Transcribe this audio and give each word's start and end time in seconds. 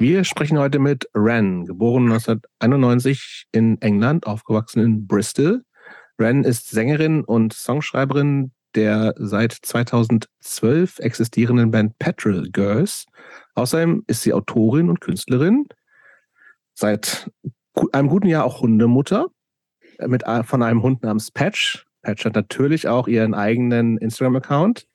Wir 0.00 0.24
sprechen 0.24 0.58
heute 0.58 0.78
mit 0.78 1.10
Ren, 1.14 1.66
geboren 1.66 2.10
1991 2.10 3.48
in 3.52 3.78
England, 3.82 4.26
aufgewachsen 4.26 4.82
in 4.82 5.06
Bristol. 5.06 5.62
Ren 6.18 6.42
ist 6.42 6.70
Sängerin 6.70 7.22
und 7.22 7.52
Songschreiberin 7.52 8.52
der 8.74 9.12
seit 9.18 9.52
2012 9.52 11.00
existierenden 11.00 11.70
Band 11.70 11.98
Petrol 11.98 12.48
Girls. 12.50 13.04
Außerdem 13.54 14.02
ist 14.06 14.22
sie 14.22 14.32
Autorin 14.32 14.88
und 14.88 15.02
Künstlerin, 15.02 15.66
seit 16.72 17.30
einem 17.92 18.08
guten 18.08 18.28
Jahr 18.28 18.44
auch 18.44 18.62
Hundemutter 18.62 19.26
mit, 20.06 20.24
von 20.44 20.62
einem 20.62 20.82
Hund 20.82 21.02
namens 21.02 21.30
Patch. 21.30 21.84
Patch 22.00 22.24
hat 22.24 22.36
natürlich 22.36 22.88
auch 22.88 23.06
ihren 23.06 23.34
eigenen 23.34 23.98
Instagram-Account. 23.98 24.86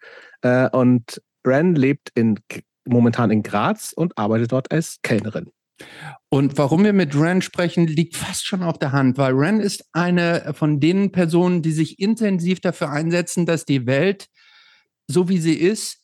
Äh, 0.41 0.67
und 0.71 1.21
Ren 1.45 1.75
lebt 1.75 2.09
in, 2.15 2.39
momentan 2.85 3.31
in 3.31 3.43
Graz 3.43 3.93
und 3.95 4.17
arbeitet 4.17 4.51
dort 4.51 4.71
als 4.71 4.99
Kellnerin. 5.01 5.51
Und 6.29 6.57
warum 6.57 6.83
wir 6.83 6.93
mit 6.93 7.15
Ren 7.15 7.41
sprechen, 7.41 7.87
liegt 7.87 8.15
fast 8.15 8.45
schon 8.45 8.63
auf 8.63 8.77
der 8.77 8.91
Hand, 8.91 9.17
weil 9.17 9.33
Ren 9.33 9.59
ist 9.59 9.85
eine 9.91 10.53
von 10.53 10.79
den 10.79 11.11
Personen, 11.11 11.61
die 11.61 11.71
sich 11.71 11.99
intensiv 11.99 12.61
dafür 12.61 12.91
einsetzen, 12.91 13.45
dass 13.45 13.65
die 13.65 13.85
Welt, 13.85 14.27
so 15.07 15.27
wie 15.27 15.37
sie 15.37 15.55
ist, 15.55 16.01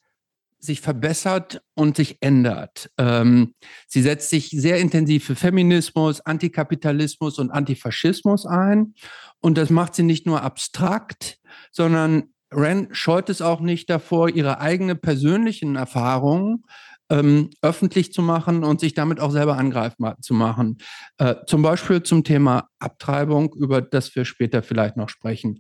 sich 0.60 0.80
verbessert 0.80 1.62
und 1.74 1.98
sich 1.98 2.18
ändert. 2.22 2.92
Ähm, 2.98 3.56
sie 3.88 4.02
setzt 4.02 4.30
sich 4.30 4.50
sehr 4.50 4.78
intensiv 4.78 5.26
für 5.26 5.36
Feminismus, 5.36 6.22
Antikapitalismus 6.22 7.40
und 7.40 7.50
Antifaschismus 7.50 8.46
ein. 8.46 8.94
Und 9.40 9.58
das 9.58 9.72
macht 9.72 9.96
sie 9.96 10.04
nicht 10.04 10.28
nur 10.28 10.44
abstrakt, 10.44 11.40
sondern 11.72 12.32
Ren 12.54 12.90
scheut 12.92 13.30
es 13.30 13.42
auch 13.42 13.62
nicht 13.62 13.90
davor, 13.90 14.30
ihre 14.30 14.60
eigenen 14.60 15.00
persönlichen 15.00 15.76
Erfahrungen 15.76 16.64
ähm, 17.10 17.50
öffentlich 17.62 18.14
zu 18.14 18.22
machen 18.22 18.64
und 18.64 18.80
sich 18.80 18.94
damit 18.94 19.20
auch 19.20 19.32
selber 19.32 19.58
angreifbar 19.58 20.18
zu 20.22 20.34
machen. 20.34 20.78
Äh, 21.18 21.36
zum 21.46 21.62
Beispiel 21.62 22.04
zum 22.04 22.24
Thema 22.24 22.70
Abtreibung, 22.80 23.54
über 23.54 23.82
das 23.82 24.16
wir 24.16 24.26
später 24.26 24.64
vielleicht 24.64 24.98
noch 24.98 25.10
sprechen. 25.10 25.60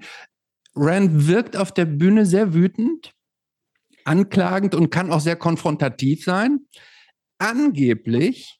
Ren 0.75 1.27
wirkt 1.27 1.57
auf 1.57 1.73
der 1.73 1.85
Bühne 1.85 2.25
sehr 2.25 2.53
wütend, 2.53 3.11
anklagend 4.05 4.75
und 4.75 4.89
kann 4.89 5.11
auch 5.11 5.19
sehr 5.19 5.35
konfrontativ 5.35 6.23
sein. 6.23 6.61
Angeblich 7.37 8.59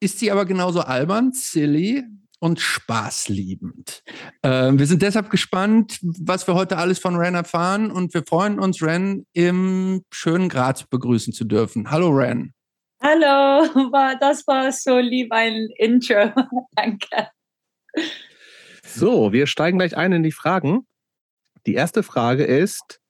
ist 0.00 0.18
sie 0.18 0.30
aber 0.30 0.46
genauso 0.46 0.80
albern, 0.80 1.32
silly 1.32 2.04
und 2.46 2.60
spaßliebend. 2.60 4.04
Äh, 4.42 4.70
wir 4.72 4.86
sind 4.86 5.02
deshalb 5.02 5.30
gespannt, 5.30 5.98
was 6.00 6.46
wir 6.46 6.54
heute 6.54 6.78
alles 6.78 7.00
von 7.00 7.16
Ren 7.16 7.34
erfahren 7.34 7.90
und 7.90 8.14
wir 8.14 8.22
freuen 8.22 8.60
uns, 8.60 8.80
Ren 8.82 9.26
im 9.32 10.04
schönen 10.12 10.48
Graz 10.48 10.84
begrüßen 10.84 11.32
zu 11.32 11.44
dürfen. 11.44 11.90
Hallo 11.90 12.10
Ren. 12.10 12.54
Hallo, 13.02 13.66
das 14.20 14.46
war 14.46 14.70
so 14.70 14.98
lieb 14.98 15.32
ein 15.32 15.68
Intro. 15.76 16.32
Danke. 16.76 17.30
So, 18.84 19.32
wir 19.32 19.48
steigen 19.48 19.78
gleich 19.78 19.96
ein 19.96 20.12
in 20.12 20.22
die 20.22 20.30
Fragen. 20.30 20.86
Die 21.66 21.74
erste 21.74 22.04
Frage 22.04 22.44
ist, 22.44 23.00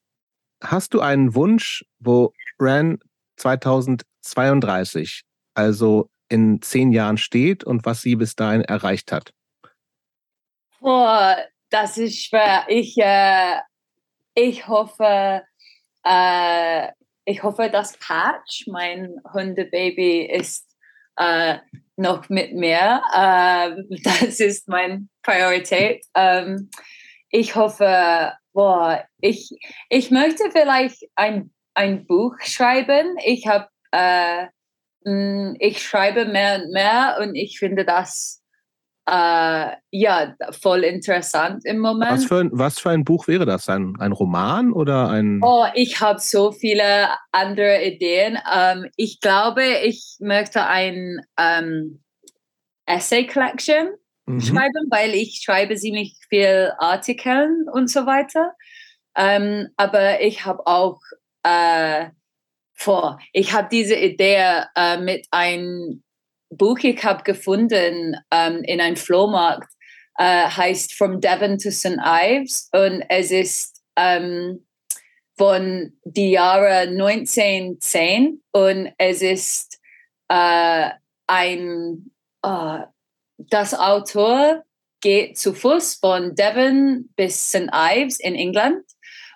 hast 0.64 0.94
du 0.94 1.00
einen 1.00 1.34
Wunsch, 1.34 1.84
wo 1.98 2.32
Ren 2.58 2.98
2032, 3.36 5.24
also 5.52 6.08
in 6.28 6.60
zehn 6.62 6.92
Jahren 6.92 7.18
steht 7.18 7.64
und 7.64 7.84
was 7.84 8.02
sie 8.02 8.16
bis 8.16 8.36
dahin 8.36 8.62
erreicht 8.62 9.12
hat? 9.12 9.32
Oh, 10.80 11.32
das 11.70 11.98
ist 11.98 12.24
schwer. 12.24 12.64
Ich, 12.68 12.96
äh, 12.98 13.60
ich 14.34 14.68
hoffe, 14.68 15.42
äh, 16.04 16.88
ich 17.24 17.42
hoffe, 17.42 17.70
dass 17.70 17.96
Patch, 17.98 18.66
mein 18.68 19.16
Hundebaby, 19.32 20.26
ist 20.26 20.66
äh, 21.16 21.58
noch 21.96 22.28
mit 22.28 22.54
mir. 22.54 23.02
Äh, 23.14 23.82
das 24.02 24.40
ist 24.40 24.68
meine 24.68 25.08
Priorität. 25.22 26.04
Ähm, 26.14 26.70
ich 27.30 27.56
hoffe, 27.56 28.32
boah, 28.52 29.04
ich, 29.20 29.50
ich 29.88 30.10
möchte 30.10 30.50
vielleicht 30.52 31.02
ein, 31.16 31.52
ein 31.74 32.06
Buch 32.06 32.34
schreiben. 32.42 33.16
Ich 33.24 33.46
habe 33.46 33.68
äh, 33.90 34.46
ich 35.58 35.82
schreibe 35.82 36.24
mehr 36.24 36.60
und 36.62 36.72
mehr 36.72 37.18
und 37.20 37.34
ich 37.34 37.58
finde 37.58 37.84
das 37.84 38.42
äh, 39.08 39.70
ja 39.90 40.34
voll 40.50 40.82
interessant 40.82 41.64
im 41.64 41.78
Moment. 41.78 42.10
Was 42.10 42.24
für, 42.24 42.40
ein, 42.40 42.50
was 42.52 42.80
für 42.80 42.90
ein 42.90 43.04
Buch 43.04 43.28
wäre 43.28 43.46
das? 43.46 43.68
Ein, 43.68 43.94
ein 44.00 44.12
Roman 44.12 44.72
oder 44.72 45.08
ein. 45.08 45.40
Oh, 45.42 45.64
ich 45.74 46.00
habe 46.00 46.18
so 46.18 46.50
viele 46.50 47.08
andere 47.30 47.84
Ideen. 47.84 48.38
Ähm, 48.52 48.90
ich 48.96 49.20
glaube, 49.20 49.64
ich 49.84 50.16
möchte 50.18 50.66
ein 50.66 51.20
ähm, 51.38 52.02
Essay 52.86 53.26
Collection 53.26 53.90
mhm. 54.26 54.40
schreiben, 54.40 54.88
weil 54.90 55.14
ich 55.14 55.40
schreibe 55.44 55.76
ziemlich 55.76 56.16
viel 56.28 56.72
Artikel 56.78 57.64
und 57.72 57.88
so 57.88 58.06
weiter. 58.06 58.54
Ähm, 59.16 59.68
aber 59.76 60.20
ich 60.20 60.44
habe 60.44 60.66
auch 60.66 60.98
äh, 61.44 62.06
vor. 62.76 63.18
Ich 63.32 63.52
habe 63.52 63.68
diese 63.70 63.96
Idee 63.96 64.62
äh, 64.76 64.98
mit 64.98 65.26
einem 65.30 66.02
Buch, 66.50 66.78
ich 66.82 67.02
habe 67.02 67.24
gefunden 67.24 68.16
ähm, 68.30 68.62
in 68.64 68.80
einem 68.80 68.96
Flohmarkt, 68.96 69.68
äh, 70.18 70.46
heißt 70.48 70.94
From 70.94 71.20
Devon 71.20 71.58
to 71.58 71.70
St. 71.70 71.98
Ives 72.04 72.68
und 72.72 73.02
es 73.08 73.30
ist 73.30 73.82
ähm, 73.96 74.66
von 75.36 75.92
die 76.04 76.30
Jahre 76.30 76.88
1910 76.88 78.42
und 78.52 78.92
es 78.98 79.22
ist 79.22 79.78
äh, 80.28 80.90
ein, 81.26 82.10
uh, 82.44 82.78
das 83.36 83.74
Autor 83.74 84.64
geht 85.02 85.36
zu 85.36 85.52
Fuß 85.52 85.96
von 85.96 86.34
Devon 86.34 87.10
bis 87.16 87.50
St. 87.50 87.68
Ives 87.72 88.18
in 88.18 88.34
England 88.34 88.84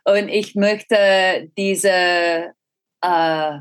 und 0.04 0.28
ich 0.28 0.54
möchte 0.54 1.50
diese 1.58 2.54
äh, 3.02 3.58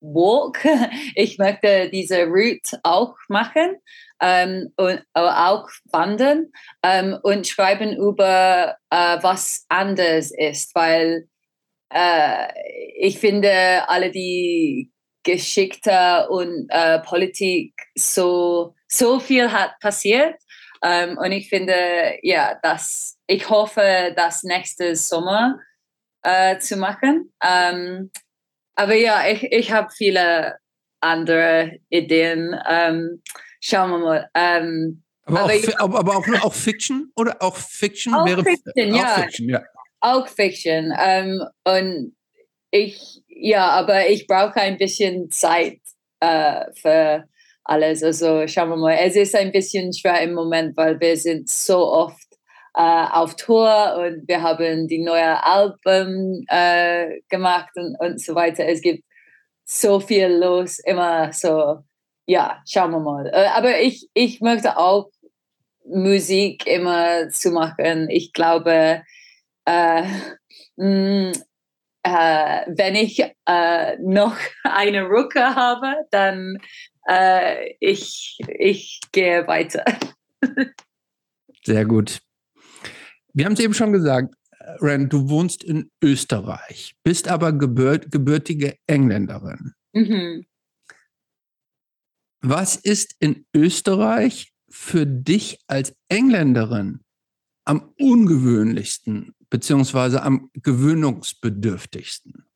Walk. 0.00 0.64
Ich 1.14 1.38
möchte 1.38 1.88
diese 1.90 2.24
Route 2.24 2.78
auch 2.82 3.14
machen 3.28 3.76
ähm, 4.20 4.72
und 4.76 5.02
auch 5.14 5.68
wandern 5.90 6.46
ähm, 6.82 7.18
und 7.22 7.46
schreiben 7.46 7.96
über 7.96 8.76
äh, 8.90 9.18
was 9.22 9.64
anders 9.68 10.32
ist, 10.36 10.74
weil 10.74 11.28
äh, 11.92 12.48
ich 12.96 13.18
finde 13.18 13.88
alle 13.88 14.10
die 14.10 14.90
Geschichte 15.24 16.26
und 16.30 16.66
äh, 16.70 16.98
Politik 17.00 17.74
so 17.94 18.74
so 18.88 19.20
viel 19.20 19.52
hat 19.52 19.78
passiert 19.80 20.34
ähm, 20.82 21.16
und 21.16 21.30
ich 21.32 21.48
finde 21.48 22.18
ja, 22.22 22.58
dass 22.62 23.18
ich 23.26 23.48
hoffe, 23.48 24.12
das 24.16 24.42
nächste 24.42 24.96
Sommer 24.96 25.60
äh, 26.22 26.58
zu 26.58 26.76
machen. 26.76 27.32
Aber 28.74 28.94
ja, 28.94 29.28
ich, 29.28 29.44
ich 29.44 29.72
habe 29.72 29.90
viele 29.96 30.56
andere 31.00 31.78
Ideen. 31.90 32.54
Ähm, 32.68 33.22
schauen 33.60 33.90
wir 33.90 33.98
mal. 33.98 34.30
Ähm, 34.34 35.02
aber, 35.24 35.40
aber, 35.40 35.52
auch, 35.54 35.78
aber, 35.78 35.98
aber, 35.98 36.16
auch, 36.16 36.44
auch 36.44 36.54
Fiction 36.54 37.12
oder 37.16 37.36
auch 37.40 37.56
Fiction 37.56 38.14
auch 38.14 38.26
wäre 38.26 38.42
Fiction, 38.42 38.92
auch 38.92 38.96
ja. 38.96 39.22
Fiction, 39.22 39.48
ja. 39.48 39.62
Auch 40.00 40.26
Fiction. 40.26 40.92
Ähm, 40.98 41.42
und 41.64 42.16
ich, 42.70 43.22
ja, 43.28 43.68
aber 43.70 44.08
ich 44.08 44.26
brauche 44.26 44.56
ein 44.56 44.78
bisschen 44.78 45.30
Zeit 45.30 45.78
äh, 46.20 46.64
für 46.80 47.24
alles. 47.64 48.02
Also 48.02 48.46
schauen 48.48 48.70
wir 48.70 48.76
mal. 48.76 48.94
Es 48.94 49.14
ist 49.14 49.36
ein 49.36 49.52
bisschen 49.52 49.92
schwer 49.92 50.22
im 50.22 50.34
Moment, 50.34 50.76
weil 50.76 50.98
wir 50.98 51.16
sind 51.16 51.48
so 51.48 51.86
oft 51.92 52.31
äh, 52.74 53.06
auf 53.10 53.36
Tour 53.36 53.96
und 53.96 54.26
wir 54.26 54.42
haben 54.42 54.88
die 54.88 55.02
neue 55.02 55.42
Alben 55.42 56.44
äh, 56.48 57.20
gemacht 57.28 57.70
und, 57.74 57.96
und 57.98 58.20
so 58.20 58.34
weiter. 58.34 58.66
Es 58.66 58.80
gibt 58.80 59.04
so 59.64 60.00
viel 60.00 60.28
los, 60.28 60.78
immer 60.78 61.32
so, 61.32 61.78
ja, 62.26 62.62
schauen 62.66 62.92
wir 62.92 63.00
mal. 63.00 63.26
Äh, 63.26 63.46
aber 63.54 63.80
ich, 63.80 64.08
ich 64.14 64.40
möchte 64.40 64.76
auch 64.76 65.10
Musik 65.84 66.66
immer 66.66 67.28
zu 67.30 67.50
machen. 67.50 68.08
Ich 68.08 68.32
glaube, 68.32 69.02
äh, 69.64 70.02
mh, 70.76 71.30
mm, 71.30 71.32
äh, 72.04 72.64
wenn 72.66 72.94
ich 72.96 73.22
äh, 73.46 73.96
noch 73.98 74.36
eine 74.64 75.04
Rucke 75.04 75.54
habe, 75.54 75.94
dann 76.10 76.58
äh, 77.08 77.74
ich, 77.80 78.38
ich 78.48 79.00
gehe 79.12 79.46
weiter. 79.46 79.84
Sehr 81.64 81.84
gut. 81.84 82.20
Wir 83.34 83.46
haben 83.46 83.54
es 83.54 83.60
eben 83.60 83.74
schon 83.74 83.92
gesagt, 83.92 84.34
Ren, 84.80 85.08
du 85.08 85.28
wohnst 85.28 85.64
in 85.64 85.90
Österreich, 86.02 86.94
bist 87.02 87.28
aber 87.28 87.52
gebürt, 87.52 88.10
gebürtige 88.10 88.76
Engländerin. 88.86 89.74
Mhm. 89.92 90.46
Was 92.40 92.76
ist 92.76 93.16
in 93.18 93.46
Österreich 93.54 94.52
für 94.68 95.06
dich 95.06 95.60
als 95.66 95.94
Engländerin 96.08 97.04
am 97.64 97.94
ungewöhnlichsten 97.98 99.34
beziehungsweise 99.48 100.22
am 100.22 100.50
gewöhnungsbedürftigsten? 100.54 102.46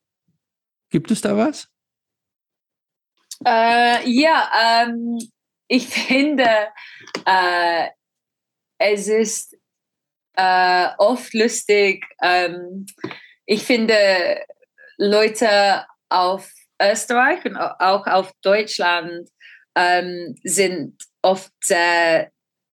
Gibt 0.90 1.10
es 1.10 1.20
da 1.20 1.36
was? 1.36 1.68
Äh, 3.44 4.08
ja, 4.08 4.50
ähm, 4.84 5.18
ich 5.68 5.86
finde, 5.88 6.48
äh, 7.24 7.88
es 8.78 9.08
ist 9.08 9.55
äh, 10.36 10.88
oft 10.98 11.34
lustig. 11.34 12.04
Ähm, 12.22 12.86
ich 13.46 13.62
finde, 13.64 14.44
Leute 14.98 15.84
auf 16.08 16.50
Österreich 16.80 17.44
und 17.44 17.56
auch 17.56 18.06
auf 18.06 18.32
Deutschland 18.42 19.28
ähm, 19.74 20.34
sind 20.42 21.02
oft 21.22 21.52
sehr 21.62 22.30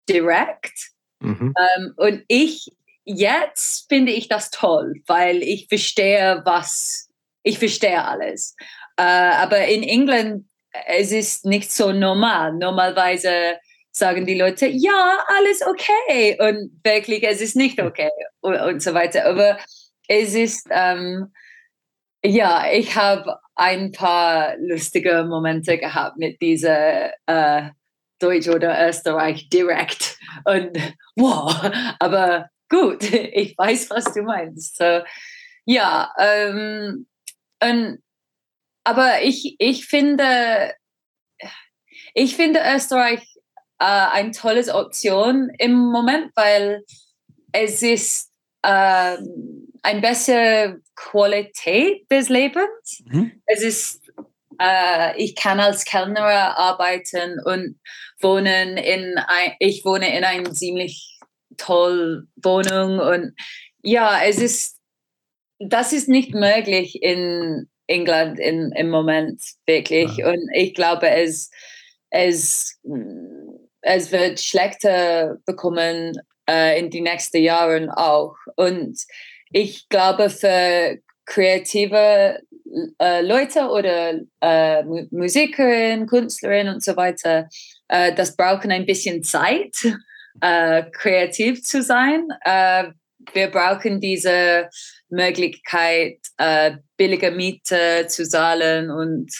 direkt. 0.08 0.90
Mhm. 1.20 1.54
Ähm, 1.58 1.94
und 1.96 2.24
ich, 2.28 2.68
jetzt 3.04 3.88
finde 3.88 4.12
ich 4.12 4.28
das 4.28 4.50
toll, 4.50 4.94
weil 5.06 5.42
ich 5.42 5.68
verstehe, 5.68 6.42
was, 6.44 7.08
ich 7.42 7.58
verstehe 7.58 8.04
alles. 8.04 8.56
Äh, 8.96 9.02
aber 9.02 9.66
in 9.66 9.82
England, 9.82 10.46
es 10.86 11.12
ist 11.12 11.44
nicht 11.44 11.70
so 11.70 11.92
normal. 11.92 12.54
Normalerweise 12.54 13.58
sagen 13.92 14.26
die 14.26 14.38
Leute, 14.38 14.66
ja, 14.66 15.18
alles 15.28 15.62
okay. 15.64 16.36
Und 16.40 16.80
wirklich, 16.82 17.22
es 17.22 17.40
ist 17.40 17.56
nicht 17.56 17.80
okay 17.80 18.10
und, 18.40 18.56
und 18.56 18.82
so 18.82 18.94
weiter. 18.94 19.26
Aber 19.26 19.58
es 20.08 20.34
ist, 20.34 20.66
ähm, 20.70 21.32
ja, 22.24 22.64
ich 22.72 22.96
habe 22.96 23.38
ein 23.54 23.92
paar 23.92 24.56
lustige 24.58 25.24
Momente 25.24 25.78
gehabt 25.78 26.16
mit 26.16 26.40
dieser 26.40 27.12
äh, 27.26 27.70
Deutsch 28.18 28.48
oder 28.48 28.88
Österreich 28.88 29.48
direkt. 29.50 30.16
Und 30.44 30.78
wow, 31.16 31.70
aber 31.98 32.48
gut, 32.68 33.02
ich 33.12 33.56
weiß, 33.58 33.90
was 33.90 34.12
du 34.14 34.22
meinst. 34.22 34.76
So, 34.76 35.02
ja, 35.66 36.12
ähm, 36.18 37.06
und, 37.62 37.98
aber 38.84 39.22
ich, 39.22 39.56
ich 39.58 39.86
finde, 39.86 40.74
ich 42.14 42.36
finde 42.36 42.60
Österreich 42.74 43.31
äh, 43.82 44.08
eine 44.12 44.30
tolle 44.30 44.72
Option 44.72 45.50
im 45.58 45.72
Moment, 45.74 46.30
weil 46.36 46.84
es 47.50 47.82
ist 47.82 48.30
äh, 48.62 49.16
eine 49.82 50.00
bessere 50.00 50.80
Qualität 50.94 52.08
des 52.08 52.28
Lebens. 52.28 53.02
Mhm. 53.06 53.42
Es 53.44 53.62
ist, 53.62 54.00
äh, 54.60 55.20
ich 55.20 55.34
kann 55.34 55.58
als 55.58 55.84
Kellner 55.84 56.22
arbeiten 56.22 57.40
und 57.44 57.80
wohnen 58.20 58.76
in 58.76 59.18
ein, 59.18 59.54
ich 59.58 59.84
wohne 59.84 60.16
in 60.16 60.22
einer 60.22 60.52
ziemlich 60.52 61.18
toll 61.56 62.28
Wohnung 62.36 63.00
und 63.00 63.34
ja, 63.82 64.22
es 64.22 64.38
ist, 64.38 64.78
das 65.58 65.92
ist 65.92 66.08
nicht 66.08 66.34
möglich 66.34 67.02
in 67.02 67.68
England 67.88 68.38
in, 68.38 68.70
im 68.76 68.90
Moment 68.90 69.42
wirklich 69.66 70.18
ja. 70.18 70.30
und 70.30 70.48
ich 70.54 70.72
glaube, 70.72 71.10
es, 71.10 71.50
es, 72.10 72.78
es 73.82 74.10
wird 74.10 74.40
schlechter 74.40 75.36
bekommen 75.44 76.20
äh, 76.48 76.78
in 76.78 76.90
die 76.90 77.00
nächsten 77.00 77.42
Jahren 77.42 77.90
auch 77.90 78.34
und 78.56 78.98
ich 79.52 79.88
glaube, 79.88 80.30
für 80.30 80.98
kreative 81.26 82.40
äh, 82.98 83.20
Leute 83.22 83.68
oder 83.68 84.14
äh, 84.40 84.82
Musikerinnen, 85.10 86.06
Künstlerinnen 86.06 86.74
und 86.74 86.82
so 86.82 86.96
weiter, 86.96 87.48
äh, 87.88 88.14
das 88.14 88.36
brauchen 88.36 88.72
ein 88.72 88.86
bisschen 88.86 89.22
Zeit, 89.22 89.76
äh, 90.40 90.84
kreativ 90.92 91.62
zu 91.62 91.82
sein. 91.82 92.28
Äh, 92.44 92.84
wir 93.34 93.48
brauchen 93.48 94.00
diese 94.00 94.68
Möglichkeit, 95.08 96.18
äh, 96.38 96.72
billige 96.96 97.30
Miete 97.30 98.06
zu 98.08 98.28
zahlen 98.28 98.90
und 98.90 99.30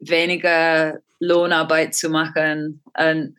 weniger 0.00 0.98
Lohnarbeit 1.20 1.94
zu 1.94 2.08
machen. 2.08 2.82
Und 2.98 3.36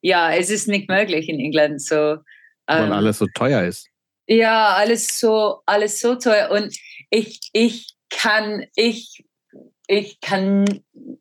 ja, 0.00 0.32
es 0.32 0.50
ist 0.50 0.68
nicht 0.68 0.88
möglich 0.88 1.28
in 1.28 1.40
England. 1.40 1.82
So, 1.82 2.18
Weil 2.66 2.84
ähm, 2.84 2.92
alles 2.92 3.18
so 3.18 3.26
teuer 3.34 3.62
ist. 3.64 3.88
Ja, 4.26 4.74
alles 4.74 5.18
so, 5.18 5.60
alles 5.66 6.00
so 6.00 6.14
teuer. 6.14 6.50
Und 6.50 6.76
ich, 7.10 7.40
ich 7.52 7.94
kann, 8.10 8.66
ich, 8.76 9.24
ich 9.86 10.20
kann 10.20 10.64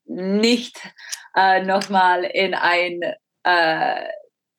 nicht 0.05 0.77
äh, 1.35 1.63
nochmal 1.63 2.23
in 2.23 2.53
ein 2.53 3.01
äh, 3.43 4.05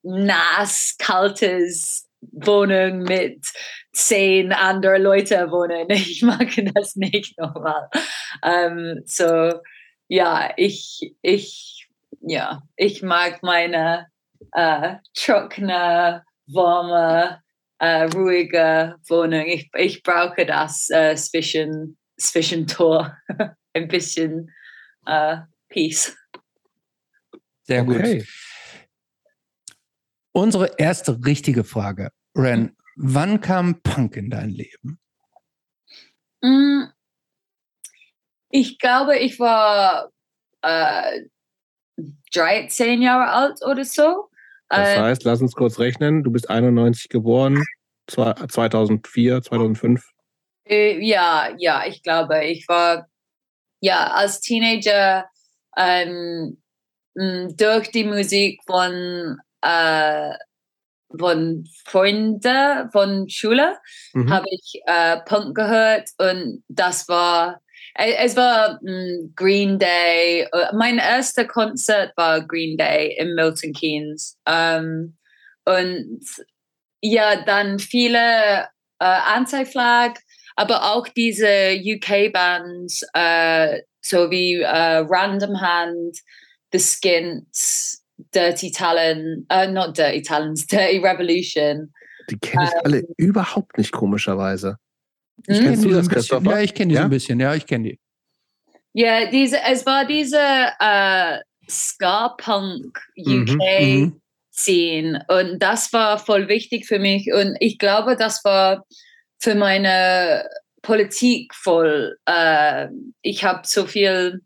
nass, 0.02 0.96
kaltes 0.98 2.08
Wohnung 2.20 3.02
mit 3.02 3.46
zehn 3.92 4.52
anderen 4.52 5.02
Leuten 5.02 5.50
wohnen. 5.50 5.86
Ich 5.90 6.22
mag 6.22 6.48
das 6.74 6.96
nicht 6.96 7.38
nochmal. 7.38 7.88
Ähm, 8.42 9.02
so, 9.04 9.52
ja, 10.12 10.52
ich, 10.58 11.16
ich, 11.22 11.88
ja, 12.20 12.62
ich 12.76 13.02
mag 13.02 13.42
meine 13.42 14.08
äh, 14.52 14.96
trockene, 15.14 16.22
warme, 16.48 17.40
äh, 17.78 18.02
ruhige 18.02 18.96
Wohnung. 19.08 19.46
Ich, 19.46 19.70
ich 19.74 20.02
brauche 20.02 20.44
das 20.44 20.90
äh, 20.90 21.16
zwischen, 21.16 21.96
Zwischentor. 22.18 23.16
Ein 23.72 23.88
bisschen 23.88 24.52
äh, 25.06 25.38
Peace. 25.70 26.14
Sehr 27.62 27.82
gut. 27.82 27.96
Okay. 27.96 28.26
Unsere 30.32 30.74
erste 30.76 31.24
richtige 31.24 31.64
Frage, 31.64 32.10
Ren. 32.36 32.76
Wann 32.96 33.40
kam 33.40 33.80
Punk 33.80 34.16
in 34.16 34.28
dein 34.28 34.50
Leben? 34.50 35.00
Mm, 36.42 36.82
ich 38.52 38.78
glaube, 38.78 39.18
ich 39.18 39.40
war 39.40 40.10
äh, 40.60 41.22
13 42.34 43.02
Jahre 43.02 43.32
alt 43.32 43.58
oder 43.64 43.84
so. 43.84 44.28
Das 44.68 44.88
äh, 44.90 45.00
heißt, 45.00 45.24
lass 45.24 45.40
uns 45.40 45.54
kurz 45.54 45.78
rechnen. 45.78 46.22
Du 46.22 46.30
bist 46.30 46.48
91 46.48 47.08
geboren, 47.08 47.64
2004, 48.06 49.42
2005. 49.42 50.06
Äh, 50.68 51.04
ja, 51.04 51.48
ja, 51.56 51.84
ich 51.86 52.02
glaube, 52.02 52.44
ich 52.44 52.68
war 52.68 53.08
ja 53.80 54.12
als 54.12 54.40
Teenager 54.40 55.26
ähm, 55.76 56.58
durch 57.14 57.90
die 57.90 58.04
Musik 58.04 58.60
von 58.66 59.38
äh, 59.62 60.34
von 61.18 61.64
Freunden 61.84 62.90
von 62.90 63.28
Schule 63.28 63.76
mhm. 64.14 64.32
habe 64.32 64.46
ich 64.50 64.80
äh, 64.86 65.18
Punk 65.26 65.54
gehört 65.54 66.08
und 66.18 66.64
das 66.68 67.06
war 67.08 67.61
es 67.94 68.36
war 68.36 68.78
mm, 68.82 69.34
Green 69.36 69.78
Day. 69.78 70.42
Äh, 70.52 70.74
mein 70.74 70.98
erster 70.98 71.44
Konzert 71.44 72.12
war 72.16 72.46
Green 72.46 72.76
Day 72.76 73.16
in 73.18 73.34
Milton 73.34 73.72
Keynes. 73.72 74.38
Ähm, 74.46 75.16
und 75.64 76.20
ja, 77.00 77.42
dann 77.44 77.78
viele 77.78 78.68
äh, 78.98 79.04
Anti-Flag, 79.04 80.14
aber 80.56 80.92
auch 80.92 81.08
diese 81.08 81.76
UK-Bands, 81.76 83.04
äh, 83.14 83.80
so 84.00 84.30
wie 84.30 84.60
äh, 84.60 84.66
Random 85.08 85.60
Hand, 85.60 86.18
The 86.72 86.78
Skins, 86.78 88.02
Dirty 88.34 88.70
Talent, 88.70 89.46
uh, 89.52 89.70
not 89.70 89.96
Dirty 89.96 90.22
Talents, 90.22 90.66
Dirty 90.66 90.98
Revolution. 90.98 91.92
Die 92.30 92.38
kenne 92.38 92.64
ich 92.64 92.70
ähm, 92.70 92.80
alle 92.84 93.02
überhaupt 93.16 93.78
nicht, 93.78 93.92
komischerweise. 93.92 94.78
Ich 95.46 95.58
hm? 95.58 95.64
Kennst 95.64 95.84
du 95.84 95.90
das, 95.90 96.08
Christopher? 96.08 96.50
Ja, 96.50 96.60
ich 96.60 96.74
kenne 96.74 96.88
die 96.90 96.94
ja? 96.94 97.00
so 97.00 97.04
ein 97.04 97.10
bisschen. 97.10 97.40
Ja, 97.40 97.54
ich 97.54 97.66
kenne 97.66 97.90
die. 97.90 97.98
Ja, 98.94 99.30
diese, 99.30 99.58
es 99.62 99.86
war 99.86 100.04
diese 100.04 100.38
äh, 100.38 101.38
Ska-Punk 101.68 102.98
UK-Scene 103.16 104.12
mhm, 104.58 105.12
mhm. 105.12 105.22
und 105.28 105.58
das 105.60 105.92
war 105.92 106.18
voll 106.18 106.48
wichtig 106.48 106.86
für 106.86 106.98
mich 106.98 107.32
und 107.32 107.56
ich 107.60 107.78
glaube, 107.78 108.16
das 108.16 108.44
war 108.44 108.84
für 109.40 109.54
meine 109.54 110.46
Politik 110.82 111.54
voll. 111.54 112.16
Äh, 112.26 112.88
ich 113.22 113.44
habe 113.44 113.62
so 113.64 113.86
viel 113.86 114.42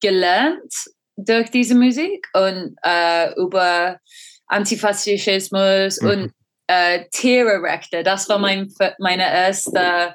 gelernt 0.00 0.74
durch 1.16 1.50
diese 1.50 1.74
Musik 1.74 2.26
und 2.34 2.76
äh, 2.82 3.32
über 3.34 4.00
Antifaschismus 4.46 6.00
mhm. 6.00 6.08
und 6.08 6.32
äh, 6.66 7.04
Tierrechte. 7.10 8.02
Das 8.02 8.28
war 8.28 8.38
mein, 8.38 8.72
meine 8.98 9.30
erste 9.30 10.14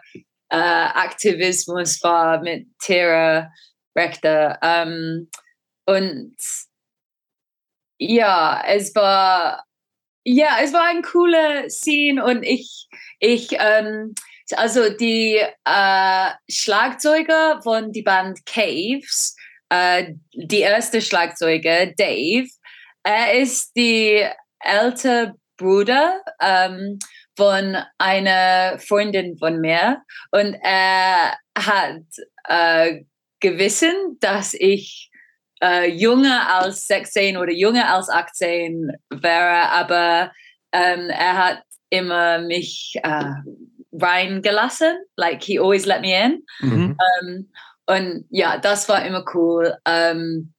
äh, 0.49 0.55
Aktivismus 0.55 2.01
war 2.03 2.41
mit 2.41 2.67
Tierrechte. 2.79 4.57
Ähm, 4.61 5.29
und 5.85 6.35
ja, 7.97 8.63
es 8.65 8.95
war 8.95 9.65
ja, 10.23 10.57
es 10.61 10.73
war 10.73 10.87
ein 10.87 11.01
cooler 11.01 11.69
Scene 11.69 12.23
und 12.23 12.43
ich, 12.43 12.87
ich, 13.19 13.49
ähm, 13.53 14.13
also 14.55 14.89
die 14.89 15.37
äh, 15.65 16.29
Schlagzeuger 16.49 17.61
von 17.63 17.91
die 17.91 18.03
Band 18.03 18.45
Caves, 18.45 19.35
äh, 19.69 20.13
die 20.33 20.59
erste 20.59 21.01
Schlagzeuger 21.01 21.87
Dave, 21.87 22.47
er 23.03 23.33
ist 23.39 23.75
die 23.75 24.23
ältere 24.59 25.35
Bruder 25.61 26.21
ähm, 26.41 26.99
von 27.37 27.77
einer 27.97 28.79
Freundin 28.79 29.37
von 29.37 29.59
mir 29.59 30.01
und 30.31 30.55
er 30.61 31.37
hat 31.57 32.03
äh, 32.47 33.03
Gewissen, 33.39 34.17
dass 34.19 34.53
ich 34.53 35.09
äh, 35.63 35.89
jünger 35.89 36.53
als 36.55 36.87
16 36.87 37.37
oder 37.37 37.51
jünger 37.51 37.93
als 37.93 38.09
18 38.09 38.91
wäre, 39.09 39.69
aber 39.69 40.31
ähm, 40.71 41.09
er 41.09 41.37
hat 41.37 41.63
immer 41.89 42.39
mich 42.39 42.95
äh, 43.03 43.33
reingelassen. 43.91 44.97
Like 45.17 45.43
he 45.43 45.59
always 45.59 45.85
let 45.85 46.01
me 46.01 46.13
in. 46.13 46.43
Mhm. 46.61 46.97
Ähm, 47.21 47.51
und 47.87 48.25
ja, 48.29 48.57
das 48.57 48.87
war 48.89 49.05
immer 49.05 49.25
cool. 49.33 49.75
Ähm, 49.85 50.53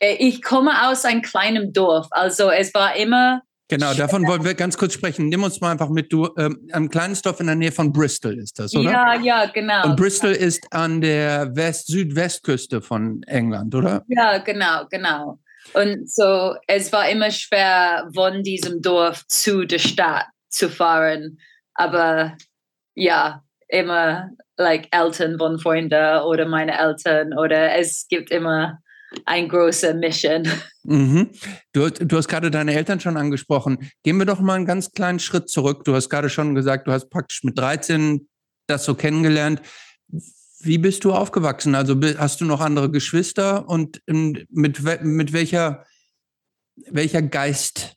ich 0.00 0.42
komme 0.42 0.88
aus 0.88 1.04
einem 1.04 1.22
kleinen 1.22 1.72
Dorf, 1.72 2.08
also 2.10 2.50
es 2.50 2.74
war 2.74 2.96
immer 2.96 3.42
Genau, 3.68 3.94
davon 3.94 4.26
wollen 4.26 4.44
wir 4.44 4.54
ganz 4.54 4.76
kurz 4.76 4.92
sprechen. 4.92 5.28
Nimm 5.28 5.42
uns 5.42 5.60
mal 5.60 5.70
einfach 5.70 5.88
mit. 5.88 6.12
Du, 6.12 6.28
ähm, 6.36 6.68
ein 6.72 6.90
kleines 6.90 7.22
Dorf 7.22 7.40
in 7.40 7.46
der 7.46 7.54
Nähe 7.54 7.72
von 7.72 7.92
Bristol 7.92 8.38
ist 8.38 8.58
das, 8.58 8.74
oder? 8.74 8.90
Ja, 8.90 9.14
ja, 9.14 9.46
genau. 9.46 9.84
Und 9.86 9.96
Bristol 9.96 10.32
ist 10.32 10.66
an 10.70 11.00
der 11.00 11.56
West 11.56 11.86
Südwestküste 11.86 12.82
von 12.82 13.22
England, 13.22 13.74
oder? 13.74 14.04
Ja, 14.08 14.38
genau, 14.38 14.84
genau. 14.90 15.38
Und 15.72 16.10
so, 16.10 16.54
es 16.66 16.92
war 16.92 17.08
immer 17.08 17.30
schwer, 17.30 18.08
von 18.14 18.42
diesem 18.42 18.82
Dorf 18.82 19.26
zu 19.28 19.64
der 19.64 19.78
Stadt 19.78 20.26
zu 20.50 20.68
fahren. 20.68 21.38
Aber 21.72 22.36
ja, 22.94 23.42
immer 23.68 24.30
like 24.56 24.88
Eltern 24.94 25.38
von 25.38 25.58
Freunden 25.58 26.18
oder 26.22 26.46
meine 26.46 26.78
Eltern 26.78 27.36
oder 27.36 27.76
es 27.76 28.06
gibt 28.08 28.30
immer 28.30 28.78
ein 29.24 29.48
großer 29.48 29.94
Mission. 29.94 30.48
Mhm. 30.82 31.30
Du, 31.72 31.88
du 31.90 32.16
hast 32.16 32.28
gerade 32.28 32.50
deine 32.50 32.74
Eltern 32.74 33.00
schon 33.00 33.16
angesprochen. 33.16 33.90
Gehen 34.02 34.18
wir 34.18 34.26
doch 34.26 34.40
mal 34.40 34.54
einen 34.54 34.66
ganz 34.66 34.92
kleinen 34.92 35.18
Schritt 35.18 35.48
zurück. 35.48 35.84
Du 35.84 35.94
hast 35.94 36.08
gerade 36.08 36.28
schon 36.28 36.54
gesagt, 36.54 36.86
du 36.86 36.92
hast 36.92 37.10
praktisch 37.10 37.42
mit 37.44 37.58
13 37.58 38.28
das 38.66 38.84
so 38.84 38.94
kennengelernt. 38.94 39.60
Wie 40.60 40.78
bist 40.78 41.04
du 41.04 41.12
aufgewachsen? 41.12 41.74
Also 41.74 42.00
hast 42.18 42.40
du 42.40 42.44
noch 42.44 42.60
andere 42.60 42.90
Geschwister 42.90 43.68
und 43.68 44.02
mit, 44.06 44.82
mit 45.02 45.32
welcher, 45.32 45.84
welcher 46.86 47.22
Geist 47.22 47.96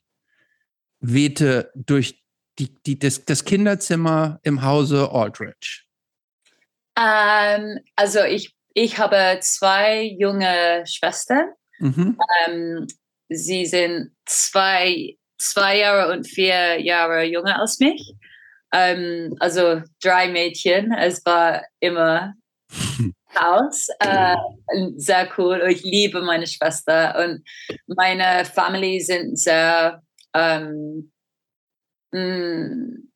wehte 1.00 1.70
durch 1.74 2.22
die, 2.58 2.74
die, 2.84 2.98
das, 2.98 3.24
das 3.24 3.44
Kinderzimmer 3.44 4.40
im 4.42 4.62
Hause 4.62 5.10
Aldrich? 5.10 5.86
Ähm, 6.96 7.78
also 7.94 8.24
ich 8.24 8.57
ich 8.78 8.96
habe 8.98 9.38
zwei 9.40 10.02
junge 10.02 10.84
Schwestern. 10.86 11.50
Mhm. 11.80 12.16
Ähm, 12.46 12.86
sie 13.28 13.66
sind 13.66 14.12
zwei, 14.24 15.16
zwei 15.36 15.78
Jahre 15.78 16.12
und 16.12 16.28
vier 16.28 16.80
Jahre 16.80 17.24
jünger 17.24 17.58
als 17.58 17.80
mich. 17.80 18.14
Ähm, 18.72 19.34
also 19.40 19.82
drei 20.00 20.28
Mädchen. 20.28 20.92
Es 20.92 21.24
war 21.26 21.64
immer 21.80 22.34
Haus. 23.34 23.88
Äh, 23.98 24.36
sehr 24.96 25.28
cool. 25.36 25.60
Ich 25.68 25.82
liebe 25.82 26.22
meine 26.22 26.46
Schwester 26.46 27.18
und 27.24 27.44
meine 27.88 28.44
Family 28.44 29.00
sind 29.00 29.36
sehr. 29.38 30.02
Um, 30.34 31.10
mm, 32.12 33.08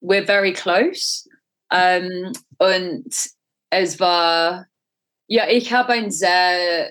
we're 0.00 0.26
very 0.26 0.52
close. 0.52 1.28
Um, 1.70 2.32
und 2.58 3.14
es 3.70 3.98
war, 4.00 4.66
ja, 5.26 5.48
ich 5.48 5.72
habe 5.72 5.92
ein 5.92 6.10
sehr 6.10 6.90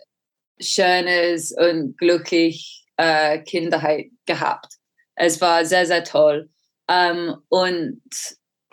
schönes 0.60 1.54
und 1.58 1.98
glücklich 1.98 2.86
äh, 2.98 3.40
Kindheit 3.40 4.08
gehabt. 4.26 4.74
Es 5.16 5.40
war 5.42 5.66
sehr, 5.66 5.86
sehr 5.86 6.04
toll. 6.04 6.50
Ähm, 6.90 7.36
und 7.50 8.02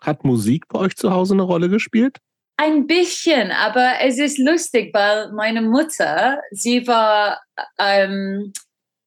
hat 0.02 0.25
Musik 0.25 0.68
bei 0.68 0.78
euch 0.78 0.96
zu 0.96 1.10
Hause 1.10 1.34
eine 1.34 1.42
Rolle 1.42 1.68
gespielt? 1.68 2.18
Ein 2.58 2.86
bisschen, 2.86 3.50
aber 3.50 4.00
es 4.00 4.18
ist 4.18 4.38
lustig, 4.38 4.94
weil 4.94 5.32
meine 5.32 5.60
Mutter, 5.60 6.40
sie 6.52 6.86
war, 6.86 7.40
ähm, 7.78 8.52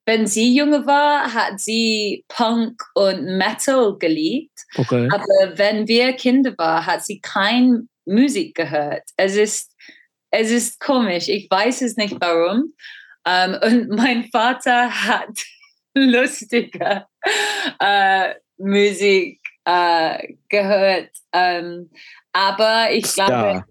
wenn 0.05 0.27
sie 0.27 0.55
junge 0.55 0.85
war, 0.85 1.33
hat 1.33 1.59
sie 1.59 2.25
Punk 2.27 2.79
und 2.93 3.37
Metal 3.37 3.97
geliebt. 3.97 4.59
Okay. 4.75 5.07
Aber 5.11 5.57
wenn 5.57 5.87
wir 5.87 6.13
Kinder 6.13 6.53
waren, 6.57 6.85
hat 6.85 7.03
sie 7.03 7.19
kein 7.21 7.89
Musik 8.09 8.55
gehört. 8.55 9.03
Es 9.17 9.35
ist, 9.35 9.75
es 10.31 10.51
ist 10.51 10.79
komisch. 10.79 11.27
Ich 11.27 11.49
weiß 11.49 11.81
es 11.81 11.95
nicht 11.95 12.15
warum. 12.19 12.73
Um, 13.25 13.31
ähm, 13.31 13.57
und 13.61 13.89
mein 13.95 14.29
Vater 14.31 14.89
hat 14.89 15.37
lustige 15.93 17.05
uh, 17.81 18.33
Musik 18.57 19.39
uh, 19.67 20.17
gehört. 20.49 21.11
Um, 21.31 21.41
ähm, 21.41 21.89
aber 22.31 22.91
ich 22.91 23.13
glaube, 23.13 23.65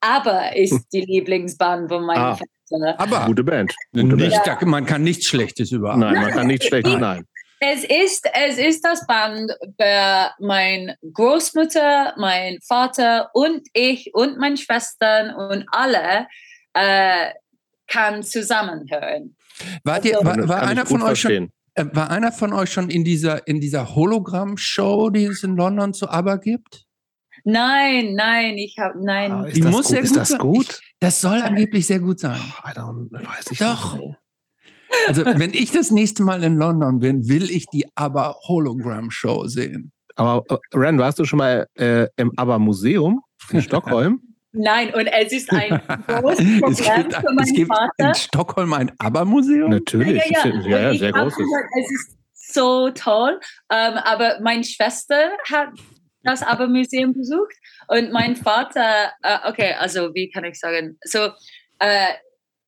aber 0.00 0.56
ist 0.56 0.86
die 0.92 1.02
Lieblingsband 1.02 1.88
von 1.88 2.04
meinem 2.04 2.22
ah. 2.22 2.36
Vater. 2.36 3.00
Aber 3.00 3.26
gute 3.26 3.44
Band. 3.44 3.72
Gute 3.92 4.16
Band. 4.16 4.32
Ja. 4.44 4.58
Man 4.62 4.84
kann 4.84 5.02
nichts 5.02 5.26
Schlechtes 5.26 5.70
über. 5.70 5.96
Nein, 5.96 6.14
man 6.14 6.30
kann 6.32 6.46
nichts 6.48 6.66
Schlechtes. 6.66 6.96
Nein. 6.96 7.24
Es 7.60 7.84
ist, 7.84 8.28
es 8.34 8.58
ist 8.58 8.84
das 8.84 9.06
Band, 9.06 9.50
bei 9.78 10.30
mein 10.40 10.94
Großmutter, 11.12 12.14
mein 12.18 12.58
Vater 12.60 13.30
und 13.32 13.66
ich 13.72 14.10
und 14.14 14.38
meine 14.38 14.58
Schwestern 14.58 15.34
und 15.34 15.64
alle 15.70 16.26
äh, 16.74 17.30
kann 17.86 18.22
zusammenhören. 18.22 19.36
Wart 19.84 20.04
ihr, 20.04 20.18
also, 20.18 20.26
war, 20.26 20.48
war 20.48 20.62
einer 20.62 20.84
von 20.84 21.02
euch 21.02 21.20
schon, 21.20 21.50
äh, 21.74 21.84
war 21.92 22.10
einer 22.10 22.30
von 22.30 22.52
euch 22.52 22.70
schon 22.70 22.90
in 22.90 23.04
dieser, 23.04 23.46
in 23.46 23.60
dieser 23.60 23.94
Hologramm-Show, 23.94 25.08
die 25.10 25.24
es 25.24 25.42
in 25.42 25.56
London 25.56 25.94
zu 25.94 26.10
ABBA 26.10 26.36
gibt? 26.36 26.84
Nein, 27.44 28.14
nein, 28.14 28.58
ich 28.58 28.76
habe 28.78 29.02
nein. 29.02 29.30
Ah, 29.32 29.46
die 29.46 29.62
muss 29.62 29.86
gut? 29.86 29.86
sehr 29.86 30.00
gut 30.00 30.06
ist 30.06 30.16
das 30.16 30.28
sein. 30.30 30.38
gut? 30.40 30.68
Ich, 30.68 30.94
das 30.98 31.20
soll 31.20 31.40
angeblich 31.40 31.86
sehr 31.86 32.00
gut 32.00 32.18
sein. 32.20 32.38
Oh, 32.38 32.68
I 32.68 32.72
don't, 32.72 33.12
weiß 33.12 33.52
ich 33.52 33.58
Doch. 33.58 33.96
Nicht. 33.96 34.16
Also, 35.08 35.24
wenn 35.24 35.54
ich 35.54 35.72
das 35.72 35.90
nächste 35.90 36.22
Mal 36.22 36.42
in 36.42 36.56
London 36.56 36.98
bin, 36.98 37.28
will 37.28 37.50
ich 37.50 37.66
die 37.66 37.86
ABBA 37.94 38.36
Hologram 38.48 39.10
Show 39.10 39.46
sehen. 39.46 39.92
Aber 40.16 40.44
äh, 40.48 40.76
Ren, 40.76 40.98
warst 40.98 41.18
du 41.18 41.24
schon 41.24 41.38
mal 41.38 41.66
äh, 41.74 42.06
im 42.16 42.32
ABBA 42.36 42.58
Museum 42.58 43.22
in 43.50 43.62
Stockholm? 43.62 44.20
Nein, 44.58 44.94
und 44.94 45.06
es 45.06 45.32
ist 45.32 45.52
ein 45.52 45.70
großes 46.06 46.60
Problem 46.60 46.72
es 46.72 46.78
gibt, 46.78 47.14
für 47.14 47.32
meinen 47.32 47.38
es 47.40 47.52
gibt 47.52 47.68
Vater. 47.68 47.90
in 47.98 48.14
Stockholm 48.14 48.72
ein 48.72 48.92
ABBA-Museum? 48.98 49.70
Natürlich, 49.70 50.24
ja, 50.30 50.46
ja, 50.46 50.60
ja. 50.60 50.92
ja 50.92 50.98
sehr 50.98 51.12
groß. 51.12 51.34
Es 51.34 51.90
ist 51.90 52.16
so 52.32 52.90
toll. 52.90 53.38
Um, 53.70 53.76
ähm, 53.76 53.98
aber 53.98 54.40
meine 54.40 54.64
Schwester 54.64 55.30
hat 55.50 55.68
das 56.22 56.42
ABBA-Museum 56.42 57.12
besucht 57.12 57.54
und 57.88 58.12
mein 58.12 58.34
Vater, 58.34 59.12
uh, 59.24 59.48
okay, 59.50 59.74
also 59.78 60.14
wie 60.14 60.30
kann 60.30 60.44
ich 60.44 60.58
sagen, 60.58 60.98
so 61.04 61.26
uh, 61.26 62.14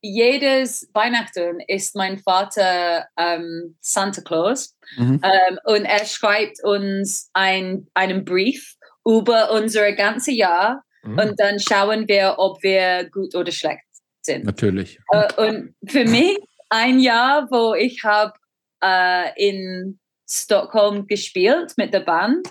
jedes 0.00 0.88
Weihnachten 0.92 1.60
ist 1.66 1.96
mein 1.96 2.18
Vater 2.18 3.06
ähm, 3.16 3.76
Santa 3.80 4.22
Claus 4.22 4.76
mhm. 4.96 5.20
ähm, 5.22 5.58
und 5.64 5.84
er 5.84 6.04
schreibt 6.04 6.62
uns 6.62 7.30
ein, 7.32 7.88
einen 7.94 8.24
Brief 8.24 8.76
über 9.04 9.50
unser 9.50 9.92
ganze 9.92 10.32
Jahr 10.32 10.84
mhm. 11.02 11.18
und 11.18 11.40
dann 11.40 11.58
schauen 11.58 12.06
wir, 12.06 12.36
ob 12.38 12.62
wir 12.62 13.08
gut 13.10 13.34
oder 13.34 13.50
schlecht 13.50 13.84
sind. 14.22 14.44
Natürlich. 14.44 14.98
Äh, 15.10 15.32
und 15.34 15.74
für 15.86 16.04
mich 16.08 16.38
ein 16.68 17.00
Jahr, 17.00 17.48
wo 17.50 17.74
ich 17.74 18.04
habe 18.04 18.34
äh, 18.82 19.30
in 19.36 19.98
Stockholm 20.30 21.06
gespielt 21.06 21.72
mit 21.76 21.92
der 21.92 22.00
Band, 22.00 22.46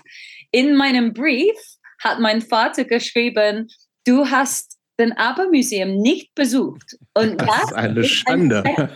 in 0.50 0.76
meinem 0.76 1.12
Brief 1.12 1.56
hat 2.02 2.20
mein 2.20 2.42
Vater 2.42 2.84
geschrieben, 2.84 3.68
du 4.04 4.26
hast 4.26 4.77
den 4.98 5.12
ABBA-Museum 5.16 5.96
nicht 5.96 6.34
besucht. 6.34 6.96
Und 7.14 7.40
das, 7.40 7.48
das 7.48 7.62
ist 7.64 7.72
eine 7.74 8.00
ist 8.00 8.08
Schande. 8.08 8.64
Ein 8.64 8.74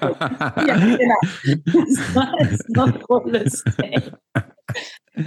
ja, 0.66 0.96
genau. 0.96 1.14
Das 1.64 2.14
war 2.14 2.40
jetzt 2.40 2.68
noch 2.70 3.00
cooles 3.02 3.64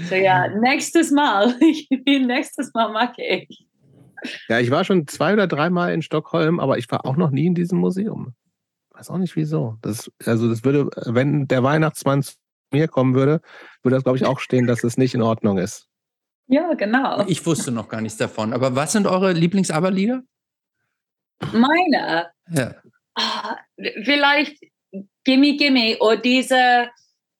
So 0.10 0.16
ja, 0.16 0.48
nächstes 0.60 1.12
Mal. 1.12 1.56
nächstes 2.06 2.74
Mal 2.74 2.92
mache 2.92 3.22
ich. 3.22 3.66
Ja, 4.48 4.60
ich 4.60 4.72
war 4.72 4.84
schon 4.84 5.08
zwei 5.08 5.34
oder 5.34 5.48
dreimal 5.48 5.94
in 5.94 6.02
Stockholm, 6.02 6.60
aber 6.60 6.78
ich 6.78 6.90
war 6.92 7.06
auch 7.06 7.16
noch 7.16 7.32
nie 7.32 7.46
in 7.46 7.56
diesem 7.56 7.80
Museum. 7.80 8.34
Weiß 8.92 9.10
auch 9.10 9.18
nicht 9.18 9.36
wieso. 9.36 9.78
Das, 9.82 10.12
also 10.26 10.50
das 10.50 10.64
würde, 10.64 10.90
wenn 11.06 11.48
der 11.48 11.64
Weihnachtsmann 11.64 12.24
zu 12.24 12.34
mir 12.72 12.88
kommen 12.88 13.14
würde, 13.14 13.42
würde 13.84 13.96
das, 13.96 14.04
glaube 14.04 14.18
ich, 14.18 14.26
auch 14.26 14.40
stehen, 14.40 14.68
dass 14.68 14.84
es 14.84 14.98
nicht 14.98 15.14
in 15.14 15.22
Ordnung 15.22 15.58
ist. 15.58 15.88
Ja, 16.48 16.74
genau. 16.74 17.26
Ich 17.28 17.46
wusste 17.46 17.72
noch 17.72 17.90
gar 17.90 18.02
nichts 18.02 18.18
davon. 18.18 18.54
Aber 18.54 18.76
was 18.76 18.92
sind 18.92 19.08
eure 19.08 19.34
Lieblings-Aber-Lieder? 19.34 20.24
Meine? 21.52 22.32
Ja. 22.52 22.76
Ah, 23.16 23.58
vielleicht 24.04 24.58
Gimme 25.24 25.58
Gimme 25.58 25.98
oder 26.00 26.18
diese, 26.18 26.90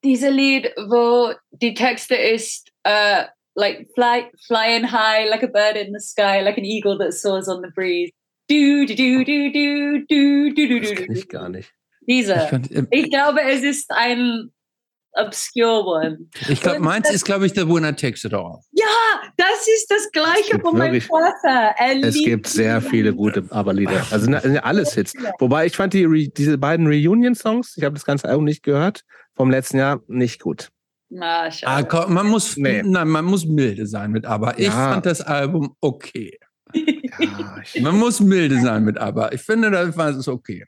diese 0.04 0.30
Lied, 0.30 0.72
wo 0.88 1.34
die 1.52 1.74
Texte 1.74 2.16
ist, 2.16 2.72
uh, 2.88 3.26
like 3.56 3.88
fly, 3.94 4.30
flying 4.48 4.84
high 4.84 5.30
like 5.30 5.44
a 5.44 5.48
bird 5.48 5.76
in 5.76 5.94
the 5.94 6.00
sky, 6.00 6.42
like 6.42 6.58
an 6.58 6.66
eagle 6.66 6.98
that 6.98 7.14
soars 7.14 7.48
on 7.48 7.62
the 7.62 7.72
breeze. 7.74 8.12
Du, 8.48 8.86
du, 8.86 8.96
du, 8.96 9.24
du, 9.24 9.52
du, 9.52 10.06
du, 10.06 10.54
du, 10.54 10.68
du, 10.68 10.80
das 10.80 10.96
kenne 10.96 11.18
ich 11.18 11.30
gar 11.30 11.50
nicht. 11.50 11.72
Diese. 12.08 12.36
Ich, 12.36 12.50
fand, 12.50 12.72
äh, 12.72 12.86
ich 12.92 13.10
glaube, 13.10 13.42
es 13.42 13.64
ist 13.64 13.90
ein 13.92 14.52
obscure 15.16 15.84
one. 15.84 16.18
Ich 16.50 16.62
glaube, 16.62 16.80
meins 16.80 17.10
ist, 17.10 17.26
glaube 17.26 17.46
ich, 17.46 17.54
The 17.54 17.68
Winner 17.68 17.96
Takes 17.96 18.24
It 18.24 18.34
All. 18.34 18.60
Ja, 18.72 18.86
das 19.38 19.68
ist 19.68 19.90
das 19.90 20.12
Gleiche 20.12 20.60
von 20.60 20.78
meinem 20.78 21.02
Vater. 21.02 21.76
Er 21.78 22.04
es 22.04 22.16
gibt 22.16 22.48
sehr 22.48 22.82
viele 22.82 23.14
gute 23.14 23.46
ABBA-Lieder. 23.50 24.06
Also 24.12 24.26
sind 24.26 24.58
alles 24.64 24.94
Hits. 24.94 25.14
Wobei 25.40 25.66
ich 25.66 25.76
fand 25.76 25.94
die, 25.94 26.32
diese 26.36 26.58
beiden 26.58 26.88
Reunion-Songs, 26.88 27.76
ich 27.78 27.84
habe 27.84 27.96
das 27.96 28.06
ganze 28.06 28.28
Album 28.28 28.46
nicht 28.46 28.64
gehört, 28.64 29.02
vom 29.36 29.50
letzten 29.50 29.78
Jahr 29.78 30.02
nicht 30.08 30.42
gut. 30.42 30.70
Na, 31.10 31.50
ah, 31.64 31.84
komm, 31.84 32.14
man 32.14 32.28
muss, 32.28 32.58
nee. 32.58 32.82
nein, 32.84 33.08
man 33.08 33.26
muss 33.26 33.46
milde 33.46 33.86
sein 33.86 34.12
mit 34.12 34.26
ABBA. 34.26 34.56
Ich 34.58 34.68
ja. 34.68 34.72
fand 34.72 35.06
das 35.06 35.22
Album 35.22 35.76
okay. 35.80 36.38
Ja, 36.74 37.62
man 37.82 37.98
muss 37.98 38.20
milde 38.20 38.60
sein 38.60 38.84
mit 38.84 38.98
ABBA. 38.98 39.32
Ich 39.32 39.42
finde, 39.42 39.72
das 39.72 39.96
war 39.96 40.10
es 40.10 40.28
okay. 40.28 40.66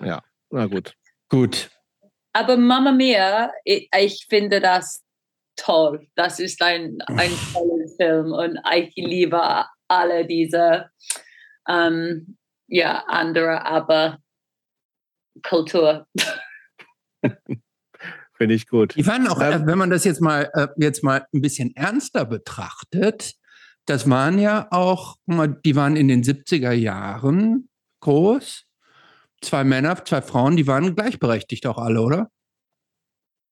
Ja, 0.00 0.22
na 0.50 0.66
gut. 0.66 0.94
Gut. 1.28 1.70
Aber 2.38 2.56
Mama 2.56 2.92
Mia, 2.92 3.50
ich, 3.64 3.88
ich 3.92 4.26
finde 4.28 4.60
das 4.60 5.02
toll. 5.56 6.06
Das 6.14 6.38
ist 6.38 6.62
ein, 6.62 6.98
ein 7.08 7.32
toller 7.52 7.88
Film 7.96 8.32
und 8.32 8.60
ich 8.76 8.94
liebe 8.94 9.64
alle 9.88 10.24
diese 10.24 10.88
ähm, 11.68 12.38
ja, 12.68 13.02
andere 13.08 13.66
aber 13.66 14.18
Kultur. 15.42 16.06
Finde 18.34 18.54
ich 18.54 18.68
gut. 18.68 18.94
Die 18.94 19.04
waren 19.04 19.26
auch, 19.26 19.40
ähm, 19.40 19.66
wenn 19.66 19.78
man 19.78 19.90
das 19.90 20.04
jetzt 20.04 20.20
mal, 20.20 20.48
äh, 20.54 20.68
jetzt 20.76 21.02
mal 21.02 21.26
ein 21.34 21.40
bisschen 21.40 21.74
ernster 21.74 22.24
betrachtet, 22.24 23.34
das 23.84 24.08
waren 24.08 24.38
ja 24.38 24.68
auch, 24.70 25.16
die 25.26 25.74
waren 25.74 25.96
in 25.96 26.06
den 26.06 26.22
70er 26.22 26.70
Jahren 26.70 27.68
groß. 27.98 28.67
Zwei 29.40 29.64
Männer, 29.64 30.04
zwei 30.04 30.22
Frauen, 30.22 30.56
die 30.56 30.66
waren 30.66 30.94
gleichberechtigt 30.94 31.66
auch 31.66 31.78
alle, 31.78 32.02
oder? 32.02 32.30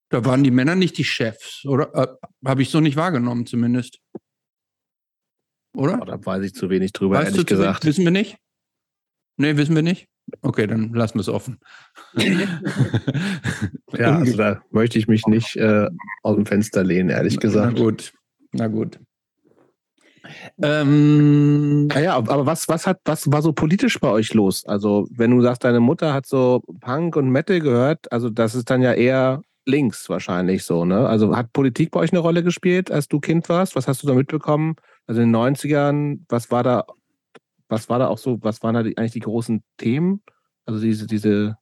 Da 0.08 0.24
waren 0.24 0.44
die 0.44 0.50
Männer 0.50 0.74
nicht 0.74 0.98
die 0.98 1.04
Chefs, 1.04 1.64
oder? 1.64 1.94
Äh, 1.94 2.28
Habe 2.44 2.62
ich 2.62 2.70
so 2.70 2.80
nicht 2.80 2.96
wahrgenommen, 2.96 3.46
zumindest. 3.46 4.00
Oder? 5.76 6.00
Oh, 6.00 6.04
da 6.04 6.24
weiß 6.24 6.44
ich 6.44 6.54
zu 6.54 6.70
wenig 6.70 6.92
drüber, 6.92 7.18
weißt 7.18 7.32
ehrlich 7.32 7.46
gesagt. 7.46 7.84
Wissen 7.84 8.04
wir 8.04 8.10
nicht? 8.10 8.38
Nee, 9.36 9.56
wissen 9.56 9.74
wir 9.74 9.82
nicht? 9.82 10.08
Okay, 10.42 10.66
dann 10.66 10.92
lassen 10.92 11.14
wir 11.14 11.20
es 11.20 11.28
offen. 11.28 11.58
ja, 12.16 14.16
also 14.16 14.36
da 14.36 14.62
möchte 14.70 14.98
ich 14.98 15.06
mich 15.06 15.26
nicht 15.26 15.54
äh, 15.56 15.88
aus 16.22 16.34
dem 16.34 16.46
Fenster 16.46 16.82
lehnen, 16.82 17.10
ehrlich 17.10 17.38
gesagt. 17.38 17.76
Na 17.76 17.84
gut, 17.84 18.12
na 18.52 18.66
gut. 18.66 18.98
Ähm, 20.62 21.86
naja, 21.88 22.16
aber 22.16 22.46
was, 22.46 22.68
was, 22.68 22.86
hat, 22.86 23.00
was 23.04 23.30
war 23.30 23.42
so 23.42 23.52
politisch 23.52 23.98
bei 24.00 24.08
euch 24.08 24.34
los? 24.34 24.64
Also, 24.66 25.06
wenn 25.10 25.30
du 25.30 25.40
sagst, 25.42 25.64
deine 25.64 25.80
Mutter 25.80 26.12
hat 26.12 26.26
so 26.26 26.62
Punk 26.80 27.16
und 27.16 27.30
Metal 27.30 27.60
gehört, 27.60 28.10
also 28.12 28.30
das 28.30 28.54
ist 28.54 28.70
dann 28.70 28.82
ja 28.82 28.92
eher 28.92 29.42
links 29.66 30.08
wahrscheinlich 30.08 30.64
so, 30.64 30.84
ne? 30.84 31.08
Also 31.08 31.36
hat 31.36 31.52
Politik 31.52 31.90
bei 31.90 32.00
euch 32.00 32.12
eine 32.12 32.20
Rolle 32.20 32.42
gespielt, 32.42 32.90
als 32.90 33.08
du 33.08 33.20
Kind 33.20 33.48
warst? 33.48 33.74
Was 33.76 33.88
hast 33.88 34.02
du 34.02 34.06
da 34.06 34.14
mitbekommen? 34.14 34.76
Also 35.06 35.20
in 35.20 35.32
den 35.32 35.36
90ern, 35.36 36.20
was 36.28 36.50
war 36.50 36.62
da, 36.62 36.84
was 37.68 37.88
war 37.88 37.98
da 37.98 38.06
auch 38.08 38.18
so, 38.18 38.38
was 38.42 38.62
waren 38.62 38.74
da 38.74 38.82
die, 38.82 38.96
eigentlich 38.96 39.12
die 39.12 39.20
großen 39.20 39.62
Themen? 39.76 40.22
Also 40.66 40.80
diese, 40.80 41.06
diese, 41.06 41.56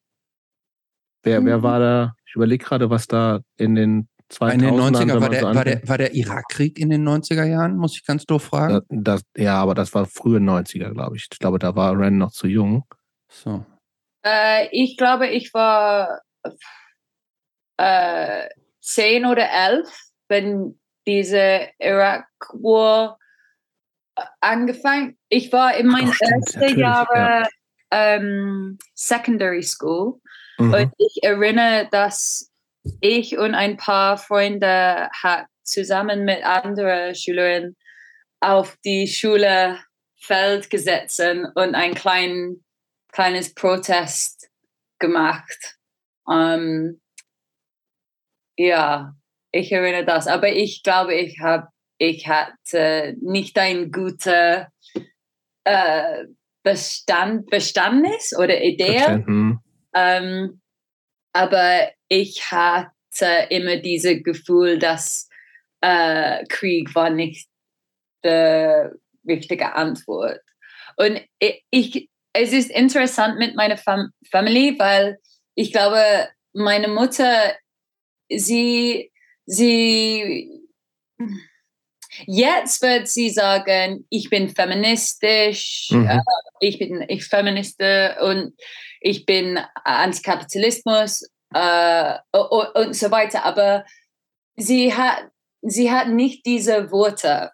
wer, 1.23 1.45
wer 1.45 1.63
war 1.63 1.81
da, 1.81 2.15
ich 2.27 2.35
überlege 2.37 2.65
gerade, 2.65 2.91
was 2.91 3.07
da 3.07 3.41
in 3.57 3.75
den 3.75 4.09
2000 4.09 4.14
In 4.41 4.59
den 4.59 4.75
90er 4.75 5.21
war 5.21 5.29
der, 5.29 5.41
so 5.41 5.55
war, 5.55 5.65
der, 5.65 5.89
war 5.89 5.99
der 5.99 6.15
Irakkrieg 6.15 6.79
in 6.79 6.91
den 6.91 7.07
90er 7.07 7.45
Jahren, 7.45 7.77
muss 7.77 7.95
ich 7.97 8.05
ganz 8.05 8.25
doof 8.25 8.45
fragen. 8.45 8.81
Das, 8.89 9.23
ja, 9.37 9.57
aber 9.61 9.75
das 9.75 9.95
war 9.95 10.07
frühe 10.07 10.39
90er, 10.39 10.93
glaube 10.93 11.17
ich. 11.17 11.29
Ich 11.31 11.39
glaube, 11.39 11.59
da 11.59 11.77
war 11.77 11.97
Ren 11.97 12.19
noch 12.19 12.33
zu 12.33 12.47
jung. 12.47 12.85
So. 13.29 13.65
Äh, 14.25 14.69
ich 14.73 14.97
glaube, 14.97 15.29
ich 15.29 15.53
war 15.55 16.23
äh, 17.77 18.49
zehn 18.81 19.27
oder 19.27 19.49
elf, 19.51 19.89
wenn 20.29 20.79
diese 21.07 21.69
Irak 21.79 22.27
War 22.55 23.19
angefangen. 24.41 25.19
Ich 25.29 25.53
war 25.53 25.77
in 25.77 25.87
meinen 25.87 26.13
ersten 26.19 26.79
Jahren 26.79 27.17
ja. 27.17 27.49
ähm, 27.91 28.79
Secondary 28.95 29.63
School 29.63 30.21
mhm. 30.59 30.73
und 30.73 30.93
ich 30.99 31.23
erinnere, 31.23 31.89
dass 31.91 32.51
ich 33.01 33.39
und 33.39 33.55
ein 33.55 33.77
paar 33.77 34.19
Freunde 34.19 35.09
hat 35.23 35.47
zusammen 35.63 36.25
mit 36.25 36.45
anderen 36.45 37.15
Schülerinnen 37.15 37.77
auf 38.41 38.77
die 38.85 39.07
Schule 39.07 39.79
Feld 40.21 40.71
gesetzt 40.71 41.21
und 41.21 41.75
ein 41.75 41.95
klein, 41.95 42.65
kleines 43.13 43.55
Protest 43.55 44.49
gemacht. 44.99 45.77
Ähm, 46.31 47.01
ja, 48.57 49.15
ich 49.53 49.73
erinnere 49.73 50.05
das. 50.05 50.27
Aber 50.27 50.51
ich 50.51 50.83
glaube, 50.83 51.15
ich 51.15 51.41
habe 51.41 51.69
ich 51.99 52.27
hatte 52.27 53.17
nicht 53.21 53.57
ein 53.59 53.91
guter 53.91 54.69
äh, 55.65 56.25
Bestand, 56.63 57.47
Bestandnis 57.47 58.35
oder 58.37 58.63
Idee. 58.63 59.23
Ähm, 59.95 60.61
aber 61.35 61.91
ich 62.09 62.51
hatte 62.51 63.49
immer 63.51 63.77
dieses 63.77 64.23
Gefühl, 64.23 64.79
dass 64.79 65.29
äh, 65.81 66.45
Krieg 66.47 66.95
war 66.95 67.11
nicht 67.11 67.49
die 68.25 68.89
richtige 69.27 69.75
Antwort. 69.75 70.41
Und 70.97 71.21
ich, 71.71 72.09
es 72.33 72.53
ist 72.53 72.71
interessant 72.71 73.39
mit 73.39 73.57
meiner 73.57 73.77
Fam 73.77 74.11
Family, 74.31 74.79
weil 74.79 75.19
ich 75.55 75.73
glaube, 75.73 76.29
meine 76.53 76.89
Mutter 76.89 77.55
sie, 78.31 79.11
sie, 79.45 80.51
jetzt 82.27 82.81
wird 82.81 83.09
sie 83.09 83.31
sagen, 83.31 84.07
ich 84.09 84.31
bin 84.31 84.49
feministisch, 84.49 85.89
mhm. 85.91 86.07
äh, 86.07 86.21
ich 86.61 86.79
bin 86.79 87.05
ich 87.09 87.25
Feministe 87.25 88.17
und 88.23 88.55
ich 89.05 89.27
bin 89.27 89.61
Antikapitalismus 89.85 91.31
äh, 91.53 92.15
und, 92.33 92.97
so 92.97 93.11
weiter. 93.11 93.45
Aber 93.45 93.85
sie 94.57 94.95
hat, 94.95 95.31
sie 95.61 95.93
hat 95.93 96.09
nicht 96.09 96.47
diese 96.47 96.91
Worte. 96.91 97.51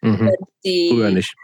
Mhm. 0.00 0.32
Die, 0.64 0.88
Früher 0.88 1.10
nicht. 1.10 1.34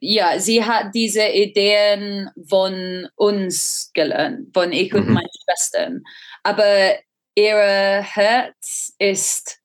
Ja, 0.00 0.38
sie 0.38 0.62
hat 0.62 0.94
diese 0.94 1.26
Ideen 1.28 2.28
von 2.46 3.08
uns 3.16 3.90
gelernt, 3.94 4.52
von 4.52 4.70
ich 4.72 4.92
und 4.92 5.08
mhm. 5.08 5.14
meinen 5.14 5.28
Schwestern. 5.44 6.02
Aber 6.42 6.94
ihre 7.34 8.02
Herz 8.02 8.92
ist 8.98 9.60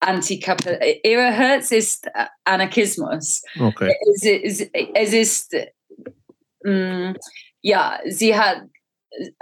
Antikapitalismus, 0.00 1.00
ihre 1.04 1.32
Herz 1.32 1.70
ist 1.70 2.06
Anarchismus. 2.44 3.42
Okay. 3.58 3.94
Es, 4.12 4.22
ist, 4.24 4.70
es 4.74 5.12
ist 5.14 5.56
mm, 6.62 7.14
ja, 7.66 7.98
sie 8.06 8.38
hat 8.38 8.62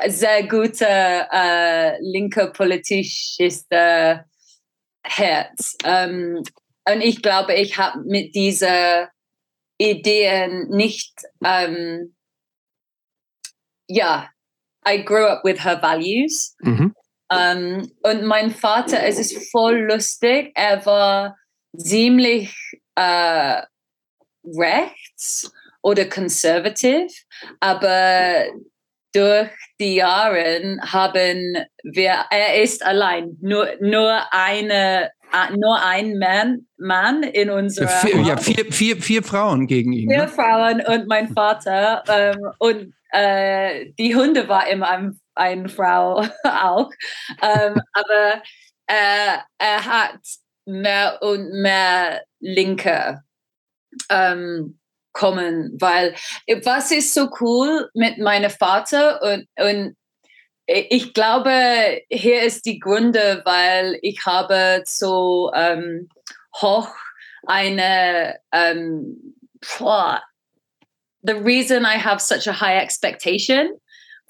sehr 0.07 0.49
gute 0.49 0.87
äh, 0.89 2.01
linke 2.01 2.51
politisches 2.53 3.67
Herz. 3.69 5.77
Ähm, 5.85 6.43
und 6.89 7.01
ich 7.03 7.23
glaube, 7.23 7.53
ich 7.53 7.77
habe 7.77 8.01
mit 8.07 8.35
dieser 8.35 9.11
Ideen 9.77 10.71
nicht, 10.71 11.13
ähm, 11.45 12.17
ja, 13.89 14.31
I 14.89 15.05
grew 15.05 15.27
up 15.27 15.45
with 15.45 15.63
her 15.63 15.83
values. 15.83 16.57
Mhm. 16.61 16.95
Um, 17.29 17.39
ähm, 17.39 17.93
und 18.05 18.25
mein 18.25 18.53
Vater, 18.53 19.03
es 19.03 19.19
ist 19.19 19.51
voll 19.51 19.81
lustig, 19.81 20.51
er 20.55 20.87
war 20.87 21.37
ziemlich 21.77 22.57
äh, 22.95 23.63
rechts 24.45 25.53
oder 25.85 26.07
konservativ, 26.07 27.13
aber 27.61 28.47
durch 29.13 29.51
die 29.79 29.97
Jahre 29.97 30.79
haben 30.83 31.57
wir, 31.85 32.25
er 32.31 32.63
ist 32.63 32.85
allein, 32.85 33.37
nur, 33.41 33.69
nur 33.81 34.21
eine 34.33 35.11
nur 35.57 35.83
ein 35.83 36.17
Mann, 36.19 36.67
Mann 36.77 37.25
in 37.25 37.51
unserer 37.51 37.89
vier, 37.89 38.21
ja, 38.21 38.37
vier, 38.37 38.67
vier, 38.71 38.97
vier 38.97 39.23
Frauen 39.23 39.67
gegen 39.67 39.93
ihn. 39.93 40.09
Vier 40.09 40.23
ne? 40.23 40.29
Frauen 40.29 40.81
und 40.87 41.09
mein 41.09 41.29
Vater. 41.35 42.05
Ähm, 42.07 42.39
und 42.61 42.95
äh, 43.11 43.87
die 43.99 44.15
Hunde 44.15 44.49
war 44.49 44.69
immer 44.69 44.89
ein 44.91 45.19
eine 45.35 45.69
Frau 45.69 46.25
auch. 46.45 46.91
Ähm, 47.43 47.81
aber 47.93 48.43
äh, 48.87 49.39
er 49.59 49.85
hat 49.85 50.21
mehr 50.67 51.19
und 51.21 51.51
mehr 51.51 52.23
Linke 52.41 53.23
ähm, 54.11 54.79
kommen, 55.15 55.75
weil 55.81 56.15
was 56.63 56.91
ist 56.91 57.15
so 57.15 57.31
cool 57.41 57.89
mit 57.95 58.19
meinem 58.19 58.51
Vater 58.51 59.23
und, 59.23 59.49
und 59.57 59.97
ich 60.67 61.13
glaube, 61.13 62.03
hier 62.11 62.43
ist 62.43 62.65
die 62.65 62.79
Gründe, 62.79 63.43
weil 63.45 63.99
ich 64.03 64.25
habe 64.25 64.83
so 64.87 65.51
ähm, 65.55 66.09
hoch 66.61 66.89
eine 67.47 68.39
um, 68.51 69.35
the 71.23 71.35
reason 71.35 71.85
I 71.85 71.99
have 71.99 72.21
such 72.21 72.47
a 72.47 72.53
high 72.53 72.83
expectation 72.83 73.79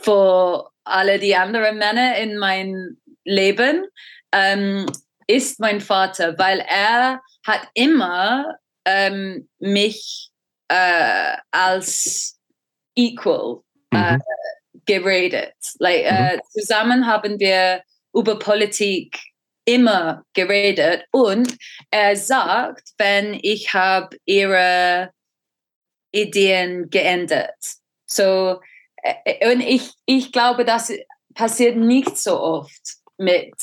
for 0.00 0.70
alle 0.84 1.18
die 1.18 1.36
anderen 1.36 1.78
Männer 1.78 2.16
in 2.16 2.36
mein 2.36 2.96
Leben 3.24 3.86
ähm, 4.32 4.86
ist 5.26 5.60
mein 5.60 5.80
Vater, 5.80 6.38
weil 6.38 6.60
er 6.60 7.20
hat 7.46 7.68
immer 7.74 8.56
ähm, 8.84 9.48
mich 9.58 10.30
äh, 10.68 11.36
als 11.50 12.38
equal 12.94 13.60
äh, 13.92 14.14
mhm. 14.14 14.22
geredet. 14.86 15.54
Like, 15.78 16.04
äh, 16.04 16.36
mhm. 16.36 16.40
zusammen 16.50 17.06
haben 17.06 17.38
wir 17.38 17.82
über 18.14 18.38
Politik 18.38 19.18
immer 19.64 20.24
geredet 20.34 21.06
und 21.10 21.56
er 21.90 22.16
sagt, 22.16 22.90
wenn 22.98 23.38
ich 23.42 23.72
habe 23.72 24.16
ihre 24.26 25.10
Ideen 26.12 26.90
geändert. 26.90 27.56
So, 28.06 28.60
äh, 29.02 29.52
und 29.52 29.60
ich, 29.60 29.90
ich 30.06 30.32
glaube, 30.32 30.64
das 30.64 30.92
passiert 31.34 31.76
nicht 31.76 32.16
so 32.16 32.40
oft 32.40 32.98
mit 33.18 33.54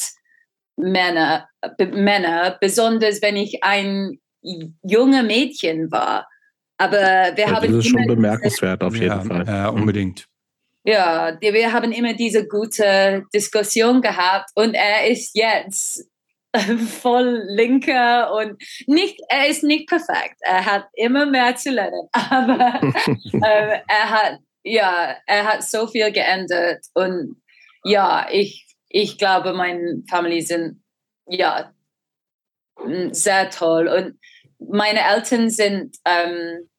Männern, 0.75 1.43
Männer, 1.77 2.57
besonders 2.59 3.21
wenn 3.21 3.35
ich 3.35 3.63
ein 3.63 4.19
junge 4.41 5.23
Mädchen 5.23 5.91
war. 5.91 6.27
Aber 6.81 7.37
wir 7.37 7.45
ja, 7.45 7.51
haben. 7.51 7.67
Das 7.67 7.85
ist 7.85 7.91
schon 7.91 8.07
bemerkenswert, 8.07 8.83
auf 8.83 8.95
jeden 8.95 9.05
ja, 9.05 9.21
Fall. 9.21 9.45
Ja, 9.45 9.69
unbedingt. 9.69 10.25
Ja, 10.83 11.37
wir 11.39 11.73
haben 11.73 11.91
immer 11.91 12.15
diese 12.15 12.47
gute 12.47 13.23
Diskussion 13.31 14.01
gehabt 14.01 14.49
und 14.55 14.73
er 14.73 15.07
ist 15.07 15.35
jetzt 15.35 16.09
voll 17.01 17.43
linker 17.49 18.33
und 18.33 18.59
nicht, 18.87 19.21
er 19.29 19.47
ist 19.47 19.63
nicht 19.63 19.87
perfekt. 19.87 20.37
Er 20.39 20.65
hat 20.65 20.87
immer 20.95 21.27
mehr 21.27 21.55
zu 21.55 21.69
lernen, 21.69 22.07
aber 22.13 22.81
äh, 23.33 23.79
er 23.87 24.09
hat, 24.09 24.39
ja, 24.63 25.17
er 25.27 25.45
hat 25.45 25.63
so 25.63 25.85
viel 25.85 26.11
geändert 26.11 26.83
und 26.95 27.35
ja, 27.83 28.27
ich, 28.31 28.65
ich 28.89 29.19
glaube, 29.19 29.53
meine 29.53 30.01
Familie 30.09 30.41
sind, 30.41 30.81
ja, 31.27 31.71
sehr 33.11 33.51
toll 33.51 33.87
und 33.87 34.19
meine 34.57 35.01
Eltern 35.01 35.51
sind 35.51 35.97
ähm, 36.05 36.69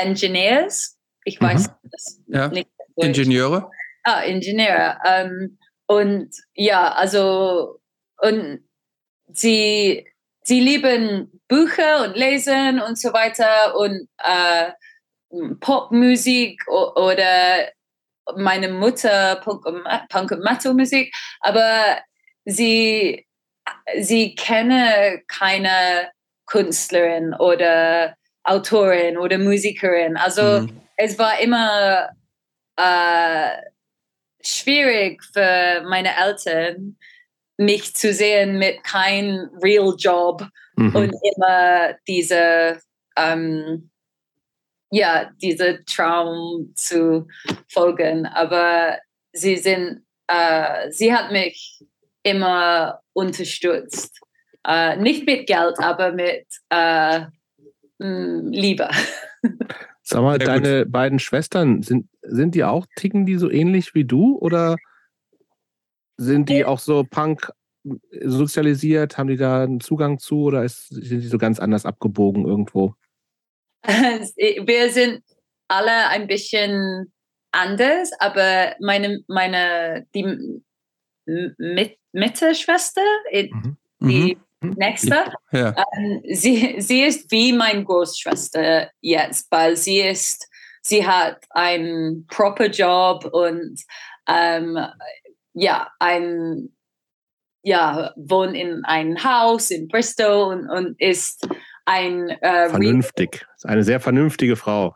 Engineers. 0.00 0.98
Ich 1.24 1.40
weiß 1.40 1.68
mhm. 1.68 1.90
das 1.90 2.20
ja. 2.26 2.48
nicht. 2.48 2.68
Ingenieure? 2.96 3.70
Ah, 4.02 4.22
Ingenieure. 4.22 4.98
Ähm, 5.04 5.58
und 5.86 6.34
ja, 6.54 6.92
also, 6.92 7.80
und 8.20 8.60
sie, 9.28 10.06
sie 10.42 10.60
lieben 10.60 11.40
Bücher 11.48 12.04
und 12.04 12.16
Lesen 12.16 12.80
und 12.80 12.98
so 12.98 13.12
weiter 13.12 13.76
und 13.76 14.08
äh, 14.18 14.72
Popmusik 15.60 16.66
oder 16.68 17.68
meine 18.36 18.68
Mutter 18.68 19.36
Punk, 19.36 19.64
Punk 20.08 20.30
und 20.30 20.42
Metal 20.42 20.74
Musik, 20.74 21.14
aber 21.40 21.98
sie, 22.44 23.26
sie 24.00 24.34
kennen 24.34 25.22
keine 25.28 26.10
Künstlerin 26.46 27.34
oder 27.34 28.16
Autorin 28.48 29.18
oder 29.18 29.38
Musikerin. 29.38 30.16
Also 30.16 30.60
mhm. 30.60 30.80
es 30.96 31.18
war 31.18 31.40
immer 31.40 32.08
äh, 32.76 33.50
schwierig 34.42 35.22
für 35.32 35.84
meine 35.88 36.10
Eltern, 36.16 36.96
mich 37.56 37.94
zu 37.94 38.12
sehen 38.12 38.58
mit 38.58 38.82
kein 38.84 39.50
Real 39.62 39.94
Job 39.98 40.46
mhm. 40.76 40.94
und 40.94 41.14
immer 41.36 41.94
diese 42.06 42.80
ähm, 43.16 43.90
ja 44.90 45.30
diese 45.42 45.84
Traum 45.84 46.72
zu 46.74 47.26
folgen. 47.68 48.26
Aber 48.26 48.98
sie 49.32 49.56
sind, 49.56 50.04
äh, 50.28 50.90
sie 50.90 51.12
hat 51.12 51.32
mich 51.32 51.84
immer 52.22 53.00
unterstützt, 53.12 54.20
äh, 54.66 54.96
nicht 54.96 55.26
mit 55.26 55.46
Geld, 55.46 55.78
aber 55.78 56.12
mit 56.12 56.46
äh, 56.70 57.20
Liebe. 57.98 58.88
Sag 60.02 60.22
mal, 60.22 60.38
deine 60.38 60.86
beiden 60.86 61.18
Schwestern, 61.18 61.82
sind, 61.82 62.08
sind 62.22 62.54
die 62.54 62.64
auch, 62.64 62.86
ticken 62.96 63.26
die 63.26 63.36
so 63.36 63.50
ähnlich 63.50 63.94
wie 63.94 64.04
du 64.04 64.38
oder 64.38 64.76
sind 66.16 66.48
die 66.48 66.64
auch 66.64 66.78
so 66.78 67.04
Punk 67.04 67.52
sozialisiert? 68.24 69.18
Haben 69.18 69.28
die 69.28 69.36
da 69.36 69.62
einen 69.62 69.80
Zugang 69.80 70.18
zu 70.18 70.44
oder 70.44 70.64
ist, 70.64 70.88
sind 70.88 71.20
die 71.20 71.28
so 71.28 71.38
ganz 71.38 71.60
anders 71.60 71.84
abgebogen 71.84 72.46
irgendwo? 72.46 72.94
Wir 73.84 74.90
sind 74.90 75.22
alle 75.68 76.08
ein 76.08 76.26
bisschen 76.26 77.12
anders, 77.52 78.10
aber 78.18 78.74
meine, 78.80 79.20
meine 79.28 80.06
die 80.14 80.62
Mitte-Schwester, 82.12 83.02
mhm. 83.32 83.76
die 84.00 84.36
mhm. 84.36 84.40
Hm? 84.62 84.74
Nächste. 84.76 85.32
Ja. 85.52 85.74
Ähm, 85.96 86.22
sie, 86.32 86.76
sie 86.80 87.02
ist 87.02 87.30
wie 87.30 87.52
meine 87.52 87.84
Großschwester 87.84 88.90
jetzt, 89.00 89.50
weil 89.50 89.76
sie 89.76 90.00
ist, 90.00 90.48
sie 90.82 91.06
hat 91.06 91.44
einen 91.50 92.26
proper 92.26 92.66
Job 92.66 93.24
und 93.32 93.80
ähm, 94.28 94.78
ja, 95.54 95.88
ein 95.98 96.70
ja, 97.62 98.12
wohnt 98.16 98.54
in 98.54 98.84
einem 98.84 99.22
Haus 99.22 99.70
in 99.70 99.88
Bristol 99.88 100.54
und, 100.54 100.70
und 100.70 101.00
ist 101.00 101.46
ein 101.84 102.30
äh, 102.30 102.70
vernünftig, 102.70 103.46
eine 103.64 103.82
sehr 103.82 104.00
vernünftige 104.00 104.56
Frau. 104.56 104.94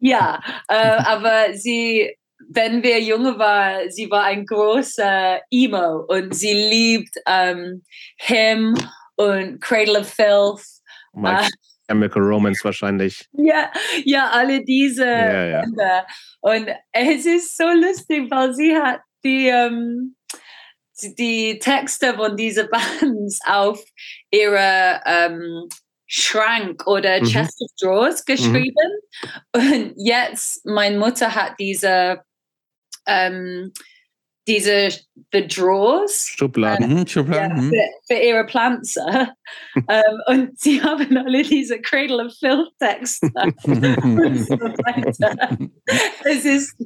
Ja, 0.00 0.40
äh, 0.68 0.74
aber 0.74 1.54
sie 1.54 2.17
wenn 2.48 2.82
wir 2.82 3.00
junge 3.00 3.38
waren, 3.38 3.90
sie 3.90 4.10
war 4.10 4.24
ein 4.24 4.46
großer 4.46 5.40
Emo 5.50 6.04
und 6.08 6.34
sie 6.34 6.54
liebt 6.54 7.14
ähm, 7.26 7.82
Him 8.16 8.74
und 9.16 9.60
Cradle 9.60 10.00
of 10.00 10.08
Filth. 10.08 10.64
My 11.12 11.34
uh, 11.34 11.48
Chemical 11.88 12.22
Romance 12.22 12.64
wahrscheinlich. 12.64 13.26
Ja, 13.32 13.70
ja, 14.04 14.30
alle 14.30 14.64
diese 14.64 15.04
ja, 15.04 15.44
ja. 15.46 16.06
Und 16.40 16.68
es 16.92 17.26
ist 17.26 17.56
so 17.56 17.68
lustig, 17.68 18.30
weil 18.30 18.54
sie 18.54 18.76
hat 18.76 19.00
die, 19.24 19.48
ähm, 19.48 20.16
die 21.18 21.58
Texte 21.58 22.14
von 22.14 22.36
diesen 22.36 22.68
Bands 22.70 23.40
auf 23.46 23.82
ihre 24.30 25.00
ähm, 25.06 25.68
Schrank 26.06 26.86
oder 26.86 27.20
mhm. 27.20 27.26
Chest 27.26 27.60
of 27.60 27.70
Drawers 27.80 28.24
mhm. 28.26 28.32
geschrieben. 28.32 28.90
Mhm. 29.54 29.60
Und 29.60 29.94
jetzt, 29.96 30.64
meine 30.64 30.98
Mutter 30.98 31.34
hat 31.34 31.54
diese 31.58 32.22
ähm, 33.08 33.72
diese 34.48 34.88
the 35.32 35.46
Drawers. 35.46 36.26
Schubladen. 36.26 36.98
Äh, 36.98 37.06
Schubladen. 37.06 37.56
Ja, 37.56 37.62
mhm. 37.62 37.70
für, 37.70 38.14
für, 38.14 38.20
ihre 38.20 38.48
Pflanze. 38.48 39.00
ähm, 39.76 40.20
und 40.26 40.58
sie 40.58 40.82
haben 40.82 41.16
alle 41.16 41.42
diese 41.42 41.80
Cradle 41.80 42.24
of 42.24 42.32
Filth 42.38 42.72
Texte. 42.78 43.28
es 46.24 46.44
ist, 46.44 46.76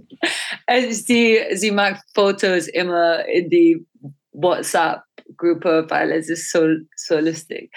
es 0.66 0.84
ist 0.84 1.08
die, 1.08 1.38
sie 1.52 1.70
macht 1.70 2.02
Fotos 2.14 2.68
immer 2.68 3.24
in 3.26 3.48
die 3.48 3.86
WhatsApp-Gruppe, 4.32 5.86
weil 5.88 6.12
es 6.12 6.28
ist 6.28 6.50
so, 6.50 6.66
so 6.96 7.18
lustig. 7.18 7.72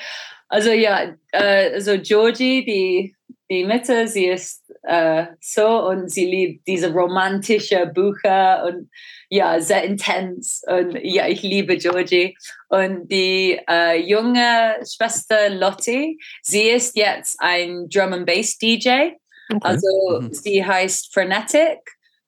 Also 0.47 0.71
ja, 0.71 1.15
äh, 1.31 1.73
also 1.73 1.97
Georgie, 2.01 2.65
die, 2.65 3.15
die 3.49 3.65
Mitte, 3.65 4.07
sie 4.07 4.27
ist 4.27 4.64
äh, 4.85 5.27
so 5.41 5.87
und 5.87 6.09
sie 6.09 6.25
liebt 6.25 6.67
diese 6.67 6.91
romantische 6.91 7.87
Bücher 7.87 8.65
und 8.65 8.89
ja, 9.29 9.59
sehr 9.59 9.83
intens. 9.83 10.63
Und 10.67 10.97
ja, 11.03 11.27
ich 11.27 11.41
liebe 11.41 11.77
Georgie. 11.77 12.37
Und 12.69 13.07
die 13.11 13.59
äh, 13.69 13.99
junge 13.99 14.75
Schwester 14.85 15.49
Lottie, 15.49 16.19
sie 16.41 16.69
ist 16.69 16.95
jetzt 16.95 17.37
ein 17.39 17.89
Drum 17.89 18.13
and 18.13 18.25
Bass 18.25 18.57
DJ. 18.57 19.11
Okay. 19.49 19.59
Also 19.61 20.21
mhm. 20.21 20.33
sie 20.33 20.65
heißt 20.65 21.13
Frenetic. 21.13 21.79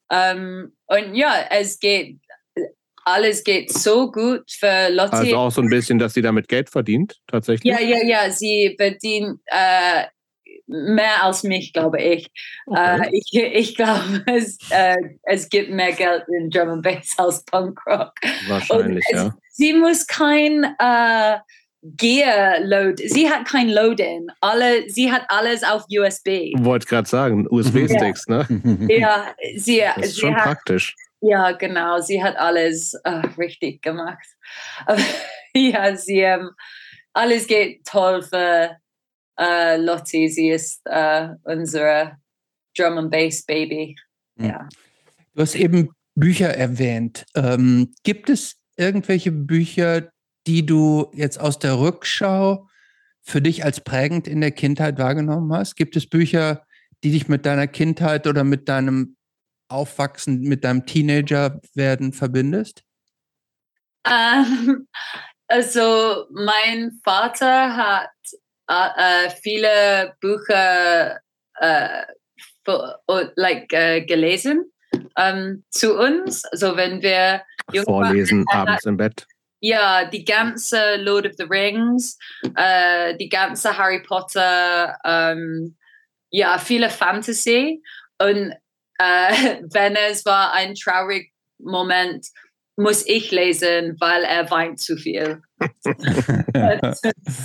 Um, 0.10 0.72
und 0.86 1.16
ja, 1.16 1.48
es 1.50 1.80
geht, 1.80 2.18
alles 3.04 3.44
geht 3.44 3.72
so 3.72 4.10
gut 4.12 4.50
für 4.50 4.90
Lottie. 4.90 5.16
Also 5.16 5.38
auch 5.38 5.52
so 5.52 5.62
ein 5.62 5.70
bisschen, 5.70 6.00
dass 6.00 6.14
sie 6.14 6.22
damit 6.22 6.48
Geld 6.48 6.70
verdient, 6.70 7.18
tatsächlich? 7.28 7.74
Ja, 7.74 7.82
ja, 7.82 8.04
ja, 8.06 8.32
sie 8.32 8.74
verdient 8.78 9.42
äh, 9.48 10.06
mehr 10.68 11.24
als 11.24 11.44
mich, 11.44 11.74
glaube 11.74 12.02
ich. 12.02 12.30
Okay. 12.66 13.02
Äh, 13.02 13.10
ich. 13.12 13.34
Ich 13.34 13.76
glaube, 13.76 14.24
es, 14.28 14.58
äh, 14.70 14.96
es 15.24 15.50
gibt 15.50 15.72
mehr 15.72 15.94
Geld 15.94 16.24
in 16.28 16.50
Drum 16.50 16.70
and 16.70 16.84
Bass 16.84 17.14
als 17.18 17.44
Punkrock. 17.46 18.14
Wahrscheinlich, 18.48 19.06
es, 19.10 19.16
ja. 19.16 19.36
Sie 19.52 19.74
muss 19.74 20.06
kein 20.06 20.64
äh, 20.78 21.38
Gear 21.82 22.60
Load, 22.62 23.08
sie 23.08 23.30
hat 23.30 23.46
kein 23.46 23.70
Load-in. 23.70 24.28
Alle, 24.42 24.90
sie 24.90 25.12
hat 25.12 25.24
alles 25.30 25.64
auf 25.64 25.86
USB. 25.90 26.54
Wollte 26.58 26.88
gerade 26.88 27.08
sagen, 27.08 27.48
USB-Sticks, 27.50 28.26
ja. 28.28 28.46
ne? 28.50 28.88
Ja, 28.90 29.28
sie, 29.56 29.84
das 29.96 30.06
ist 30.06 30.16
sie 30.16 30.22
schon 30.22 30.36
hat, 30.36 30.44
praktisch. 30.44 30.96
Ja, 31.22 31.52
genau, 31.52 32.00
sie 32.00 32.24
hat 32.24 32.36
alles 32.38 32.94
uh, 33.08 33.22
richtig 33.38 33.82
gemacht. 33.82 34.26
ja, 35.56 35.96
sie, 35.96 36.20
ähm, 36.20 36.52
alles 37.14 37.48
geht 37.48 37.86
toll 37.86 38.22
für 38.22 38.78
äh, 39.40 39.78
Lottie, 39.78 40.30
sie 40.30 40.50
ist 40.50 40.82
äh, 40.86 41.30
unsere 41.44 42.18
Drum 42.78 42.98
and 42.98 43.12
Bass 43.12 43.44
Baby. 43.44 43.96
Hm. 44.38 44.50
Ja. 44.50 44.70
Du 45.34 45.42
hast 45.42 45.56
eben 45.56 45.90
Bücher 46.16 46.50
erwähnt. 46.50 47.26
Ähm, 47.36 47.94
gibt 48.04 48.30
es 48.30 48.58
irgendwelche 48.76 49.32
Bücher, 49.32 50.10
die 50.48 50.66
du 50.66 51.12
jetzt 51.14 51.40
aus 51.40 51.60
der 51.60 51.80
Rückschau 51.80 52.68
für 53.22 53.42
dich 53.42 53.64
als 53.64 53.82
prägend 53.82 54.28
in 54.28 54.42
der 54.42 54.52
Kindheit 54.52 54.98
wahrgenommen 54.98 55.52
hast? 55.54 55.76
Gibt 55.76 55.96
es 55.96 56.10
Bücher, 56.10 56.66
die 57.04 57.12
dich 57.12 57.28
mit 57.28 57.46
deiner 57.46 57.68
Kindheit 57.68 58.26
oder 58.26 58.44
mit 58.44 58.70
deinem 58.70 59.18
Aufwachsen, 59.68 60.42
mit 60.42 60.64
deinem 60.64 60.86
Teenager-Werden 60.86 62.14
verbindest? 62.14 62.84
Ähm, 64.06 64.88
also 65.48 66.26
mein 66.32 67.00
Vater 67.04 67.76
hat 67.76 68.10
äh, 68.70 69.28
äh 69.28 69.30
viele 69.42 70.16
Bücher 70.20 71.20
äh, 71.60 72.04
für, 72.64 73.02
like, 73.36 73.72
äh, 73.74 74.02
gelesen 74.02 74.72
ähm, 75.18 75.64
zu 75.70 75.98
uns. 75.98 76.46
Also 76.46 76.76
wenn 76.78 77.02
wir 77.02 77.44
Vorlesen 77.84 78.46
waren, 78.46 78.68
abends 78.68 78.86
im 78.86 78.98
Bett. 78.98 79.26
Ja, 79.60 80.06
die 80.06 80.24
ganze 80.24 80.98
Lord 80.98 81.26
of 81.26 81.34
the 81.38 81.44
Rings, 81.44 82.18
äh, 82.56 83.16
die 83.18 83.30
ganze 83.30 83.78
Harry 83.78 84.02
Potter, 84.04 84.98
ähm, 85.04 85.76
ja, 86.30 86.58
viele 86.60 86.90
Fantasy. 86.90 87.82
Und 88.20 88.54
äh, 89.00 89.62
wenn 89.72 89.96
es 89.96 90.26
war 90.26 90.54
ein 90.54 90.76
trauriger 90.76 91.30
Moment, 91.60 92.28
muss 92.78 93.06
ich 93.08 93.32
lesen, 93.32 93.98
weil 94.00 94.24
er 94.24 94.50
weint 94.50 94.80
zu 94.80 94.96
viel. 94.96 95.42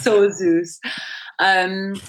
so 0.05 0.29
süß. 0.29 0.81
Ähm, 1.40 2.01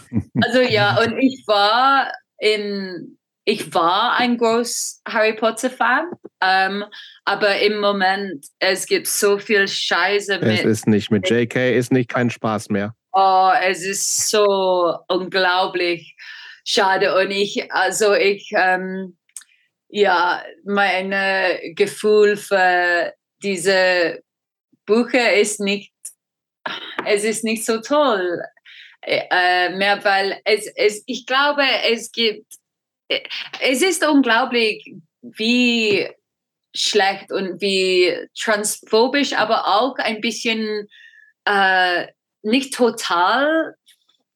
also 0.42 0.62
ja, 0.62 1.02
und 1.02 1.18
ich 1.18 1.44
war 1.48 2.12
in 2.38 3.18
ich 3.46 3.74
war 3.74 4.18
ein 4.18 4.38
groß 4.38 5.02
Harry 5.06 5.34
Potter 5.34 5.70
Fan, 5.70 6.12
ähm, 6.42 6.86
aber 7.26 7.60
im 7.60 7.80
Moment 7.80 8.46
es 8.60 8.86
gibt 8.86 9.08
so 9.08 9.38
viel 9.38 9.68
Scheiße 9.68 10.40
mit. 10.40 10.60
Es 10.60 10.66
ist 10.66 10.88
nicht 10.88 11.12
mit 11.12 11.30
JK, 11.30 11.76
ist 11.76 11.92
nicht 11.92 12.10
kein 12.10 12.30
Spaß 12.30 12.70
mehr. 12.70 12.96
Oh, 13.12 13.52
es 13.62 13.86
ist 13.86 14.30
so 14.30 14.98
unglaublich 15.08 16.16
schade 16.66 17.16
und 17.18 17.32
ich, 17.32 17.72
also 17.72 18.14
ich, 18.14 18.50
ähm, 18.56 19.18
ja, 19.96 20.44
mein 20.66 21.12
Gefühl 21.76 22.36
für 22.36 23.14
diese 23.44 24.24
Bücher 24.86 25.34
ist 25.34 25.60
nicht, 25.60 25.94
es 27.06 27.24
ist 27.24 27.44
nicht 27.44 27.64
so 27.64 27.80
toll 27.80 28.42
äh, 29.02 29.70
mehr, 29.76 30.04
weil 30.04 30.42
es, 30.46 30.66
es, 30.76 31.04
ich 31.06 31.26
glaube, 31.26 31.64
es 31.92 32.12
gibt 32.12 32.46
es 33.62 33.82
ist 33.82 34.06
unglaublich, 34.06 34.96
wie 35.22 36.08
schlecht 36.76 37.32
und 37.32 37.62
wie 37.62 38.14
transphobisch, 38.40 39.34
aber 39.34 39.68
auch 39.68 39.96
ein 39.98 40.22
bisschen 40.22 40.88
äh, 41.46 42.08
nicht 42.42 42.74
total 42.74 43.76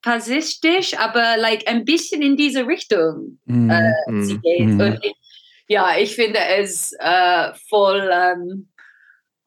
faschistisch, 0.04 0.98
aber 0.98 1.38
like 1.38 1.68
ein 1.68 1.84
bisschen 1.84 2.22
in 2.22 2.38
diese 2.38 2.68
Richtung 2.68 3.40
mm, 3.46 3.70
äh, 3.70 4.12
mm, 4.12 4.24
sie 4.24 4.40
geht. 4.40 4.68
Mm. 4.68 4.80
Und 4.80 5.00
ich, 5.04 5.16
ja, 5.68 5.98
ich 5.98 6.16
finde 6.16 6.40
es 6.40 6.94
äh, 7.00 7.54
voll 7.70 8.10
ähm, 8.12 8.70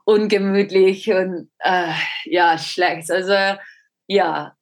ungemütlich 0.05 1.11
und 1.13 1.51
äh, 1.61 1.93
ja, 2.25 2.59
schlecht. 2.59 3.11
Also 3.11 3.59
ja, 4.07 4.57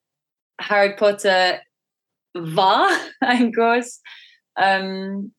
Harry 0.61 0.97
Potter 0.97 1.61
war 2.35 2.89
ein 3.21 3.53
groß 3.53 4.03
ähm, 4.59 5.35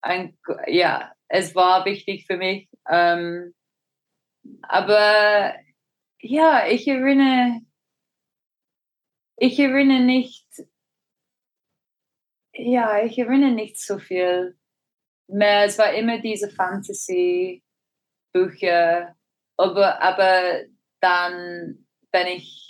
ein, 0.00 0.38
ja, 0.66 1.12
es 1.28 1.54
war 1.54 1.84
wichtig 1.84 2.26
für 2.26 2.36
mich. 2.36 2.68
Ähm, 2.88 3.54
aber 4.62 5.54
ja, 6.20 6.66
ich 6.66 6.88
erinnere, 6.88 7.60
ich 9.36 9.58
erinnere 9.58 10.00
nicht, 10.00 10.46
ja, 12.54 13.02
ich 13.04 13.18
erinnere 13.18 13.52
nicht 13.52 13.78
so 13.78 13.98
viel. 13.98 14.56
Es 15.28 15.78
war 15.78 15.92
immer 15.94 16.20
diese 16.20 16.50
Fantasy-Bücher, 16.50 17.62
aber, 19.56 20.02
aber 20.02 20.64
dann, 21.00 21.86
wenn 22.12 22.26
ich 22.26 22.64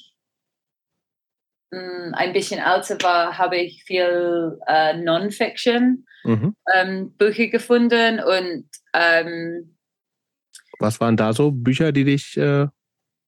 Mm, 1.74 2.14
ein 2.14 2.32
bisschen 2.32 2.60
älter 2.60 2.96
war, 3.02 3.36
habe 3.38 3.56
ich 3.56 3.82
viel 3.84 4.58
äh, 4.66 4.96
Non-Fiction 4.96 6.06
mhm. 6.24 6.56
ähm, 6.74 7.12
Bücher 7.16 7.48
gefunden 7.48 8.20
und 8.20 8.66
ähm, 8.92 9.76
was 10.78 11.00
waren 11.00 11.16
da 11.16 11.32
so 11.32 11.50
Bücher, 11.50 11.92
die 11.92 12.04
dich 12.04 12.36
äh, 12.36 12.66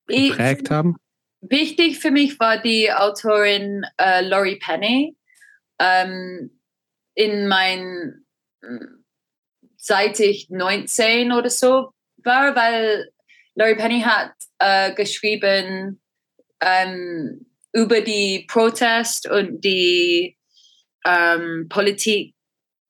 geprägt 0.07 0.71
haben? 0.71 0.97
Wichtig 1.41 1.99
für 1.99 2.11
mich 2.11 2.39
war 2.39 2.61
die 2.61 2.93
Autorin 2.93 3.85
äh, 3.99 4.23
Laurie 4.23 4.59
Penny. 4.59 5.17
Ähm, 5.79 6.61
in 7.15 7.49
mein 7.49 8.25
mm, 8.63 9.05
seit 9.87 10.19
ich 10.19 10.51
19 10.51 11.31
oder 11.31 11.49
so 11.49 11.91
war, 12.25 12.57
weil 12.57 13.09
Laurie 13.55 13.77
Penny 13.77 14.01
hat 14.01 14.33
äh, 14.59 14.93
geschrieben 14.95 16.03
ähm, 16.61 17.47
über 17.73 18.01
die 18.01 18.47
Protest 18.49 19.31
und 19.31 19.61
die 19.61 20.37
ähm, 21.07 21.69
Politik, 21.69 22.35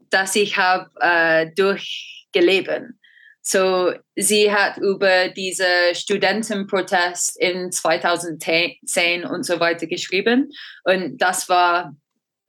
dass 0.08 0.36
ich 0.36 0.56
habe 0.56 0.90
äh, 1.00 1.50
durchgelebt. 1.54 2.94
So, 3.42 3.92
sie 4.16 4.50
hat 4.50 4.78
über 4.78 5.28
diese 5.28 5.66
Studentenprotest 5.92 7.38
in 7.38 7.70
2010 7.70 9.24
und 9.26 9.44
so 9.44 9.60
weiter 9.60 9.86
geschrieben. 9.86 10.50
Und 10.84 11.18
das 11.18 11.48
war 11.48 11.94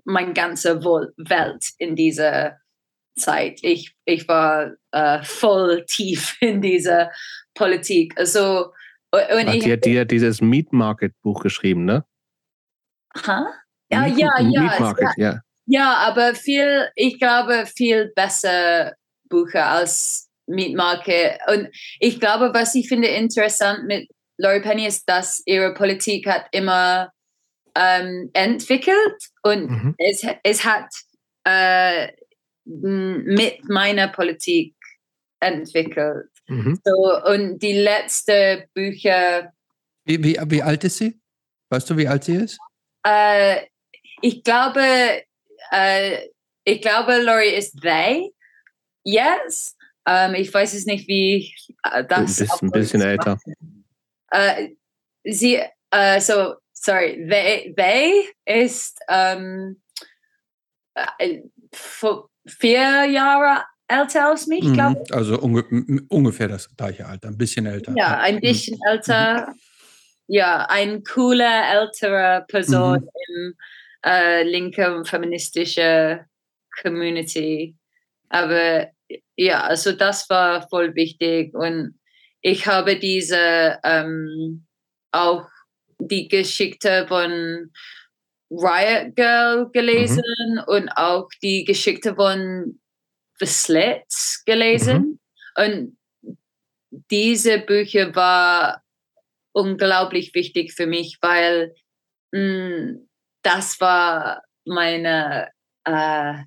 meine 0.06 0.34
ganze 0.34 0.82
Welt 0.84 1.66
in 1.78 1.96
dieser 1.98 2.58
Zeit. 3.18 3.60
Ich, 3.64 3.96
ich 4.06 4.28
war 4.28 4.74
äh, 4.92 5.24
voll 5.24 5.86
tief 5.86 6.38
in 6.42 6.62
dieser 6.62 7.12
Politik. 7.54 8.14
Also, 8.18 8.74
und 9.12 9.54
ich, 9.54 9.64
die 9.64 9.74
hat 9.74 9.86
dir 9.86 10.06
dieses 10.06 10.42
Meat 10.42 10.74
Market 10.74 11.14
Buch 11.22 11.42
geschrieben, 11.42 11.86
ne? 11.86 12.06
Ha? 13.26 13.48
Ja, 13.92 14.06
ja, 14.06 14.40
ja, 14.42 14.80
Market, 14.80 15.10
ja. 15.18 15.42
Ja, 15.66 15.96
aber 15.96 16.36
viel, 16.36 16.90
ich 16.96 17.20
glaube, 17.20 17.66
viel 17.66 18.12
besser 18.16 18.96
Bücher 19.30 19.66
als 19.66 20.30
Meat 20.48 20.76
Market. 20.76 21.40
Und 21.48 21.70
ich 22.00 22.20
glaube, 22.20 22.54
was 22.54 22.76
ich 22.76 22.88
finde 22.88 23.08
interessant 23.08 23.86
mit 23.86 24.10
Laurie 24.38 24.62
Penny 24.62 24.86
ist, 24.86 25.10
dass 25.10 25.42
ihre 25.46 25.74
Politik 25.74 26.28
hat 26.28 26.48
immer 26.52 27.12
ähm, 27.76 28.30
entwickelt 28.34 29.18
und 29.44 29.70
mhm. 29.70 29.96
es, 29.98 30.26
es 30.44 30.64
hat 30.64 30.90
äh, 31.44 32.10
mit 32.68 33.68
meiner 33.70 34.10
Politik 34.10 34.76
entwickelt. 35.40 36.30
Mhm. 36.48 36.80
So, 36.84 37.24
und 37.26 37.60
die 37.60 37.74
letzte 37.74 38.68
Bücher. 38.74 39.54
Wie, 40.06 40.24
wie, 40.24 40.38
wie 40.46 40.64
alt 40.64 40.84
ist 40.84 40.98
sie? 40.98 41.20
Weißt 41.70 41.90
du, 41.90 41.98
wie 41.98 42.08
alt 42.08 42.24
sie 42.24 42.36
ist? 42.36 42.58
Äh, 43.04 43.66
ich 44.22 44.44
glaube, 44.44 45.24
äh, 45.72 46.28
ich 46.64 46.82
glaube, 46.82 47.22
Lori 47.22 47.56
ist 47.56 47.80
they. 47.82 48.34
Yes. 49.04 49.76
Ähm, 50.08 50.36
ich 50.36 50.54
weiß 50.54 50.74
es 50.74 50.86
nicht, 50.86 51.08
wie 51.08 51.54
äh, 51.84 52.06
das. 52.06 52.20
Ein 52.20 52.26
bisschen, 52.26 52.68
ein 52.68 52.72
bisschen 52.72 53.02
älter. 53.02 53.40
Äh, 54.32 54.70
sie, 55.24 55.62
äh, 55.92 56.20
so, 56.20 56.56
sorry, 56.74 57.26
they, 57.30 57.74
they 57.76 58.30
ist 58.46 59.00
ähm, 59.10 59.82
äh, 60.96 61.42
vier 62.48 63.06
Jahre 63.06 63.64
älter 63.88 64.30
als 64.30 64.48
mich, 64.48 64.64
mhm. 64.64 64.74
glaube 64.74 65.04
ich. 65.06 65.14
Also 65.14 65.40
unge 65.40 65.64
ungefähr 66.10 66.48
das 66.48 66.76
gleiche 66.76 67.06
Alter, 67.06 67.30
ein 67.30 67.38
bisschen 67.38 67.66
älter. 67.66 67.94
Ja, 67.96 68.20
ein 68.20 68.40
bisschen 68.40 68.76
mhm. 68.76 68.92
älter 68.92 69.54
ja, 70.28 70.66
ein 70.70 71.04
cooler, 71.04 71.72
älterer 71.72 72.42
Person 72.42 73.00
mhm. 73.00 73.10
im 73.28 73.54
äh, 74.06 74.44
linken 74.44 75.06
feministischen 75.06 76.26
Community. 76.82 77.76
Aber 78.30 78.88
ja, 79.38 79.64
also 79.64 79.94
das 79.94 80.30
war 80.30 80.68
voll 80.70 80.94
wichtig 80.96 81.54
und 81.54 81.98
ich 82.42 82.68
habe 82.68 83.00
diese 83.00 83.80
ähm, 83.84 84.66
auch 85.12 85.48
die 86.00 86.28
Geschichte 86.28 87.08
von 87.08 87.72
Riot 88.50 89.16
Girl 89.16 89.70
gelesen 89.72 90.24
mhm. 90.50 90.64
und 90.68 90.90
auch 90.90 91.28
die 91.42 91.66
Geschichte 91.66 92.16
von 92.16 92.80
The 93.40 93.46
Slits 93.46 94.44
gelesen. 94.46 95.20
Mhm. 95.56 95.64
Und 95.64 95.98
diese 97.12 97.60
Bücher 97.60 98.16
war 98.16 98.84
unglaublich 99.54 100.34
wichtig 100.34 100.74
für 100.74 100.88
mich, 100.88 101.18
weil 101.22 101.76
mh, 102.32 102.40
mm, 102.42 103.10
das 103.44 103.80
war 103.80 104.44
meine 104.66 105.50
uh, 105.88 106.44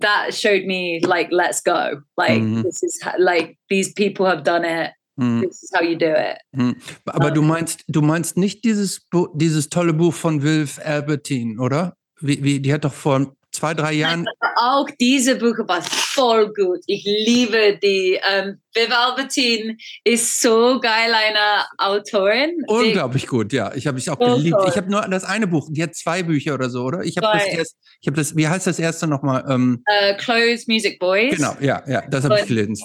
that 0.00 0.34
showed 0.34 0.64
me 0.64 1.00
like 1.02 1.30
let's 1.30 1.62
go 1.62 2.02
like 2.16 2.40
mm-hmm. 2.40 2.62
this 2.62 2.82
is 2.82 3.00
like 3.18 3.58
these 3.68 3.92
people 3.92 4.26
have 4.26 4.42
done 4.42 4.64
it 4.64 4.92
hm. 5.18 5.42
this 5.42 5.62
is 5.62 5.70
how 5.74 5.82
you 5.82 5.96
do 5.96 6.06
it. 6.06 6.38
Hm. 6.54 6.76
Aber 7.06 7.28
um, 7.28 7.34
du 7.34 7.42
meinst, 7.42 7.84
du 7.88 8.02
meinst 8.02 8.36
nicht 8.36 8.64
dieses, 8.64 9.06
dieses 9.34 9.68
tolle 9.68 9.92
Buch 9.92 10.14
von 10.14 10.42
Wilf 10.42 10.80
Albertine, 10.84 11.60
oder? 11.60 11.96
Wie, 12.20 12.42
wie, 12.42 12.60
die 12.60 12.72
hat 12.72 12.84
doch 12.84 12.92
vor 12.94 13.34
zwei, 13.52 13.74
drei 13.74 13.92
Jahren. 13.92 14.26
Auch 14.56 14.88
diese 14.98 15.36
Bücher 15.36 15.66
war 15.68 15.82
voll 15.82 16.52
gut. 16.54 16.80
Ich 16.86 17.04
liebe 17.04 17.78
die. 17.82 18.18
Ähm, 18.28 18.58
Viv 18.74 18.90
Albertine 18.90 19.76
ist 20.04 20.40
so 20.40 20.80
geil, 20.80 21.12
eine 21.12 21.66
Autorin. 21.78 22.64
Unglaublich 22.66 23.26
gut, 23.26 23.52
ja. 23.52 23.72
Ich 23.74 23.86
habe 23.86 23.96
mich 23.96 24.08
auch 24.08 24.16
oh, 24.18 24.36
geliebt. 24.36 24.56
Toll. 24.56 24.68
Ich 24.70 24.76
habe 24.76 24.90
nur 24.90 25.02
das 25.02 25.24
eine 25.24 25.46
Buch. 25.46 25.68
Die 25.70 25.82
hat 25.82 25.94
zwei 25.94 26.22
Bücher 26.22 26.54
oder 26.54 26.70
so, 26.70 26.84
oder? 26.84 27.02
Ich 27.02 27.16
habe 27.18 27.38
das 27.38 27.46
erst. 27.46 27.76
Ich 28.00 28.06
habe 28.06 28.16
das. 28.16 28.34
Wie 28.36 28.48
heißt 28.48 28.66
das 28.66 28.78
erste 28.78 29.06
nochmal? 29.06 29.44
Ähm, 29.48 29.84
uh, 29.88 30.16
Closed 30.16 30.68
Music 30.68 30.98
Boys. 30.98 31.36
Genau, 31.36 31.54
ja, 31.60 31.82
ja. 31.86 32.02
Das 32.08 32.24
habe 32.24 32.40
ich 32.40 32.46
gelesen. 32.46 32.76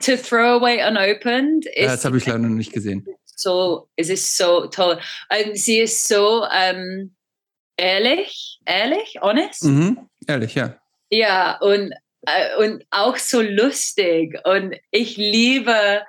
To 0.00 0.16
Throw 0.16 0.60
Away 0.60 0.82
Unopened. 0.82 1.66
Ja, 1.76 1.86
das 1.86 2.04
habe 2.04 2.18
ich 2.18 2.26
leider 2.26 2.38
noch 2.38 2.48
nicht 2.48 2.72
gesehen. 2.72 3.06
So, 3.24 3.88
es 3.96 4.08
ist 4.08 4.36
so 4.36 4.66
toll. 4.66 4.98
Und 5.30 5.56
sie 5.56 5.78
ist 5.78 6.08
so. 6.08 6.44
Ähm, 6.52 7.14
ehrlich, 7.78 8.60
ehrlich, 8.66 9.18
honest. 9.22 9.64
Mhm, 9.64 10.08
ehrlich, 10.26 10.54
ja. 10.54 10.78
Ja, 11.10 11.58
und, 11.58 11.92
äh, 12.26 12.56
und 12.58 12.84
auch 12.90 13.16
so 13.16 13.40
lustig. 13.40 14.38
Und 14.44 14.74
ich 14.90 15.16
liebe, 15.16 16.02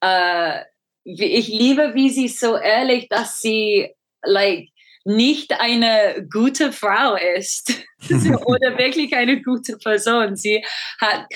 äh, 0.00 0.60
ich 1.04 1.48
liebe, 1.48 1.92
wie 1.94 2.10
sie 2.10 2.28
so 2.28 2.56
ehrlich, 2.56 3.08
dass 3.08 3.42
sie 3.42 3.94
like 4.22 4.70
nicht 5.06 5.52
eine 5.60 6.26
gute 6.30 6.72
Frau 6.72 7.16
ist 7.36 7.72
oder 8.10 8.76
wirklich 8.78 9.14
eine 9.14 9.42
gute 9.42 9.76
Person. 9.78 10.36
Sie 10.36 10.64
hat, 11.00 11.26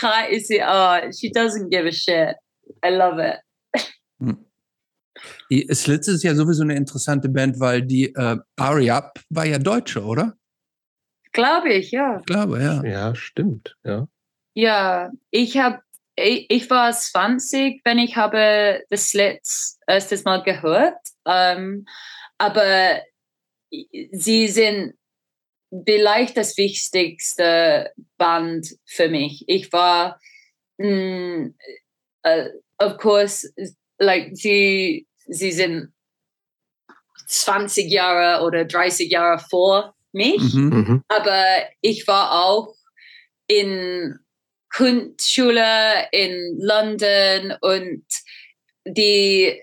sie, 0.40 0.61
oh, 0.61 1.12
she 1.12 1.30
doesn't 1.30 1.70
give 1.70 1.87
a 1.87 1.92
shit. 1.92 2.37
I 2.85 2.90
love 2.90 3.20
it. 3.20 3.40
Die 5.50 5.68
Slits 5.72 6.09
ist 6.09 6.22
ja 6.22 6.35
sowieso 6.35 6.62
eine 6.62 6.76
interessante 6.76 7.28
Band, 7.28 7.59
weil 7.61 7.83
die 7.83 8.14
äh, 8.14 8.38
Ariab 8.56 9.20
war 9.28 9.44
ja 9.44 9.59
Deutsche, 9.59 10.02
oder? 10.02 10.37
Glaube 11.33 11.72
ich, 11.72 11.90
ja. 11.90 12.18
Ich 12.20 12.26
glaube, 12.26 12.62
ja. 12.62 12.83
Ja, 12.85 13.14
stimmt, 13.14 13.76
ja. 13.85 14.09
Ja, 14.54 15.11
ich 15.30 15.59
habe 15.59 15.80
ich, 16.16 16.50
ich, 16.50 16.70
war 16.70 16.92
20, 16.92 17.80
wenn 17.85 17.98
ich 17.98 18.16
habe 18.16 18.83
The 18.90 18.96
Slits 18.96 19.78
erstes 19.87 20.24
Mal 20.24 20.42
gehört. 20.42 20.98
Ähm, 21.26 21.87
aber 22.38 23.00
sie 24.12 24.48
sind 24.48 24.94
vielleicht 25.87 26.37
das 26.37 26.56
wichtigste 26.56 27.92
Band 28.18 28.66
für 28.87 29.09
mich. 29.09 29.44
Ich 29.46 29.72
war, 29.72 30.20
mh, 30.78 30.88
mm, 30.88 31.54
uh, 32.26 32.48
of 32.78 32.96
course, 32.98 33.52
like 33.98 34.30
sie 34.33 35.06
sie 35.26 35.52
sind 35.52 35.92
20 37.28 37.90
Jahre 37.90 38.44
oder 38.44 38.64
30 38.64 39.11
Jahre 39.11 39.38
vor 39.38 39.94
mich, 40.12 40.54
mhm. 40.54 40.70
mhm. 40.70 41.04
aber 41.09 41.44
ich 41.80 42.06
war 42.09 42.44
auch 42.44 42.74
in 43.46 44.18
Kunstschule 44.74 46.09
in 46.12 46.59
London 46.61 47.54
und 47.61 48.04
die 48.85 49.62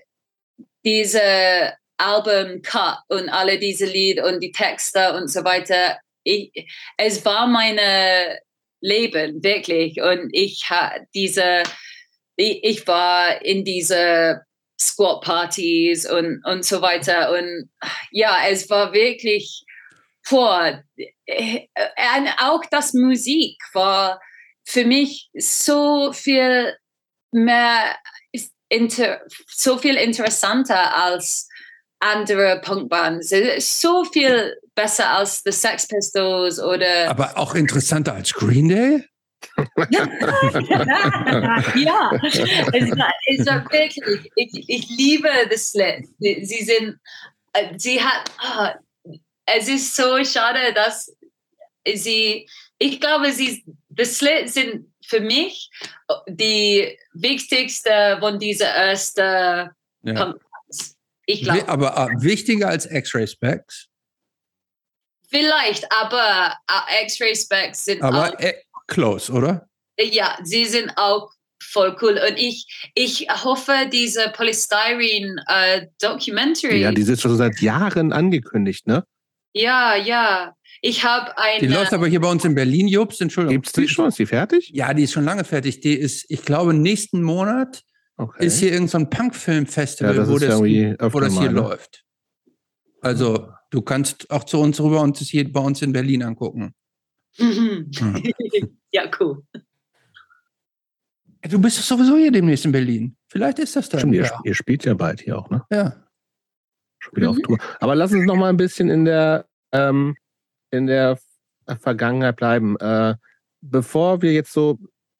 diese 0.84 1.74
Album 1.98 2.62
Cut 2.62 2.98
und 3.08 3.28
alle 3.28 3.58
diese 3.58 3.86
Lieder 3.86 4.26
und 4.26 4.40
die 4.40 4.52
Texte 4.52 5.14
und 5.14 5.28
so 5.28 5.44
weiter. 5.44 5.98
Ich, 6.24 6.50
es 6.96 7.24
war 7.24 7.46
meine 7.46 8.38
Leben 8.80 9.42
wirklich 9.42 10.00
und 10.00 10.30
ich 10.32 10.64
diese 11.14 11.64
ich, 12.38 12.62
ich 12.62 12.86
war 12.86 13.44
in 13.44 13.64
diese 13.64 14.42
Squat-Partys 14.80 16.10
und, 16.10 16.42
und 16.44 16.64
so 16.64 16.80
weiter. 16.80 17.32
Und 17.32 17.70
ja, 18.10 18.38
es 18.48 18.70
war 18.70 18.92
wirklich 18.92 19.64
vor. 20.22 20.82
Äh, 21.26 21.66
auch 22.40 22.62
das 22.70 22.94
Musik 22.94 23.60
war 23.72 24.20
für 24.64 24.84
mich 24.84 25.30
so 25.34 26.12
viel 26.12 26.76
mehr, 27.32 27.96
inter, 28.68 29.20
so 29.48 29.78
viel 29.78 29.96
interessanter 29.96 30.94
als 30.94 31.47
andere 32.00 32.60
Punkbands. 32.60 33.32
So 33.58 34.04
viel 34.04 34.56
besser 34.74 35.10
als 35.10 35.42
The 35.44 35.52
Sex 35.52 35.88
Pistols 35.88 36.60
oder. 36.60 37.10
Aber 37.10 37.36
auch 37.36 37.54
interessanter 37.54 38.14
als 38.14 38.32
Green 38.32 38.68
Day? 38.68 39.04
ja, 41.76 42.10
es 42.72 42.90
war, 42.90 43.12
es 43.26 43.46
war 43.46 43.64
wirklich, 43.70 44.30
ich, 44.34 44.68
ich 44.68 44.88
liebe 44.88 45.28
das 45.48 45.74
Lied. 45.74 46.08
Sie 46.18 46.64
sind, 46.64 46.98
äh, 47.52 47.68
sie 47.76 48.00
hat, 48.02 48.30
oh, 48.42 49.12
es 49.46 49.68
ist 49.68 49.94
so 49.94 50.24
schade, 50.24 50.72
dass 50.74 51.16
sie, 51.86 52.48
ich 52.78 53.00
glaube, 53.00 53.32
sie, 53.32 53.64
das 53.88 54.20
Lied 54.20 54.48
sind 54.48 54.92
für 55.06 55.20
mich 55.20 55.70
die 56.26 56.98
wichtigste 57.14 58.18
von 58.20 58.38
dieser 58.38 58.66
ersten 58.66 59.70
ja. 60.02 60.34
Ich 61.28 61.42
glaube. 61.42 61.68
Aber 61.68 62.06
uh, 62.06 62.22
wichtiger 62.22 62.68
als 62.68 62.90
X-Ray 62.90 63.26
Specs? 63.26 63.88
Vielleicht, 65.28 65.86
aber 65.92 66.56
uh, 66.70 67.02
X-Ray 67.04 67.36
Specs 67.36 67.84
sind 67.84 68.02
aber 68.02 68.32
auch 68.32 68.86
close, 68.86 69.30
oder? 69.30 69.68
Ja, 70.00 70.38
sie 70.42 70.64
sind 70.64 70.90
auch 70.96 71.30
voll 71.62 71.94
cool. 72.00 72.18
Und 72.26 72.38
ich, 72.38 72.90
ich 72.94 73.26
hoffe, 73.28 73.90
diese 73.92 74.32
Polystyrene 74.34 75.44
äh, 75.48 75.86
Documentary. 76.00 76.80
Ja, 76.80 76.92
die 76.92 77.02
sind 77.02 77.20
schon 77.20 77.36
seit 77.36 77.60
Jahren 77.60 78.12
angekündigt, 78.12 78.86
ne? 78.86 79.04
Ja, 79.52 79.96
ja. 79.96 80.54
Ich 80.80 81.04
habe 81.04 81.36
eine. 81.36 81.60
Die 81.60 81.66
läuft 81.66 81.92
aber 81.92 82.06
hier 82.06 82.20
bei 82.20 82.30
uns 82.30 82.44
in 82.46 82.54
Berlin, 82.54 82.88
Jobs, 82.88 83.20
Entschuldigung. 83.20 83.56
Gibt 83.56 83.66
es 83.66 83.72
die 83.72 83.88
schon? 83.88 84.08
Ist 84.08 84.18
die 84.18 84.26
fertig? 84.26 84.70
Ja, 84.72 84.94
die 84.94 85.02
ist 85.02 85.12
schon 85.12 85.24
lange 85.24 85.44
fertig. 85.44 85.80
Die 85.80 85.94
ist, 85.94 86.24
ich 86.30 86.42
glaube, 86.42 86.72
nächsten 86.72 87.22
Monat 87.22 87.82
okay. 88.18 88.46
ist 88.46 88.58
hier 88.58 88.72
irgendein 88.72 89.02
so 89.02 89.06
Punk-Film-Festival, 89.10 90.16
ja, 90.16 90.28
wo, 90.28 90.38
das, 90.38 90.58
wo 90.58 91.20
das 91.20 91.38
hier 91.38 91.50
ne? 91.50 91.60
läuft. 91.60 92.04
Also, 93.00 93.52
du 93.70 93.82
kannst 93.82 94.30
auch 94.30 94.44
zu 94.44 94.58
uns 94.58 94.80
rüber 94.80 95.00
und 95.00 95.20
es 95.20 95.28
hier 95.28 95.50
bei 95.50 95.60
uns 95.60 95.82
in 95.82 95.92
Berlin 95.92 96.22
angucken. 96.22 96.74
Mhm. 97.38 97.90
ja, 98.92 99.10
cool. 99.20 99.42
Du 101.42 101.60
bist 101.60 101.76
sowieso 101.76 102.16
hier 102.16 102.32
demnächst 102.32 102.64
in 102.64 102.72
Berlin. 102.72 103.16
Vielleicht 103.28 103.58
ist 103.60 103.76
das 103.76 103.88
dann. 103.88 104.00
Stimmt, 104.00 104.14
ihr, 104.14 104.30
ihr, 104.44 104.54
spielt 104.54 104.84
ja 104.84 104.94
bald 104.94 105.20
hier 105.20 105.38
auch, 105.38 105.48
ne? 105.50 105.64
Ja. 105.70 106.04
Spielt 106.98 107.24
mhm. 107.24 107.30
auf 107.30 107.38
Tour. 107.42 107.58
Aber 107.80 107.94
lass 107.94 108.12
uns 108.12 108.24
noch 108.24 108.34
mal 108.34 108.48
ein 108.48 108.56
bisschen 108.56 108.90
in 108.90 109.04
der, 109.04 109.46
ähm, 109.72 110.16
in 110.70 110.86
der 110.86 111.18
Vergangenheit 111.80 112.36
bleiben. 112.36 112.76
Äh, 112.80 113.14
bevor 113.60 114.22
wir 114.22 114.32
jetzt 114.32 114.52
so, 114.52 114.78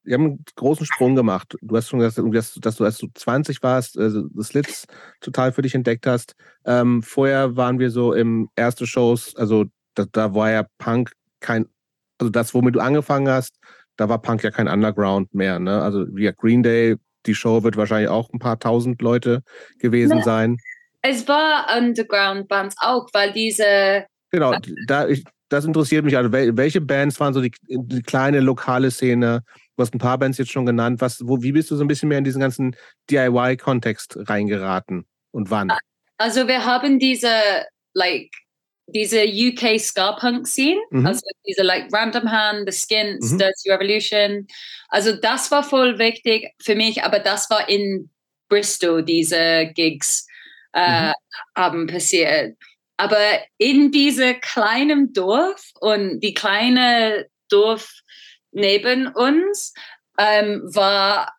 wir 0.09 0.15
haben 0.15 0.25
einen 0.25 0.45
großen 0.57 0.87
Sprung 0.87 1.15
gemacht. 1.15 1.55
Du 1.61 1.77
hast 1.77 1.89
schon 1.89 2.01
gesagt, 2.01 2.27
dass, 2.35 2.55
dass 2.55 2.77
du, 2.77 2.85
als 2.85 2.99
du 2.99 3.09
20 3.13 3.63
warst, 3.63 3.99
also 3.99 4.23
das 4.35 4.49
Slits 4.49 4.87
total 5.21 5.53
für 5.53 5.63
dich 5.63 5.75
entdeckt 5.75 6.07
hast. 6.07 6.35
Ähm, 6.65 7.03
vorher 7.03 7.57
waren 7.57 7.79
wir 7.79 7.91
so 7.91 8.15
im 8.15 8.49
erste 8.57 8.87
Shows, 8.87 9.37
also 9.37 9.67
da, 9.95 10.07
da 10.11 10.35
war 10.35 10.51
ja 10.51 10.67
Punk 10.79 11.13
kein 11.41 11.67
also 12.19 12.31
das, 12.31 12.53
womit 12.55 12.75
du 12.75 12.81
angefangen 12.81 13.29
hast, 13.29 13.57
da 13.97 14.09
war 14.09 14.21
Punk 14.21 14.43
ja 14.43 14.51
kein 14.51 14.69
Underground 14.69 15.35
mehr. 15.35 15.59
Ne? 15.59 15.81
Also 15.81 16.07
wie 16.11 16.31
Green 16.37 16.63
Day, 16.63 16.97
die 17.27 17.35
Show 17.35 17.63
wird 17.63 17.77
wahrscheinlich 17.77 18.11
auch 18.11 18.31
ein 18.33 18.39
paar 18.39 18.59
tausend 18.59 19.01
Leute 19.03 19.43
gewesen 19.79 20.23
sein. 20.23 20.57
Es 21.03 21.27
war 21.29 21.67
Underground-Bands 21.77 22.77
auch, 22.81 23.09
weil 23.13 23.33
diese. 23.33 24.05
Genau, 24.31 24.55
da, 24.87 25.07
ich, 25.07 25.25
das 25.49 25.65
interessiert 25.65 26.05
mich. 26.05 26.17
Also, 26.17 26.33
welche 26.33 26.81
Bands 26.81 27.19
waren 27.21 27.33
so 27.33 27.41
die, 27.41 27.53
die, 27.69 28.03
kleine 28.03 28.41
lokale 28.41 28.91
Szene? 28.91 29.43
Du 29.79 29.83
hast 29.83 29.95
ein 29.95 30.01
paar 30.01 30.19
Bands 30.19 30.39
jetzt 30.39 30.51
schon 30.51 30.67
genannt. 30.67 31.01
Was, 31.01 31.21
wo, 31.25 31.41
wie 31.41 31.53
bist 31.53 31.71
du 31.71 31.77
so 31.77 31.85
ein 31.85 31.87
bisschen 31.87 32.09
mehr 32.09 32.19
in 32.19 32.25
diesen 32.25 32.41
ganzen 32.41 32.75
DIY-Kontext 33.11 34.19
reingeraten 34.29 35.07
und 35.31 35.53
wann? 35.53 35.71
Also, 36.17 36.49
wir 36.49 36.65
haben 36.65 36.99
diese, 36.99 37.31
like, 37.95 38.33
diese 38.89 39.23
UK 39.23 39.79
Ska 39.79 40.13
Punk 40.19 40.49
Scene, 40.49 40.81
mhm. 40.91 41.07
also 41.07 41.21
diese 41.47 41.63
like 41.63 41.93
Random 41.93 42.29
Hand, 42.29 42.69
The 42.69 42.77
Skins, 42.77 43.31
mhm. 43.31 43.39
Dirty 43.39 43.71
Revolution. 43.71 44.49
Also 44.89 45.15
das 45.15 45.51
war 45.53 45.63
voll 45.63 45.99
wichtig 45.99 46.51
für 46.61 46.75
mich, 46.75 47.05
aber 47.05 47.21
das 47.21 47.49
war 47.51 47.69
in 47.69 48.11
Bristol, 48.49 49.05
diese 49.05 49.71
Gigs 49.75 50.27
äh, 50.73 51.11
mhm. 51.11 51.13
haben 51.55 51.87
passiert. 51.87 52.57
Aber 52.97 53.21
in 53.59 53.93
diesem 53.93 54.41
kleinen 54.41 55.13
Dorf 55.13 55.71
und 55.81 56.21
die 56.21 56.35
kleine 56.35 57.27
Dorf 57.49 57.93
neben 58.59 59.09
uns 59.09 59.73
ähm, 60.19 60.63
war 60.65 61.35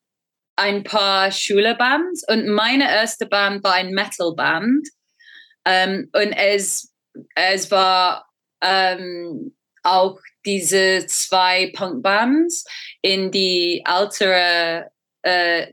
ein 0.55 0.83
paar 0.83 1.31
Schülerbands 1.31 2.25
und 2.27 2.47
meine 2.49 2.89
erste 2.89 3.25
Band 3.25 3.63
war 3.63 3.73
ein 3.73 3.91
Metalband. 3.91 4.87
Ähm, 5.65 6.09
und 6.13 6.33
es 6.33 6.93
es 7.35 7.71
war 7.71 8.27
ähm, 8.61 9.55
auch 9.83 10.19
diese 10.45 11.05
zwei 11.07 11.71
Punkbands 11.75 12.65
in 13.01 13.31
die 13.31 13.83
ältere 13.87 14.91
äh, 15.21 15.67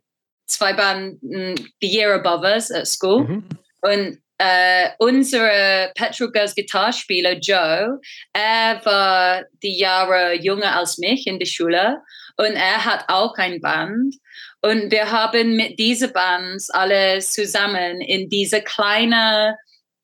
zwei 0.46 0.72
Banden, 0.72 1.54
The 1.80 1.86
Year 1.86 2.14
Above 2.14 2.46
Us 2.46 2.70
at 2.70 2.86
School. 2.86 3.24
Mhm. 3.24 3.48
Und 3.82 4.18
äh, 4.38 4.90
unsere 4.98 5.92
Petrol 5.94 6.30
Girls 6.30 6.54
Gitarrespieler 6.54 7.38
Joe, 7.38 8.00
er 8.32 8.80
war 8.84 9.44
die 9.62 9.78
Jahre 9.78 10.34
jünger 10.34 10.76
als 10.76 10.98
mich 10.98 11.26
in 11.26 11.38
der 11.38 11.46
Schule 11.46 12.02
und 12.36 12.52
er 12.52 12.84
hat 12.84 13.04
auch 13.08 13.34
ein 13.36 13.60
Band. 13.60 14.16
Und 14.60 14.90
wir 14.90 15.10
haben 15.10 15.56
mit 15.56 15.78
diesen 15.78 16.12
Bands 16.12 16.70
alle 16.70 17.20
zusammen 17.20 18.00
in 18.00 18.28
diese 18.28 18.62
kleinen 18.62 19.54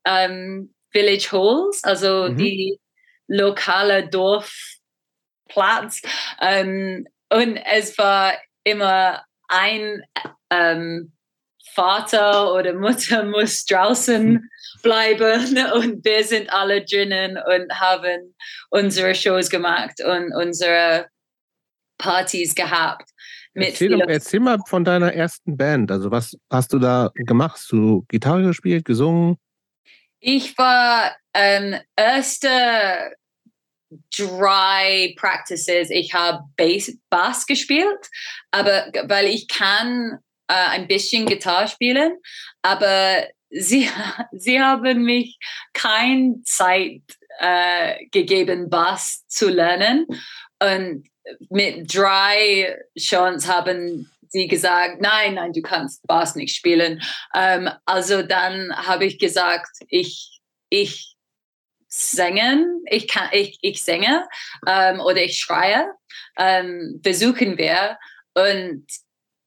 ähm, 0.06 0.74
Village 0.90 1.28
Halls, 1.32 1.82
also 1.84 2.28
mhm. 2.28 2.36
die 2.36 2.78
lokale 3.26 4.08
Dorfplatz. 4.08 6.02
Ähm, 6.40 7.06
und 7.30 7.56
es 7.56 7.96
war 7.98 8.34
immer 8.64 9.24
ein 9.48 10.02
ähm, 10.50 11.12
Vater 11.74 12.52
oder 12.54 12.74
Mutter 12.74 13.24
muss 13.24 13.64
draußen 13.64 14.48
bleiben 14.82 15.66
und 15.74 16.04
wir 16.04 16.24
sind 16.24 16.52
alle 16.52 16.84
drinnen 16.84 17.36
und 17.38 17.80
haben 17.80 18.34
unsere 18.70 19.14
Shows 19.14 19.50
gemacht 19.50 20.00
und 20.04 20.34
unsere 20.34 21.06
Partys 21.98 22.54
gehabt. 22.54 23.08
Erzähl, 23.54 23.90
doch, 23.90 24.08
erzähl 24.08 24.40
mal 24.40 24.58
von 24.66 24.84
deiner 24.84 25.12
ersten 25.12 25.56
Band. 25.56 25.90
Also 25.90 26.10
was 26.10 26.36
hast 26.50 26.72
du 26.72 26.78
da 26.78 27.10
gemacht? 27.14 27.56
Hast 27.56 27.70
du 27.70 28.04
Gitarre 28.08 28.42
gespielt, 28.42 28.86
gesungen? 28.86 29.36
Ich 30.20 30.56
war 30.56 31.14
ähm, 31.34 31.76
erste 31.96 32.48
drei 34.16 35.14
Practices. 35.18 35.90
Ich 35.90 36.14
habe 36.14 36.44
Bass, 36.56 36.96
Bass 37.10 37.46
gespielt, 37.46 38.08
aber 38.50 38.86
weil 39.04 39.26
ich 39.26 39.48
kann 39.48 40.18
äh, 40.52 40.70
ein 40.70 40.86
bisschen 40.86 41.24
Gitarre 41.24 41.66
spielen, 41.66 42.18
aber 42.60 43.26
sie, 43.50 43.88
sie 44.32 44.60
haben 44.60 45.02
mich 45.02 45.38
keine 45.72 46.42
Zeit 46.44 47.02
äh, 47.38 48.06
gegeben, 48.10 48.68
Bass 48.68 49.26
zu 49.28 49.48
lernen. 49.48 50.06
Und 50.60 51.08
mit 51.48 51.94
drei 51.94 52.78
Chance 52.98 53.48
haben 53.48 54.10
sie 54.28 54.46
gesagt, 54.48 55.00
nein, 55.00 55.34
nein, 55.34 55.52
du 55.52 55.62
kannst 55.62 56.06
Bass 56.06 56.34
nicht 56.34 56.54
spielen. 56.54 57.02
Ähm, 57.34 57.70
also 57.84 58.22
dann 58.22 58.74
habe 58.74 59.06
ich 59.06 59.18
gesagt, 59.18 59.70
ich, 59.88 60.40
ich 60.68 61.16
singen, 61.88 62.82
ich 62.86 63.08
kann, 63.08 63.28
ich, 63.32 63.58
ich 63.60 63.82
singe 63.82 64.26
ähm, 64.66 65.00
oder 65.00 65.22
ich 65.22 65.38
schreie, 65.38 65.86
ähm, 66.38 67.00
versuchen 67.02 67.58
wir. 67.58 67.98
Und 68.34 68.86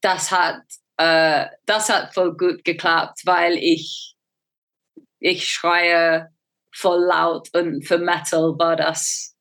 das 0.02 0.32
hat, 0.32 0.62
äh, 0.98 1.46
das 1.66 1.90
hat 1.90 2.14
voll 2.14 2.36
gut 2.36 2.64
geklappt, 2.64 3.22
weil 3.26 3.58
ich, 3.58 4.16
ich 5.20 5.50
schreie 5.50 6.30
voll 6.74 7.06
laut 7.06 7.50
und 7.54 7.84
für 7.86 7.98
Metal 7.98 8.58
war 8.58 8.76
das, 8.76 9.36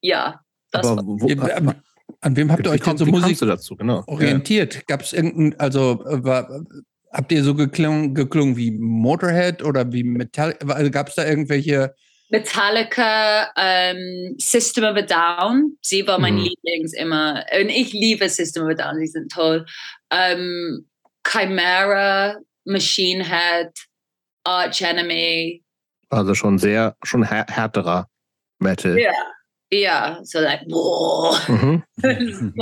ja, 0.00 0.40
das 0.70 0.86
Aber 0.86 1.02
wo, 1.04 1.28
war, 1.28 1.74
an 2.20 2.36
wem 2.36 2.50
habt 2.50 2.66
ihr 2.66 2.70
euch 2.70 2.80
denn 2.80 2.98
so 2.98 3.06
Musik 3.06 3.38
dazu? 3.38 3.76
Genau. 3.76 4.02
orientiert? 4.06 4.74
Ja. 4.74 4.80
Gab 4.86 5.02
es 5.02 5.12
irgendein, 5.12 5.58
also 5.58 6.02
war, 6.04 6.64
habt 7.12 7.32
ihr 7.32 7.44
so 7.44 7.54
geklungen, 7.54 8.14
geklungen 8.14 8.56
wie 8.56 8.70
Motorhead 8.70 9.62
oder 9.62 9.92
wie 9.92 10.04
Metall? 10.04 10.56
Also 10.66 10.90
gab 10.90 11.08
es 11.08 11.14
da 11.14 11.26
irgendwelche 11.26 11.94
Metallica, 12.30 13.50
ähm, 13.56 14.36
System 14.38 14.84
of 14.84 14.96
a 14.96 15.02
Down, 15.02 15.76
sie 15.82 16.06
war 16.06 16.18
mein 16.18 16.34
mhm. 16.34 16.44
Lieblings 16.44 16.92
immer. 16.92 17.44
Und 17.60 17.68
ich 17.68 17.92
liebe 17.92 18.28
System 18.28 18.64
of 18.64 18.70
a 18.70 18.74
Down, 18.74 18.98
sie 19.00 19.08
sind 19.08 19.32
toll. 19.32 19.66
Ähm, 20.10 20.86
Chimera, 21.30 22.36
Machine 22.64 23.24
Head, 23.24 23.72
Arch 24.44 24.82
Enemy. 24.82 25.62
Also 26.10 26.34
schon 26.34 26.58
sehr, 26.58 26.96
schon 27.04 27.22
härterer 27.22 28.08
Metal. 28.58 28.98
Ja, 28.98 29.12
ja, 29.72 30.20
so 30.24 30.40
like, 30.40 30.66
boah. 30.68 31.40
Mhm. 31.46 31.84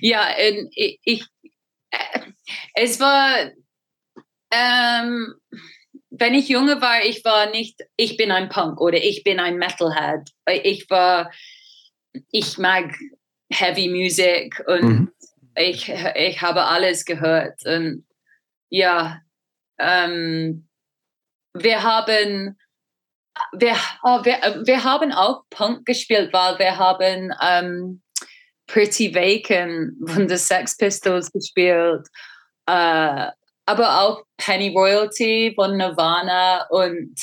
ja, 0.00 0.26
und 0.26 0.68
ich, 0.72 0.98
ich 1.04 1.26
äh, 1.90 2.20
es 2.74 2.98
war, 2.98 3.52
ähm, 4.50 5.34
wenn 6.10 6.34
ich 6.34 6.48
junge 6.48 6.80
war, 6.80 7.04
ich 7.04 7.24
war 7.24 7.50
nicht, 7.50 7.80
ich 7.96 8.16
bin 8.16 8.32
ein 8.32 8.48
Punk 8.48 8.80
oder 8.80 8.98
ich 8.98 9.22
bin 9.22 9.38
ein 9.38 9.56
Metalhead. 9.56 10.28
Ich 10.64 10.90
war, 10.90 11.30
ich 12.30 12.58
mag 12.58 12.92
Heavy 13.50 13.88
Music 13.88 14.62
und 14.66 14.82
mhm. 14.82 15.12
Ich, 15.56 15.88
ich 15.88 16.42
habe 16.42 16.64
alles 16.64 17.04
gehört. 17.04 17.64
Und 17.66 18.06
ja, 18.70 19.20
ähm, 19.78 20.68
wir 21.54 21.82
haben, 21.82 22.58
wir, 23.52 23.76
oh, 24.02 24.24
wir, 24.24 24.62
wir 24.64 24.84
haben 24.84 25.12
auch 25.12 25.42
Punk 25.50 25.86
gespielt, 25.86 26.32
weil 26.32 26.58
wir 26.58 26.78
haben 26.78 27.32
ähm, 27.42 28.02
Pretty 28.66 29.14
Vacant 29.14 29.94
von 30.08 30.28
The 30.28 30.36
Sex 30.36 30.76
Pistols 30.76 31.30
gespielt. 31.30 32.06
Äh, 32.66 33.28
aber 33.66 34.00
auch 34.00 34.24
Penny 34.38 34.70
Royalty 34.70 35.52
von 35.54 35.76
Nirvana 35.76 36.66
und 36.68 37.14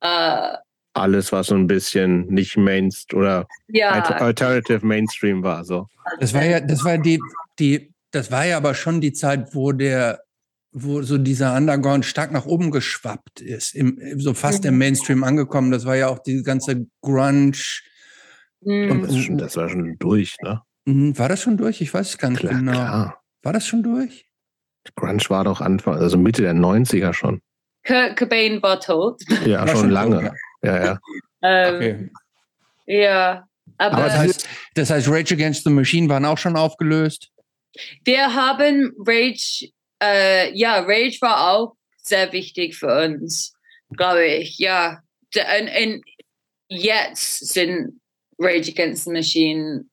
äh, 0.00 0.56
alles, 0.96 1.32
was 1.32 1.48
so 1.48 1.54
ein 1.54 1.66
bisschen 1.66 2.26
nicht 2.26 2.56
Mainstream 2.56 3.20
oder 3.20 3.48
ja. 3.68 3.90
Alternative 3.90 4.84
Mainstream 4.84 5.42
war. 5.42 5.64
So. 5.64 5.88
Das 6.20 6.34
war 6.34 6.44
ja, 6.44 6.60
das 6.60 6.84
war 6.84 6.98
die, 6.98 7.20
die, 7.58 7.92
das 8.10 8.30
war 8.30 8.46
ja 8.46 8.56
aber 8.56 8.74
schon 8.74 9.00
die 9.00 9.12
Zeit, 9.12 9.54
wo 9.54 9.72
der, 9.72 10.22
wo 10.72 11.02
so 11.02 11.18
dieser 11.18 11.56
Underground 11.56 12.04
stark 12.04 12.32
nach 12.32 12.46
oben 12.46 12.70
geschwappt 12.70 13.40
ist, 13.40 13.74
im, 13.74 13.98
so 14.16 14.34
fast 14.34 14.64
mhm. 14.64 14.70
im 14.70 14.78
Mainstream 14.78 15.24
angekommen. 15.24 15.70
Das 15.70 15.86
war 15.86 15.96
ja 15.96 16.08
auch 16.08 16.18
die 16.18 16.42
ganze 16.42 16.86
Grunge. 17.00 17.52
Mhm. 18.60 19.02
Das, 19.02 19.16
schon, 19.16 19.38
das, 19.38 19.56
war 19.56 19.68
schon 19.68 19.96
durch, 19.98 20.36
ne? 20.42 20.62
Mhm. 20.84 21.18
War 21.18 21.28
das 21.28 21.40
schon 21.40 21.56
durch? 21.56 21.80
Ich 21.80 21.92
weiß 21.92 22.10
es 22.10 22.18
gar 22.18 22.30
nicht 22.30 22.40
klar, 22.40 22.54
genau. 22.54 22.72
Klar. 22.72 23.22
War 23.42 23.52
das 23.52 23.66
schon 23.66 23.82
durch? 23.82 24.26
Grunge 24.94 25.22
war 25.28 25.44
doch 25.44 25.60
Anfang, 25.60 25.96
also 25.96 26.16
Mitte 26.16 26.42
der 26.42 26.54
90er 26.54 27.12
schon. 27.12 27.40
Kurt 27.86 28.16
Cobain 28.16 28.62
war 28.62 28.80
tot. 28.80 29.20
Ja, 29.44 29.60
war 29.60 29.68
schon, 29.68 29.76
schon 29.76 29.90
lange. 29.90 30.16
Tot, 30.16 30.24
ja, 30.24 30.32
ja. 30.66 31.00
Ähm, 31.42 31.74
okay. 31.74 32.10
Ja, 32.86 33.48
aber, 33.78 33.96
aber 33.96 34.06
das, 34.06 34.18
heißt, 34.18 34.48
das 34.74 34.90
heißt, 34.90 35.08
Rage 35.08 35.34
Against 35.34 35.64
the 35.64 35.70
Machine 35.70 36.08
waren 36.08 36.24
auch 36.24 36.38
schon 36.38 36.56
aufgelöst? 36.56 37.30
Wir 38.04 38.34
haben 38.34 38.92
Rage, 39.06 39.70
äh, 40.02 40.52
ja, 40.56 40.80
Rage 40.80 41.18
war 41.20 41.52
auch 41.52 41.76
sehr 41.98 42.32
wichtig 42.32 42.76
für 42.76 43.04
uns, 43.04 43.54
glaube 43.96 44.24
ich, 44.24 44.58
ja. 44.58 45.00
Und, 45.34 45.68
und 45.68 46.04
jetzt 46.68 47.48
sind 47.48 48.00
Rage 48.38 48.70
Against 48.70 49.04
the 49.04 49.10
Machine, 49.10 49.84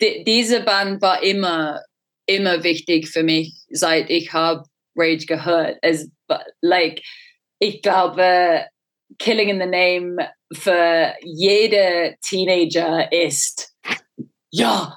diese 0.00 0.60
Band 0.62 1.00
war 1.00 1.22
immer 1.22 1.80
immer 2.26 2.62
wichtig 2.62 3.08
für 3.08 3.22
mich, 3.22 3.54
seit 3.70 4.10
ich 4.10 4.32
habe 4.32 4.64
Rage 4.96 5.26
gehört. 5.26 5.78
Es, 5.82 6.10
like, 6.60 7.02
ich 7.58 7.82
glaube, 7.82 8.66
Killing 9.18 9.48
in 9.48 9.60
the 9.60 9.66
Name 9.66 10.16
für 10.52 11.14
jede 11.22 12.16
Teenager 12.22 13.10
ist, 13.12 13.74
ja, 14.50 14.96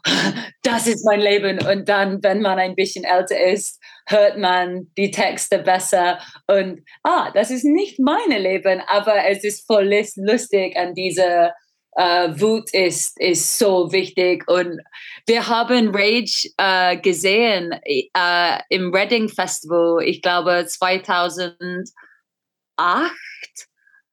das 0.64 0.88
ist 0.88 1.06
mein 1.06 1.20
Leben. 1.20 1.60
Und 1.66 1.90
dann, 1.90 2.22
wenn 2.24 2.42
man 2.42 2.60
ein 2.60 2.76
bisschen 2.76 3.04
älter 3.04 3.40
ist, 3.44 3.82
hört 4.08 4.38
man 4.38 4.92
die 4.98 5.12
Texte 5.12 5.60
besser 5.60 6.20
und, 6.48 6.82
ah, 7.04 7.32
das 7.34 7.52
ist 7.52 7.66
nicht 7.66 8.00
mein 8.00 8.30
Leben, 8.30 8.82
aber 8.88 9.26
es 9.26 9.44
ist 9.44 9.66
voll 9.66 9.92
lustig 10.16 10.78
an 10.78 10.94
diese 10.94 11.52
äh, 11.98 12.40
Wut 12.40 12.72
ist, 12.74 13.20
ist 13.20 13.58
so 13.58 13.92
wichtig. 13.92 14.48
Und 14.48 14.80
wir 15.26 15.48
haben 15.48 15.90
Rage 15.94 16.50
äh, 16.58 16.98
gesehen 16.98 17.72
äh, 17.84 18.60
im 18.70 18.94
Reading 18.94 19.28
Festival, 19.28 20.04
ich 20.04 20.22
glaube 20.22 20.66
2008. 20.68 21.92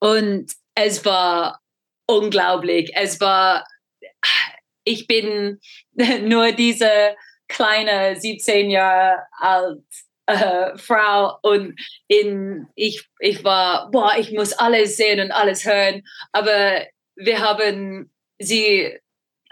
Und 0.04 0.52
es 0.74 1.02
war 1.06 1.62
unglaublich. 2.06 2.92
Es 2.94 3.22
war, 3.22 3.66
ich 4.84 5.06
bin 5.06 5.58
nur 6.22 6.52
diese 6.52 7.16
kleine 7.48 8.20
17 8.20 8.68
Jahre 8.68 9.22
alt 9.40 9.82
äh, 10.26 10.76
Frau 10.76 11.38
und 11.40 11.80
in, 12.06 12.66
ich, 12.74 13.08
ich 13.18 13.44
war, 13.44 13.90
boah, 13.90 14.12
ich 14.18 14.30
muss 14.32 14.52
alles 14.52 14.98
sehen 14.98 15.20
und 15.20 15.32
alles 15.32 15.64
hören. 15.64 16.02
Aber 16.32 16.84
wir 17.16 17.40
haben 17.40 18.12
sie 18.38 18.98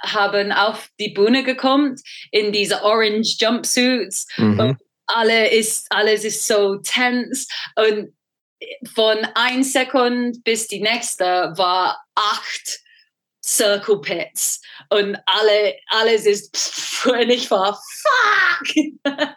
haben 0.03 0.53
auf 0.53 0.91
die 1.01 1.11
Bühne 1.15 1.45
gekommen 1.45 1.97
in 2.31 2.53
diese 2.53 2.83
orange 2.83 3.37
Jumpsuits 3.41 4.27
mhm. 4.37 4.61
und 4.61 4.79
alle 5.07 5.51
ist, 5.51 5.87
alles 5.91 6.25
ist 6.25 6.47
so 6.47 6.77
tense 6.77 7.47
und 7.77 8.13
von 8.95 9.19
ein 9.35 9.63
Sekund 9.63 10.43
bis 10.45 10.69
die 10.69 10.81
nächste 10.81 11.53
war 11.57 12.03
acht 12.15 12.81
Circle 13.45 14.01
Pits 14.01 14.61
und 14.91 15.17
alle, 15.27 15.77
alles 15.89 16.27
ist 16.27 16.57
pff, 16.57 17.07
und 17.07 17.31
ich 17.31 17.51
war 17.51 17.75
fuck 17.75 18.75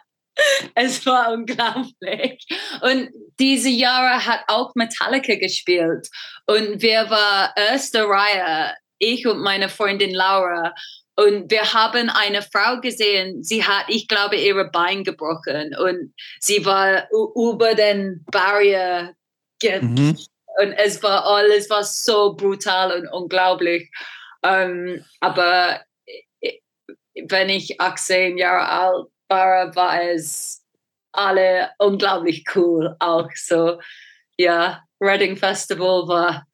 es 0.74 1.04
war 1.06 1.32
unglaublich. 1.32 2.46
Und 2.82 3.10
diese 3.38 3.68
Jahre 3.68 4.24
hat 4.24 4.44
auch 4.48 4.74
Metallica 4.74 5.34
gespielt. 5.36 6.08
Und 6.46 6.82
wir 6.82 7.08
waren 7.10 7.50
erste 7.56 8.04
Reihe, 8.06 8.74
ich 8.98 9.26
und 9.26 9.40
meine 9.42 9.68
Freundin 9.68 10.14
Laura. 10.14 10.74
Und 11.16 11.50
wir 11.50 11.72
haben 11.72 12.10
eine 12.10 12.42
Frau 12.42 12.78
gesehen, 12.80 13.42
sie 13.42 13.64
hat, 13.64 13.86
ich 13.88 14.06
glaube, 14.06 14.36
ihre 14.36 14.70
Bein 14.70 15.02
gebrochen 15.02 15.74
und 15.74 16.14
sie 16.40 16.64
war 16.66 17.08
über 17.10 17.74
den 17.74 18.22
Barrier 18.30 19.14
mhm. 19.62 20.18
und 20.60 20.72
es 20.72 21.02
war 21.02 21.24
alles 21.24 21.70
war 21.70 21.84
so 21.84 22.34
brutal 22.34 23.00
und 23.00 23.08
unglaublich. 23.08 23.90
Um, 24.42 25.02
aber 25.20 25.80
wenn 27.28 27.48
ich 27.48 27.80
18 27.80 28.36
Jahre 28.36 28.68
alt 28.68 29.06
war, 29.28 29.74
war 29.74 30.02
es 30.02 30.62
alle 31.12 31.70
unglaublich 31.78 32.44
cool 32.54 32.94
auch 33.00 33.30
so. 33.34 33.80
Ja, 34.36 34.82
Reading 35.00 35.36
Festival 35.36 36.06
war, 36.06 36.46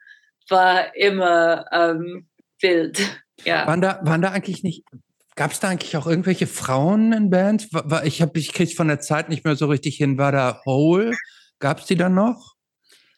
war 0.48 0.94
immer 0.94 1.66
um, 1.72 2.28
wild. 2.60 3.00
Ja. 3.44 3.66
Waren 3.66 3.80
da, 3.80 4.00
waren 4.02 4.22
da 4.22 4.30
eigentlich 4.30 4.62
nicht, 4.62 4.84
gab 5.36 5.52
es 5.52 5.60
da 5.60 5.68
eigentlich 5.68 5.96
auch 5.96 6.06
irgendwelche 6.06 6.46
Frauen 6.46 7.12
in 7.12 7.30
Bands? 7.30 7.68
Ich 8.04 8.22
habe, 8.22 8.38
ich 8.38 8.52
krieg's 8.52 8.74
von 8.74 8.88
der 8.88 9.00
Zeit 9.00 9.28
nicht 9.28 9.44
mehr 9.44 9.56
so 9.56 9.66
richtig 9.66 9.96
hin. 9.96 10.18
War 10.18 10.32
da 10.32 10.60
Hole? 10.64 11.16
Gab 11.58 11.80
es 11.80 11.86
die 11.86 11.96
dann 11.96 12.14
noch? 12.14 12.54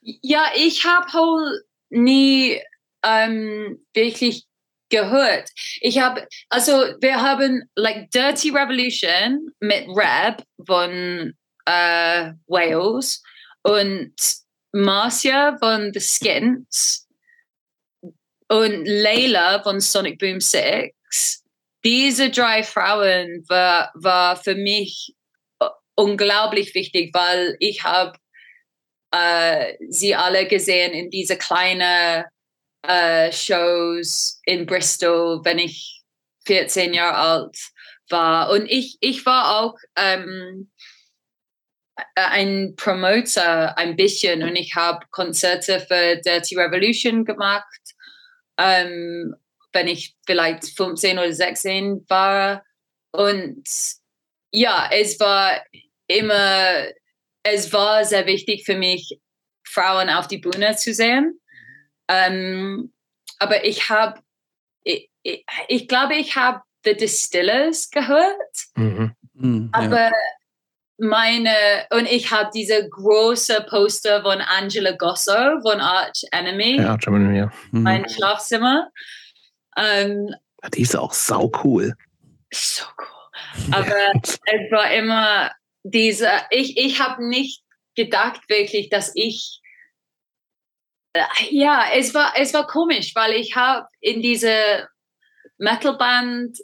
Ja, 0.01 0.45
ich 0.57 0.85
habe 0.85 1.13
Hole 1.13 1.63
nie 1.91 2.61
ähm, 3.03 3.79
wirklich 3.95 4.47
gehört. 4.91 5.51
Ich 5.81 5.99
habe, 5.99 6.27
also 6.51 6.73
wir 7.01 7.21
haben 7.21 7.65
like 7.75 8.11
Dirty 8.11 8.51
Revolution 8.51 9.49
mit 9.61 9.87
Rap 9.89 10.45
von 10.67 11.35
äh, 11.65 12.33
Wales 12.47 13.23
und 13.63 14.13
Marcia 14.73 15.57
von 15.59 15.93
The 15.93 16.01
Skins 16.01 17.04
und 18.49 18.85
Layla 18.85 19.63
von 19.63 19.81
Sonic 19.81 20.19
Boom 20.19 20.41
6. 20.41 21.43
Diese 21.85 22.31
drei 22.31 22.63
Frauen 22.63 23.45
war, 23.49 23.91
war 23.95 24.37
für 24.37 24.55
mich 24.55 25.15
unglaublich 25.95 26.75
wichtig, 26.75 27.11
weil 27.15 27.57
ich 27.61 27.85
habe 27.85 28.19
äh, 29.13 29.75
sie 29.89 30.15
alle 30.15 30.47
gesehen 30.47 30.93
in 30.93 31.11
diese 31.11 31.37
kleinen 31.37 32.25
äh, 32.83 33.33
Shows 33.33 34.41
in 34.45 34.67
Bristol, 34.67 35.41
wenn 35.45 35.59
ich 35.59 36.03
14 36.47 36.95
Jahre 36.95 37.17
alt 37.17 37.59
war. 38.11 38.51
Und 38.51 38.67
ich, 38.67 38.99
ich 39.01 39.25
war 39.25 39.61
auch 39.61 39.75
ähm, 39.97 40.71
ein 42.17 42.75
Promoter 42.77 43.79
ein 43.79 43.97
bisschen 43.97 44.43
und 44.43 44.57
ich 44.57 44.75
habe 44.75 45.07
Konzerte 45.11 45.81
für 45.81 46.17
Dirty 46.17 46.57
Revolution 46.57 47.25
gemacht 47.25 47.65
ähm, 48.59 49.35
wenn 49.73 49.89
ich 49.89 50.17
vielleicht 50.27 50.65
15 50.77 51.19
oder 51.19 51.33
16 51.33 52.05
war. 52.09 52.65
Und 53.13 53.65
ja, 54.53 54.89
es 54.93 55.19
war 55.21 55.61
immer, 56.07 56.87
es 57.43 57.73
war 57.73 58.05
sehr 58.05 58.27
wichtig 58.27 58.65
für 58.65 58.77
mich, 58.77 59.19
Frauen 59.67 60.11
auf 60.11 60.29
die 60.29 60.39
Bühne 60.39 60.77
zu 60.77 60.95
sehen. 60.95 61.41
Ähm, 62.09 62.93
aber 63.39 63.65
ich 63.65 63.89
habe, 63.89 64.21
ich, 64.85 65.11
ich, 65.23 65.45
ich, 65.69 65.89
glaube, 65.89 66.15
ich 66.15 66.37
habe 66.37 66.63
The 66.85 66.95
Distillers 66.95 67.91
gehört. 67.91 68.67
Mhm. 68.77 69.17
Mhm, 69.33 69.71
aber 69.73 70.11
ja 70.11 70.13
meine, 70.99 71.87
und 71.91 72.07
ich 72.07 72.31
habe 72.31 72.51
diese 72.55 72.89
große 72.89 73.67
Poster 73.69 74.23
von 74.23 74.41
Angela 74.41 74.93
Gosso 74.93 75.61
von 75.63 75.81
Arch 75.81 76.25
Enemy. 76.31 76.77
Ja, 76.77 76.91
Arch 76.91 77.07
Enemy, 77.07 77.39
ja. 77.39 77.51
Mhm. 77.73 77.83
Mein 77.83 78.09
Schlafzimmer. 78.09 78.91
Ähm, 79.77 80.35
die 80.75 80.83
ist 80.83 80.97
auch 80.97 81.13
sau 81.13 81.51
cool. 81.63 81.95
So 82.53 82.85
cool. 82.99 83.73
Aber 83.73 84.13
es 84.23 84.71
war 84.71 84.93
immer 84.93 85.51
diese, 85.83 86.31
ich, 86.51 86.77
ich 86.79 87.01
habe 87.01 87.27
nicht 87.27 87.63
gedacht 87.95 88.41
wirklich, 88.49 88.89
dass 88.89 89.13
ich, 89.15 89.61
äh, 91.13 91.25
ja, 91.51 91.85
es 91.95 92.15
war, 92.15 92.35
es 92.37 92.55
war 92.55 92.67
komisch, 92.67 93.15
weil 93.15 93.33
ich 93.33 93.57
habe 93.57 93.87
in 94.01 94.23
diese 94.23 94.89
Metalband 95.59 96.59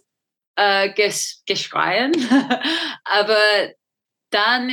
äh, 0.56 0.92
ges, 0.92 1.42
geschreien, 1.46 2.12
aber 3.04 3.38
dann 4.30 4.72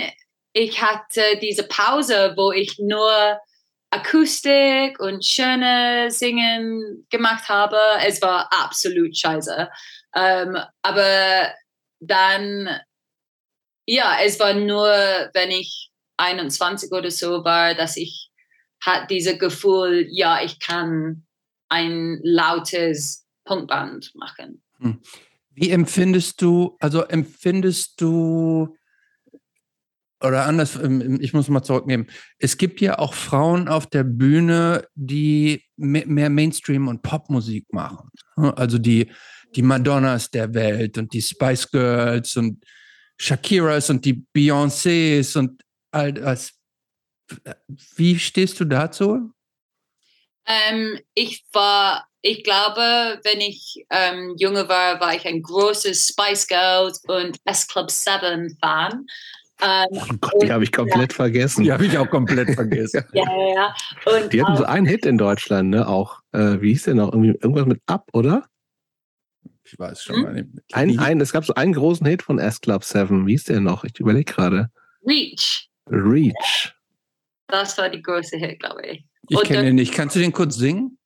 ich 0.58 0.82
hatte 0.82 1.22
diese 1.40 1.64
Pause, 1.64 2.34
wo 2.36 2.52
ich 2.52 2.80
nur 2.80 3.40
Akustik 3.92 5.00
und 5.00 5.24
schöne 5.24 6.10
Singen 6.10 7.06
gemacht 7.10 7.48
habe. 7.48 7.78
Es 8.04 8.22
war 8.24 8.52
absolut 8.52 9.16
scheiße. 9.16 9.70
Ähm, 10.16 10.58
aber 10.82 11.54
dann, 12.00 12.70
ja, 13.86 14.18
es 14.24 14.40
war 14.40 14.56
nur, 14.56 14.90
wenn 15.34 15.52
ich 15.52 15.92
21 16.18 16.92
oder 16.92 17.12
so 17.12 17.44
war, 17.44 17.76
dass 17.76 17.96
ich 17.96 18.32
hatte 18.84 19.08
dieses 19.12 19.38
Gefühl, 19.38 20.08
ja, 20.10 20.42
ich 20.44 20.60
kann 20.60 21.28
ein 21.70 22.20
lautes 22.24 23.28
Punkband 23.46 24.12
machen. 24.16 24.64
Hm. 24.80 25.02
Wie 25.52 25.70
empfindest 25.70 26.42
du, 26.42 26.76
also 26.80 27.04
empfindest 27.04 28.02
du 28.02 28.77
oder 30.24 30.46
anders, 30.46 30.76
ähm, 30.76 31.20
ich 31.22 31.34
muss 31.34 31.48
mal 31.50 31.64
zurücknehmen. 31.64 32.08
Es 32.40 32.58
gibt 32.58 32.82
ja 32.82 33.00
auch 33.00 33.14
Frauen 33.14 33.68
auf 33.68 33.88
der 33.88 34.04
Bühne, 34.04 34.88
die 34.96 35.64
mehr 35.76 36.30
Mainstream 36.30 36.88
und 36.88 37.04
Popmusik 37.04 37.72
machen. 37.72 38.10
Also 38.36 38.78
die, 38.78 39.12
die 39.56 39.62
Madonnas 39.62 40.32
der 40.32 40.54
Welt 40.54 40.98
und 40.98 41.14
die 41.14 41.22
Spice 41.22 41.70
Girls 41.70 42.36
und 42.36 42.64
Shakiras 43.20 43.90
und 43.90 44.06
die 44.06 44.26
Beyoncés 44.36 45.38
und 45.38 45.62
all 45.92 46.14
das. 46.14 46.54
Wie 47.96 48.18
stehst 48.18 48.60
du 48.60 48.66
dazu? 48.66 49.34
Ähm, 50.46 51.00
ich 51.14 51.44
war, 51.52 52.08
ich 52.22 52.44
glaube, 52.44 53.20
wenn 53.24 53.42
ich 53.42 53.86
ähm, 53.90 54.36
junge 54.38 54.70
war, 54.70 55.00
war 55.00 55.14
ich 55.14 55.26
ein 55.28 55.42
großes 55.42 56.08
Spice 56.08 56.48
Girls 56.48 57.04
und 57.08 57.38
S 57.44 57.68
Club 57.68 57.92
7 57.92 58.58
Fan. 58.62 59.06
Ähm, 59.62 59.88
oh 59.92 60.06
Gott, 60.22 60.44
die 60.44 60.52
habe 60.52 60.64
ich 60.64 60.72
komplett 60.72 61.14
ja. 61.14 61.16
vergessen. 61.16 61.64
Die 61.64 61.72
habe 61.72 61.86
ich 61.86 61.98
auch 61.98 62.10
komplett 62.10 62.54
vergessen. 62.54 63.04
ja, 63.14 63.24
ja, 63.24 63.54
ja. 63.54 63.76
Und 64.06 64.32
die 64.32 64.44
hatten 64.44 64.56
so 64.56 64.66
einen 64.66 64.86
Hit 64.86 65.06
in 65.06 65.18
Deutschland, 65.18 65.70
ne? 65.70 65.88
Auch, 65.88 66.22
äh, 66.32 66.62
wie 66.62 66.70
hieß 66.70 66.84
der 66.84 66.96
noch? 66.96 67.12
Irgendwie, 67.12 67.30
irgendwas 67.30 67.66
mit 67.66 67.82
Up, 67.88 68.08
oder? 68.14 68.48
Ich 69.64 69.78
weiß 69.78 70.04
schon 70.04 70.18
hm? 70.18 70.22
mal 70.24 70.34
nicht. 70.34 70.48
Ein, 70.74 71.00
ein, 71.00 71.22
es 71.22 71.32
gab 71.32 71.44
so 71.44 71.56
einen 71.56 71.74
großen 71.74 72.06
Hit 72.06 72.22
von 72.22 72.40
S 72.40 72.62
Club 72.62 72.84
7. 72.84 73.26
Wie 73.26 73.32
hieß 73.32 73.46
der 73.46 73.60
noch? 73.60 73.84
Ich 73.84 74.00
überlege 74.00 74.32
gerade. 74.32 74.70
Reach. 75.06 75.70
Reach. 75.90 76.74
Das 77.48 77.78
war 77.78 77.90
die 77.90 78.02
größte 78.02 78.38
Hit, 78.38 78.60
glaube 78.60 78.86
ich. 78.86 79.06
Ich 79.30 79.42
kenne 79.44 79.64
den 79.64 79.76
nicht. 79.76 79.94
Kannst 79.94 80.16
du 80.16 80.20
den 80.20 80.32
kurz 80.32 80.56
singen? 80.56 80.98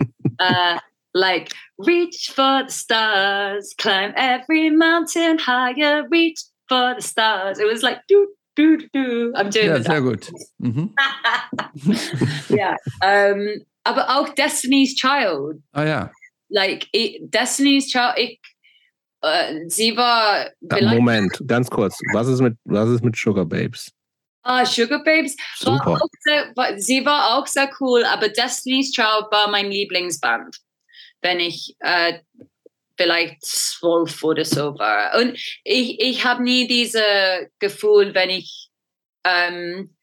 uh, 0.00 0.78
like, 1.12 1.52
reach 1.78 2.32
for 2.34 2.62
the 2.68 2.72
stars, 2.72 3.74
climb 3.76 4.14
every 4.16 4.70
mountain 4.70 5.38
higher, 5.38 6.06
reach 6.10 6.40
for 6.68 6.94
the 6.96 7.02
stars. 7.02 7.58
It 7.58 7.66
was 7.66 7.82
like 7.82 8.00
do 8.08 8.28
do 8.56 8.78
do. 8.92 9.32
I'm 9.34 9.50
doing. 9.50 9.66
Ja, 9.66 9.82
sehr 9.82 10.00
gut. 10.00 10.30
Mhm. 10.58 10.94
ja, 12.48 12.76
um, 13.02 13.64
aber 13.84 14.08
auch 14.10 14.28
Destiny's 14.34 14.94
Child. 14.94 15.62
Ah 15.72 15.84
ja. 15.84 16.10
Like 16.48 16.86
it, 16.92 17.32
Destiny's 17.32 17.88
Child. 17.88 18.14
Ich, 18.18 18.40
uh, 19.24 19.68
sie 19.68 19.96
war. 19.96 20.50
Moment, 20.60 21.40
ganz 21.46 21.70
kurz. 21.70 21.98
Was 22.12 22.28
ist 22.28 22.40
mit 22.40 22.56
was 22.64 22.88
ist 22.88 23.04
mit 23.04 23.16
Sugar 23.16 23.44
Babes? 23.44 23.90
Ah, 24.42 24.64
Sugar 24.64 25.02
Babes. 25.02 25.36
Super. 25.56 25.92
War 25.92 26.08
sehr, 26.20 26.52
war, 26.54 26.78
sie 26.78 27.04
war 27.04 27.36
auch 27.36 27.48
sehr 27.48 27.68
cool, 27.80 28.04
aber 28.04 28.28
Destiny's 28.28 28.92
Child 28.92 29.26
war 29.30 29.50
mein 29.50 29.70
Lieblingsband. 29.70 30.58
Wenn 31.20 31.40
ich 31.40 31.74
äh, 31.80 32.20
vielleicht 32.96 33.44
zwölf 33.44 34.22
oder 34.22 34.44
so 34.44 34.78
war. 34.78 35.18
Und 35.20 35.38
ich, 35.64 36.00
ich 36.00 36.24
habe 36.24 36.42
nie 36.42 36.66
dieses 36.66 37.02
Gefühl, 37.58 38.14
wenn 38.14 38.30
ich 38.30 38.70
ähm, 39.24 39.96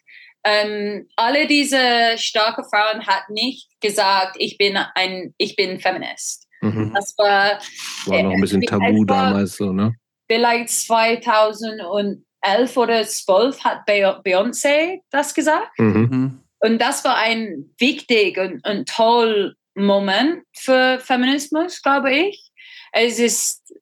ähm, 0.45 1.07
alle 1.15 1.47
diese 1.47 2.17
starke 2.17 2.63
Frauen 2.63 3.05
hat 3.05 3.29
nicht 3.29 3.69
gesagt, 3.81 4.35
ich 4.39 4.57
bin 4.57 4.77
ein, 4.95 5.33
ich 5.37 5.55
bin 5.55 5.79
Feminist. 5.79 6.47
Mhm. 6.61 6.91
Das 6.93 7.17
war, 7.17 7.59
war 8.05 8.23
noch 8.23 8.31
ein 8.31 8.41
bisschen 8.41 8.61
tabu 8.61 9.05
damals 9.05 9.57
so, 9.57 9.71
ne? 9.71 9.95
Vielleicht 10.27 10.69
2000 10.69 11.81
und 11.83 12.25
11 12.41 12.77
oder 12.77 13.05
12 13.05 13.63
hat 13.63 13.87
Beyoncé 13.87 15.01
das 15.09 15.33
gesagt. 15.33 15.77
Mhm. 15.77 16.09
mhm. 16.11 16.43
Und 16.61 16.79
das 16.79 17.05
war 17.05 17.15
ein 17.15 17.73
wichtig 17.77 18.37
und, 18.37 18.67
und 18.67 18.89
toll 18.89 19.55
Moment 19.75 20.43
für 20.53 20.99
Feminismus, 20.99 21.81
glaube 21.81 22.13
ich. 22.13 22.51
Es 22.91 23.17
ist, 23.17 23.73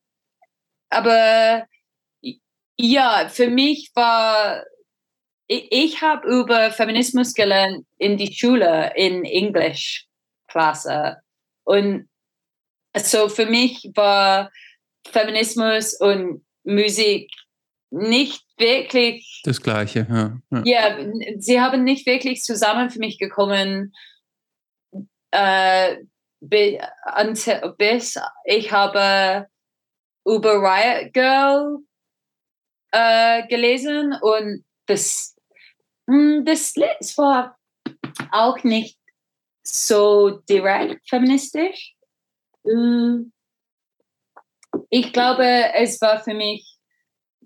aber 0.90 1.66
ja, 2.78 3.30
für 3.30 3.48
mich 3.50 3.92
war, 3.96 4.64
ich, 5.48 5.68
ich 5.72 6.02
habe 6.02 6.28
über 6.28 6.72
Feminismus 6.72 7.34
gelernt 7.34 7.86
in 7.98 8.18
die 8.18 8.32
Schule, 8.32 8.94
in 8.96 9.26
Englischklasse. 9.26 11.18
Und 11.64 12.08
so 12.96 13.28
für 13.28 13.48
mich 13.48 13.90
war 13.96 14.52
Feminismus 15.08 16.00
und 16.00 16.46
Musik 16.64 17.32
nicht 17.90 18.46
wirklich. 18.58 19.42
Das 19.44 19.62
Gleiche, 19.62 20.08
ja. 20.10 20.38
Ja, 20.52 20.64
ja 20.66 21.12
sie 21.38 21.62
haben 21.62 21.84
nicht 21.84 22.06
wirklich 22.06 22.42
zusammen 22.42 22.90
für 22.90 23.00
mich 23.00 23.18
gekommen. 23.18 23.94
Äh, 25.32 25.98
bis 26.40 28.20
ich 28.46 28.72
habe 28.72 29.48
über 30.26 30.54
Riot 30.54 31.14
Girl 31.14 31.80
äh, 32.92 33.48
gelesen 33.48 34.14
und 34.22 34.66
das, 34.86 35.36
hm, 36.08 36.46
das 36.46 36.76
Lied 36.76 37.18
war 37.18 37.58
auch 38.32 38.64
nicht 38.64 38.98
so 39.64 40.42
direkt 40.50 41.08
feministisch. 41.10 41.96
Hm. 42.66 43.32
Ich 44.90 45.12
glaube, 45.12 45.74
es 45.74 46.00
war 46.02 46.24
für 46.24 46.34
mich 46.34 46.77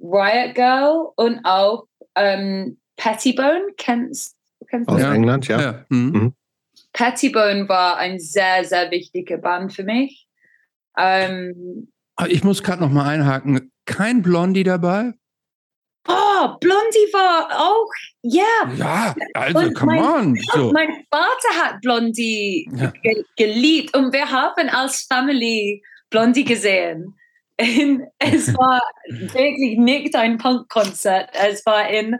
Riot 0.01 0.55
Girl 0.55 1.11
und 1.15 1.41
auch 1.43 1.85
ähm, 2.15 2.79
Pettibone. 2.97 3.67
Kennst, 3.77 4.35
kennst 4.69 4.89
Aus 4.89 5.01
ja. 5.01 5.13
England, 5.13 5.47
ja. 5.47 5.61
ja. 5.61 5.85
Mhm. 5.89 6.11
Mhm. 6.11 6.33
Pettibone 6.93 7.69
war 7.69 7.97
ein 7.97 8.19
sehr, 8.19 8.63
sehr 8.65 8.91
wichtiger 8.91 9.37
Band 9.37 9.73
für 9.73 9.83
mich. 9.83 10.27
Ähm, 10.97 11.91
ich 12.27 12.43
muss 12.43 12.63
gerade 12.63 12.81
noch 12.81 12.91
mal 12.91 13.07
einhaken. 13.07 13.71
Kein 13.85 14.21
Blondie 14.21 14.63
dabei? 14.63 15.13
Oh, 16.07 16.57
Blondie 16.59 17.13
war 17.13 17.47
auch, 17.51 17.87
yeah. 18.23 18.43
ja. 18.75 19.15
also, 19.35 19.59
und 19.59 19.75
come 19.75 19.95
mein, 19.95 20.03
on. 20.03 20.35
So. 20.51 20.71
Mein 20.71 21.05
Vater 21.11 21.63
hat 21.63 21.81
Blondie 21.81 22.67
ja. 22.73 22.91
ge 23.03 23.23
geliebt 23.37 23.95
und 23.95 24.11
wir 24.11 24.29
haben 24.29 24.67
als 24.69 25.03
Family 25.03 25.83
Blondie 26.09 26.43
gesehen 26.43 27.15
in, 27.61 28.07
es 28.19 28.53
war 28.57 28.81
wirklich 29.07 29.77
nicht 29.77 30.15
ein 30.15 30.37
Punkkonzert. 30.37 31.29
Es 31.33 31.65
war 31.65 31.89
in, 31.89 32.17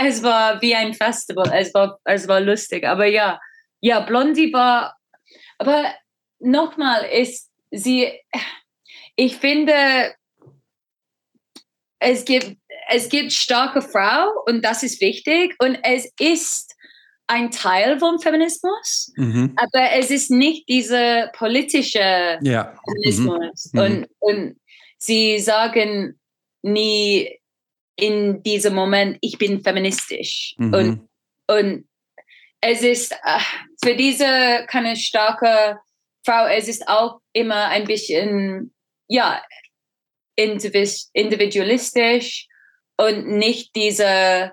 es 0.00 0.22
war 0.22 0.60
wie 0.62 0.74
ein 0.74 0.94
Festival. 0.94 1.50
Es 1.54 1.74
war, 1.74 1.98
es 2.04 2.28
war 2.28 2.40
lustig. 2.40 2.84
Aber 2.84 3.06
ja, 3.06 3.40
ja, 3.80 4.00
Blondie 4.00 4.52
war, 4.52 4.96
aber 5.58 5.92
nochmal 6.38 7.04
ist 7.04 7.50
sie, 7.70 8.12
ich 9.16 9.36
finde, 9.36 10.14
es 11.98 12.24
gibt, 12.24 12.56
es 12.88 13.08
gibt 13.08 13.32
starke 13.32 13.82
Frau 13.82 14.44
und 14.46 14.64
das 14.64 14.82
ist 14.82 15.00
wichtig 15.00 15.56
und 15.58 15.78
es 15.82 16.12
ist 16.20 16.75
ein 17.28 17.50
Teil 17.50 17.98
vom 17.98 18.20
Feminismus, 18.20 19.12
mhm. 19.16 19.52
aber 19.56 19.90
es 19.92 20.10
ist 20.10 20.30
nicht 20.30 20.68
dieser 20.68 21.28
politische 21.28 22.38
ja. 22.40 22.74
Feminismus. 22.84 23.70
Mhm. 23.72 23.80
Und, 23.80 24.06
und 24.20 24.60
sie 24.98 25.40
sagen 25.40 26.20
nie 26.62 27.40
in 27.96 28.42
diesem 28.42 28.74
Moment, 28.74 29.16
ich 29.20 29.38
bin 29.38 29.62
feministisch. 29.62 30.54
Mhm. 30.58 30.74
Und, 30.74 31.08
und 31.48 31.88
es 32.60 32.82
ist 32.82 33.14
für 33.82 33.96
diese 33.96 34.66
keine 34.68 34.94
starke 34.96 35.78
Frau, 36.24 36.46
es 36.46 36.68
ist 36.68 36.88
auch 36.88 37.20
immer 37.32 37.68
ein 37.68 37.84
bisschen, 37.84 38.74
ja, 39.08 39.42
individualistisch 40.36 42.46
und 42.98 43.26
nicht 43.26 43.74
diese 43.74 44.52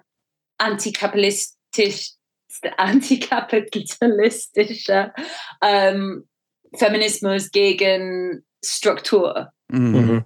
antikapitalistisch 0.58 2.14
antikapitalistischer 2.78 5.14
ähm, 5.62 6.28
Feminismus 6.76 7.52
gegen 7.52 8.44
Struktur. 8.64 9.52
Mhm. 9.70 10.24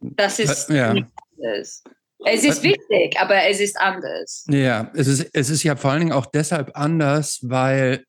das 0.00 0.38
ist 0.38 0.70
ja. 0.70 0.94
Es 2.22 2.44
ist 2.44 2.62
wichtig, 2.62 3.18
aber 3.18 3.44
es 3.44 3.60
ist 3.60 3.78
anders. 3.78 4.44
Ja, 4.48 4.90
es 4.94 5.06
ist, 5.06 5.30
es 5.32 5.48
ist 5.48 5.62
ja 5.62 5.74
vor 5.76 5.90
allen 5.90 6.00
Dingen 6.00 6.12
auch 6.12 6.26
deshalb 6.26 6.72
anders, 6.74 7.38
weil 7.42 8.04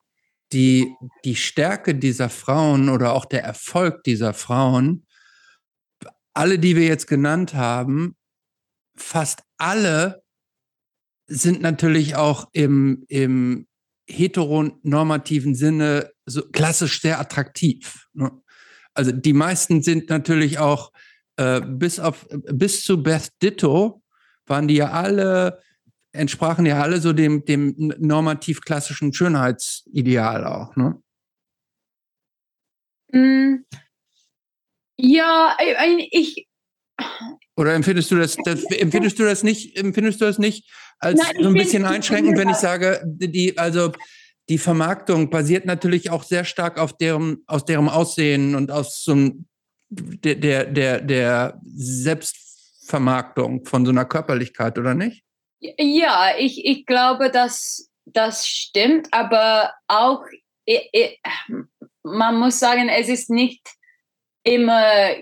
die, 0.51 0.93
die 1.23 1.37
Stärke 1.37 1.95
dieser 1.95 2.29
Frauen 2.29 2.89
oder 2.89 3.13
auch 3.13 3.23
der 3.25 3.43
Erfolg 3.43 4.03
dieser 4.03 4.33
Frauen, 4.33 5.05
alle, 6.33 6.59
die 6.59 6.75
wir 6.75 6.85
jetzt 6.85 7.07
genannt 7.07 7.53
haben, 7.53 8.17
fast 8.97 9.43
alle 9.57 10.23
sind 11.31 11.61
natürlich 11.61 12.15
auch 12.15 12.49
im, 12.51 13.05
im 13.07 13.67
heteronormativen 14.07 15.55
Sinne 15.55 16.11
so 16.25 16.41
klassisch 16.51 17.01
sehr 17.01 17.19
attraktiv. 17.19 18.07
Ne? 18.13 18.31
Also 18.93 19.11
die 19.11 19.33
meisten 19.33 19.81
sind 19.81 20.09
natürlich 20.09 20.59
auch 20.59 20.91
äh, 21.37 21.61
bis 21.61 21.99
auf 21.99 22.27
bis 22.29 22.83
zu 22.83 23.01
Beth 23.01 23.31
Ditto 23.41 24.03
waren 24.45 24.67
die 24.67 24.75
ja 24.75 24.91
alle 24.91 25.61
entsprachen 26.11 26.65
ja 26.65 26.81
alle 26.81 26.99
so 26.99 27.13
dem 27.13 27.45
dem 27.45 27.93
normativ 27.99 28.61
klassischen 28.61 29.13
Schönheitsideal 29.13 30.45
auch. 30.45 30.75
Ne? 30.75 31.01
Mm, 33.13 33.65
ja, 34.97 35.57
ich 36.11 36.47
oder 37.55 37.73
empfindest 37.73 38.11
du 38.11 38.17
das, 38.17 38.37
das, 38.43 38.63
empfindest 38.65 39.19
du 39.19 39.23
das 39.23 39.43
nicht, 39.43 39.77
empfindest 39.77 40.21
du 40.21 40.25
das 40.25 40.39
nicht 40.39 40.69
als 40.99 41.19
Nein, 41.19 41.35
so 41.41 41.47
ein 41.49 41.53
bisschen 41.53 41.85
einschränkend, 41.85 42.37
wenn 42.37 42.49
ich 42.49 42.57
sage, 42.57 43.01
die, 43.05 43.57
also 43.57 43.91
die 44.49 44.57
Vermarktung 44.57 45.29
basiert 45.29 45.65
natürlich 45.65 46.11
auch 46.11 46.23
sehr 46.23 46.45
stark 46.45 46.79
auf 46.79 46.97
deren, 46.97 47.43
aus 47.47 47.65
deren 47.65 47.89
Aussehen 47.89 48.55
und 48.55 48.71
aus 48.71 49.03
so 49.03 49.13
einem, 49.13 49.45
der, 49.89 50.35
der, 50.35 50.65
der, 50.65 51.01
der 51.01 51.61
Selbstvermarktung 51.65 53.65
von 53.65 53.85
so 53.85 53.91
einer 53.91 54.05
Körperlichkeit, 54.05 54.77
oder 54.77 54.93
nicht? 54.93 55.23
Ja, 55.59 56.31
ich, 56.37 56.65
ich 56.65 56.85
glaube, 56.85 57.29
dass 57.29 57.89
das 58.05 58.47
stimmt, 58.47 59.07
aber 59.11 59.73
auch, 59.87 60.23
ich, 60.65 60.89
ich, 60.91 61.19
man 62.03 62.37
muss 62.37 62.59
sagen, 62.59 62.89
es 62.89 63.09
ist 63.09 63.29
nicht 63.29 63.61
immer 64.43 65.15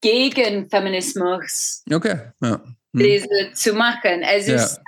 gegen 0.00 0.68
Feminismus 0.70 1.82
okay. 1.92 2.32
ja. 2.40 2.60
hm. 2.60 2.76
diese 2.94 3.52
zu 3.54 3.72
machen. 3.74 4.22
Es 4.22 4.46
ja. 4.46 4.54
ist 4.54 4.80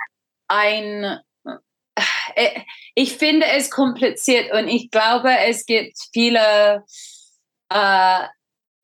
ein, 0.47 1.19
äh, 2.35 2.61
ich 2.95 3.13
finde 3.17 3.45
es 3.47 3.69
kompliziert 3.69 4.51
und 4.53 4.67
ich 4.67 4.91
glaube, 4.91 5.29
es 5.47 5.65
gibt 5.65 5.97
viele, 6.13 6.83
äh, 7.69 8.19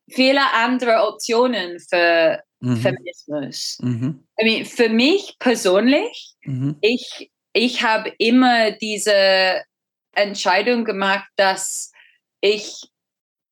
viele 0.10 0.54
andere 0.54 1.08
Optionen 1.08 1.80
für 1.80 2.42
mhm. 2.60 2.78
Feminismus. 2.78 3.78
Mhm. 3.82 4.28
I 4.40 4.44
mean, 4.44 4.66
für 4.66 4.90
mich 4.90 5.36
persönlich, 5.40 6.36
mhm. 6.44 6.78
ich, 6.82 7.32
ich 7.54 7.84
habe 7.84 8.14
immer 8.18 8.72
diese 8.72 9.64
Entscheidung 10.14 10.86
gemacht, 10.86 11.30
dass 11.36 11.92
ich, 12.42 12.90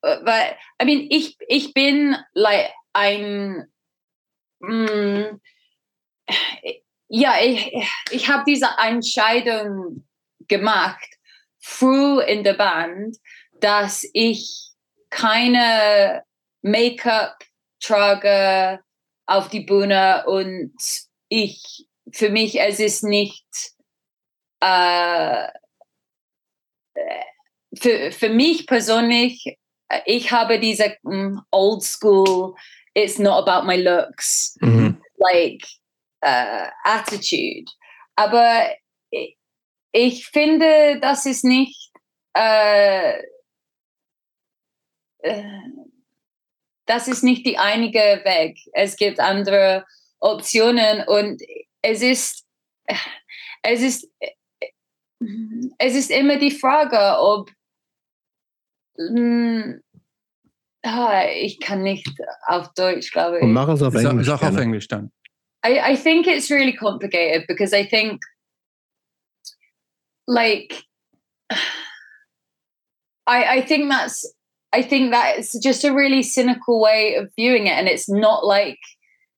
weil, 0.06 0.58
I 0.82 0.86
mean, 0.86 1.08
ich, 1.10 1.36
ich 1.48 1.74
bin 1.74 2.16
like 2.34 2.72
ein, 2.94 3.66
mm, 4.60 5.40
ja, 7.08 7.36
ich, 7.42 7.72
ich 8.12 8.30
habe 8.30 8.44
diese 8.48 8.70
Entscheidung 8.78 10.08
gemacht, 10.48 11.08
früh 11.60 12.22
in 12.22 12.44
der 12.44 12.54
Band, 12.54 13.18
dass 13.60 14.08
ich 14.14 14.72
keine 15.10 16.24
Make-up 16.62 17.44
trage 17.82 18.80
auf 19.26 19.50
die 19.50 19.62
Bühne 19.62 20.24
und 20.28 20.76
ich, 21.30 21.88
für 22.12 22.30
mich, 22.30 22.60
es 22.60 22.80
ist 22.80 23.04
nicht, 23.04 23.46
äh, 24.60 25.48
für, 27.76 28.12
für 28.12 28.30
mich 28.30 28.68
persönlich, 28.68 29.58
ich 30.06 30.32
habe 30.32 30.60
diese 30.60 30.98
um, 31.04 31.42
old 31.52 31.84
school, 31.84 32.56
it's 32.94 33.20
not 33.20 33.48
about 33.48 33.66
my 33.66 33.76
looks, 33.76 34.58
mhm. 34.62 34.98
like 35.18 35.64
uh, 36.26 36.70
attitude. 36.84 37.70
Aber 38.16 38.70
ich, 39.12 39.38
ich, 39.92 40.28
finde, 40.28 41.00
das 41.00 41.26
ist 41.26 41.44
nicht, 41.44 41.92
äh, 42.34 43.20
äh, 45.20 45.44
das 46.86 47.08
ist 47.08 47.24
nicht 47.24 47.46
die 47.46 47.58
einige 47.58 48.22
Weg. 48.24 48.60
Es 48.74 48.96
gibt 48.96 49.20
andere 49.20 49.86
Optionen 50.20 51.08
und 51.08 51.42
es 51.82 52.02
ist, 52.02 52.46
es 53.64 53.82
ist, 53.82 54.10
es 55.78 55.96
ist 55.96 56.12
immer 56.12 56.38
die 56.38 56.52
Frage, 56.52 57.20
ob 57.20 57.52
Mm, 58.98 59.82
ich 61.34 61.60
kann 61.60 61.84
nicht 61.84 62.08
auf 62.48 62.74
Deutsch, 62.76 63.12
glaube 63.12 63.38
ich. 63.38 63.44
Und 63.44 63.54
mach 63.54 63.68
es 63.70 63.82
auf 63.82 63.96
Englisch. 63.96 64.28
Sag 64.28 64.44
auf 64.44 64.58
Englisch 64.58 64.88
dann. 64.88 65.12
I, 65.66 65.94
I 65.94 65.96
think 65.96 66.28
it's 66.28 66.52
really 66.52 66.74
complicated 66.74 67.48
because 67.48 67.74
I 67.74 67.84
think, 67.84 68.22
like, 70.28 70.84
I, 73.28 73.58
I 73.58 73.62
think 73.62 73.90
that's 73.90 74.36
I 74.72 74.84
think 74.84 75.12
that 75.12 75.40
it's 75.40 75.58
just 75.60 75.84
a 75.84 75.94
really 75.94 76.22
cynical 76.22 76.80
way 76.82 77.16
of 77.16 77.32
viewing 77.36 77.68
it, 77.68 77.74
and 77.74 77.88
it's 77.88 78.08
not 78.08 78.46
like 78.46 78.78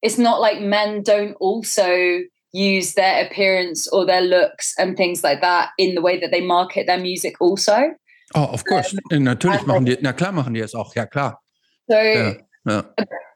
it's 0.01 0.17
not 0.17 0.41
like 0.41 0.59
men 0.59 1.03
don't 1.03 1.35
also 1.39 2.21
use 2.51 2.95
their 2.95 3.25
appearance 3.25 3.87
or 3.87 4.05
their 4.05 4.21
looks 4.21 4.73
and 4.77 4.97
things 4.97 5.23
like 5.23 5.41
that 5.41 5.69
in 5.77 5.95
the 5.95 6.01
way 6.01 6.19
that 6.19 6.31
they 6.31 6.41
market 6.41 6.87
their 6.87 6.99
music 6.99 7.35
also. 7.39 7.91
Oh, 8.35 8.45
of 8.45 8.63
course. 8.65 8.95
Um, 9.11 9.23
Natürlich 9.23 9.65
machen 9.65 9.85
die, 9.85 9.97
na 10.01 10.13
klar 10.13 10.31
machen 10.31 10.53
die 10.53 10.61
es 10.61 10.75
auch, 10.75 10.95
ja 10.95 11.05
klar. 11.05 11.41
So, 11.89 11.95
yeah, 11.95 12.33
yeah. 12.65 12.83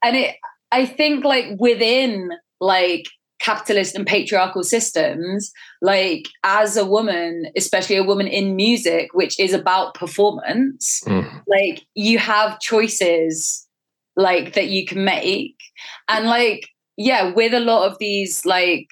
and 0.04 0.18
it, 0.18 0.36
I 0.72 0.86
think 0.86 1.24
like 1.24 1.56
within 1.60 2.32
like 2.60 3.06
capitalist 3.39 3.96
and 3.96 4.06
patriarchal 4.06 4.64
systems, 4.64 5.52
like 5.82 6.28
as 6.44 6.78
a 6.78 6.86
woman, 6.86 7.46
especially 7.58 7.98
a 7.98 8.04
woman 8.04 8.28
in 8.28 8.56
music, 8.56 9.10
which 9.14 9.39
is 9.39 9.54
about 9.54 9.96
performance, 9.96 11.02
mm. 11.06 11.26
like 11.48 11.84
you 11.96 12.20
have 12.20 12.60
choices 12.60 13.68
like 14.16 14.54
that 14.54 14.68
you 14.68 14.86
can 14.86 15.04
make. 15.04 15.56
And 16.08 16.28
like, 16.28 16.68
yeah, 16.98 17.34
with 17.34 17.54
a 17.54 17.60
lot 17.60 17.89
of 17.89 17.98
these 18.00 18.46
like 18.46 18.88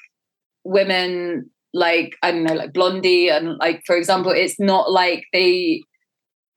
women, 0.63 1.49
like, 1.73 2.15
I 2.23 2.31
don't 2.31 2.43
know, 2.43 2.55
like 2.55 2.73
Blondie, 2.73 3.29
and 3.29 3.57
like, 3.57 3.83
for 3.85 3.95
example, 3.95 4.31
it's 4.31 4.59
not 4.59 4.91
like 4.91 5.25
they 5.33 5.83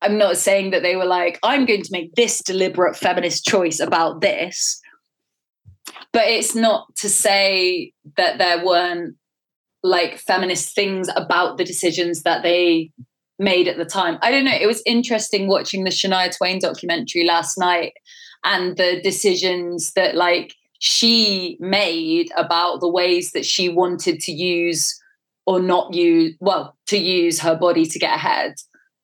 I'm 0.03 0.19
not 0.19 0.37
saying 0.37 0.71
that 0.71 0.83
they 0.83 0.97
were 0.97 1.07
like, 1.07 1.39
I'm 1.43 1.65
going 1.65 1.83
to 1.83 1.93
make 1.93 2.15
this 2.15 2.43
deliberate 2.43 2.97
feminist 2.97 3.45
choice 3.45 3.79
about 3.79 4.21
this. 4.21 4.81
But 6.13 6.27
it's 6.27 6.55
not 6.55 6.95
to 6.97 7.09
say 7.09 7.93
that 8.17 8.39
there 8.39 8.65
weren't 8.65 9.17
like 9.83 10.19
feminist 10.19 10.75
things 10.75 11.09
about 11.17 11.57
the 11.57 11.65
decisions 11.65 12.23
that 12.23 12.43
they 12.43 12.91
made 13.39 13.69
at 13.69 13.77
the 13.77 13.85
time. 13.85 14.19
I 14.23 14.31
don't 14.31 14.45
know. 14.45 14.57
It 14.61 14.67
was 14.67 14.83
interesting 14.87 15.49
watching 15.49 15.85
the 15.85 15.91
Shania 15.91 16.37
Twain 16.37 16.59
documentary 16.59 17.25
last 17.25 17.57
night 17.57 17.95
and 18.45 18.77
the 18.77 19.01
decisions 19.03 19.93
that 19.93 20.17
like 20.17 20.55
she 20.81 21.57
made 21.61 22.31
about 22.37 22.81
the 22.81 22.89
ways 22.89 23.33
that 23.33 23.47
she 23.47 23.69
wanted 23.69 24.21
to 24.21 24.33
use 24.33 25.01
or 25.47 25.61
not 25.61 25.95
use 25.95 26.37
well 26.41 26.77
to 26.87 26.99
use 26.99 27.41
her 27.41 27.57
body 27.57 27.87
to 27.87 27.99
get 27.99 28.15
ahead 28.15 28.55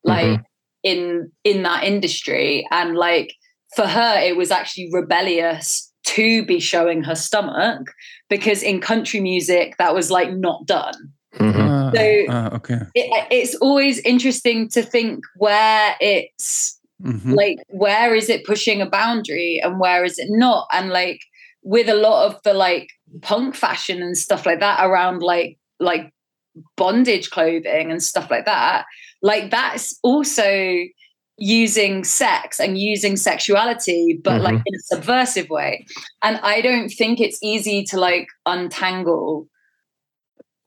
like 0.04 0.26
mm-hmm 0.26 0.42
in 0.82 1.30
in 1.44 1.62
that 1.62 1.84
industry 1.84 2.66
and 2.70 2.96
like 2.96 3.34
for 3.74 3.86
her 3.86 4.18
it 4.20 4.36
was 4.36 4.50
actually 4.50 4.88
rebellious 4.92 5.92
to 6.04 6.44
be 6.46 6.60
showing 6.60 7.02
her 7.02 7.14
stomach 7.14 7.90
because 8.30 8.62
in 8.62 8.80
country 8.80 9.20
music 9.20 9.74
that 9.78 9.94
was 9.94 10.10
like 10.10 10.32
not 10.32 10.66
done 10.66 11.12
mm-hmm. 11.34 11.94
so 11.94 12.32
uh, 12.32 12.50
okay 12.54 12.80
it, 12.94 13.26
it's 13.30 13.54
always 13.56 13.98
interesting 14.00 14.68
to 14.68 14.82
think 14.82 15.20
where 15.36 15.96
it's 16.00 16.78
mm-hmm. 17.02 17.34
like 17.34 17.58
where 17.68 18.14
is 18.14 18.28
it 18.28 18.46
pushing 18.46 18.80
a 18.80 18.88
boundary 18.88 19.60
and 19.62 19.80
where 19.80 20.04
is 20.04 20.18
it 20.18 20.28
not 20.30 20.66
and 20.72 20.90
like 20.90 21.20
with 21.62 21.88
a 21.88 21.94
lot 21.94 22.26
of 22.26 22.40
the 22.44 22.54
like 22.54 22.88
punk 23.20 23.54
fashion 23.54 24.02
and 24.02 24.16
stuff 24.16 24.46
like 24.46 24.60
that 24.60 24.84
around 24.84 25.22
like 25.22 25.58
like 25.80 26.12
bondage 26.76 27.30
clothing 27.30 27.90
and 27.90 28.02
stuff 28.02 28.30
like 28.30 28.44
that 28.44 28.84
like 29.22 29.50
that's 29.50 29.98
also 30.02 30.42
using 31.38 32.02
sex 32.04 32.58
and 32.58 32.78
using 32.78 33.16
sexuality 33.16 34.20
but 34.22 34.34
mm-hmm. 34.34 34.44
like 34.44 34.62
in 34.66 34.74
a 34.74 34.82
subversive 34.94 35.48
way 35.48 35.86
and 36.22 36.40
i 36.42 36.60
don't 36.60 36.88
think 36.90 37.20
it's 37.20 37.38
easy 37.42 37.84
to 37.84 37.98
like 37.98 38.26
untangle 38.44 39.46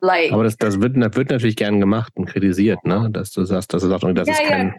like 0.02 0.32
aber 0.32 0.44
das, 0.44 0.56
das, 0.58 0.80
wird, 0.80 0.96
das 0.96 1.16
wird 1.16 1.30
natürlich 1.30 1.58
gern 1.58 1.80
gemacht 1.80 2.14
und 2.16 2.26
kritisiert 2.26 2.86
ne 2.86 3.10
dass 3.12 3.32
du 3.32 3.44
sagst 3.44 3.74
dass 3.74 3.84
du 3.84 3.90
sagst 3.90 4.06
das 4.14 4.28
ja, 4.28 4.34
ist 4.34 4.44
kein 4.44 4.68
ja. 4.68 4.74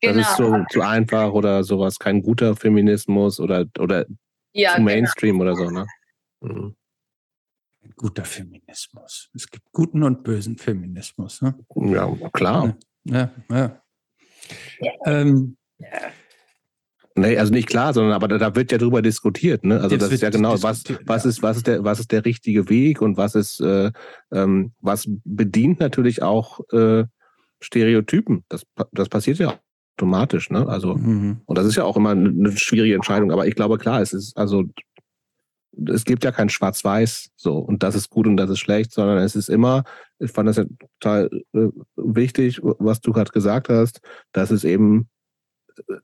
Genau. 0.00 0.20
das 0.20 0.30
ist 0.30 0.36
so 0.36 0.56
zu 0.70 0.80
einfach 0.82 1.32
oder 1.32 1.62
sowas 1.62 1.98
kein 1.98 2.22
guter 2.22 2.56
Feminismus 2.56 3.38
oder 3.38 3.66
oder 3.78 4.06
ja, 4.52 4.76
zu. 4.76 4.82
Mainstream 4.82 5.38
genau. 5.38 5.52
oder 5.52 5.56
so 5.56 5.70
ne 5.70 5.86
mhm. 6.40 6.76
Guter 7.96 8.24
Feminismus 8.24 9.30
es 9.34 9.50
gibt 9.50 9.70
guten 9.72 10.02
und 10.02 10.22
bösen 10.22 10.58
Feminismus 10.58 11.42
ne? 11.42 11.54
ja 11.76 12.12
klar 12.32 12.76
ja, 13.04 13.30
ja. 13.50 13.82
Ähm, 15.04 15.56
Nee, 17.16 17.38
also 17.38 17.52
nicht 17.52 17.68
klar, 17.68 17.94
sondern 17.94 18.12
aber 18.12 18.26
da, 18.26 18.56
wird 18.56 18.72
ja 18.72 18.78
drüber 18.78 19.00
diskutiert, 19.00 19.64
ne? 19.64 19.80
Also 19.80 19.96
das 19.96 20.10
ist 20.10 20.22
ja 20.22 20.30
genau, 20.30 20.60
was, 20.64 20.82
was 21.04 21.24
ist, 21.24 21.42
was 21.42 21.58
ist 21.58 21.68
der, 21.68 21.84
was 21.84 22.00
ist 22.00 22.10
der 22.10 22.24
richtige 22.24 22.68
Weg 22.68 23.00
und 23.00 23.16
was 23.16 23.36
ist, 23.36 23.60
äh, 23.60 23.92
ähm, 24.32 24.72
was 24.80 25.08
bedient 25.24 25.78
natürlich 25.78 26.22
auch 26.22 26.58
äh, 26.72 27.04
Stereotypen. 27.60 28.44
Das, 28.48 28.66
das 28.90 29.08
passiert 29.08 29.38
ja 29.38 29.60
automatisch, 29.96 30.50
ne? 30.50 30.66
Also, 30.66 30.96
mhm. 30.96 31.40
und 31.46 31.56
das 31.56 31.66
ist 31.66 31.76
ja 31.76 31.84
auch 31.84 31.96
immer 31.96 32.10
eine 32.10 32.50
schwierige 32.56 32.96
Entscheidung, 32.96 33.30
aber 33.30 33.46
ich 33.46 33.54
glaube, 33.54 33.78
klar, 33.78 34.02
es 34.02 34.12
ist, 34.12 34.36
also 34.36 34.64
es 35.88 36.04
gibt 36.04 36.24
ja 36.24 36.32
kein 36.32 36.48
Schwarz-Weiß 36.48 37.30
so 37.36 37.58
und 37.58 37.82
das 37.82 37.94
ist 37.94 38.10
gut 38.10 38.26
und 38.26 38.36
das 38.36 38.50
ist 38.50 38.58
schlecht, 38.58 38.92
sondern 38.92 39.18
es 39.18 39.36
ist 39.36 39.48
immer, 39.48 39.84
ich 40.18 40.30
fand 40.30 40.48
das 40.48 40.56
ja 40.56 40.64
total 41.00 41.30
äh, 41.52 41.68
wichtig, 41.96 42.60
was 42.62 43.00
du 43.00 43.12
gerade 43.12 43.32
gesagt 43.32 43.68
hast, 43.68 44.00
dass 44.32 44.50
es 44.50 44.64
eben, 44.64 45.08
äh, 45.88 45.94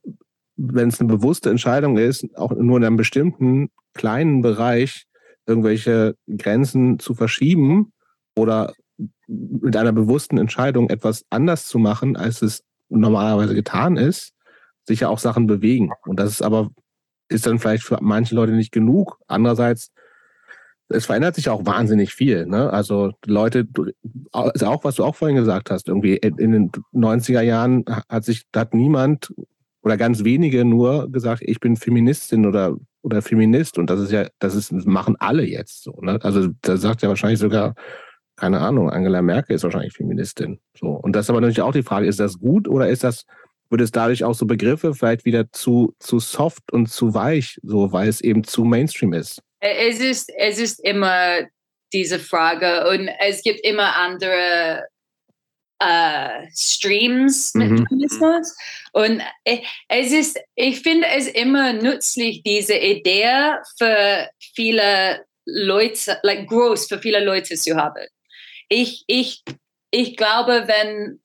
wenn 0.57 0.89
es 0.89 0.99
eine 0.99 1.09
bewusste 1.09 1.49
Entscheidung 1.49 1.97
ist, 1.97 2.25
auch 2.35 2.51
nur 2.51 2.77
in 2.77 2.85
einem 2.85 2.97
bestimmten 2.97 3.69
kleinen 3.93 4.41
Bereich 4.41 5.05
irgendwelche 5.47 6.15
Grenzen 6.27 6.99
zu 6.99 7.13
verschieben 7.13 7.93
oder 8.35 8.73
mit 9.27 9.75
einer 9.75 9.91
bewussten 9.91 10.37
Entscheidung 10.37 10.89
etwas 10.89 11.25
anders 11.29 11.67
zu 11.67 11.79
machen, 11.79 12.15
als 12.15 12.41
es 12.41 12.63
normalerweise 12.89 13.55
getan 13.55 13.97
ist, 13.97 14.33
sich 14.85 15.01
ja 15.01 15.09
auch 15.09 15.19
Sachen 15.19 15.47
bewegen. 15.47 15.91
Und 16.05 16.19
das 16.19 16.29
ist 16.29 16.41
aber 16.41 16.69
ist 17.31 17.45
dann 17.45 17.59
vielleicht 17.59 17.83
für 17.83 17.97
manche 18.01 18.35
Leute 18.35 18.53
nicht 18.53 18.71
genug. 18.71 19.17
Andererseits, 19.27 19.91
es 20.89 21.05
verändert 21.05 21.35
sich 21.35 21.49
auch 21.49 21.65
wahnsinnig 21.65 22.13
viel. 22.13 22.45
Ne? 22.45 22.71
Also 22.71 23.13
Leute, 23.25 23.67
also 24.31 24.65
auch 24.67 24.83
was 24.83 24.95
du 24.95 25.03
auch 25.03 25.15
vorhin 25.15 25.37
gesagt 25.37 25.71
hast, 25.71 25.87
irgendwie 25.87 26.17
in 26.17 26.51
den 26.51 26.71
90er 26.93 27.41
Jahren 27.41 27.85
hat 28.09 28.25
sich, 28.25 28.45
hat 28.55 28.73
niemand 28.73 29.33
oder 29.83 29.97
ganz 29.97 30.23
wenige 30.23 30.65
nur 30.65 31.11
gesagt, 31.11 31.41
ich 31.45 31.59
bin 31.59 31.75
Feministin 31.75 32.45
oder 32.45 32.75
oder 33.03 33.21
Feminist 33.21 33.77
und 33.77 33.89
das 33.89 33.99
ist 33.99 34.11
ja, 34.11 34.27
das 34.39 34.55
ist, 34.55 34.71
machen 34.71 35.15
alle 35.19 35.43
jetzt 35.43 35.83
so. 35.83 35.99
Ne? 36.01 36.19
Also 36.21 36.49
da 36.61 36.77
sagt 36.77 37.01
ja 37.01 37.09
wahrscheinlich 37.09 37.39
sogar, 37.39 37.73
keine 38.35 38.59
Ahnung, 38.59 38.89
Angela 38.89 39.21
Merkel 39.21 39.55
ist 39.55 39.63
wahrscheinlich 39.63 39.93
Feministin. 39.93 40.59
So. 40.77 40.89
Und 40.89 41.15
das 41.15 41.25
ist 41.25 41.29
aber 41.29 41.41
natürlich 41.41 41.61
auch 41.61 41.73
die 41.73 41.83
Frage, 41.83 42.07
ist 42.07 42.19
das 42.19 42.39
gut 42.39 42.67
oder 42.67 42.89
ist 42.89 43.03
das, 43.03 43.25
wird 43.71 43.81
es 43.81 43.91
dadurch 43.91 44.23
auch 44.23 44.35
so 44.35 44.45
Begriffe 44.45 44.93
vielleicht 44.93 45.25
wieder 45.25 45.51
zu, 45.51 45.95
zu 45.99 46.19
soft 46.19 46.71
und 46.71 46.87
zu 46.87 47.13
weich, 47.13 47.57
so 47.63 47.91
weil 47.91 48.09
es 48.09 48.21
eben 48.21 48.43
zu 48.43 48.63
Mainstream 48.63 49.13
ist? 49.13 49.41
Es 49.59 49.99
ist, 49.99 50.31
es 50.37 50.59
ist 50.59 50.79
immer 50.83 51.47
diese 51.93 52.19
Frage 52.19 52.89
und 52.89 53.09
es 53.19 53.41
gibt 53.43 53.65
immer 53.65 53.95
andere 53.95 54.85
äh, 55.79 56.47
Streams 56.55 57.53
mit 57.53 57.71
mhm. 57.71 57.87
Feminismus. 57.87 58.55
Und 58.93 59.21
es 59.87 60.11
ist, 60.11 60.39
ich 60.55 60.81
finde 60.81 61.07
es 61.07 61.27
immer 61.27 61.73
nützlich, 61.73 62.43
diese 62.43 62.75
Idee 62.75 63.55
für 63.77 64.29
viele 64.53 65.25
Leute, 65.45 66.19
like 66.23 66.47
groß 66.47 66.87
für 66.87 66.99
viele 66.99 67.23
Leute 67.23 67.55
zu 67.55 67.75
haben. 67.75 68.05
Ich, 68.69 69.03
ich, 69.07 69.43
ich 69.91 70.15
glaube, 70.15 70.65
wenn 70.67 71.19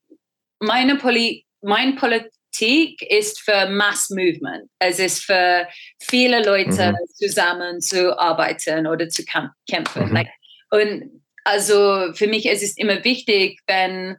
meine 0.59 0.97
Poli 0.97 1.46
mein 1.67 1.97
Politik 1.97 3.03
ist 3.03 3.41
für 3.41 3.69
Mass 3.69 4.09
Movement. 4.11 4.71
Es 4.79 5.01
ist 5.01 5.25
für 5.25 5.67
viele 6.01 6.45
Leute 6.45 6.93
mhm. 6.93 6.97
zusammen 7.15 7.81
zu 7.81 8.17
arbeiten 8.17 8.87
oder 8.87 9.09
zu 9.09 9.25
kämpfen. 9.69 10.07
Mhm. 10.07 10.15
Like, 10.15 10.29
und 10.71 11.23
also 11.43 12.13
für 12.15 12.29
mich 12.29 12.47
ist 12.47 12.63
es 12.63 12.77
immer 12.77 13.03
wichtig, 13.05 13.59
wenn 13.67 14.17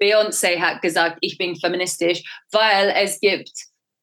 Beyoncé 0.00 0.58
hat 0.58 0.82
gesagt, 0.82 1.18
ich 1.20 1.38
bin 1.38 1.54
feministisch, 1.54 2.24
weil 2.50 2.92
es 2.96 3.20
gibt 3.20 3.52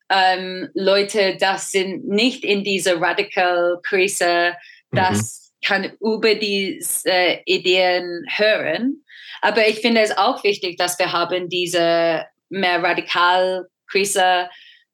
ähm, 0.10 0.70
Leute, 0.74 1.36
das 1.38 1.72
sind 1.72 2.08
nicht 2.08 2.46
in 2.46 2.64
dieser 2.64 3.02
Radical-Krise, 3.02 4.54
das 4.92 5.52
mhm. 5.62 5.68
kann 5.68 5.98
über 6.00 6.36
diese 6.36 7.42
Ideen 7.46 8.26
hören. 8.30 9.04
Aber 9.42 9.68
ich 9.68 9.80
finde 9.80 10.02
es 10.02 10.18
auch 10.18 10.44
wichtig, 10.44 10.78
dass 10.78 10.98
wir 11.00 11.12
haben 11.12 11.50
diese 11.50 12.26
mehr 12.50 12.84
Radikal-Krise 12.84 14.50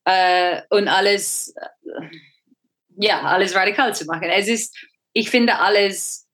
äh, 0.06 0.62
und 0.70 0.88
alles, 0.88 1.54
äh, 1.56 2.08
ja, 2.98 3.22
alles 3.22 3.56
radikal 3.56 3.96
zu 3.96 4.06
machen. 4.06 4.30
Es 4.30 4.48
ist, 4.48 4.76
ich 5.14 5.30
finde 5.30 5.60
alles 5.60 6.28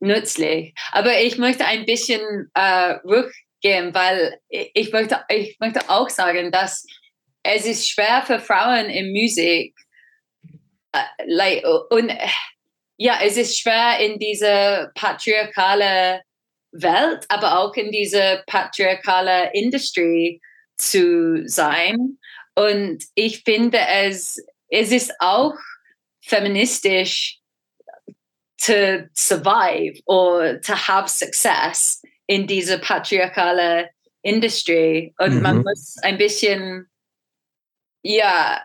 nützlich. 0.00 0.74
Aber 0.92 1.20
ich 1.20 1.38
möchte 1.38 1.64
ein 1.64 1.84
bisschen 1.84 2.50
äh, 2.54 2.92
ruhig 3.04 3.32
gehen, 3.60 3.94
weil 3.94 4.40
ich 4.48 4.92
möchte, 4.92 5.24
ich 5.28 5.58
möchte 5.60 5.88
auch 5.88 6.08
sagen, 6.08 6.50
dass 6.50 6.84
es 7.44 7.66
ist 7.66 7.88
schwer 7.88 8.22
für 8.26 8.38
Frauen 8.38 8.86
in 8.86 9.12
Musik 9.12 9.74
uh, 10.94 11.00
like, 11.26 11.64
und 11.90 12.12
ja, 12.96 13.20
es 13.22 13.36
ist 13.36 13.58
schwer 13.58 13.98
in 14.00 14.18
diese 14.18 14.90
patriarchale 14.94 16.22
Welt, 16.72 17.24
aber 17.28 17.58
auch 17.58 17.74
in 17.74 17.92
diese 17.92 18.42
patriarchale 18.46 19.50
Industrie 19.52 20.40
zu 20.76 21.46
sein. 21.46 22.18
Und 22.54 23.04
ich 23.14 23.42
finde 23.44 23.78
es, 23.78 24.42
es 24.68 24.90
ist 24.90 25.12
auch 25.20 25.54
feministisch 26.22 27.38
to 28.58 29.08
survive 29.14 30.00
or 30.06 30.60
to 30.60 30.74
have 30.74 31.08
success 31.08 32.00
in 32.26 32.46
diese 32.46 32.78
patriarchale 32.78 33.90
Industrie. 34.22 35.12
Und 35.18 35.36
mhm. 35.36 35.42
man 35.42 35.62
muss 35.62 35.96
ein 36.02 36.16
bisschen, 36.16 36.88
ja, 38.02 38.62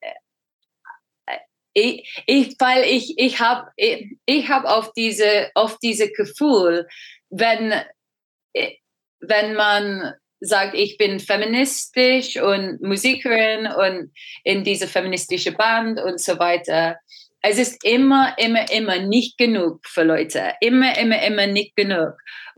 äh, 0.00 1.38
ich, 1.72 2.22
ich, 2.26 2.56
weil 2.58 2.84
ich, 2.84 3.18
ich 3.18 3.40
habe 3.40 3.70
ich, 3.76 4.18
ich 4.26 4.48
hab 4.48 4.64
auf 4.64 4.92
diese, 4.92 5.50
auf 5.54 5.78
diese 5.78 6.10
Gefühl, 6.10 6.86
wenn, 7.30 7.72
wenn 9.20 9.54
man 9.54 10.14
sagt, 10.40 10.74
ich 10.74 10.96
bin 10.96 11.20
feministisch 11.20 12.40
und 12.40 12.80
Musikerin 12.80 13.66
und 13.66 14.12
in 14.44 14.64
diese 14.64 14.86
feministische 14.86 15.52
Band 15.52 16.00
und 16.00 16.20
so 16.20 16.38
weiter, 16.38 16.98
es 17.42 17.58
ist 17.58 17.84
immer, 17.84 18.34
immer, 18.38 18.70
immer 18.70 18.98
nicht 18.98 19.38
genug 19.38 19.86
für 19.86 20.02
Leute. 20.02 20.52
Immer, 20.60 20.98
immer, 20.98 21.22
immer 21.22 21.46
nicht 21.46 21.74
genug. 21.76 22.12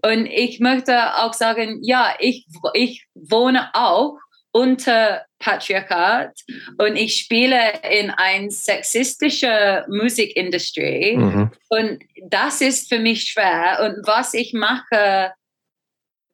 Und 0.05 0.27
ich 0.27 0.59
möchte 0.59 1.15
auch 1.17 1.35
sagen, 1.35 1.81
ja, 1.83 2.17
ich, 2.19 2.47
ich 2.75 3.07
wohne 3.15 3.71
auch 3.75 4.19
unter 4.53 5.25
Patriarchat 5.39 6.39
und 6.79 6.97
ich 6.97 7.17
spiele 7.17 7.81
in 7.91 8.11
ein 8.11 8.51
sexistische 8.51 9.85
Musikindustrie. 9.89 11.17
Mhm. 11.17 11.51
und 11.69 12.03
das 12.25 12.61
ist 12.61 12.89
für 12.89 12.99
mich 12.99 13.25
schwer. 13.25 13.81
Und 13.85 14.07
was 14.07 14.35
ich 14.35 14.53
mache 14.53 15.33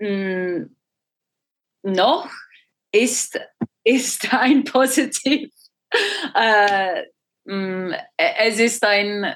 mh, 0.01 0.09
hm, 0.09 0.77
noch 1.83 2.31
ist 2.93 3.41
ist 3.85 4.33
ein 4.35 4.65
positiv. 4.65 5.51
Äh, 6.35 7.05
Mm, 7.49 7.93
e, 7.93 8.35
es 8.41 8.59
ist 8.59 8.85
ein, 8.85 9.35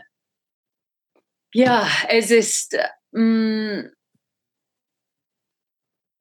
ja, 1.55 1.89
es 2.09 2.31
ist, 2.31 2.77
mm, 3.13 3.87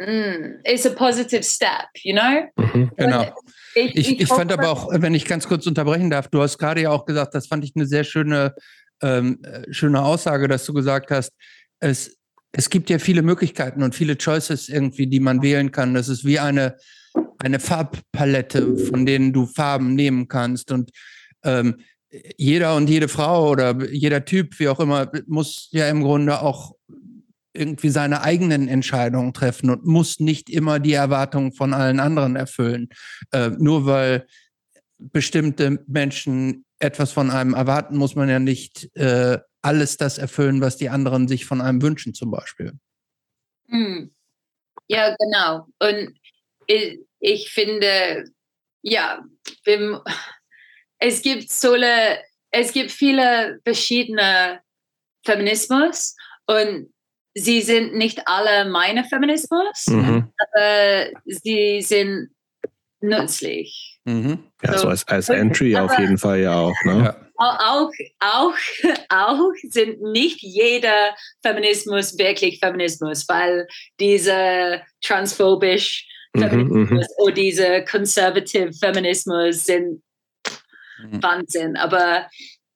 mm, 0.05 0.59
it's 0.63 0.85
a 0.85 0.91
positive 0.91 1.43
step, 1.43 1.89
you 2.03 2.13
know? 2.13 2.49
Mhm, 2.57 2.91
genau. 2.97 3.33
Ich, 3.75 3.95
ich, 3.95 4.11
ich, 4.11 4.21
ich 4.21 4.27
fand 4.27 4.51
aber 4.51 4.69
auch, 4.69 4.89
wenn 4.91 5.13
ich 5.13 5.25
ganz 5.25 5.47
kurz 5.47 5.65
unterbrechen 5.67 6.09
darf, 6.09 6.27
du 6.27 6.41
hast 6.41 6.57
gerade 6.57 6.81
ja 6.81 6.89
auch 6.89 7.05
gesagt, 7.05 7.35
das 7.35 7.47
fand 7.47 7.63
ich 7.63 7.73
eine 7.75 7.85
sehr 7.85 8.03
schöne, 8.03 8.55
ähm, 9.01 9.39
äh, 9.43 9.71
schöne 9.73 10.03
Aussage, 10.03 10.47
dass 10.47 10.65
du 10.65 10.73
gesagt 10.73 11.11
hast, 11.11 11.31
es, 11.79 12.17
es 12.51 12.69
gibt 12.69 12.89
ja 12.89 12.99
viele 12.99 13.21
Möglichkeiten 13.21 13.83
und 13.83 13.95
viele 13.95 14.17
Choices 14.17 14.69
irgendwie, 14.69 15.07
die 15.07 15.19
man 15.19 15.41
wählen 15.41 15.71
kann. 15.71 15.93
Das 15.93 16.09
ist 16.09 16.25
wie 16.25 16.39
eine, 16.39 16.75
eine 17.39 17.59
Farbpalette, 17.59 18.77
von 18.77 19.05
denen 19.05 19.33
du 19.33 19.45
Farben 19.45 19.95
nehmen 19.95 20.27
kannst. 20.27 20.71
Und 20.71 20.91
ähm, 21.43 21.77
jeder 22.37 22.75
und 22.75 22.89
jede 22.89 23.07
Frau 23.07 23.49
oder 23.49 23.89
jeder 23.89 24.25
Typ, 24.25 24.59
wie 24.59 24.67
auch 24.67 24.79
immer, 24.79 25.09
muss 25.27 25.69
ja 25.71 25.87
im 25.87 26.03
Grunde 26.03 26.41
auch 26.41 26.75
irgendwie 27.53 27.89
seine 27.89 28.21
eigenen 28.21 28.67
Entscheidungen 28.67 29.33
treffen 29.33 29.69
und 29.69 29.85
muss 29.85 30.19
nicht 30.19 30.49
immer 30.49 30.79
die 30.79 30.93
Erwartungen 30.93 31.53
von 31.53 31.73
allen 31.73 31.99
anderen 31.99 32.35
erfüllen. 32.35 32.89
Äh, 33.31 33.49
nur 33.57 33.85
weil 33.85 34.27
bestimmte 34.97 35.83
Menschen 35.87 36.65
etwas 36.79 37.11
von 37.11 37.29
einem 37.29 37.53
erwarten, 37.53 37.97
muss 37.97 38.15
man 38.15 38.29
ja 38.29 38.39
nicht 38.39 38.95
äh, 38.95 39.37
alles 39.61 39.97
das 39.97 40.17
erfüllen, 40.17 40.61
was 40.61 40.77
die 40.77 40.89
anderen 40.89 41.27
sich 41.27 41.45
von 41.45 41.61
einem 41.61 41.81
wünschen, 41.81 42.13
zum 42.13 42.31
Beispiel. 42.31 42.73
Hm. 43.67 44.11
Ja, 44.87 45.15
genau. 45.17 45.67
Und 45.79 46.17
ich, 46.67 46.99
ich 47.19 47.51
finde, 47.51 48.25
ja, 48.81 49.23
es 50.99 51.21
gibt 51.21 51.51
so 51.51 51.75
es 52.51 52.73
gibt 52.73 52.91
viele 52.91 53.59
verschiedene 53.63 54.61
Feminismus 55.25 56.15
und 56.47 56.91
sie 57.33 57.61
sind 57.61 57.95
nicht 57.95 58.27
alle 58.27 58.69
meine 58.69 59.03
Feminismus, 59.03 59.87
mhm. 59.87 60.31
aber 60.37 61.07
sie 61.25 61.81
sind 61.81 62.29
nützlich. 63.01 63.99
Mhm. 64.05 64.39
Ja, 64.63 64.73
so, 64.73 64.79
so 64.79 64.87
als, 64.89 65.07
als 65.07 65.29
Entry 65.29 65.75
auf 65.75 65.97
jeden 65.97 66.17
Fall 66.17 66.39
ja 66.39 66.55
auch. 66.55 66.75
Ne? 66.83 67.03
Ja. 67.05 67.31
Auch, 67.37 67.91
auch, 68.19 68.53
auch 69.09 69.51
sind 69.69 70.01
nicht 70.01 70.41
jeder 70.41 71.15
Feminismus 71.41 72.17
wirklich 72.17 72.59
Feminismus, 72.59 73.27
weil 73.27 73.67
diese 73.99 74.81
transphobisch 75.01 76.07
mhm, 76.33 76.41
Feminismus 76.41 77.07
mhm, 77.07 77.23
oder 77.23 77.33
diese 77.33 77.85
conservative 77.85 78.73
Feminismus 78.73 79.65
sind 79.65 80.03
mhm. 80.99 81.23
Wahnsinn. 81.23 81.77
Aber 81.77 82.27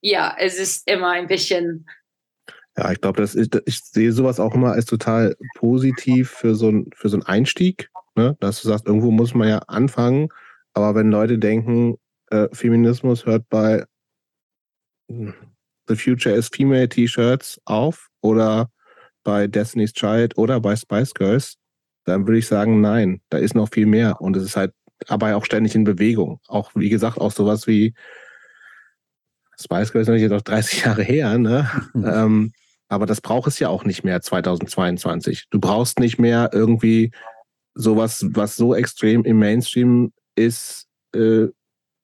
ja, 0.01 0.35
es 0.37 0.57
ist 0.57 0.89
immer 0.89 1.11
ein 1.11 1.27
bisschen. 1.27 1.87
Ja, 2.77 2.91
ich 2.91 2.99
glaube, 2.99 3.23
ich 3.23 3.79
sehe 3.83 4.11
sowas 4.11 4.39
auch 4.39 4.53
immer 4.53 4.73
als 4.73 4.85
total 4.85 5.37
positiv 5.55 6.29
für 6.29 6.55
so, 6.55 6.69
ein, 6.69 6.89
für 6.93 7.07
so 7.07 7.15
einen 7.15 7.23
Einstieg, 7.23 7.89
ne? 8.15 8.35
dass 8.41 8.61
du 8.61 8.67
sagst, 8.67 8.85
irgendwo 8.85 9.11
muss 9.11 9.33
man 9.33 9.47
ja 9.47 9.59
anfangen. 9.59 10.27
Aber 10.73 10.95
wenn 10.95 11.09
Leute 11.09 11.39
denken, 11.39 11.95
äh, 12.31 12.49
Feminismus 12.51 13.25
hört 13.25 13.47
bei 13.49 13.85
The 15.07 15.95
Future 15.95 16.35
is 16.35 16.49
Female 16.49 16.89
T-Shirts 16.89 17.61
auf 17.65 18.09
oder 18.21 18.71
bei 19.23 19.47
Destiny's 19.47 19.93
Child 19.93 20.37
oder 20.37 20.59
bei 20.59 20.75
Spice 20.75 21.13
Girls, 21.13 21.57
dann 22.05 22.27
würde 22.27 22.39
ich 22.39 22.47
sagen, 22.47 22.81
nein, 22.81 23.21
da 23.29 23.37
ist 23.37 23.55
noch 23.55 23.69
viel 23.69 23.85
mehr. 23.85 24.21
Und 24.21 24.35
es 24.35 24.43
ist 24.43 24.57
halt 24.57 24.73
aber 25.07 25.35
auch 25.35 25.45
ständig 25.45 25.75
in 25.75 25.83
Bewegung. 25.83 26.39
Auch, 26.47 26.71
wie 26.75 26.89
gesagt, 26.89 27.19
auch 27.19 27.31
sowas 27.31 27.67
wie 27.67 27.93
Spice 29.59 29.91
Girls 29.91 30.03
ist 30.03 30.07
natürlich 30.07 30.23
jetzt 30.23 30.33
auch 30.33 30.41
30 30.41 30.81
Jahre 30.85 31.03
her, 31.03 31.37
ne? 31.37 31.69
Mhm. 31.93 32.05
Ähm, 32.05 32.53
aber 32.87 33.05
das 33.05 33.21
braucht 33.21 33.47
es 33.47 33.59
ja 33.59 33.69
auch 33.69 33.83
nicht 33.85 34.03
mehr 34.03 34.21
2022. 34.21 35.45
Du 35.49 35.59
brauchst 35.59 35.99
nicht 35.99 36.19
mehr 36.19 36.49
irgendwie 36.53 37.11
sowas, 37.73 38.25
was 38.29 38.55
so 38.55 38.73
extrem 38.75 39.23
im 39.25 39.39
Mainstream 39.39 40.13
ist, 40.35 40.87
äh, 41.13 41.47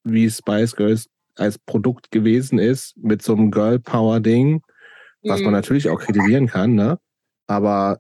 wie 0.04 0.30
Spice 0.30 0.76
Girls 0.76 1.08
als 1.36 1.58
Produkt 1.60 2.12
gewesen 2.12 2.60
ist 2.60 2.96
mit 2.98 3.22
so 3.22 3.34
einem 3.34 3.52
Girl 3.52 3.80
Power 3.80 4.20
Ding, 4.20 4.62
was 5.24 5.40
man 5.40 5.50
Mhm. 5.50 5.54
natürlich 5.54 5.90
auch 5.90 6.00
kritisieren 6.00 6.48
kann, 6.48 6.74
ne? 6.76 7.00
Aber 7.48 8.00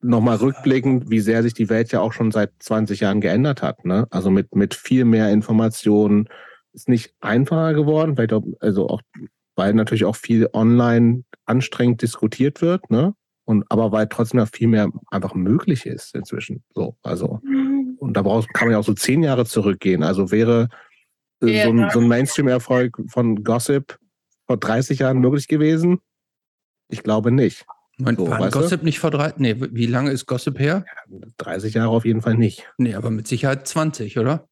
nochmal 0.00 0.36
rückblickend, 0.36 1.08
wie 1.10 1.20
sehr 1.20 1.42
sich 1.42 1.54
die 1.54 1.70
Welt 1.70 1.90
ja 1.92 2.00
auch 2.00 2.12
schon 2.12 2.30
seit 2.30 2.52
20 2.58 3.00
Jahren 3.00 3.20
geändert 3.20 3.62
hat, 3.62 3.84
ne? 3.84 4.06
Also 4.10 4.30
mit, 4.30 4.54
mit 4.54 4.74
viel 4.74 5.04
mehr 5.04 5.30
Informationen 5.30 6.28
ist 6.72 6.88
nicht 6.88 7.14
einfacher 7.20 7.72
geworden, 7.74 8.18
weil 8.18 8.26
doch, 8.26 8.42
also 8.60 8.88
auch, 8.88 9.00
weil 9.56 9.74
natürlich 9.74 10.04
auch 10.04 10.16
viel 10.16 10.48
online 10.52 11.24
anstrengend 11.46 12.02
diskutiert 12.02 12.60
wird, 12.62 12.90
ne? 12.90 13.14
Und 13.46 13.64
aber 13.68 13.92
weil 13.92 14.06
trotzdem 14.08 14.40
ja 14.40 14.46
viel 14.46 14.68
mehr 14.68 14.88
einfach 15.10 15.34
möglich 15.34 15.84
ist 15.84 16.14
inzwischen. 16.14 16.64
So, 16.74 16.96
also 17.02 17.40
und 17.98 18.14
da 18.16 18.22
brauchst, 18.22 18.48
kann 18.54 18.68
man 18.68 18.72
ja 18.72 18.78
auch 18.78 18.84
so 18.84 18.94
zehn 18.94 19.22
Jahre 19.22 19.44
zurückgehen. 19.44 20.02
Also 20.02 20.30
wäre 20.30 20.68
äh, 21.42 21.58
Ja. 21.58 21.64
so 21.64 21.70
ein, 21.72 21.90
so 21.92 22.00
ein 22.00 22.08
Mainstream-Erfolg 22.08 22.98
von 23.08 23.44
Gossip 23.44 23.98
vor 24.46 24.56
30 24.56 24.98
Jahren 25.00 25.18
möglich 25.18 25.46
gewesen? 25.48 25.98
Ich 26.88 27.02
glaube 27.02 27.30
nicht. 27.30 27.66
Moment, 27.98 28.18
So, 28.18 28.28
war 28.28 28.40
weißt 28.40 28.54
du? 28.54 28.60
Gossip 28.60 28.82
nicht 28.82 28.98
vor 28.98 29.10
drei? 29.10 29.32
Nee, 29.36 29.56
wie 29.58 29.86
lange 29.86 30.10
ist 30.10 30.24
Gossip 30.26 30.58
her? 30.58 30.84
30 31.38 31.74
Jahre 31.74 31.90
auf 31.90 32.04
jeden 32.06 32.22
Fall 32.22 32.34
nicht. 32.36 32.66
Nee, 32.78 32.94
aber 32.94 33.10
mit 33.10 33.28
Sicherheit 33.28 33.68
20, 33.68 34.18
oder? 34.18 34.48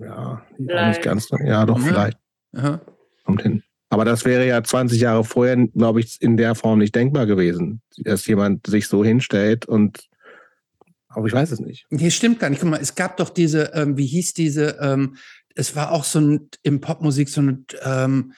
Ja, 0.00 0.42
Vielleicht. 0.56 0.88
nicht 0.88 1.02
ganz. 1.02 1.28
Ja, 1.44 1.66
doch, 1.66 1.78
Ja. 1.78 1.84
vielleicht. 1.84 2.18
Ja. 2.52 2.80
Kommt 3.24 3.42
hin. 3.42 3.62
Aber 3.90 4.04
das 4.04 4.24
wäre 4.24 4.46
ja 4.46 4.62
20 4.62 5.00
Jahre 5.00 5.24
vorher, 5.24 5.56
glaube 5.68 6.00
ich, 6.00 6.20
in 6.20 6.36
der 6.36 6.54
Form 6.54 6.78
nicht 6.78 6.94
denkbar 6.94 7.26
gewesen, 7.26 7.80
dass 7.96 8.26
jemand 8.26 8.66
sich 8.66 8.86
so 8.86 9.04
hinstellt 9.04 9.66
und 9.66 10.08
aber 11.10 11.26
ich 11.26 11.32
weiß 11.32 11.50
es 11.52 11.60
nicht. 11.60 11.86
Nee, 11.88 12.10
stimmt 12.10 12.38
gar 12.38 12.50
nicht. 12.50 12.60
Guck 12.60 12.68
mal, 12.68 12.80
es 12.80 12.94
gab 12.94 13.16
doch 13.16 13.30
diese, 13.30 13.72
ähm, 13.74 13.96
wie 13.96 14.06
hieß 14.06 14.34
diese, 14.34 14.76
ähm, 14.80 15.16
es 15.54 15.74
war 15.74 15.90
auch 15.90 16.04
so 16.04 16.20
ein, 16.20 16.50
im 16.62 16.82
Popmusik 16.82 17.30
so 17.30 17.40
eine, 17.40 17.64
ähm, 17.82 18.34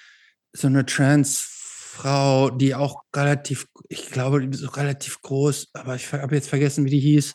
so 0.52 0.68
eine 0.68 0.86
Transfrau, 0.86 2.50
die 2.50 2.76
auch 2.76 3.02
relativ, 3.14 3.66
ich 3.88 4.08
glaube, 4.10 4.40
die 4.40 4.50
ist 4.50 4.60
so 4.60 4.68
relativ 4.68 5.20
groß, 5.20 5.70
aber 5.74 5.96
ich 5.96 6.12
habe 6.12 6.34
jetzt 6.36 6.48
vergessen, 6.48 6.84
wie 6.84 6.90
die 6.90 7.00
hieß. 7.00 7.34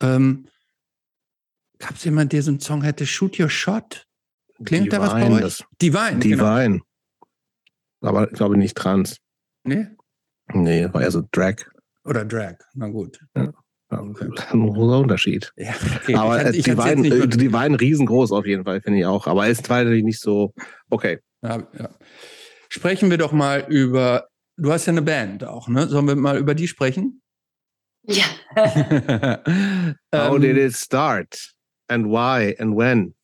Ähm, 0.00 0.46
Gab 1.80 1.96
es 1.96 2.04
jemanden, 2.04 2.30
der 2.30 2.42
so 2.42 2.50
einen 2.50 2.60
Song 2.60 2.82
hätte, 2.82 3.04
Shoot 3.06 3.38
Your 3.38 3.50
Shot? 3.50 4.04
Klingt 4.64 4.92
da 4.92 5.00
was 5.00 5.10
bei 5.12 5.20
Divine, 5.22 5.34
euch? 5.36 5.40
das- 5.42 5.64
Divine, 5.80 6.18
genau. 6.20 6.44
Aber 8.00 8.28
ich 8.30 8.34
glaube 8.36 8.56
nicht 8.56 8.76
trans. 8.76 9.18
Nee? 9.64 9.86
Nee, 10.52 10.88
war 10.92 11.02
ja 11.02 11.10
so 11.10 11.22
Drag. 11.32 11.56
Oder 12.04 12.24
Drag, 12.24 12.54
na 12.74 12.88
gut. 12.88 13.18
Ja, 13.36 13.52
Ein 13.90 14.12
großer 14.14 14.98
Unterschied. 15.00 15.52
Ja, 15.56 15.74
okay. 15.96 16.14
aber 16.14 16.50
ich, 16.50 16.58
ich 16.60 16.66
nicht 16.66 16.86
äh, 16.86 16.96
mehr- 17.18 17.26
Divine 17.26 17.78
riesengroß 17.80 18.32
auf 18.32 18.46
jeden 18.46 18.64
Fall, 18.64 18.80
finde 18.80 19.00
ich 19.00 19.06
auch. 19.06 19.26
Aber 19.26 19.46
ist 19.48 19.68
natürlich 19.68 20.04
nicht 20.04 20.20
so, 20.20 20.54
okay. 20.90 21.18
Ja, 21.42 21.66
ja. 21.78 21.90
Sprechen 22.70 23.10
wir 23.10 23.18
doch 23.18 23.32
mal 23.32 23.64
über, 23.68 24.28
du 24.56 24.72
hast 24.72 24.86
ja 24.86 24.92
eine 24.92 25.02
Band 25.02 25.44
auch, 25.44 25.68
ne? 25.68 25.86
Sollen 25.88 26.06
wir 26.06 26.16
mal 26.16 26.38
über 26.38 26.54
die 26.54 26.68
sprechen? 26.68 27.22
Ja. 28.04 28.24
How 30.14 30.34
Ähm, 30.36 30.40
did 30.40 30.56
it 30.56 30.74
start? 30.74 31.54
And 31.88 32.06
why 32.06 32.54
and 32.58 32.76
when? 32.76 33.14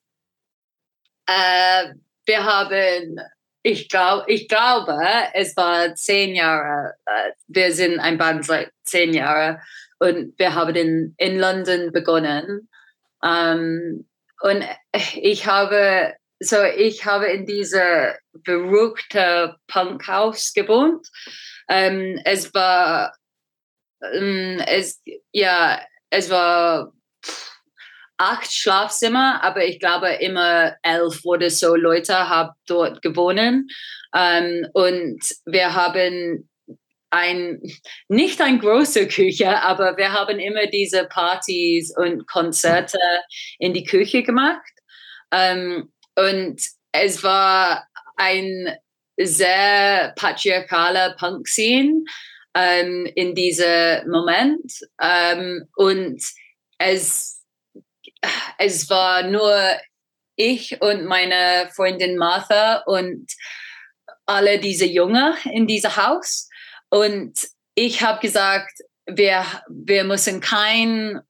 Äh, 1.26 1.94
wir 2.26 2.44
haben, 2.44 3.18
ich, 3.64 3.88
glaub, 3.88 4.28
ich 4.28 4.46
glaube, 4.46 4.94
es 5.32 5.56
war 5.56 5.94
zehn 5.94 6.34
Jahre. 6.34 6.94
Äh, 7.06 7.32
wir 7.48 7.72
sind 7.72 7.98
ein 7.98 8.18
Band 8.18 8.44
seit 8.44 8.70
zehn 8.84 9.14
Jahren 9.14 9.58
und 9.98 10.38
wir 10.38 10.54
haben 10.54 10.76
in, 10.76 11.14
in 11.16 11.38
London 11.38 11.90
begonnen. 11.90 12.68
Ähm, 13.24 14.06
und 14.42 14.64
ich 15.14 15.46
habe, 15.46 16.12
so 16.40 16.62
ich 16.62 17.06
habe 17.06 17.26
in 17.26 17.46
diese 17.46 18.14
verrückte 18.44 19.56
Punkhaus 19.66 20.52
gewohnt. 20.52 21.08
Ähm, 21.66 22.20
es 22.26 22.52
war, 22.52 23.16
ähm, 24.12 24.62
es, 24.66 25.02
ja, 25.32 25.80
es 26.10 26.28
war 26.28 26.92
acht 28.24 28.52
Schlafzimmer, 28.52 29.42
aber 29.42 29.64
ich 29.64 29.78
glaube 29.78 30.08
immer 30.08 30.74
elf 30.82 31.20
oder 31.24 31.50
so 31.50 31.74
Leute 31.74 32.28
haben 32.28 32.54
dort 32.66 33.02
gewohnt. 33.02 33.70
Ähm, 34.14 34.66
und 34.72 35.20
wir 35.44 35.74
haben 35.74 36.48
ein, 37.10 37.60
nicht 38.08 38.40
eine 38.40 38.58
große 38.58 39.06
Küche, 39.08 39.62
aber 39.62 39.96
wir 39.96 40.12
haben 40.12 40.38
immer 40.38 40.66
diese 40.66 41.04
Partys 41.04 41.94
und 41.96 42.26
Konzerte 42.26 42.98
in 43.58 43.72
die 43.72 43.84
Küche 43.84 44.22
gemacht. 44.22 44.62
Ähm, 45.30 45.92
und 46.16 46.60
es 46.92 47.22
war 47.22 47.86
ein 48.16 48.76
sehr 49.16 50.12
patriarchaler 50.16 51.14
Punk-Scene 51.18 52.04
ähm, 52.54 53.06
in 53.14 53.34
diesem 53.34 54.10
Moment. 54.10 54.72
Ähm, 55.00 55.68
und 55.76 56.20
es 56.78 57.33
es 58.58 58.90
war 58.90 59.22
nur 59.22 59.56
ich 60.36 60.80
und 60.80 61.04
meine 61.04 61.70
Freundin 61.74 62.16
Martha 62.16 62.82
und 62.86 63.26
alle 64.26 64.58
diese 64.58 64.86
Jungen 64.86 65.34
in 65.44 65.66
diesem 65.66 65.94
Haus. 65.96 66.48
Und 66.90 67.34
ich 67.74 68.02
habe 68.02 68.20
gesagt, 68.20 68.80
wir, 69.06 69.44
wir 69.68 70.04
müssen 70.04 70.40
kein 70.40 71.20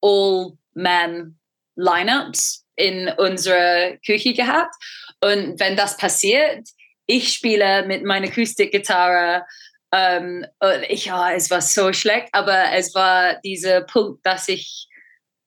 All-Man-Lineups 0.00 2.64
in 2.76 3.08
unserer 3.08 3.96
Küche 4.06 4.34
gehabt. 4.34 4.72
Und 5.20 5.58
wenn 5.58 5.76
das 5.76 5.96
passiert, 5.96 6.68
ich 7.06 7.32
spiele 7.32 7.84
mit 7.86 8.04
meiner 8.04 8.28
Akustikgitarre. 8.28 9.44
Ähm, 9.92 10.46
und 10.60 10.84
ich, 10.88 11.06
ja, 11.06 11.32
es 11.32 11.50
war 11.50 11.62
so 11.62 11.92
schlecht, 11.92 12.28
aber 12.32 12.72
es 12.74 12.94
war 12.94 13.40
dieser 13.40 13.80
Punkt, 13.80 14.24
dass 14.24 14.48
ich 14.48 14.87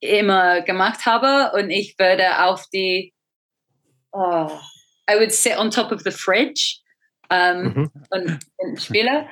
immer 0.02 0.62
gemacht 0.62 1.06
habe 1.06 1.56
und 1.56 1.70
ich 1.70 1.98
würde 1.98 2.44
auf 2.44 2.68
die 2.74 3.14
oh, 4.12 4.50
I 5.10 5.16
would 5.16 5.32
sit 5.32 5.58
on 5.58 5.72
top 5.72 5.92
of 5.92 6.02
the 6.02 6.12
fridge 6.12 6.80
ähm, 7.30 7.64
Mhm. 7.64 7.92
und, 8.10 8.40
und 8.58 8.82
spiele 8.82 9.28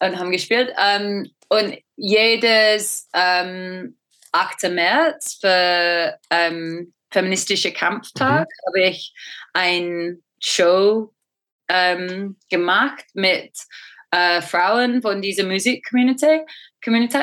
und 0.00 0.18
haben 0.18 0.30
gespielt 0.30 0.72
ähm, 0.78 1.30
und 1.48 1.78
jedes 1.96 3.08
ähm, 3.14 3.96
8. 4.32 4.70
März 4.70 5.38
für 5.40 6.18
ähm, 6.30 6.92
feministische 7.12 7.72
Kampftag 7.72 8.48
habe 8.66 8.80
ich 8.80 9.14
ein 9.52 10.22
Show 10.40 11.14
ähm, 11.68 12.36
gemacht 12.50 13.04
mit 13.14 13.52
äh, 14.10 14.42
Frauen 14.42 15.00
von 15.00 15.22
dieser 15.22 15.44
Musik-Community, 15.44 16.40
Community, 16.82 17.18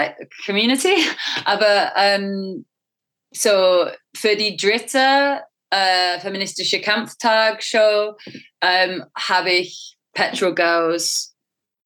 Community. 0.45 0.95
aber 1.45 1.91
ähm, 1.97 2.66
so 3.32 3.88
für 4.15 4.36
die 4.36 4.55
dritte 4.57 5.41
äh, 5.69 6.17
uh, 6.17 6.19
feministische 6.19 6.82
Kampftag-Show 6.82 8.15
ähm, 8.61 9.01
um, 9.01 9.05
habe 9.17 9.51
ich 9.51 9.95
Petrol 10.13 10.53
Girls 10.53 11.36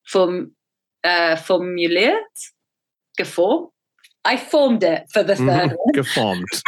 form, 0.03 0.55
äh, 1.03 1.37
formuliert, 1.37 2.15
geformt. 3.15 3.71
I 4.27 4.37
formed 4.37 4.83
it 4.83 5.03
for 5.13 5.23
the 5.23 5.35
mhm, 5.35 5.47
third 5.47 5.71
Mhm. 5.71 5.77
one. 5.77 5.93
Geformt. 5.93 6.61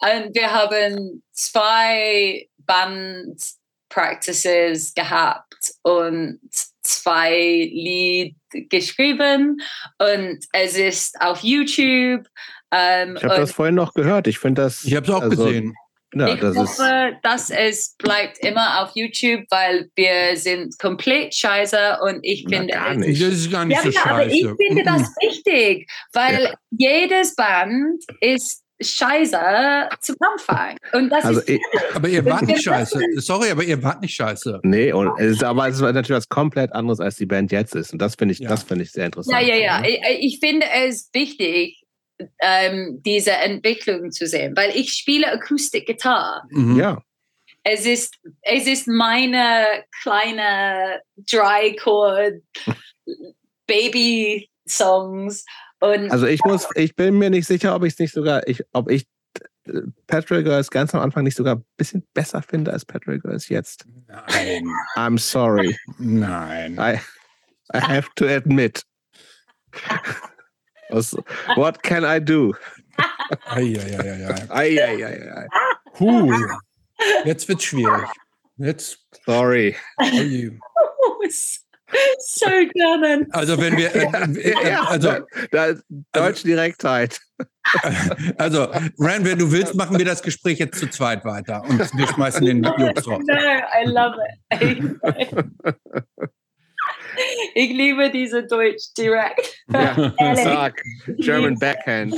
und 0.00 0.34
wir 0.34 0.52
haben 0.52 1.22
zwei 1.32 2.48
Band 2.58 3.40
Practices 3.88 4.92
gehabt 4.92 5.72
und 5.82 6.40
zwei 6.82 7.70
Lied 7.72 8.36
geschrieben 8.68 9.60
und 9.98 10.44
es 10.52 10.76
ist 10.76 11.20
auf 11.20 11.42
YouTube. 11.42 12.26
Ähm, 12.72 13.16
Ich 13.16 13.24
habe 13.24 13.36
das 13.36 13.52
vorhin 13.52 13.74
noch 13.74 13.94
gehört. 13.94 14.26
Ich 14.26 14.38
finde 14.38 14.62
das. 14.62 14.84
Ich 14.84 14.94
habe 14.94 15.06
es 15.06 15.12
auch 15.12 15.22
also, 15.22 15.44
gesehen. 15.44 15.74
Ja, 16.14 16.32
ich 16.34 16.40
das 16.40 16.56
ist. 16.56 16.78
hoffe, 16.78 17.12
dass 17.22 17.50
es 17.50 17.94
bleibt 17.98 18.38
immer 18.38 18.82
auf 18.82 18.92
YouTube, 18.94 19.42
weil 19.50 19.90
wir 19.94 20.36
sind 20.36 20.78
komplett 20.78 21.34
scheiße 21.34 21.98
und 22.02 22.20
ich 22.22 22.46
Na, 22.48 22.56
finde 22.58 22.72
gar 22.74 22.90
es 22.92 22.96
nicht. 22.96 23.20
Das 23.22 23.28
ist 23.34 23.50
gar 23.52 23.64
nicht 23.66 23.76
ja, 23.76 23.82
so 23.82 23.92
scheiße. 23.92 24.08
aber 24.10 24.26
ich 24.26 24.46
finde 24.58 24.84
das 24.84 25.02
wichtig, 25.20 25.86
weil 26.14 26.44
Ja. 26.44 26.54
jedes 26.70 27.34
Band 27.34 28.02
ist 28.22 28.62
scheiße 28.80 29.38
zum 30.00 30.16
Anfang. 30.20 30.76
Und 30.92 31.10
das 31.10 31.24
Also 31.24 31.40
ist 31.40 31.48
ich, 31.50 31.60
Aber 31.94 32.08
ihr 32.08 32.24
wart 32.24 32.42
nicht 32.42 32.62
scheiße. 32.62 32.98
Sorry, 33.16 33.50
aber 33.50 33.64
ihr 33.64 33.82
wart 33.82 34.00
nicht 34.00 34.14
scheiße. 34.14 34.60
nee, 34.62 34.92
und 34.92 35.10
es 35.18 35.32
ist, 35.32 35.44
aber 35.44 35.68
es 35.68 35.80
war 35.80 35.92
natürlich 35.92 36.16
was 36.16 36.28
komplett 36.28 36.72
anderes, 36.72 37.00
als 37.00 37.16
die 37.16 37.26
Band 37.26 37.52
jetzt 37.52 37.74
ist. 37.74 37.92
Und 37.92 38.00
das 38.00 38.14
finde 38.14 38.32
ich, 38.32 38.38
Ja. 38.38 38.48
das 38.48 38.62
finde 38.62 38.84
ich 38.84 38.92
sehr 38.92 39.06
interessant. 39.06 39.42
ja, 39.42 39.46
ja, 39.54 39.56
ja. 39.56 39.82
Ich, 39.84 40.00
ich 40.34 40.38
finde 40.40 40.64
es 40.86 41.10
wichtig, 41.12 41.82
ähm, 42.40 43.00
diese 43.04 43.32
Entwicklung 43.32 44.10
zu 44.10 44.26
sehen, 44.26 44.56
weil 44.56 44.70
ich 44.76 44.92
spiele 44.92 45.30
Akustikgitarre. 45.32 46.42
Mhm. 46.50 46.78
Ja, 46.78 47.02
Es 47.64 47.86
ist, 47.86 48.16
es 48.42 48.66
ist 48.66 48.88
meine 48.88 49.84
kleine 50.02 51.00
Dry 51.16 51.76
Chord 51.76 52.42
Baby 53.66 54.50
Songs 54.66 55.44
und 55.80 56.10
also 56.10 56.26
ich 56.26 56.44
muss, 56.44 56.66
ich 56.74 56.96
bin 56.96 57.18
mir 57.18 57.30
nicht 57.30 57.46
sicher, 57.46 57.74
ob 57.74 57.84
ich 57.84 57.92
es 57.92 57.98
nicht 57.98 58.12
sogar, 58.12 58.46
ich, 58.48 58.62
ob 58.72 58.90
ich 58.90 59.06
Patrick 60.06 60.44
Girls 60.44 60.70
ganz 60.70 60.94
am 60.94 61.00
Anfang 61.00 61.24
nicht 61.24 61.36
sogar 61.36 61.56
ein 61.56 61.64
bisschen 61.76 62.06
besser 62.14 62.42
finde 62.42 62.72
als 62.72 62.84
Patrick 62.84 63.22
Girls 63.22 63.48
jetzt. 63.48 63.84
Nein. 64.06 64.64
I'm 64.96 65.18
sorry. 65.18 65.76
Nein. 65.98 66.78
I, 66.78 66.98
I 67.74 67.80
have 67.80 68.08
to 68.16 68.26
admit. 68.26 68.82
What 71.56 71.82
can 71.82 72.04
I 72.04 72.18
do? 72.20 72.54
Eieieiei. 73.46 74.50
Eieieiei. 74.50 75.46
Jetzt 77.24 77.48
wird's 77.48 77.64
schwierig. 77.64 78.08
Jetzt. 78.56 78.98
Sorry. 79.24 79.76
So 82.18 82.50
German. 82.74 83.26
Also 83.30 83.58
wenn 83.58 83.76
wir, 83.76 83.94
äh, 83.94 84.50
äh, 84.50 84.74
also, 84.74 85.20
da 85.50 85.66
ist 85.66 85.84
Deutsch 86.12 86.42
Direktheit. 86.42 87.18
also 88.36 88.64
Ran, 88.98 89.24
wenn 89.24 89.38
du 89.38 89.50
willst, 89.50 89.74
machen 89.74 89.96
wir 89.98 90.04
das 90.04 90.22
Gespräch 90.22 90.58
jetzt 90.58 90.78
zu 90.78 90.88
zweit 90.90 91.24
weiter 91.24 91.62
und 91.64 91.78
wir 91.78 92.06
schmeißen 92.06 92.44
den 92.44 92.62
Jux 92.62 93.06
raus. 93.06 93.22
No, 93.26 93.34
I 93.34 93.84
love 93.86 94.16
it. 94.60 96.28
Ich 97.54 97.70
liebe 97.70 98.10
diese 98.10 98.44
Deutsch 98.46 98.92
direkt. 98.96 99.64
Ja, 99.68 100.12
sag. 100.36 100.82
German 101.18 101.58
Backhand. 101.60 102.14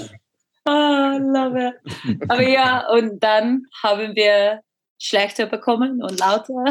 Oh, 0.66 1.18
love 1.18 1.56
it. 1.58 1.74
Aber 2.28 2.46
ja, 2.46 2.86
und 2.88 3.22
dann 3.22 3.64
haben 3.82 4.14
wir 4.14 4.60
schlechter 4.98 5.46
bekommen 5.46 6.02
und 6.02 6.18
lauter. 6.20 6.64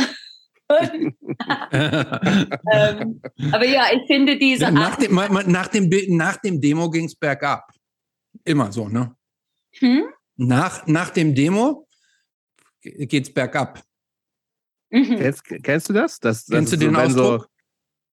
ähm, 2.72 3.22
aber 3.52 3.66
ja, 3.66 3.88
ich 3.92 4.06
finde 4.06 4.38
diese 4.38 4.72
nach, 4.72 4.98
dem, 4.98 5.16
nach, 5.16 5.68
dem, 5.68 5.90
nach 6.10 6.38
dem 6.38 6.62
Demo 6.62 6.92
ging 6.92 7.06
es 7.06 7.16
bergab. 7.16 7.68
Immer 8.44 8.72
so, 8.72 8.88
ne? 8.88 9.16
Hm? 9.80 10.04
Nach, 10.36 10.86
nach 10.86 11.10
dem 11.10 11.34
Demo 11.34 11.88
geht's 12.82 13.34
bergab. 13.34 13.82
Mhm. 14.92 15.18
Kennst, 15.18 15.44
kennst 15.64 15.90
du 15.90 15.94
das? 15.94 16.20
das, 16.20 16.46
das 16.46 16.56
Kennst 16.56 16.74
du 16.74 16.78
den 16.78 16.94
so, 16.94 17.00
Ausdruck? 17.00 17.49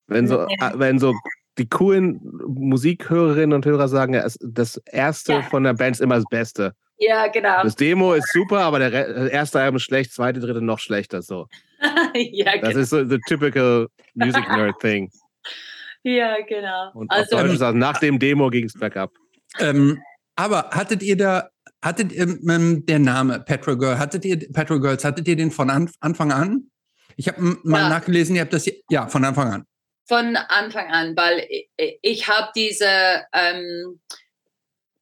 Wenn 0.08 0.28
so, 0.28 0.42
ah, 0.60 0.74
wenn 0.76 1.00
so 1.00 1.14
die 1.58 1.68
coolen 1.70 2.20
Musikhörerinnen 2.48 3.54
und 3.54 3.66
Hörer 3.66 3.88
sagen, 3.88 4.14
ja, 4.14 4.28
das 4.42 4.78
erste 4.92 5.34
Ja. 5.34 5.42
von 5.44 5.64
der 5.64 5.74
Band 5.74 5.96
ist 5.96 6.02
immer 6.02 6.16
das 6.16 6.26
Beste. 6.30 6.74
Ja, 6.98 7.28
genau. 7.28 7.64
Das 7.64 7.76
Demo 7.76 8.14
ist 8.14 8.32
super, 8.32 8.60
aber 8.62 8.80
der 8.80 8.92
Re- 8.94 9.14
das 9.14 9.30
erste 9.30 9.60
Album 9.60 9.78
ist 9.78 9.84
schlecht, 9.84 10.14
zweite, 10.14 10.40
dritte 10.40 10.62
noch 10.62 10.80
schlechter. 10.80 11.22
So, 11.22 11.48
ja, 12.16 12.58
das 12.60 12.70
genau. 12.70 12.80
ist 12.82 12.90
so 12.90 13.04
the 13.08 13.20
typical 13.28 13.88
Music 14.14 14.48
Nerd 14.50 14.80
Thing. 14.80 15.10
ja, 16.04 16.36
genau. 16.48 16.92
Und 16.94 17.10
auf 17.12 17.18
Also, 17.18 17.38
Deutsch 17.38 17.54
ist 17.54 17.62
das, 17.62 17.74
nach 17.76 18.00
dem 18.00 18.20
Demo 18.20 18.50
ging 18.50 18.66
es 18.66 18.74
bergab. 18.74 19.12
Ähm, 19.60 20.00
aber 20.38 20.70
hattet 20.72 21.04
ihr 21.04 21.18
da, 21.18 21.50
hattet 21.82 22.12
ihr 22.14 22.28
ähm, 22.50 22.86
der 22.86 23.00
Name 23.00 23.40
Petro 23.40 23.78
Girl, 23.78 23.98
hattet 24.00 24.24
ihr 24.26 24.38
Petro 24.54 24.80
Girls, 24.80 25.04
hattet 25.04 25.28
ihr 25.28 25.36
den 25.36 25.52
von 25.52 25.70
Anf 25.70 25.92
Anfang 26.00 26.32
an? 26.32 26.70
Ich 27.18 27.28
habe 27.28 27.42
mal 27.64 27.82
Ja. 27.84 27.90
nachgelesen, 27.90 28.36
ihr 28.36 28.42
habt 28.42 28.54
das 28.54 28.64
hier, 28.66 28.76
ja 28.90 29.08
von 29.08 29.24
Anfang 29.26 29.52
an. 29.54 29.64
Von 30.08 30.36
Anfang 30.36 30.92
an, 30.92 31.16
weil 31.16 31.48
ich, 31.50 32.00
ich 32.02 32.28
habe 32.28 32.52
diese 32.56 33.26
ähm, 33.34 34.00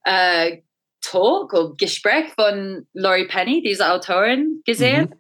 äh, 0.04 0.62
Talk 1.02 1.54
oder 1.54 1.76
Gespräch 1.76 2.32
von 2.34 2.88
Laurie 2.94 3.28
Penny, 3.28 3.62
diese 3.62 3.92
Autorin, 3.92 4.62
gesehen 4.66 5.14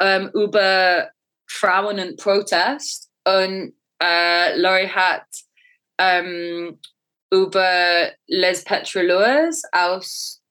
ähm, 0.00 0.30
über 0.34 1.10
Frauen 1.46 1.98
und 2.00 2.20
Protest. 2.20 3.10
Und 3.24 3.74
äh, 4.02 4.56
Laurie 4.56 4.88
hat 4.88 5.26
ähm, 5.98 6.80
über 7.30 8.12
Les 8.26 8.64
Petroleurs 8.64 9.62
aus 9.72 10.42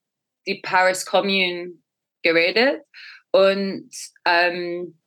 die 0.45 0.61
Paris 0.61 1.05
Commune 1.05 1.73
geredet 2.23 2.83
und 3.31 3.89
ähm, 4.25 4.99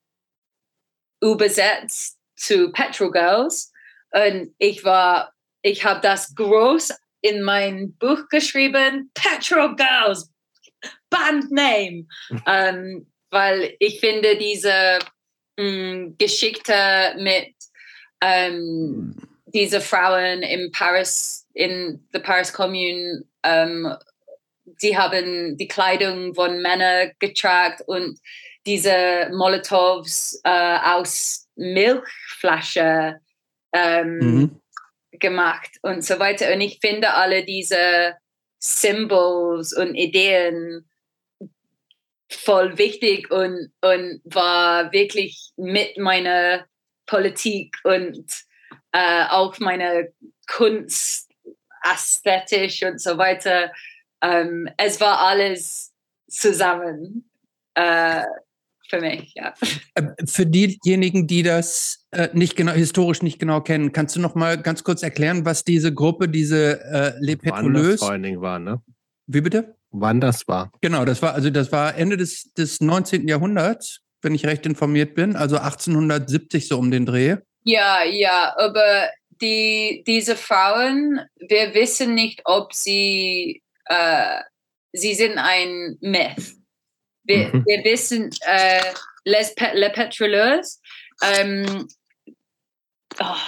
übersetzt 1.22 2.19
zu 2.40 2.72
Petrol 2.72 3.12
Girls. 3.12 3.72
Und 4.10 4.54
ich 4.58 4.82
war, 4.84 5.32
ich 5.62 5.84
habe 5.84 6.00
das 6.00 6.34
groß 6.34 6.90
in 7.20 7.42
mein 7.42 7.96
Buch 7.98 8.28
geschrieben, 8.30 9.10
Petrol 9.14 9.76
Girls, 9.76 10.30
Band 11.10 11.50
Name. 11.50 12.06
ähm, 12.46 13.06
weil 13.30 13.76
ich 13.78 14.00
finde 14.00 14.36
diese 14.36 14.98
mh, 15.56 16.14
Geschichte 16.18 17.14
mit 17.18 17.54
ähm, 18.22 19.16
diese 19.46 19.80
Frauen 19.80 20.42
in 20.42 20.72
Paris, 20.72 21.46
in 21.54 22.06
the 22.12 22.20
Paris 22.20 22.52
Commune, 22.52 23.24
ähm, 23.44 23.94
die 24.82 24.96
haben 24.96 25.56
die 25.56 25.68
Kleidung 25.68 26.34
von 26.34 26.60
Männern 26.62 27.12
getragen 27.18 27.82
und 27.86 28.18
diese 28.66 29.30
Molotovs 29.32 30.40
äh, 30.44 30.78
aus 30.78 31.48
Milchflasche 31.60 33.20
ähm, 33.72 34.18
Mhm. 34.18 34.60
gemacht 35.12 35.70
und 35.82 36.04
so 36.04 36.18
weiter. 36.18 36.52
Und 36.52 36.60
ich 36.60 36.78
finde 36.80 37.14
alle 37.14 37.44
diese 37.44 38.16
Symbols 38.58 39.72
und 39.72 39.94
Ideen 39.94 40.88
voll 42.30 42.78
wichtig 42.78 43.30
und, 43.30 43.72
und 43.80 44.20
war 44.24 44.92
wirklich 44.92 45.52
mit 45.56 45.98
meiner 45.98 46.66
Politik 47.06 47.76
und 47.84 48.24
äh, 48.92 49.24
auch 49.28 49.58
meiner 49.58 50.04
Kunst 50.46 51.30
ästhetisch 51.82 52.82
und 52.82 53.00
so 53.00 53.18
weiter. 53.18 53.72
Ähm, 54.22 54.68
es 54.76 55.00
war 55.00 55.18
alles 55.20 55.92
zusammen 56.28 57.30
äh, 57.74 58.24
für 58.90 59.00
mich, 59.00 59.32
ja. 59.34 59.54
Äh, 59.94 60.02
Für 60.26 60.44
diejenigen, 60.44 61.26
die 61.26 61.42
das 61.42 62.06
äh, 62.10 62.28
nicht 62.32 62.56
genau 62.56 62.72
historisch 62.72 63.22
nicht 63.22 63.38
genau 63.38 63.60
kennen, 63.60 63.92
kannst 63.92 64.16
du 64.16 64.20
noch 64.20 64.34
mal 64.34 64.60
ganz 64.60 64.84
kurz 64.84 65.02
erklären, 65.02 65.44
was 65.44 65.64
diese 65.64 65.94
Gruppe, 65.94 66.28
diese 66.28 66.80
äh, 66.84 67.12
das 67.26 67.36
Petroleuses, 67.36 68.00
vor 68.00 68.10
allen 68.10 68.22
Dingen 68.22 68.40
war, 68.40 68.58
ne? 68.58 68.82
wie 69.26 69.40
bitte? 69.40 69.76
Wann 69.92 70.20
das 70.20 70.46
war. 70.46 70.70
Genau, 70.80 71.04
das 71.04 71.22
war 71.22 71.34
also 71.34 71.50
das 71.50 71.72
war 71.72 71.96
Ende 71.96 72.16
des, 72.16 72.52
des 72.52 72.80
19. 72.80 73.26
Jahrhunderts, 73.26 74.00
wenn 74.22 74.34
ich 74.34 74.46
recht 74.46 74.66
informiert 74.66 75.14
bin, 75.14 75.36
also 75.36 75.56
1870 75.56 76.68
so 76.68 76.78
um 76.78 76.90
den 76.90 77.06
Dreh. 77.06 77.36
Ja, 77.64 78.04
ja, 78.04 78.54
aber 78.56 79.08
die, 79.40 80.04
diese 80.06 80.36
Frauen, 80.36 81.20
wir 81.36 81.74
wissen 81.74 82.14
nicht, 82.14 82.42
ob 82.44 82.74
sie, 82.74 83.62
äh, 83.86 84.40
sie 84.92 85.14
sind 85.14 85.38
ein 85.38 85.96
Myth. 86.00 86.59
Wir, 87.24 87.48
Mhm. 87.48 87.64
wir 87.66 87.84
wissen, 87.84 88.30
äh, 88.46 88.82
Les, 89.24 89.54
Pe 89.54 89.72
Les 89.74 89.92
Petroleurs, 89.92 90.80
um, 91.22 91.86
oh, 93.20 93.46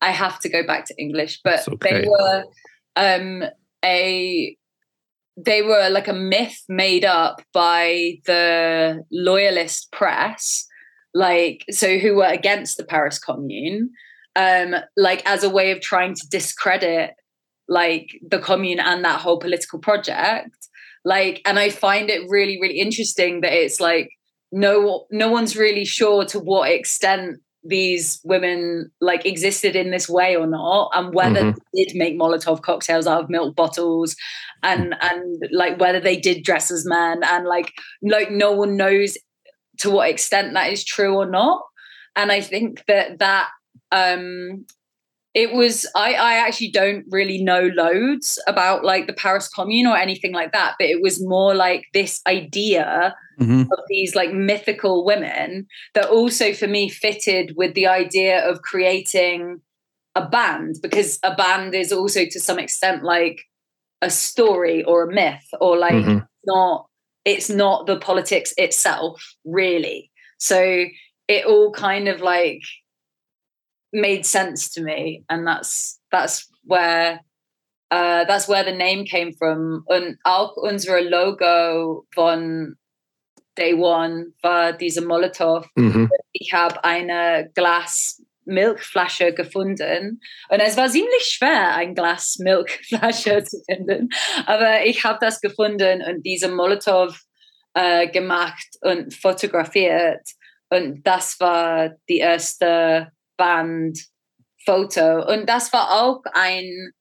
I 0.00 0.10
have 0.12 0.38
to 0.40 0.48
go 0.48 0.62
back 0.64 0.84
to 0.86 0.94
English, 0.96 1.40
but 1.42 1.66
okay. 1.68 2.02
they 2.02 2.08
were 2.08 2.44
um, 2.96 3.44
a 3.84 4.56
they 5.36 5.62
were 5.62 5.88
like 5.88 6.08
a 6.08 6.12
myth 6.12 6.64
made 6.68 7.04
up 7.04 7.42
by 7.52 8.18
the 8.26 9.04
loyalist 9.12 9.92
press 9.92 10.66
like 11.14 11.64
so 11.70 11.96
who 11.98 12.16
were 12.16 12.26
against 12.26 12.76
the 12.76 12.82
paris 12.84 13.20
commune 13.20 13.88
um 14.34 14.74
like 14.96 15.22
as 15.26 15.44
a 15.44 15.50
way 15.50 15.70
of 15.70 15.80
trying 15.80 16.12
to 16.12 16.28
discredit 16.28 17.12
like 17.68 18.20
the 18.28 18.40
commune 18.40 18.80
and 18.80 19.04
that 19.04 19.20
whole 19.20 19.38
political 19.38 19.78
project 19.78 20.67
like 21.04 21.40
and 21.44 21.58
i 21.58 21.70
find 21.70 22.10
it 22.10 22.28
really 22.28 22.58
really 22.60 22.78
interesting 22.78 23.40
that 23.40 23.52
it's 23.52 23.80
like 23.80 24.08
no 24.52 25.06
no 25.10 25.30
one's 25.30 25.56
really 25.56 25.84
sure 25.84 26.24
to 26.24 26.38
what 26.38 26.70
extent 26.70 27.38
these 27.64 28.20
women 28.24 28.90
like 29.00 29.26
existed 29.26 29.74
in 29.76 29.90
this 29.90 30.08
way 30.08 30.36
or 30.36 30.46
not 30.46 30.90
and 30.94 31.12
whether 31.12 31.40
Mhm. 31.42 31.56
they 31.74 31.84
did 31.84 31.96
make 31.96 32.16
molotov 32.18 32.62
cocktails 32.62 33.06
out 33.06 33.24
of 33.24 33.28
milk 33.30 33.54
bottles 33.56 34.16
and 34.62 34.94
and 35.00 35.42
like 35.52 35.78
whether 35.80 36.00
they 36.00 36.16
did 36.16 36.44
dress 36.44 36.70
as 36.70 36.86
men 36.86 37.22
and 37.24 37.46
like 37.46 37.72
like 38.02 38.30
no 38.30 38.52
one 38.52 38.76
knows 38.76 39.18
to 39.78 39.90
what 39.90 40.08
extent 40.08 40.54
that 40.54 40.72
is 40.72 40.84
true 40.84 41.14
or 41.16 41.26
not 41.26 41.60
and 42.16 42.32
i 42.32 42.40
think 42.40 42.82
that 42.86 43.18
that 43.18 43.48
um 43.92 44.64
it 45.42 45.52
was 45.52 45.86
I, 45.94 46.10
I 46.14 46.32
actually 46.46 46.72
don't 46.80 47.04
really 47.18 47.40
know 47.50 47.64
loads 47.82 48.26
about 48.46 48.84
like 48.92 49.06
the 49.06 49.12
paris 49.24 49.48
commune 49.48 49.86
or 49.86 49.96
anything 49.96 50.32
like 50.40 50.52
that 50.52 50.74
but 50.78 50.88
it 50.94 51.00
was 51.06 51.24
more 51.36 51.54
like 51.54 51.82
this 51.94 52.20
idea 52.26 53.14
Mhm. 53.40 53.66
of 53.76 53.78
these 53.88 54.16
like 54.20 54.32
mythical 54.32 55.04
women 55.10 55.48
that 55.94 56.08
also 56.18 56.46
for 56.60 56.66
me 56.76 56.88
fitted 56.88 57.46
with 57.60 57.72
the 57.74 57.86
idea 57.86 58.36
of 58.50 58.62
creating 58.62 59.60
a 60.16 60.24
band 60.36 60.72
because 60.82 61.20
a 61.22 61.32
band 61.42 61.72
is 61.82 61.92
also 61.92 62.20
to 62.24 62.40
some 62.40 62.58
extent 62.58 63.04
like 63.04 63.38
a 64.02 64.10
story 64.10 64.82
or 64.90 64.96
a 65.04 65.12
myth 65.20 65.48
or 65.60 65.72
like 65.78 66.04
Mhm. 66.04 66.26
not 66.46 66.86
it's 67.24 67.50
not 67.62 67.86
the 67.86 67.98
politics 68.08 68.50
itself 68.66 69.14
really 69.44 70.00
so 70.38 70.60
it 71.28 71.42
all 71.52 71.70
kind 71.72 72.08
of 72.08 72.20
like 72.20 72.62
made 73.92 74.24
sense 74.24 74.70
to 74.70 74.82
me 74.82 75.24
and 75.28 75.46
that's 75.46 76.00
that's 76.10 76.48
where 76.64 77.20
uh, 77.90 78.24
that's 78.24 78.48
where 78.48 78.64
the 78.64 78.72
name 78.72 79.04
came 79.04 79.32
from. 79.32 79.84
Und 79.86 80.18
auch 80.24 80.56
unser 80.56 81.00
Logo 81.00 82.06
von 82.14 82.76
Day 83.56 83.74
One 83.74 84.34
war 84.42 84.72
diese 84.72 85.00
Molotow. 85.00 85.66
Mhm. 85.74 86.10
Ich 86.32 86.52
habe 86.52 86.82
eine 86.84 87.50
Glas 87.54 88.22
Milchflasche 88.44 89.34
gefunden. 89.34 90.20
Und 90.48 90.60
es 90.60 90.76
war 90.76 90.88
ziemlich 90.88 91.24
schwer, 91.24 91.74
ein 91.74 91.94
Glas 91.94 92.38
Milchflasche 92.38 93.44
zu 93.44 93.62
finden. 93.68 94.08
Aber 94.46 94.84
ich 94.84 95.04
habe 95.04 95.18
das 95.20 95.40
gefunden 95.40 96.02
und 96.02 96.24
diese 96.24 96.48
Molotow 96.48 97.14
äh, 97.74 98.08
gemacht 98.08 98.66
und 98.80 99.14
fotografiert. 99.14 100.26
Und 100.70 101.06
das 101.06 101.38
war 101.40 101.90
die 102.08 102.18
erste 102.18 103.12
Bandfoto. 103.38 105.32
Und 105.32 105.48
das 105.48 105.72
war 105.72 106.02
auch 106.02 106.20
ein, 106.34 106.92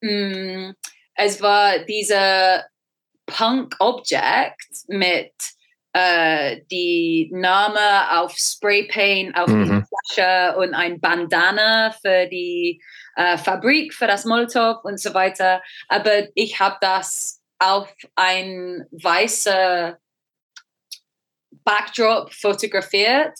mh, 0.00 0.10
mm, 0.10 0.74
es 1.16 1.42
war 1.42 1.80
dieser 1.80 2.66
Punk-Object 3.26 4.88
mit 4.88 5.32
äh, 5.92 6.62
die 6.70 7.30
Name 7.32 8.20
auf 8.20 8.36
Spraypaint 8.36 9.36
auf 9.36 9.48
mhm. 9.48 9.64
die 9.64 9.84
Flasche 9.86 10.56
und 10.56 10.74
ein 10.74 11.00
Bandana 11.00 11.92
für 11.92 12.26
die 12.26 12.82
äh, 13.16 13.38
Fabrik, 13.38 13.94
für 13.94 14.08
das 14.08 14.24
Molotow 14.24 14.82
und 14.82 15.00
so 15.00 15.14
weiter. 15.14 15.62
Aber 15.88 16.28
ich 16.34 16.58
habe 16.58 16.76
das 16.80 17.40
auf 17.60 17.94
ein 18.16 18.86
weißer 18.90 19.98
Backdrop 21.64 22.32
fotografiert. 22.32 23.38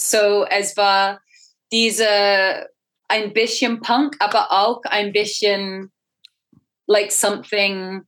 So 0.00 0.46
es 0.46 0.76
war 0.76 1.20
diese 1.72 2.68
ein 3.08 3.32
bisschen 3.32 3.80
Punk, 3.80 4.16
aber 4.20 4.52
auch 4.52 4.80
ein 4.84 5.12
bisschen 5.12 5.92
like 6.86 7.10
something 7.10 8.02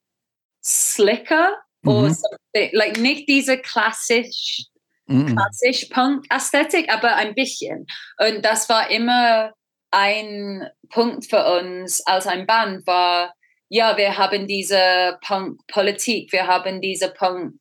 slicker 0.62 1.58
mhm. 1.82 1.90
or 1.90 2.10
something 2.10 2.70
like 2.72 2.98
nicht 2.98 3.28
diese 3.28 3.58
klassisch 3.58 4.66
mhm. 5.06 5.34
klassisch 5.34 5.86
Punk 5.86 6.24
Ästhetik, 6.30 6.92
aber 6.92 7.16
ein 7.16 7.34
bisschen. 7.34 7.86
Und 8.18 8.44
das 8.44 8.68
war 8.68 8.90
immer 8.90 9.52
ein 9.90 10.68
Punkt 10.90 11.28
für 11.28 11.58
uns 11.58 12.04
als 12.06 12.26
ein 12.26 12.46
Band 12.46 12.86
war 12.86 13.34
ja, 13.68 13.96
wir 13.96 14.16
haben 14.16 14.46
diese 14.46 15.18
Punk-Politik, 15.26 16.32
wir 16.32 16.46
haben 16.46 16.80
diese 16.80 17.10
Punk 17.10 17.54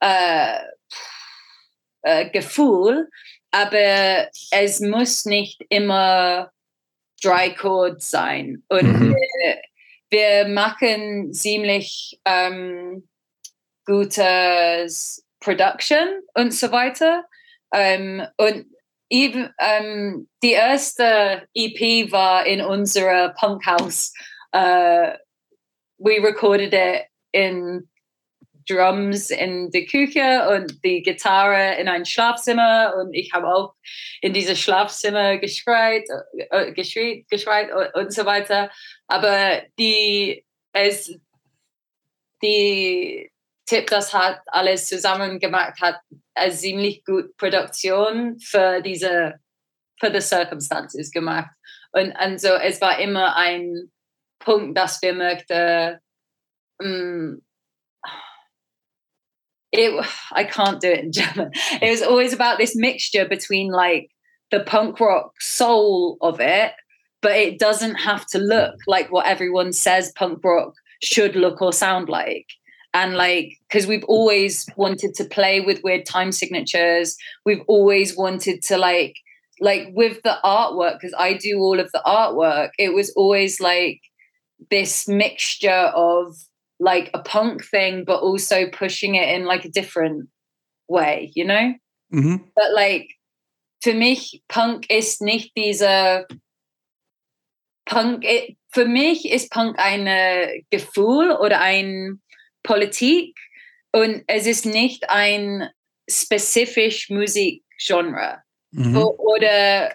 äh, 0.00 0.60
äh, 2.02 2.30
Gefühl, 2.30 3.08
aber 3.54 4.28
es 4.50 4.80
muss 4.80 5.26
nicht 5.26 5.64
immer 5.68 6.50
Dry 7.22 7.54
Code 7.54 8.00
sein. 8.00 8.64
Und 8.68 8.82
mhm. 8.82 9.14
wir, 9.14 9.62
wir, 10.10 10.48
machen 10.48 11.32
ziemlich 11.32 12.20
ähm, 12.24 13.08
gutes 13.86 15.24
Production 15.38 16.20
und 16.34 16.52
so 16.52 16.72
weiter. 16.72 17.24
Ähm, 17.72 18.26
und 18.38 18.66
even, 19.08 19.50
ähm, 19.60 20.28
die 20.42 20.52
erste 20.52 21.46
EP 21.54 22.10
war 22.10 22.46
in 22.46 22.60
unserer 22.60 23.34
Punkhaus. 23.38 24.12
Uh, 24.52 25.16
we 25.98 26.18
recorded 26.20 26.74
it 26.74 27.04
in 27.32 27.88
Drums 28.68 29.30
in 29.30 29.70
der 29.70 29.86
Küche 29.86 30.48
und 30.50 30.84
die 30.84 31.02
Gitarre 31.02 31.80
in 31.80 31.88
ein 31.88 32.04
Schlafzimmer 32.04 32.94
und 32.98 33.14
ich 33.14 33.32
habe 33.32 33.46
auch 33.46 33.74
in 34.20 34.32
dieses 34.32 34.58
Schlafzimmer 34.60 35.38
geschreit, 35.38 36.04
äh, 36.50 36.72
geschreit, 36.72 37.24
geschreit 37.28 37.70
und, 37.94 38.12
so 38.12 38.24
weiter. 38.24 38.70
Aber 39.06 39.62
die, 39.78 40.44
es, 40.72 41.18
die 42.42 43.30
Tipp, 43.66 43.86
das 43.88 44.12
hat 44.12 44.40
alles 44.46 44.86
zusammen 44.86 45.38
gemacht, 45.38 45.80
hat 45.80 46.00
eine 46.34 46.52
ziemlich 46.52 47.04
gut 47.04 47.36
Produktion 47.36 48.38
für 48.38 48.82
diese, 48.82 49.34
für 49.98 50.10
die 50.10 50.20
Circumstances 50.20 51.10
gemacht. 51.10 51.50
Und, 51.92 52.14
und 52.22 52.40
so, 52.40 52.48
es 52.48 52.80
war 52.80 52.98
immer 52.98 53.36
ein 53.36 53.90
Punkt, 54.38 54.76
dass 54.76 55.00
wir 55.00 55.14
möchten, 55.14 55.98
um, 56.78 57.42
it 59.78 60.06
I 60.32 60.44
can't 60.44 60.80
do 60.80 60.90
it 60.90 61.04
in 61.04 61.12
German. 61.20 61.50
It 61.80 61.90
was 61.90 62.02
always 62.02 62.32
about 62.32 62.58
this 62.58 62.74
mixture 62.76 63.26
between 63.26 63.70
like 63.70 64.10
the 64.50 64.60
punk 64.60 65.00
rock 65.00 65.40
soul 65.40 66.16
of 66.20 66.40
it, 66.40 66.72
but 67.20 67.32
it 67.32 67.58
doesn't 67.58 67.96
have 67.96 68.26
to 68.26 68.38
look 68.38 68.76
like 68.86 69.10
what 69.10 69.26
everyone 69.26 69.72
says 69.72 70.12
punk 70.12 70.42
rock 70.44 70.74
should 71.02 71.36
look 71.36 71.60
or 71.60 71.72
sound 71.72 72.08
like. 72.08 72.46
And 72.92 73.14
like, 73.14 73.58
because 73.68 73.88
we've 73.88 74.04
always 74.04 74.66
wanted 74.76 75.14
to 75.16 75.24
play 75.24 75.60
with 75.60 75.82
weird 75.82 76.06
time 76.06 76.30
signatures, 76.30 77.16
we've 77.44 77.62
always 77.66 78.16
wanted 78.16 78.62
to 78.64 78.78
like, 78.78 79.16
like 79.60 79.88
with 79.94 80.22
the 80.22 80.38
artwork, 80.44 81.00
because 81.00 81.14
I 81.18 81.34
do 81.34 81.58
all 81.58 81.80
of 81.80 81.90
the 81.90 82.02
artwork, 82.06 82.70
it 82.78 82.94
was 82.94 83.10
always 83.16 83.60
like 83.60 84.00
this 84.70 85.08
mixture 85.08 85.90
of 85.96 86.36
like 86.80 87.10
a 87.14 87.22
punk 87.22 87.64
thing, 87.64 88.04
but 88.04 88.20
also 88.20 88.68
pushing 88.70 89.14
it 89.14 89.28
in 89.28 89.44
like 89.44 89.64
a 89.64 89.70
different 89.70 90.28
way, 90.88 91.30
you 91.34 91.44
know? 91.44 91.74
Mm-hmm. 92.12 92.36
But 92.54 92.72
like 92.74 93.08
für 93.82 93.94
mich, 93.94 94.42
Punk 94.48 94.88
ist 94.88 95.20
nicht 95.20 95.54
dieser 95.56 96.26
Punk, 97.84 98.24
für 98.72 98.86
mich 98.86 99.30
ist 99.30 99.50
Punk 99.50 99.78
ein 99.78 100.64
Gefühl 100.70 101.32
oder 101.32 101.60
ein 101.60 102.22
Politik 102.62 103.36
und 103.92 104.24
es 104.26 104.46
ist 104.46 104.64
nicht 104.64 105.10
ein 105.10 105.68
spezifisch 106.08 107.10
Musikgenre. 107.10 108.42
Mhm. 108.70 108.96
Oder 108.96 109.94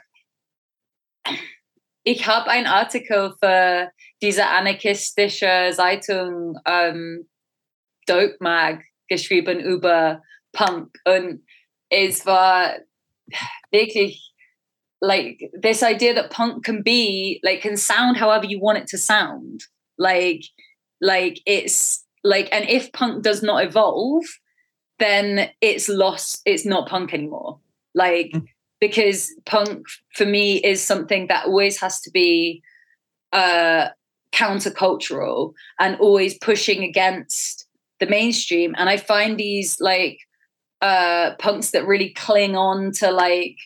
ich 2.04 2.28
habe 2.28 2.50
einen 2.50 2.68
Artikel 2.68 3.34
für 3.42 3.92
diese 4.22 4.46
anarchistische 4.46 5.72
Zeitung 5.74 6.58
ähm, 6.66 7.28
Dope 8.08 8.38
Mag 8.40 8.84
geschrieben 9.08 9.60
über 9.60 10.22
Punk. 10.52 10.90
Und 11.06 11.44
es 11.90 12.26
war 12.26 12.78
wirklich 13.72 14.34
like 15.02 15.50
this 15.62 15.82
idea 15.82 16.14
that 16.14 16.30
punk 16.32 16.64
can 16.64 16.84
be 16.84 17.40
like 17.44 17.62
can 17.62 17.78
sound 17.78 18.18
however 18.18 18.46
you 18.46 18.60
want 18.60 18.78
it 18.78 18.88
to 18.88 18.98
sound. 18.98 19.64
Like 19.98 20.44
like 21.02 21.40
it's 21.46 22.06
like 22.24 22.50
and 22.52 22.68
if 22.68 22.92
punk 22.92 23.24
does 23.24 23.42
not 23.42 23.64
evolve 23.64 24.26
then 24.98 25.50
it's 25.62 25.88
lost 25.88 26.42
it's 26.46 26.66
not 26.66 26.90
punk 26.90 27.14
anymore. 27.14 27.60
Like 27.96 28.32
mm. 28.34 28.46
because 28.82 29.34
punk 29.46 29.86
for 30.16 30.26
me 30.26 30.58
is 30.58 30.84
something 30.84 31.28
that 31.28 31.46
always 31.46 31.80
has 31.80 32.02
to 32.02 32.12
be 32.12 32.62
uh 33.32 33.90
countercultural 34.32 35.54
and 35.80 35.96
always 36.00 36.38
pushing 36.38 36.84
against 36.84 37.66
the 38.00 38.08
mainstream. 38.08 38.76
And 38.78 38.90
I 38.90 38.98
find 38.98 39.38
these 39.38 39.80
like 39.80 40.20
uh 40.82 41.36
punks 41.40 41.72
that 41.72 41.86
really 41.86 42.10
cling 42.12 42.56
on 42.56 42.92
to 42.94 43.12
like 43.12 43.58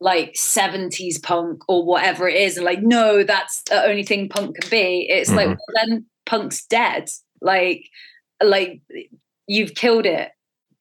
like 0.00 0.34
70s 0.34 1.22
punk 1.22 1.62
or 1.68 1.84
whatever 1.84 2.28
it 2.28 2.36
is 2.36 2.56
and 2.56 2.64
like 2.64 2.82
no 2.82 3.22
that's 3.22 3.62
the 3.62 3.82
only 3.84 4.02
thing 4.02 4.28
punk 4.28 4.56
can 4.58 4.70
be 4.70 5.06
it's 5.08 5.30
mm-hmm. 5.30 5.36
like 5.36 5.48
well, 5.48 5.86
then 5.86 6.06
punk's 6.26 6.66
dead 6.66 7.08
like 7.40 7.88
like 8.42 8.80
you've 9.46 9.74
killed 9.74 10.06
it 10.06 10.30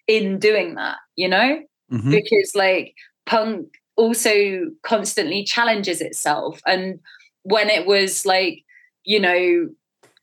in 0.07 0.39
doing 0.39 0.75
that 0.75 0.97
you 1.15 1.27
know 1.27 1.61
mm-hmm. 1.91 2.11
because 2.11 2.51
like 2.55 2.95
punk 3.25 3.67
also 3.95 4.65
constantly 4.83 5.43
challenges 5.43 6.01
itself 6.01 6.61
and 6.65 6.99
when 7.43 7.69
it 7.69 7.85
was 7.85 8.25
like 8.25 8.63
you 9.03 9.19
know, 9.19 9.69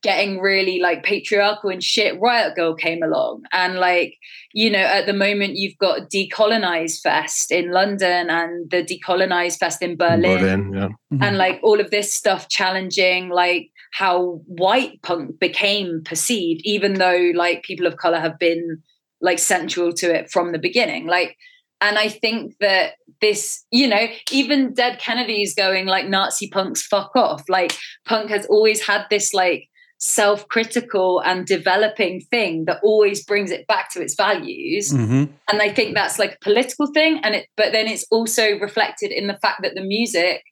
getting 0.03 0.41
really 0.41 0.81
like 0.81 1.03
patriarchal 1.03 1.71
and 1.71 1.83
shit, 1.83 2.19
Riot 2.21 2.57
Girl 2.57 2.75
came 2.75 3.03
along. 3.03 3.43
And 3.53 3.75
like, 3.75 4.17
you 4.53 4.71
know, 4.71 4.79
at 4.79 5.07
the 5.07 5.13
moment 5.13 5.57
you've 5.57 5.77
got 5.79 6.11
Decolonize 6.11 7.01
Fest 7.01 7.53
in 7.53 7.71
London 7.71 8.31
and 8.31 8.71
the 8.71 8.83
Decolonize 8.83 9.59
Fest 9.59 9.83
in 9.83 9.97
Berlin. 9.97 10.39
Berlin 10.39 10.73
yeah. 10.73 10.89
mm-hmm. 10.89 11.23
And 11.23 11.37
like 11.37 11.61
all 11.63 11.81
of 11.81 11.91
this 11.91 12.13
stuff 12.13 12.49
challenging 12.49 13.29
like 13.29 13.71
how 13.93 14.41
white 14.47 15.03
punk 15.03 15.39
became 15.39 16.03
perceived, 16.05 16.63
even 16.65 16.95
though 16.95 17.33
like 17.35 17.63
people 17.63 17.87
of 17.87 17.97
color 17.97 18.21
have 18.21 18.39
been 18.39 18.83
like 19.21 19.39
central 19.39 19.93
to 19.93 20.15
it 20.15 20.31
from 20.31 20.53
the 20.53 20.59
beginning. 20.59 21.07
Like 21.07 21.37
and 21.81 21.99
I 21.99 22.09
think 22.09 22.57
that 22.61 22.95
this, 23.21 23.65
you 23.71 23.87
know, 23.89 24.07
even 24.31 24.75
Dead 24.75 24.99
Kennedy's 24.99 25.55
going 25.55 25.87
like 25.87 26.09
Nazi 26.09 26.49
punks 26.49 26.87
fuck 26.87 27.15
off. 27.15 27.43
Like 27.49 27.77
punk 28.05 28.31
has 28.31 28.47
always 28.47 28.87
had 28.87 29.07
this 29.11 29.35
like 29.35 29.69
self-critical 29.99 31.21
and 31.21 31.47
developing 31.47 32.23
thing 32.31 32.65
that 32.65 32.81
always 32.83 33.23
brings 33.25 33.51
it 33.51 33.67
back 33.67 33.91
to 33.93 34.01
its 34.01 34.15
values. 34.15 34.93
Mm-hmm. 34.93 35.25
And 35.51 35.63
I 35.63 35.69
think 35.69 35.95
that's 35.95 36.19
like 36.19 36.35
a 36.35 36.45
political 36.45 36.87
thing. 36.93 37.21
And 37.23 37.35
it 37.35 37.47
but 37.57 37.73
then 37.73 37.87
it's 37.87 38.07
also 38.11 38.59
reflected 38.59 39.13
in 39.13 39.27
the 39.27 39.39
fact 39.43 39.63
that 39.63 39.75
the 39.75 39.83
music 39.83 40.43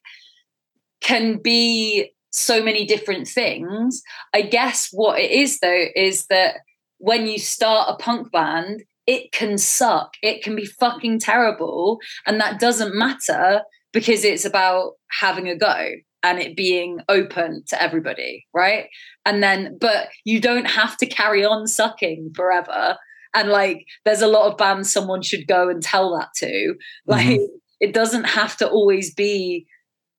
can 1.01 1.39
be 1.41 2.11
so 2.31 2.63
many 2.63 2.85
different 2.85 3.27
things. 3.27 4.01
I 4.33 4.43
guess 4.43 4.89
what 4.91 5.19
it 5.19 5.31
is 5.31 5.59
though 5.59 5.85
is 5.95 6.27
that 6.27 6.57
when 6.99 7.25
you 7.25 7.39
start 7.39 7.89
a 7.89 8.03
punk 8.03 8.31
band, 8.31 8.83
it 9.09 9.31
can 9.31 9.57
suck. 9.57 10.13
It 10.21 10.43
can 10.43 10.55
be 10.55 10.67
fucking 10.67 11.17
terrible. 11.17 11.99
And 12.27 12.39
that 12.39 12.59
doesn't 12.59 12.93
matter 12.93 13.63
because 13.91 14.23
it's 14.23 14.45
about 14.45 14.97
having 15.19 15.49
a 15.49 15.57
go 15.57 15.93
and 16.21 16.37
it 16.37 16.55
being 16.55 16.99
open 17.09 17.63
to 17.69 17.81
everybody, 17.81 18.45
right? 18.53 18.85
And 19.25 19.41
then, 19.41 19.79
but 19.81 20.09
you 20.25 20.39
don't 20.39 20.67
have 20.69 20.95
to 20.97 21.07
carry 21.07 21.43
on 21.43 21.65
sucking 21.65 22.33
forever. 22.35 22.97
And 23.33 23.49
like, 23.49 23.83
there's 24.05 24.21
a 24.21 24.27
lot 24.27 24.51
of 24.51 24.59
bands 24.59 24.93
someone 24.93 25.23
should 25.23 25.47
go 25.47 25.69
and 25.69 25.81
tell 25.81 26.15
that 26.15 26.29
to. 26.35 26.75
Like, 27.07 27.39
mm-hmm. 27.39 27.55
it 27.79 27.95
doesn't 27.95 28.25
have 28.25 28.57
to 28.57 28.69
always 28.69 29.11
be 29.11 29.65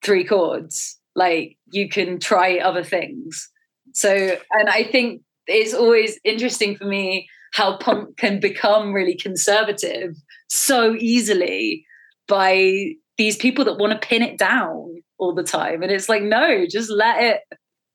three 0.02 0.24
chords. 0.24 0.98
Like, 1.14 1.56
you 1.70 1.88
can 1.88 2.18
try 2.18 2.58
other 2.58 2.82
things. 2.82 3.50
So, 3.94 4.36
and 4.50 4.68
I 4.68 4.82
think 4.82 5.22
it's 5.46 5.74
always 5.74 6.18
interesting 6.24 6.74
for 6.74 6.86
me 6.86 7.28
how 7.52 7.77
punk 7.78 8.16
can 8.16 8.40
become 8.40 8.93
really 8.93 9.14
conservative 9.14 10.14
so 10.48 10.94
easily 10.94 11.85
by 12.28 12.94
these 13.18 13.36
people 13.36 13.64
that 13.64 13.78
want 13.78 13.93
to 13.93 14.09
pin 14.09 14.22
it 14.22 14.39
down 14.39 15.02
all 15.18 15.35
the 15.35 15.43
time. 15.43 15.82
And 15.82 15.93
it's 15.93 16.09
like, 16.09 16.22
no, 16.22 16.66
just 16.66 16.90
let 16.90 17.22
it 17.22 17.40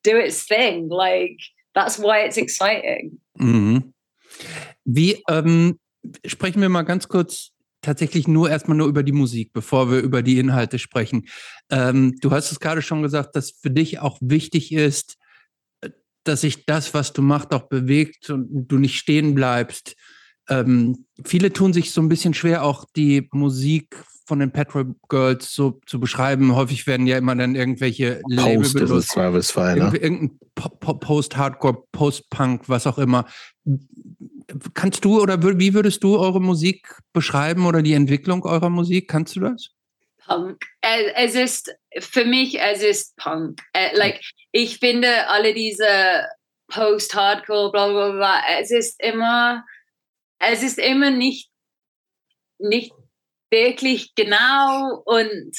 do 0.03 0.17
its 0.17 0.43
thing. 0.43 0.89
Like, 0.89 1.39
that's 1.73 1.97
why 1.97 2.19
it's 2.19 2.37
exciting. 2.37 3.19
Mhm. 3.39 3.93
Wie, 4.85 5.23
ähm, 5.29 5.79
sprechen 6.25 6.61
wir 6.61 6.69
mal 6.69 6.83
ganz 6.83 7.07
kurz 7.07 7.51
tatsächlich 7.81 8.27
nur 8.27 8.49
erstmal 8.49 8.77
nur 8.77 8.87
über 8.87 9.03
die 9.03 9.11
Musik, 9.11 9.51
bevor 9.53 9.91
wir 9.91 9.99
über 9.99 10.21
die 10.21 10.39
Inhalte 10.39 10.79
sprechen. 10.79 11.27
Ähm, 11.69 12.15
du 12.21 12.31
hast 12.31 12.51
es 12.51 12.59
gerade 12.59 12.81
schon 12.81 13.01
gesagt, 13.01 13.35
dass 13.35 13.51
für 13.51 13.71
dich 13.71 13.99
auch 13.99 14.17
wichtig 14.21 14.71
ist, 14.71 15.17
dass 16.27 16.41
sich 16.41 16.65
das, 16.65 16.93
was 16.93 17.13
du 17.13 17.21
machst, 17.21 17.53
auch 17.53 17.69
bewegt 17.69 18.29
und 18.29 18.67
du 18.67 18.77
nicht 18.77 18.97
stehen 18.97 19.35
bleibst. 19.35 19.95
Ähm, 20.49 21.05
viele 21.23 21.51
tun 21.51 21.73
sich 21.73 21.91
so 21.91 22.01
ein 22.01 22.09
bisschen 22.09 22.33
schwer, 22.33 22.63
auch 22.63 22.85
die 22.95 23.27
Musik 23.31 24.03
von 24.27 24.39
den 24.39 24.51
Petrol 24.51 24.95
Girls 25.07 25.53
so 25.53 25.79
zu 25.85 25.99
beschreiben. 25.99 26.55
Häufig 26.55 26.87
werden 26.87 27.07
ja 27.07 27.17
immer 27.17 27.35
dann 27.35 27.55
irgendwelche 27.55 28.21
Label 28.27 28.57
Post 28.57 28.75
ist 28.75 28.89
es 28.89 29.07
Zweifelsfall, 29.07 29.77
ne? 29.77 29.95
Irgendein 29.97 30.39
Post-Hardcore, 30.55 31.83
Post-Punk, 31.91 32.67
was 32.67 32.87
auch 32.87 32.97
immer. 32.97 33.25
Kannst 34.73 35.05
du 35.05 35.21
oder 35.21 35.41
wie 35.59 35.73
würdest 35.73 36.03
du 36.03 36.17
eure 36.17 36.41
Musik 36.41 36.99
beschreiben 37.13 37.65
oder 37.65 37.81
die 37.81 37.93
Entwicklung 37.93 38.43
eurer 38.45 38.69
Musik? 38.69 39.07
Kannst 39.07 39.35
du 39.35 39.41
das? 39.41 39.74
Punk. 40.25 40.65
Es 40.81 41.35
ist 41.35 41.75
für 41.99 42.25
mich, 42.25 42.59
es 42.59 42.81
ist 42.81 43.15
Punk. 43.17 43.61
Äh, 43.73 43.95
like, 43.95 44.21
ich 44.51 44.79
finde 44.79 45.27
alle 45.27 45.53
diese 45.53 46.27
Post-Hardcore, 46.67 47.71
bla 47.71 47.87
bla 47.89 48.11
bla, 48.11 48.43
es 48.59 48.71
ist 48.71 49.01
immer, 49.01 49.65
es 50.39 50.63
ist 50.63 50.79
immer 50.79 51.11
nicht, 51.11 51.49
nicht 52.57 52.91
wirklich 53.51 54.15
genau 54.15 55.01
und 55.05 55.55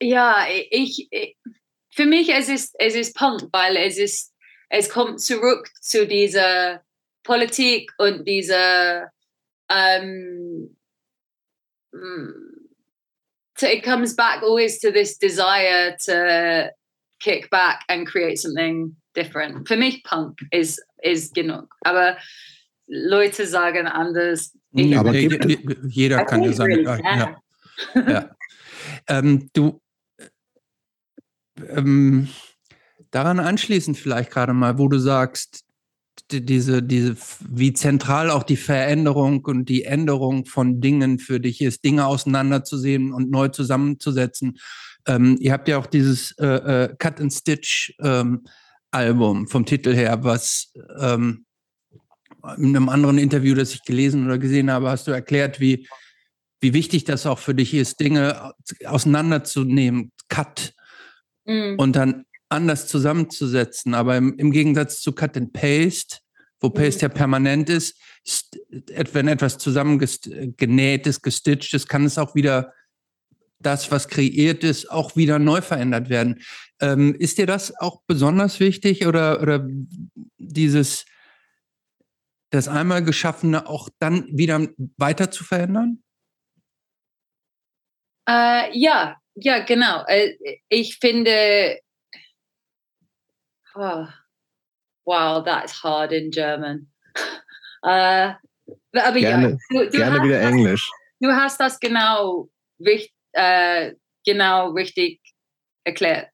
ja, 0.00 0.46
ich, 0.70 1.08
ich 1.10 1.36
für 1.90 2.06
mich 2.06 2.28
es 2.32 2.48
ist 2.48 2.76
es 2.78 2.94
ist 2.94 3.16
Punk, 3.16 3.48
weil 3.52 3.76
es 3.76 3.98
ist 3.98 4.32
es 4.68 4.90
kommt 4.90 5.20
zurück 5.20 5.68
zu 5.80 6.06
dieser 6.06 6.84
Politik 7.24 7.90
und 7.98 8.28
dieser 8.28 9.10
ähm, 9.68 10.76
so 13.58 13.66
it 13.66 13.82
comes 13.82 14.14
back 14.14 14.42
always 14.42 14.78
to 14.80 14.92
this 14.92 15.18
desire 15.18 15.96
to 16.06 16.70
kick 17.20 17.50
back 17.50 17.84
and 17.88 18.06
create 18.06 18.38
something 18.38 18.96
different. 19.14 19.66
Für 19.66 19.76
mich 19.76 20.02
Punk 20.04 20.38
ist 20.52 20.80
is 21.02 21.32
genug, 21.32 21.68
aber 21.84 22.16
Leute 22.86 23.46
sagen 23.46 23.86
anders. 23.86 24.56
Ich, 24.72 24.96
aber 24.96 25.12
gibt, 25.12 25.44
jeder 25.88 26.24
kann 26.24 26.42
ja 26.42 26.52
sagen. 26.52 26.86
Really 26.86 27.02
ja. 27.02 27.36
ja. 27.94 28.30
ähm, 29.08 29.50
du 29.52 29.80
ähm, 31.68 32.28
daran 33.10 33.40
anschließend 33.40 33.98
vielleicht 33.98 34.30
gerade 34.30 34.52
mal, 34.52 34.78
wo 34.78 34.88
du 34.88 34.98
sagst, 34.98 35.64
diese, 36.30 36.82
diese, 36.82 37.16
wie 37.48 37.72
zentral 37.72 38.30
auch 38.30 38.42
die 38.42 38.56
Veränderung 38.56 39.44
und 39.44 39.68
die 39.68 39.84
Änderung 39.84 40.44
von 40.44 40.80
Dingen 40.80 41.18
für 41.18 41.40
dich 41.40 41.60
ist, 41.60 41.84
Dinge 41.84 42.06
auseinanderzusehen 42.06 43.12
und 43.12 43.30
neu 43.30 43.48
zusammenzusetzen. 43.48 44.58
Ähm, 45.06 45.36
ihr 45.40 45.52
habt 45.52 45.68
ja 45.68 45.78
auch 45.78 45.86
dieses 45.86 46.32
äh, 46.38 46.46
äh, 46.46 46.96
Cut 46.98 47.20
and 47.20 47.32
Stitch 47.32 47.94
ähm, 48.00 48.44
Album 48.90 49.48
vom 49.48 49.64
Titel 49.64 49.94
her, 49.94 50.22
was 50.24 50.72
ähm, 50.98 51.44
in 52.56 52.76
einem 52.76 52.88
anderen 52.88 53.18
Interview, 53.18 53.54
das 53.54 53.74
ich 53.74 53.82
gelesen 53.84 54.26
oder 54.26 54.38
gesehen 54.38 54.70
habe, 54.70 54.90
hast 54.90 55.06
du 55.06 55.10
erklärt, 55.10 55.60
wie, 55.60 55.88
wie 56.60 56.72
wichtig 56.72 57.04
das 57.04 57.26
auch 57.26 57.38
für 57.38 57.54
dich 57.54 57.74
ist, 57.74 58.00
Dinge 58.00 58.52
auseinanderzunehmen, 58.84 60.12
Cut, 60.28 60.74
mhm. 61.44 61.76
und 61.78 61.96
dann 61.96 62.24
anders 62.48 62.86
zusammenzusetzen. 62.86 63.94
Aber 63.94 64.16
im, 64.16 64.36
im, 64.38 64.50
Gegensatz 64.50 65.00
zu 65.00 65.12
Cut 65.12 65.36
and 65.36 65.52
Paste, 65.52 66.18
wo 66.60 66.68
mhm. 66.68 66.74
Paste 66.74 67.02
ja 67.02 67.08
permanent 67.08 67.68
ist, 67.70 67.96
wenn 69.12 69.28
etwas 69.28 69.58
zusammengenäht 69.58 71.06
ist, 71.06 71.22
gestitcht 71.22 71.72
ist, 71.74 71.88
kann 71.88 72.04
es 72.04 72.18
auch 72.18 72.34
wieder 72.34 72.72
das, 73.60 73.90
was 73.90 74.08
kreiert 74.08 74.62
ist, 74.64 74.90
auch 74.90 75.16
wieder 75.16 75.38
neu 75.38 75.60
verändert 75.60 76.08
werden. 76.08 76.42
Ähm, 76.80 77.14
ist 77.18 77.38
dir 77.38 77.46
das 77.46 77.76
auch 77.76 78.02
besonders 78.06 78.60
wichtig 78.60 79.06
oder, 79.06 79.40
oder 79.42 79.66
dieses, 80.38 81.06
das 82.50 82.68
einmal 82.68 83.02
Geschaffene 83.02 83.68
auch 83.68 83.88
dann 83.98 84.26
wieder 84.30 84.68
weiter 84.96 85.30
zu 85.30 85.44
verändern? 85.44 86.02
Äh, 88.28 88.78
ja, 88.78 89.16
ja, 89.34 89.60
genau. 89.60 90.04
Äh, 90.06 90.36
ich 90.68 90.98
finde, 90.98 91.78
oh, 93.78 94.08
wow, 95.06 95.40
that's 95.40 95.72
hard 95.72 96.12
in 96.12 96.30
German. 96.30 96.88
Uh, 97.80 98.34
äh, 98.92 98.98
aber 98.98 99.20
gerne, 99.20 99.56
ja, 99.70 99.84
du, 99.84 99.90
du 99.90 99.96
gerne 99.96 100.20
wieder 100.20 100.40
das, 100.40 100.50
Englisch. 100.50 100.90
Du 101.20 101.28
hast 101.28 101.60
das 101.60 101.78
genau, 101.78 102.48
richtig, 102.80 103.14
äh, 103.34 103.94
genau 104.26 104.72
richtig 104.72 105.20
erklärt. 105.84 106.28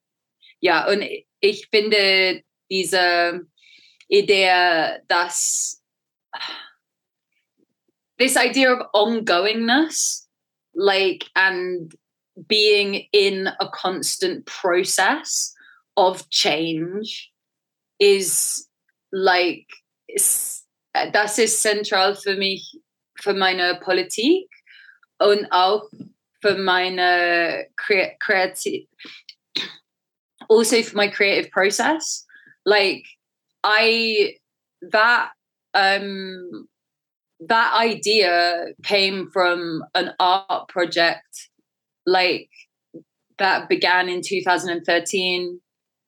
Ja, 0.60 0.88
und 0.88 1.04
ich 1.40 1.68
finde 1.70 2.42
diese 2.70 3.46
Idee, 4.08 5.02
dass 5.06 5.82
this 8.18 8.36
idea 8.36 8.72
of 8.72 8.86
ongoingness, 8.94 10.26
like, 10.74 11.26
and 11.34 11.94
being 12.48 13.06
in 13.12 13.48
a 13.60 13.68
constant 13.68 14.46
process 14.46 15.54
of 15.96 16.28
change 16.30 17.33
is 18.04 18.68
like 19.12 19.66
das 21.12 21.38
ist 21.38 21.62
zentral 21.62 22.14
für 22.14 22.36
mich 22.36 22.78
für 23.20 23.34
meine 23.34 23.80
Politik 23.82 24.48
und 25.18 25.46
auch 25.50 25.88
für 26.40 26.56
meine 26.56 27.66
creative 27.76 28.86
also 30.48 30.82
for 30.82 30.96
my 30.96 31.08
creative 31.08 31.50
process. 31.50 32.26
Like 32.66 33.04
I 33.62 34.36
that 34.82 35.30
um 35.72 36.68
that 37.40 37.74
idea 37.74 38.66
came 38.82 39.30
from 39.32 39.84
an 39.94 40.12
art 40.20 40.68
project 40.68 41.48
like 42.06 42.50
that 43.38 43.68
began 43.68 44.08
in 44.08 44.22
2013 44.22 45.60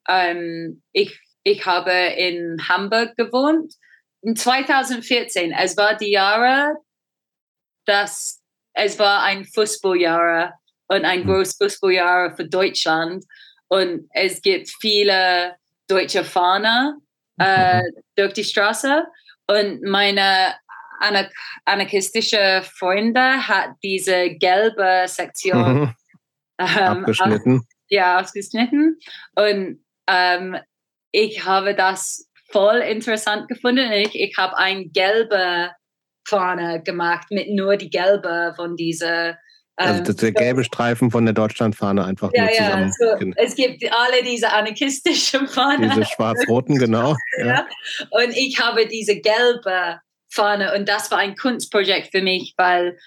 um 0.08 0.82
ich 0.92 1.18
ich 1.46 1.64
habe 1.64 1.92
in 1.92 2.60
Hamburg 2.68 3.16
gewohnt. 3.16 3.72
In 4.22 4.34
2014, 4.34 5.52
es 5.52 5.76
war 5.76 5.94
die 5.94 6.10
Jahre, 6.10 6.74
dass 7.84 8.42
es 8.72 8.98
war 8.98 9.22
ein 9.22 9.44
Fußballjahr 9.44 10.58
und 10.88 11.04
ein 11.04 11.20
hm. 11.20 11.28
großes 11.28 11.56
Fußballjahr 11.58 12.34
für 12.34 12.48
Deutschland. 12.48 13.24
Und 13.68 14.08
es 14.12 14.42
gibt 14.42 14.68
viele 14.80 15.54
deutsche 15.88 16.24
Fahner 16.24 16.96
äh, 17.38 17.82
durch 18.16 18.32
die 18.32 18.44
Straße. 18.44 19.04
Und 19.46 19.82
meine 19.82 20.56
anarchistische 21.64 22.64
Freunde 22.76 23.46
hat 23.46 23.76
diese 23.84 24.30
gelbe 24.30 25.04
Sektion 25.06 25.74
mhm. 25.74 25.94
ähm, 26.58 26.66
abgeschnitten. 26.66 27.58
Auf, 27.58 27.66
ja, 27.88 28.20
ausgeschnitten. 28.20 28.98
Und 29.36 29.84
ähm, 30.08 30.56
ich 31.16 31.46
habe 31.46 31.74
das 31.74 32.28
voll 32.50 32.76
interessant 32.76 33.48
gefunden. 33.48 33.90
Ich, 33.90 34.14
ich 34.14 34.36
habe 34.36 34.56
ein 34.58 34.92
gelbe 34.92 35.70
Fahne 36.28 36.82
gemacht 36.82 37.28
mit 37.30 37.48
nur 37.50 37.78
die 37.78 37.88
gelbe 37.88 38.52
von 38.54 38.76
dieser 38.76 39.38
Also 39.76 40.02
das, 40.02 40.16
der 40.16 40.32
gelbe 40.32 40.62
Streifen 40.62 41.10
von 41.10 41.24
der 41.24 41.32
Deutschlandfahne 41.32 42.04
einfach 42.04 42.30
ja, 42.34 42.42
nur 42.42 42.52
zusammen. 42.52 42.92
Ja, 43.00 43.16
so, 43.18 43.32
es 43.36 43.54
gibt 43.54 43.82
alle 43.90 44.22
diese 44.24 44.52
anarchistischen 44.52 45.48
Fahnen. 45.48 45.88
Diese 45.88 46.04
schwarz-roten, 46.04 46.78
genau. 46.78 47.16
Ja. 47.38 47.66
Und 48.10 48.36
ich 48.36 48.60
habe 48.60 48.86
diese 48.86 49.18
gelbe 49.18 50.00
Fahne 50.28 50.74
und 50.74 50.86
das 50.86 51.10
war 51.10 51.18
ein 51.18 51.34
Kunstprojekt 51.34 52.10
für 52.10 52.20
mich, 52.20 52.52
weil 52.58 52.98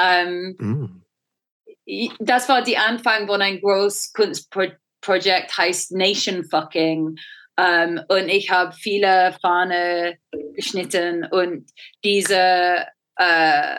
ähm, 0.00 0.56
mm. 0.58 2.14
das 2.18 2.48
war 2.48 2.62
die 2.62 2.78
Anfang 2.78 3.26
von 3.26 3.42
ein 3.42 3.60
großes 3.60 4.14
Kunstprojekt, 4.14 5.58
heißt 5.58 5.92
Nation 5.92 6.44
Fucking. 6.44 7.18
Um, 7.58 8.00
und 8.06 8.28
ich 8.28 8.50
habe 8.50 8.72
viele 8.72 9.36
Fahne 9.42 10.16
geschnitten 10.54 11.24
und 11.24 11.68
diese, 12.04 12.86
äh, 13.16 13.78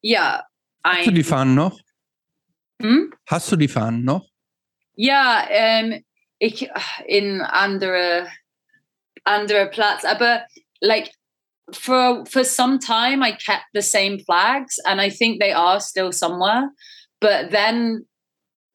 ja. 0.00 0.46
Hast 0.82 1.06
du 1.06 1.10
die 1.10 1.22
Fahnen 1.22 1.54
noch? 1.54 1.78
Hm? 2.80 3.12
Hast 3.26 3.52
du 3.52 3.56
die 3.56 3.68
Fahnen 3.68 4.02
noch? 4.04 4.26
Ja, 4.94 5.46
ähm, 5.50 6.02
ich 6.38 6.70
in 7.06 7.42
andere 7.42 8.28
andere 9.24 9.66
Platz, 9.66 10.04
aber 10.04 10.46
like 10.80 11.10
for 11.72 12.24
for 12.24 12.44
some 12.44 12.78
time 12.78 13.22
I 13.22 13.32
kept 13.32 13.66
the 13.74 13.82
same 13.82 14.18
flags 14.20 14.78
and 14.86 15.00
I 15.00 15.10
think 15.10 15.40
they 15.40 15.52
are 15.52 15.80
still 15.80 16.12
somewhere, 16.12 16.70
but 17.20 17.50
then 17.50 18.06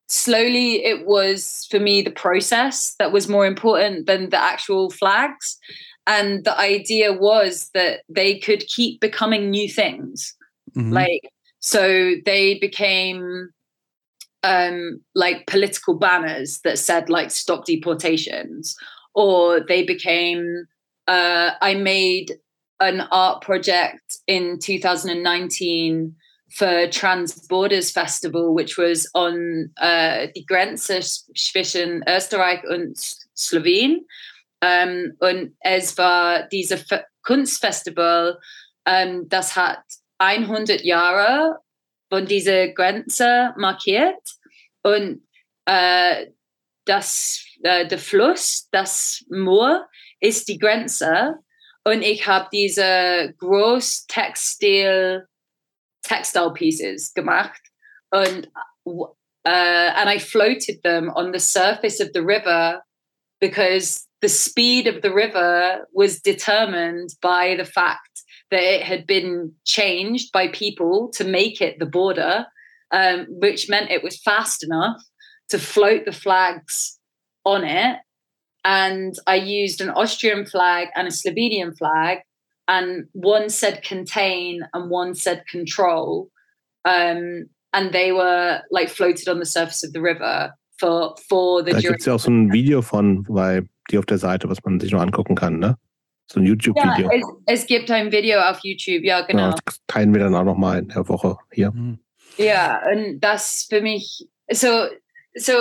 slowly 0.08 0.84
it 0.84 1.06
was 1.06 1.68
for 1.70 1.80
me 1.80 2.02
the 2.02 2.12
process 2.12 2.96
that 3.00 3.12
was 3.12 3.28
more 3.28 3.46
important 3.46 4.06
than 4.06 4.30
the 4.30 4.42
actual 4.42 4.90
flags. 4.90 5.58
And 6.06 6.44
the 6.44 6.58
idea 6.60 7.14
was 7.14 7.70
that 7.74 8.02
they 8.10 8.38
could 8.38 8.66
keep 8.68 9.00
becoming 9.00 9.50
new 9.50 9.70
things. 9.70 10.36
Mm-hmm. 10.76 10.94
like 10.94 11.30
so 11.60 12.16
they 12.26 12.58
became 12.58 13.50
um, 14.42 15.02
like 15.14 15.46
political 15.46 15.94
banners 15.94 16.62
that 16.64 16.80
said 16.80 17.10
like 17.10 17.30
stop 17.30 17.66
deportations. 17.66 18.76
Or 19.14 19.60
they 19.60 19.84
became 19.84 20.66
uh, 21.08 21.52
i 21.62 21.74
made 21.74 22.34
an 22.80 23.02
art 23.12 23.42
project 23.42 24.18
in 24.28 24.60
2019 24.60 26.16
for 26.54 26.88
Trans 26.88 27.48
Borders 27.48 27.92
Festival, 27.92 28.54
which 28.54 28.78
was 28.78 29.08
on 29.16 29.72
uh, 29.82 30.28
die 30.36 30.46
Grenze 30.46 31.02
zwischen 31.02 32.04
Österreich 32.08 32.64
und 32.66 32.98
Slowenien. 33.36 34.06
Um, 34.64 35.18
und 35.20 35.58
es 35.60 35.98
war 35.98 36.48
dieses 36.48 36.86
Kunstfestival, 37.22 38.40
um, 38.88 39.28
das 39.28 39.58
hat 39.58 39.84
100 40.20 40.82
Jahre 40.84 41.60
von 42.10 42.26
dieser 42.26 42.70
Grenze 42.70 43.54
markiert. 43.58 44.22
Und 44.84 45.28
äh, 45.66 46.28
das, 46.86 47.44
äh, 47.64 47.88
der 47.88 47.98
Fluss, 47.98 48.70
das 48.72 49.26
Moor, 49.30 49.88
ist 50.20 50.48
die 50.48 50.60
Grenze. 50.60 51.40
Und 51.84 52.04
ich 52.04 52.28
habe 52.28 52.48
diese 52.54 53.34
Großtextil 53.40 55.28
textile 56.04 56.52
pieces 56.52 57.12
gemacht 57.16 57.60
and 58.12 58.48
uh, 58.86 59.10
and 59.46 60.10
I 60.10 60.20
floated 60.20 60.78
them 60.84 61.10
on 61.16 61.32
the 61.32 61.40
surface 61.40 62.00
of 62.00 62.14
the 62.14 62.24
river 62.24 62.82
because 63.42 64.08
the 64.22 64.30
speed 64.30 64.88
of 64.88 65.02
the 65.02 65.14
river 65.14 65.86
was 65.94 66.22
determined 66.22 67.10
by 67.22 67.56
the 67.58 67.66
fact 67.66 68.24
that 68.52 68.64
it 68.64 68.84
had 68.84 69.06
been 69.06 69.52
changed 69.66 70.32
by 70.32 70.48
people 70.48 71.12
to 71.16 71.26
make 71.26 71.60
it 71.60 71.78
the 71.80 71.86
border, 71.86 72.46
um, 72.92 73.26
which 73.30 73.68
meant 73.68 73.92
it 73.92 74.04
was 74.04 74.22
fast 74.22 74.64
enough 74.64 75.02
to 75.50 75.60
float 75.60 76.06
the 76.06 76.14
flags 76.14 76.98
on 77.44 77.66
it. 77.66 77.98
And 78.64 79.14
I 79.28 79.36
used 79.36 79.82
an 79.82 79.90
Austrian 79.90 80.46
flag 80.46 80.88
and 80.96 81.08
a 81.08 81.12
Slovenian 81.12 81.78
flag 81.78 82.20
and 82.68 83.08
one 83.14 83.50
said 83.50 83.84
contain 83.84 84.68
and 84.74 84.90
one 84.90 85.16
said 85.16 85.46
control. 85.48 86.30
Um, 86.86 87.50
and 87.74 87.92
they 87.92 88.12
were 88.12 88.62
like 88.72 88.90
floated 88.90 89.28
on 89.28 89.40
the 89.40 89.46
surface 89.46 89.84
of 89.84 89.94
the 89.94 90.02
river 90.02 90.54
for, 90.78 91.16
for 91.28 91.64
the 91.64 91.72
Da 91.72 91.80
gibt 91.80 92.00
es 92.00 92.06
ja 92.06 92.14
auch 92.14 92.20
so 92.20 92.30
ein 92.30 92.52
Video 92.52 92.82
von, 92.82 93.26
weil 93.28 93.68
die 93.90 93.98
auf 93.98 94.06
der 94.06 94.18
Seite, 94.18 94.50
was 94.50 94.64
man 94.64 94.80
sich 94.80 94.92
noch 94.92 95.02
angucken 95.02 95.36
kann, 95.36 95.60
ne? 95.60 95.78
So 96.32 96.40
ein 96.40 96.46
YouTube-Video. 96.46 97.12
Ja, 97.12 97.18
es, 97.46 97.62
es, 97.62 97.68
gibt 97.68 97.92
ein 97.92 98.12
Video 98.12 98.40
auf 98.40 98.60
YouTube, 98.64 99.04
ja, 99.04 99.22
genau. 99.22 99.50
Ja, 99.50 99.56
das 99.66 99.80
teilen 99.88 100.14
wir 100.14 100.22
dann 100.22 100.36
auch 100.36 100.46
nochmal 100.46 100.80
in 100.80 100.88
der 100.88 101.08
Woche 101.10 101.38
hier. 101.52 101.72
Mhm. 101.72 102.00
Ja, 102.38 102.82
und 102.92 103.20
das 103.20 103.68
für 103.70 103.82
mich, 103.82 104.28
so, 104.50 104.88
so, 105.36 105.54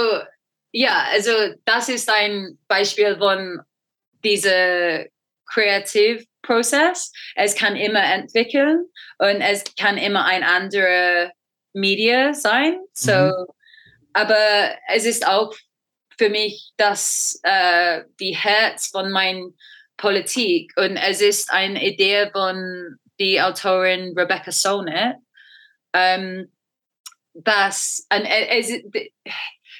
ja, 0.71 1.05
also 1.13 1.31
das 1.65 1.89
ist 1.89 2.11
ein 2.11 2.59
Beispiel 2.69 3.17
von 3.19 3.61
dieser 4.25 5.07
Creative 5.47 6.25
Prozess. 6.43 7.13
Es 7.35 7.55
kann 7.55 7.77
immer 7.77 8.03
entwickeln 8.03 8.87
und 9.19 9.41
es 9.41 9.65
kann 9.79 9.97
immer 9.97 10.25
ein 10.25 10.43
anderer 10.43 11.33
Media 11.73 12.35
sein. 12.35 12.79
So, 12.93 13.13
mhm. 13.13 13.47
aber 14.13 14.77
es 14.89 15.07
ist 15.07 15.27
auch 15.27 15.55
für 16.19 16.29
mich 16.29 16.73
das 16.77 17.41
äh, 17.43 18.03
die 18.21 18.37
Herz 18.37 18.89
von 18.89 19.11
meiner 19.11 19.49
Politik 19.97 20.73
und 20.77 20.97
es 20.97 21.21
ist 21.21 21.51
eine 21.51 21.85
Idee 21.85 22.31
von 22.33 22.99
die 23.19 23.41
Autorin 23.41 24.19
Rebecca 24.19 24.51
Solnit, 24.51 25.17
ähm, 25.93 26.51
dass 27.35 28.07
es, 28.11 28.73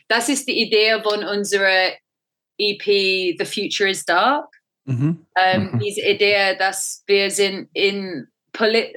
das 0.09 0.29
ist 0.29 0.49
die 0.49 0.63
Idee 0.63 1.03
von 1.03 1.25
unserer 1.25 1.93
EP 2.59 2.85
The 3.39 3.45
Future 3.45 3.91
is 3.91 4.05
Dark 4.05 4.62
Mhm. 4.85 5.27
Um, 5.37 5.73
mhm. 5.73 5.79
Diese 5.79 6.03
Idee, 6.03 6.57
dass 6.59 7.05
wir 7.07 7.31
sind 7.31 7.69
in 7.73 8.27
polit 8.53 8.95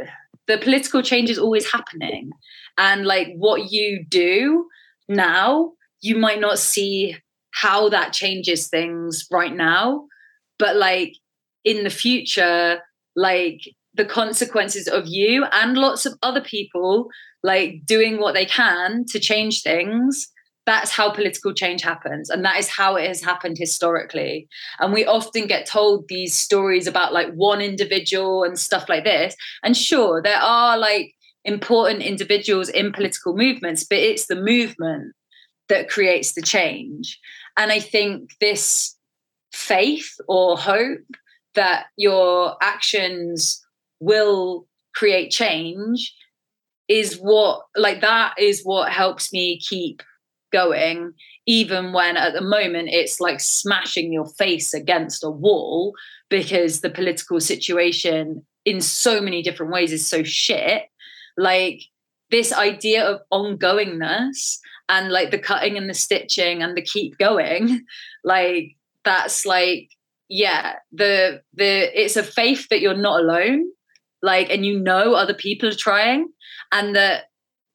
the 0.47 0.57
political 0.57 1.01
change 1.01 1.29
is 1.29 1.39
always 1.39 1.71
happening, 1.71 2.31
and 2.77 3.05
like 3.05 3.33
what 3.37 3.71
you 3.71 4.05
do 4.07 4.67
now, 5.07 5.73
you 6.01 6.17
might 6.17 6.39
not 6.39 6.59
see 6.59 7.15
how 7.51 7.89
that 7.89 8.13
changes 8.13 8.67
things 8.67 9.27
right 9.31 9.55
now, 9.55 10.07
but 10.59 10.75
like 10.75 11.15
in 11.63 11.83
the 11.83 11.89
future, 11.89 12.79
like 13.15 13.61
the 13.93 14.05
consequences 14.05 14.87
of 14.87 15.07
you 15.07 15.45
and 15.51 15.77
lots 15.77 16.05
of 16.05 16.13
other 16.21 16.41
people 16.41 17.07
like 17.43 17.85
doing 17.85 18.19
what 18.19 18.33
they 18.33 18.45
can 18.45 19.05
to 19.05 19.19
change 19.19 19.61
things 19.61 20.27
that's 20.65 20.91
how 20.91 21.11
political 21.11 21.53
change 21.53 21.83
happens 21.83 22.29
and 22.29 22.43
that 22.43 22.57
is 22.57 22.67
how 22.67 22.95
it 22.95 23.07
has 23.07 23.21
happened 23.21 23.57
historically. 23.57 24.47
And 24.79 24.93
we 24.93 25.05
often 25.05 25.47
get 25.47 25.67
told 25.67 26.07
these 26.07 26.33
stories 26.33 26.87
about 26.87 27.13
like 27.13 27.31
one 27.33 27.61
individual 27.61 28.43
and 28.43 28.57
stuff 28.57 28.89
like 28.89 29.03
this. 29.03 29.35
And 29.63 29.77
sure 29.77 30.21
there 30.21 30.41
are 30.41 30.77
like 30.77 31.13
important 31.43 32.01
individuals 32.01 32.69
in 32.69 32.91
political 32.91 33.37
movements 33.37 33.83
but 33.83 33.99
it's 33.99 34.25
the 34.25 34.35
movement 34.35 35.13
that 35.69 35.89
creates 35.89 36.33
the 36.33 36.41
change. 36.41 37.19
And 37.57 37.71
i 37.71 37.79
think 37.79 38.31
this 38.41 38.95
faith 39.53 40.15
or 40.27 40.57
hope 40.57 40.99
that 41.53 41.85
your 41.97 42.57
actions 42.61 43.63
will 43.99 44.67
create 44.93 45.31
change 45.31 46.13
is 46.87 47.15
what 47.15 47.61
like 47.75 48.01
that 48.01 48.35
is 48.37 48.61
what 48.63 48.91
helps 48.91 49.33
me 49.33 49.59
keep 49.59 50.03
going, 50.55 51.13
even 51.45 51.91
when 51.91 52.15
at 52.15 52.33
the 52.33 52.41
moment 52.41 52.89
it's 52.91 53.19
like 53.19 53.39
smashing 53.41 54.13
your 54.13 54.25
face 54.25 54.73
against 54.73 55.23
a 55.23 55.29
wall 55.29 55.93
because 56.29 56.79
the 56.79 56.89
political 56.89 57.39
situation 57.39 58.45
in 58.63 58.79
so 58.79 59.21
many 59.21 59.41
different 59.41 59.71
ways 59.71 59.91
is 59.91 60.07
so 60.07 60.23
shit. 60.23 60.83
Like 61.37 61.81
this 62.31 62.53
idea 62.53 63.03
of 63.03 63.21
ongoingness 63.31 64.57
and 64.87 65.11
like 65.11 65.31
the 65.31 65.39
cutting 65.39 65.77
and 65.77 65.89
the 65.89 65.93
stitching 65.93 66.63
and 66.63 66.75
the 66.75 66.81
keep 66.81 67.17
going, 67.17 67.85
like 68.23 68.75
that's 69.03 69.45
like, 69.45 69.89
yeah, 70.29 70.75
the 70.91 71.41
the 71.53 72.01
it's 72.01 72.15
a 72.15 72.23
faith 72.23 72.67
that 72.69 72.81
you're 72.81 72.97
not 72.97 73.19
alone, 73.19 73.65
like, 74.21 74.49
and 74.49 74.65
you 74.65 74.79
know 74.79 75.13
other 75.13 75.35
people 75.35 75.69
are 75.69 75.75
trying, 75.77 76.27
and 76.71 76.95
that 76.95 77.25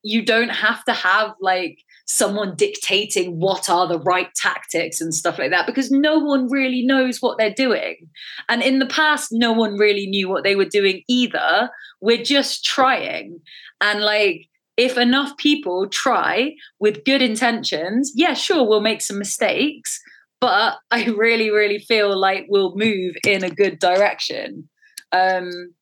you 0.03 0.25
don't 0.25 0.49
have 0.49 0.83
to 0.87 0.93
have 0.93 1.35
like 1.41 1.79
someone 2.11 2.57
dictating 2.57 3.39
what 3.39 3.71
are 3.71 3.87
the 3.87 4.01
right 4.01 4.35
tactics 4.35 5.01
and 5.01 5.15
stuff 5.15 5.39
like 5.39 5.53
that 5.53 5.65
because 5.65 5.93
no 5.93 6.19
one 6.19 6.51
really 6.51 6.83
knows 6.83 7.23
what 7.23 7.39
they're 7.39 7.55
doing. 7.55 8.09
And 8.49 8.63
in 8.63 8.81
the 8.81 8.87
past, 8.87 9.29
no 9.31 9.53
one 9.53 9.79
really 9.79 10.09
knew 10.09 10.29
what 10.29 10.43
they 10.43 10.57
were 10.57 10.65
doing 10.65 11.05
either. 11.09 11.71
We're 12.01 12.25
just 12.25 12.65
trying. 12.65 13.39
And 13.81 14.01
like, 14.01 14.49
if 14.77 14.99
enough 14.99 15.37
people 15.37 15.89
try 15.89 16.57
with 16.81 17.05
good 17.05 17.23
intentions, 17.23 18.13
yeah, 18.17 18.35
sure, 18.35 18.67
we'll 18.67 18.81
make 18.81 19.03
some 19.03 19.19
mistakes, 19.19 20.01
but 20.41 20.79
I 20.91 21.05
really, 21.05 21.51
really 21.51 21.79
feel 21.79 22.19
like 22.19 22.47
we'll 22.49 22.75
move 22.75 23.15
in 23.25 23.45
a 23.45 23.51
good 23.51 23.79
direction. 23.79 24.69
Um, 25.13 25.75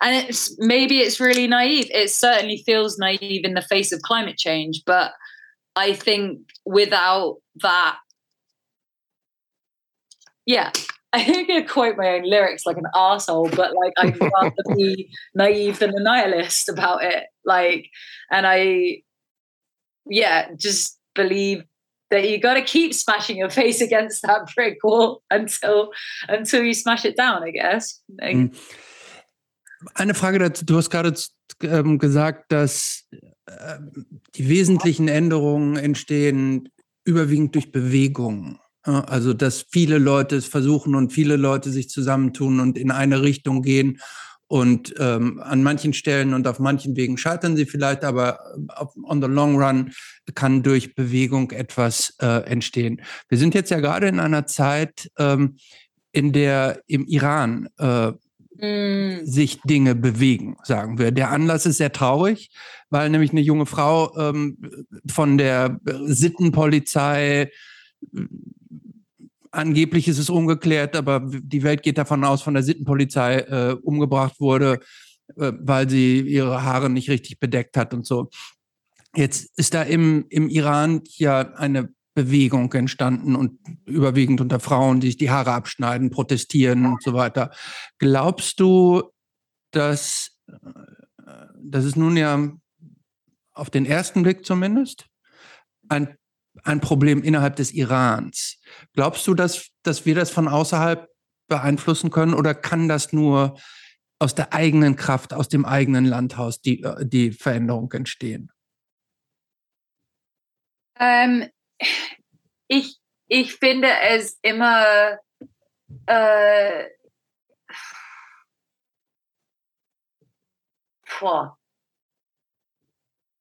and 0.00 0.28
it's 0.28 0.56
maybe 0.58 1.00
it's 1.00 1.20
really 1.20 1.46
naive. 1.46 1.90
It 1.90 2.10
certainly 2.10 2.62
feels 2.64 2.98
naive 2.98 3.44
in 3.44 3.52
the 3.52 3.60
face 3.60 3.92
of 3.92 4.00
climate 4.00 4.38
change, 4.38 4.82
but 4.86 5.12
I 5.76 5.92
think 5.92 6.40
without 6.64 7.38
that, 7.62 7.98
yeah, 10.46 10.72
I 11.12 11.24
think 11.24 11.50
I 11.50 11.62
quote 11.62 11.96
my 11.96 12.08
own 12.10 12.28
lyrics 12.28 12.66
like 12.66 12.76
an 12.76 12.86
asshole, 12.94 13.50
but 13.50 13.74
like 13.74 13.92
I'd 13.98 14.20
rather 14.20 14.76
be 14.76 15.10
naive 15.34 15.78
than 15.78 15.90
a 15.90 16.00
nihilist 16.00 16.68
about 16.68 17.02
it. 17.04 17.24
Like, 17.44 17.88
and 18.30 18.46
I, 18.46 19.02
yeah, 20.06 20.48
just 20.56 20.98
believe 21.14 21.64
that 22.10 22.28
you 22.28 22.40
got 22.40 22.54
to 22.54 22.62
keep 22.62 22.94
smashing 22.94 23.36
your 23.36 23.50
face 23.50 23.80
against 23.80 24.22
that 24.22 24.50
brick 24.54 24.78
wall 24.82 25.22
until 25.30 25.90
until 26.28 26.62
you 26.62 26.74
smash 26.74 27.04
it 27.04 27.16
down. 27.16 27.42
I 27.42 27.50
guess. 27.50 28.00
Like, 28.20 28.36
mm. 28.36 28.56
Eine 29.94 30.14
Frage 30.14 30.38
dazu. 30.38 30.64
Du 30.64 30.76
hast 30.76 30.90
gerade 30.90 31.14
ähm, 31.62 31.98
gesagt, 31.98 32.50
dass 32.50 33.06
die 34.34 34.48
wesentlichen 34.48 35.08
Änderungen 35.08 35.76
entstehen 35.76 36.68
überwiegend 37.04 37.54
durch 37.54 37.72
Bewegung. 37.72 38.58
Also, 38.82 39.34
dass 39.34 39.66
viele 39.70 39.98
Leute 39.98 40.36
es 40.36 40.46
versuchen 40.46 40.94
und 40.94 41.12
viele 41.12 41.36
Leute 41.36 41.70
sich 41.70 41.90
zusammentun 41.90 42.60
und 42.60 42.78
in 42.78 42.90
eine 42.90 43.22
Richtung 43.22 43.62
gehen. 43.62 44.00
Und 44.46 44.94
ähm, 44.98 45.40
an 45.42 45.62
manchen 45.62 45.92
Stellen 45.92 46.32
und 46.32 46.46
auf 46.48 46.58
manchen 46.58 46.96
Wegen 46.96 47.18
scheitern 47.18 47.54
sie 47.54 47.66
vielleicht, 47.66 48.02
aber 48.02 48.40
on 49.02 49.20
the 49.20 49.28
long 49.28 49.60
run 49.60 49.92
kann 50.34 50.62
durch 50.62 50.94
Bewegung 50.94 51.50
etwas 51.50 52.14
äh, 52.22 52.44
entstehen. 52.46 53.02
Wir 53.28 53.36
sind 53.36 53.54
jetzt 53.54 53.70
ja 53.70 53.78
gerade 53.80 54.08
in 54.08 54.20
einer 54.20 54.46
Zeit, 54.46 55.10
ähm, 55.18 55.58
in 56.12 56.32
der 56.32 56.80
im 56.86 57.06
Iran 57.06 57.68
äh, 57.76 58.12
mm. 58.58 59.24
sich 59.24 59.60
Dinge 59.62 59.94
bewegen, 59.94 60.56
sagen 60.62 60.98
wir. 60.98 61.10
Der 61.12 61.30
Anlass 61.30 61.66
ist 61.66 61.78
sehr 61.78 61.92
traurig, 61.92 62.50
weil 62.90 63.10
nämlich 63.10 63.32
eine 63.32 63.40
junge 63.40 63.66
Frau 63.66 64.16
ähm, 64.16 64.58
von 65.10 65.38
der 65.38 65.80
Sittenpolizei 66.04 67.50
angeblich 69.50 70.08
ist 70.08 70.18
es 70.18 70.30
ungeklärt, 70.30 70.96
aber 70.96 71.20
die 71.26 71.62
Welt 71.62 71.82
geht 71.82 71.98
davon 71.98 72.24
aus, 72.24 72.42
von 72.42 72.54
der 72.54 72.62
Sittenpolizei 72.62 73.40
äh, 73.40 73.76
umgebracht 73.82 74.40
wurde, 74.40 74.80
äh, 75.36 75.52
weil 75.58 75.88
sie 75.88 76.20
ihre 76.20 76.62
Haare 76.62 76.90
nicht 76.90 77.10
richtig 77.10 77.38
bedeckt 77.38 77.76
hat 77.76 77.94
und 77.94 78.06
so. 78.06 78.30
Jetzt 79.14 79.58
ist 79.58 79.74
da 79.74 79.82
im, 79.82 80.26
im 80.28 80.48
Iran 80.48 81.02
ja 81.16 81.40
eine 81.54 81.88
Bewegung 82.18 82.72
entstanden 82.72 83.36
und 83.36 83.60
überwiegend 83.86 84.40
unter 84.40 84.58
Frauen, 84.58 84.98
die 84.98 85.06
sich 85.06 85.16
die 85.16 85.30
Haare 85.30 85.52
abschneiden, 85.52 86.10
protestieren 86.10 86.84
und 86.84 87.00
so 87.00 87.14
weiter. 87.14 87.52
Glaubst 87.98 88.58
du, 88.58 89.12
dass, 89.70 90.36
äh, 90.48 91.46
das 91.62 91.84
ist 91.84 91.96
nun 91.96 92.16
ja 92.16 92.50
auf 93.52 93.70
den 93.70 93.86
ersten 93.86 94.24
Blick 94.24 94.44
zumindest 94.44 95.06
ein, 95.88 96.16
ein 96.64 96.80
Problem 96.80 97.22
innerhalb 97.22 97.54
des 97.54 97.72
Irans. 97.72 98.60
Glaubst 98.94 99.24
du, 99.28 99.34
dass, 99.34 99.68
dass 99.84 100.04
wir 100.04 100.16
das 100.16 100.30
von 100.30 100.48
außerhalb 100.48 101.08
beeinflussen 101.48 102.10
können 102.10 102.34
oder 102.34 102.52
kann 102.52 102.88
das 102.88 103.12
nur 103.12 103.58
aus 104.18 104.34
der 104.34 104.52
eigenen 104.52 104.96
Kraft, 104.96 105.32
aus 105.32 105.48
dem 105.48 105.64
eigenen 105.64 106.04
Landhaus 106.04 106.60
die, 106.60 106.82
äh, 106.82 107.06
die 107.06 107.30
Veränderung 107.30 107.92
entstehen? 107.92 108.50
Ähm, 110.98 111.46
ich, 112.68 112.96
ich 113.28 113.54
finde 113.54 113.88
es 114.00 114.38
immer 114.42 115.18
äh. 116.06 116.88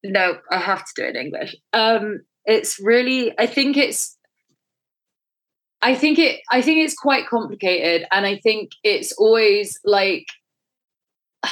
No, 0.03 0.39
I 0.51 0.57
have 0.57 0.79
to 0.79 0.91
do 0.95 1.03
it 1.03 1.15
in 1.15 1.27
English. 1.27 1.55
Um, 1.73 2.21
it's 2.45 2.79
really, 2.79 3.33
I 3.37 3.45
think 3.45 3.77
it's, 3.77 4.17
I 5.81 5.95
think 5.95 6.17
it, 6.17 6.41
I 6.51 6.61
think 6.61 6.83
it's 6.83 6.95
quite 6.95 7.27
complicated, 7.27 8.07
and 8.11 8.25
I 8.25 8.37
think 8.37 8.71
it's 8.83 9.11
always 9.13 9.79
like, 9.83 10.25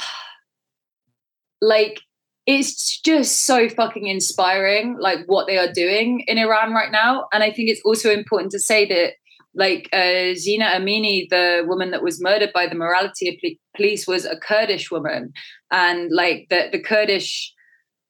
like 1.60 2.00
it's 2.46 3.00
just 3.00 3.42
so 3.42 3.68
fucking 3.68 4.06
inspiring, 4.06 4.96
like 5.00 5.20
what 5.26 5.48
they 5.48 5.58
are 5.58 5.72
doing 5.72 6.24
in 6.28 6.38
Iran 6.38 6.72
right 6.72 6.92
now. 6.92 7.26
And 7.32 7.42
I 7.42 7.50
think 7.50 7.68
it's 7.68 7.82
also 7.84 8.10
important 8.10 8.52
to 8.52 8.60
say 8.60 8.86
that, 8.86 9.14
like, 9.54 9.88
uh, 9.92 10.34
Zina 10.34 10.66
Amini, 10.66 11.28
the 11.28 11.64
woman 11.66 11.90
that 11.90 12.02
was 12.02 12.22
murdered 12.22 12.52
by 12.52 12.66
the 12.66 12.74
morality 12.76 13.58
police, 13.74 14.06
was 14.06 14.24
a 14.24 14.36
Kurdish 14.36 14.90
woman. 14.90 15.32
And, 15.72 16.10
like, 16.12 16.46
the, 16.50 16.68
the 16.70 16.78
Kurdish, 16.78 17.52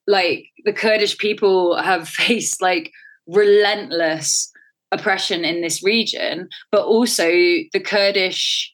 like, 0.06 0.46
the 0.64 0.72
Kurdish 0.72 1.16
people 1.16 1.76
have 1.78 2.08
faced, 2.08 2.60
like, 2.60 2.92
relentless 3.26 4.52
oppression 4.92 5.44
in 5.44 5.62
this 5.62 5.82
region, 5.82 6.48
but 6.70 6.84
also 6.84 7.28
the 7.28 7.80
Kurdish 7.82 8.72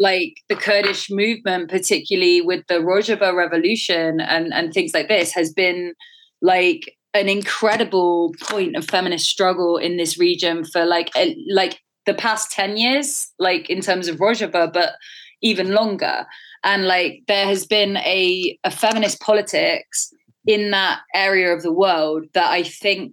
like 0.00 0.34
the 0.48 0.56
Kurdish 0.56 1.10
movement, 1.10 1.70
particularly 1.70 2.40
with 2.40 2.66
the 2.68 2.76
Rojava 2.76 3.34
revolution 3.34 4.18
and, 4.18 4.52
and 4.52 4.72
things 4.72 4.94
like 4.94 5.08
this, 5.08 5.32
has 5.34 5.52
been 5.52 5.92
like 6.40 6.96
an 7.12 7.28
incredible 7.28 8.34
point 8.40 8.76
of 8.76 8.86
feminist 8.86 9.28
struggle 9.28 9.76
in 9.76 9.98
this 9.98 10.18
region 10.18 10.64
for 10.64 10.86
like 10.86 11.10
a, 11.14 11.36
like 11.52 11.80
the 12.06 12.14
past 12.14 12.50
10 12.52 12.78
years, 12.78 13.30
like 13.38 13.68
in 13.68 13.82
terms 13.82 14.08
of 14.08 14.16
Rojava, 14.16 14.72
but 14.72 14.94
even 15.42 15.74
longer. 15.74 16.24
And 16.64 16.86
like 16.86 17.22
there 17.28 17.46
has 17.46 17.66
been 17.66 17.98
a, 17.98 18.58
a 18.64 18.70
feminist 18.70 19.20
politics 19.20 20.10
in 20.46 20.70
that 20.70 21.00
area 21.14 21.52
of 21.52 21.62
the 21.62 21.72
world 21.72 22.24
that 22.32 22.50
I 22.50 22.62
think 22.62 23.12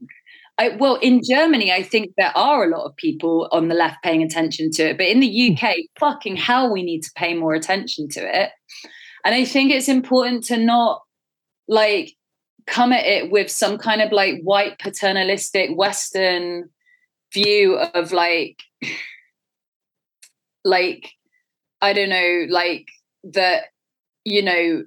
I, 0.59 0.69
well, 0.69 0.95
in 0.95 1.21
Germany, 1.23 1.71
I 1.71 1.83
think 1.83 2.13
there 2.17 2.35
are 2.35 2.63
a 2.63 2.69
lot 2.69 2.85
of 2.85 2.95
people 2.95 3.47
on 3.51 3.67
the 3.67 3.75
left 3.75 4.01
paying 4.03 4.23
attention 4.23 4.71
to 4.71 4.89
it, 4.89 4.97
but 4.97 5.07
in 5.07 5.19
the 5.19 5.27
hmm. 5.27 5.53
UK, 5.53 5.75
fucking 5.99 6.35
hell, 6.35 6.71
we 6.71 6.83
need 6.83 7.03
to 7.03 7.11
pay 7.15 7.35
more 7.35 7.53
attention 7.53 8.09
to 8.09 8.19
it. 8.21 8.49
And 9.23 9.35
I 9.35 9.45
think 9.45 9.71
it's 9.71 9.89
important 9.89 10.43
to 10.45 10.57
not 10.57 11.01
like 11.67 12.13
come 12.65 12.91
at 12.91 13.05
it 13.05 13.31
with 13.31 13.51
some 13.51 13.77
kind 13.77 14.01
of 14.01 14.11
like 14.11 14.41
white 14.41 14.79
paternalistic 14.79 15.75
Western 15.75 16.69
view 17.33 17.75
of 17.77 18.11
like, 18.11 18.61
like, 20.63 21.11
I 21.81 21.93
don't 21.93 22.09
know, 22.09 22.45
like 22.49 22.87
that, 23.25 23.65
you 24.23 24.41
know, 24.41 24.83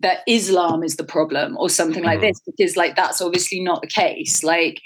that 0.00 0.20
Islam 0.26 0.82
is 0.82 0.96
the 0.96 1.04
problem 1.04 1.56
or 1.56 1.70
something 1.70 2.04
like 2.04 2.18
mm-hmm. 2.18 2.28
this 2.28 2.40
because 2.46 2.76
like 2.76 2.96
that's 2.96 3.20
obviously 3.20 3.60
not 3.60 3.80
the 3.80 3.88
case 3.88 4.42
like 4.42 4.80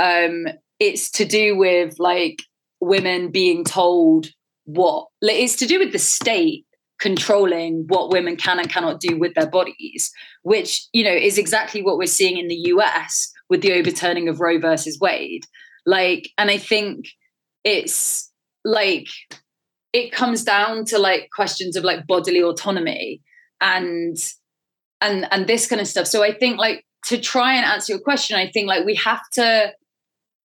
um 0.00 0.46
it's 0.78 1.10
to 1.10 1.24
do 1.24 1.56
with 1.56 1.98
like 1.98 2.42
women 2.80 3.30
being 3.30 3.64
told 3.64 4.28
what 4.64 5.06
like, 5.20 5.36
it's 5.36 5.56
to 5.56 5.66
do 5.66 5.78
with 5.78 5.92
the 5.92 5.98
state 5.98 6.64
controlling 6.98 7.84
what 7.88 8.12
women 8.12 8.36
can 8.36 8.60
and 8.60 8.70
cannot 8.70 9.00
do 9.00 9.18
with 9.18 9.34
their 9.34 9.48
bodies 9.50 10.12
which 10.42 10.86
you 10.92 11.02
know 11.02 11.12
is 11.12 11.38
exactly 11.38 11.82
what 11.82 11.98
we're 11.98 12.06
seeing 12.06 12.38
in 12.38 12.46
the 12.46 12.62
US 12.66 13.32
with 13.50 13.62
the 13.62 13.72
overturning 13.72 14.28
of 14.28 14.40
Roe 14.40 14.58
versus 14.60 14.98
Wade 15.00 15.44
like 15.84 16.30
and 16.38 16.50
I 16.50 16.58
think 16.58 17.06
it's 17.64 18.30
like 18.64 19.08
it 19.92 20.12
comes 20.12 20.44
down 20.44 20.84
to 20.86 20.98
like 20.98 21.28
questions 21.34 21.76
of 21.76 21.84
like 21.84 22.06
bodily 22.06 22.42
autonomy 22.42 23.20
and 23.60 24.16
and 25.02 25.26
and 25.30 25.46
this 25.46 25.66
kind 25.66 25.80
of 25.80 25.88
stuff 25.88 26.06
so 26.06 26.22
i 26.22 26.32
think 26.32 26.58
like 26.58 26.84
to 27.04 27.18
try 27.18 27.54
and 27.54 27.64
answer 27.64 27.92
your 27.92 28.00
question 28.00 28.36
i 28.36 28.48
think 28.48 28.68
like 28.68 28.86
we 28.86 28.94
have 28.94 29.22
to 29.32 29.72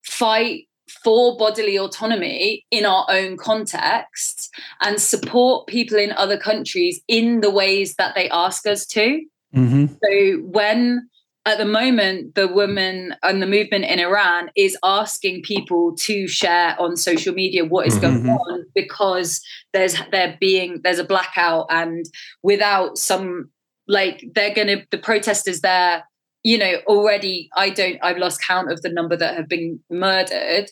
fight 0.03 0.63
for 1.03 1.35
bodily 1.37 1.77
autonomy 1.77 2.65
in 2.71 2.85
our 2.85 3.05
own 3.09 3.37
context 3.37 4.49
and 4.81 5.01
support 5.01 5.67
people 5.67 5.97
in 5.97 6.11
other 6.11 6.37
countries 6.37 7.01
in 7.07 7.41
the 7.41 7.49
ways 7.49 7.95
that 7.95 8.13
they 8.15 8.29
ask 8.29 8.65
us 8.67 8.85
to 8.85 9.21
mm-hmm. 9.55 9.85
so 9.87 10.37
when 10.43 11.07
at 11.47 11.57
the 11.57 11.65
moment 11.65 12.35
the 12.35 12.47
woman 12.47 13.15
and 13.23 13.41
the 13.41 13.47
movement 13.47 13.83
in 13.85 13.99
iran 13.99 14.49
is 14.55 14.77
asking 14.83 15.41
people 15.41 15.95
to 15.95 16.27
share 16.27 16.79
on 16.79 16.95
social 16.95 17.33
media 17.33 17.65
what 17.65 17.87
is 17.87 17.97
mm-hmm. 17.97 18.25
going 18.25 18.29
on 18.29 18.65
because 18.75 19.41
there's 19.73 19.95
there 20.11 20.37
being 20.39 20.81
there's 20.83 20.99
a 20.99 21.03
blackout 21.03 21.65
and 21.69 22.05
without 22.43 22.97
some 22.97 23.49
like 23.87 24.23
they're 24.33 24.53
going 24.53 24.67
to 24.67 24.85
the 24.91 24.97
protesters 24.97 25.61
there 25.61 26.03
you 26.43 26.57
know 26.57 26.75
already 26.87 27.49
i 27.55 27.69
don't 27.69 27.97
i've 28.01 28.17
lost 28.17 28.41
count 28.41 28.71
of 28.71 28.81
the 28.81 28.89
number 28.89 29.15
that 29.15 29.35
have 29.35 29.47
been 29.47 29.79
murdered 29.89 30.69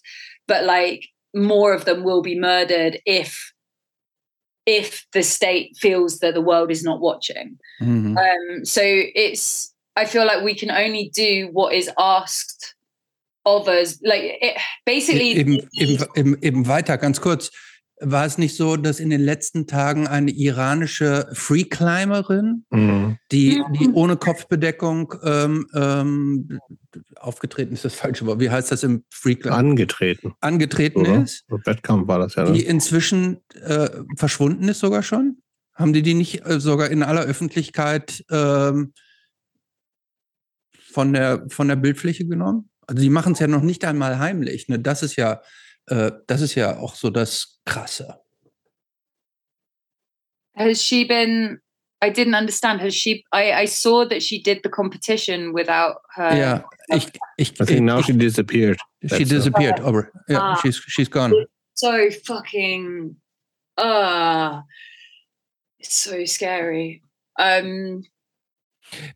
but 0.47 0.63
like 0.63 1.07
more 1.33 1.73
of 1.73 1.85
them 1.85 2.03
will 2.03 2.21
be 2.21 2.39
murdered 2.39 2.99
if 3.05 3.53
if 4.65 5.05
the 5.11 5.23
state 5.23 5.75
feels 5.77 6.19
that 6.19 6.33
the 6.33 6.39
world 6.39 6.71
is 6.71 6.85
not 6.85 7.01
watching. 7.01 7.59
Mm-hmm. 7.81 8.17
um 8.17 8.65
so 8.65 8.81
it's 8.83 9.73
i 9.97 10.05
feel 10.05 10.25
like 10.25 10.43
we 10.43 10.55
can 10.55 10.71
only 10.71 11.09
do 11.13 11.49
what 11.51 11.73
is 11.73 11.89
asked 11.99 12.75
of 13.45 13.67
us. 13.67 13.99
Like 14.03 14.21
it, 14.41 14.57
basically 14.85 15.37
eben, 15.37 15.69
eben, 15.77 16.05
eben, 16.15 16.37
eben 16.41 16.67
weiter 16.67 16.97
ganz 16.97 17.19
kurz 17.21 17.51
war 18.03 18.25
es 18.25 18.37
nicht 18.37 18.55
so, 18.55 18.75
dass 18.77 18.99
in 18.99 19.09
den 19.09 19.21
letzten 19.21 19.67
Tagen 19.67 20.07
eine 20.07 20.31
iranische 20.31 21.29
Freeclimberin, 21.33 22.65
mhm. 22.69 23.17
die, 23.31 23.63
die 23.71 23.89
ohne 23.89 24.17
Kopfbedeckung 24.17 25.13
ähm, 25.23 25.67
ähm, 25.73 26.59
aufgetreten 27.15 27.73
ist, 27.73 27.85
das 27.85 27.95
falsche 27.95 28.25
Wort. 28.25 28.39
Wie 28.39 28.49
heißt 28.49 28.71
das 28.71 28.83
im 28.83 29.03
Freeclimber? 29.09 29.57
Angetreten. 29.57 30.33
Angetreten 30.41 30.99
Oder? 31.01 31.23
ist. 31.23 31.45
Wettkampf 31.65 32.07
war 32.07 32.19
das 32.19 32.35
ja. 32.35 32.43
Ne? 32.43 32.53
Die 32.53 32.65
inzwischen 32.65 33.39
äh, 33.61 33.89
verschwunden 34.17 34.67
ist 34.67 34.79
sogar 34.79 35.03
schon. 35.03 35.37
Haben 35.73 35.93
die 35.93 36.03
die 36.03 36.13
nicht 36.13 36.45
äh, 36.45 36.59
sogar 36.59 36.89
in 36.89 37.01
aller 37.03 37.23
Öffentlichkeit 37.23 38.23
ähm, 38.29 38.93
von, 40.91 41.13
der, 41.13 41.45
von 41.49 41.67
der 41.67 41.77
Bildfläche 41.77 42.25
genommen? 42.25 42.69
Also 42.85 43.01
die 43.01 43.09
machen 43.09 43.33
es 43.33 43.39
ja 43.39 43.47
noch 43.47 43.63
nicht 43.63 43.85
einmal 43.85 44.19
heimlich. 44.19 44.67
Ne? 44.67 44.79
Das 44.79 45.03
ist 45.03 45.15
ja, 45.15 45.41
äh, 45.87 46.11
das 46.27 46.41
ist 46.41 46.55
ja 46.55 46.77
auch 46.77 46.95
so 46.95 47.09
das 47.09 47.59
Krasse. 47.65 48.19
Has 50.55 50.81
she 50.83 51.05
been? 51.05 51.59
I 52.03 52.09
didn't 52.09 52.35
understand. 52.35 52.81
Has 52.81 52.93
she? 52.93 53.23
I, 53.31 53.63
I 53.63 53.65
saw 53.65 54.05
that 54.05 54.21
she 54.21 54.41
did 54.41 54.61
the 54.63 54.69
competition 54.69 55.53
without 55.53 55.97
her. 56.15 56.35
Yeah, 56.35 56.63
ich, 56.89 57.09
ich, 57.37 57.59
I 57.59 57.65
think 57.65 57.81
now 57.81 58.01
she 58.01 58.13
disappeared. 58.13 58.77
She 59.07 59.23
disappeared. 59.23 59.79
So. 59.79 59.85
Over. 59.85 60.11
Yeah, 60.27 60.39
ah, 60.41 60.55
she's 60.55 60.77
she's 60.87 61.09
gone. 61.09 61.33
So 61.75 62.09
fucking. 62.25 63.15
Ah, 63.77 64.59
uh, 64.59 64.61
it's 65.79 65.95
so 65.95 66.25
scary. 66.25 67.01
Um, 67.39 68.03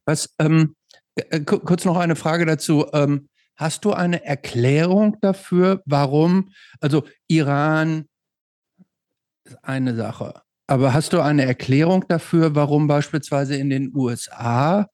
Was? 0.05 0.33
Ähm, 0.39 0.75
äh, 1.15 1.41
kurz 1.41 1.85
noch 1.85 1.97
eine 1.97 2.15
Frage 2.15 2.45
dazu. 2.45 2.87
Ähm, 2.93 3.29
hast 3.57 3.85
du 3.85 3.91
eine 3.91 4.23
Erklärung 4.23 5.17
dafür, 5.19 5.81
warum? 5.85 6.51
Also 6.79 7.03
Iran 7.27 8.05
ist 9.43 9.57
eine 9.63 9.95
Sache. 9.95 10.41
Aber 10.67 10.93
hast 10.93 11.13
du 11.13 11.21
eine 11.21 11.45
Erklärung 11.45 12.05
dafür, 12.07 12.55
warum 12.55 12.87
beispielsweise 12.87 13.55
in 13.55 13.69
den 13.69 13.95
USA, 13.95 14.87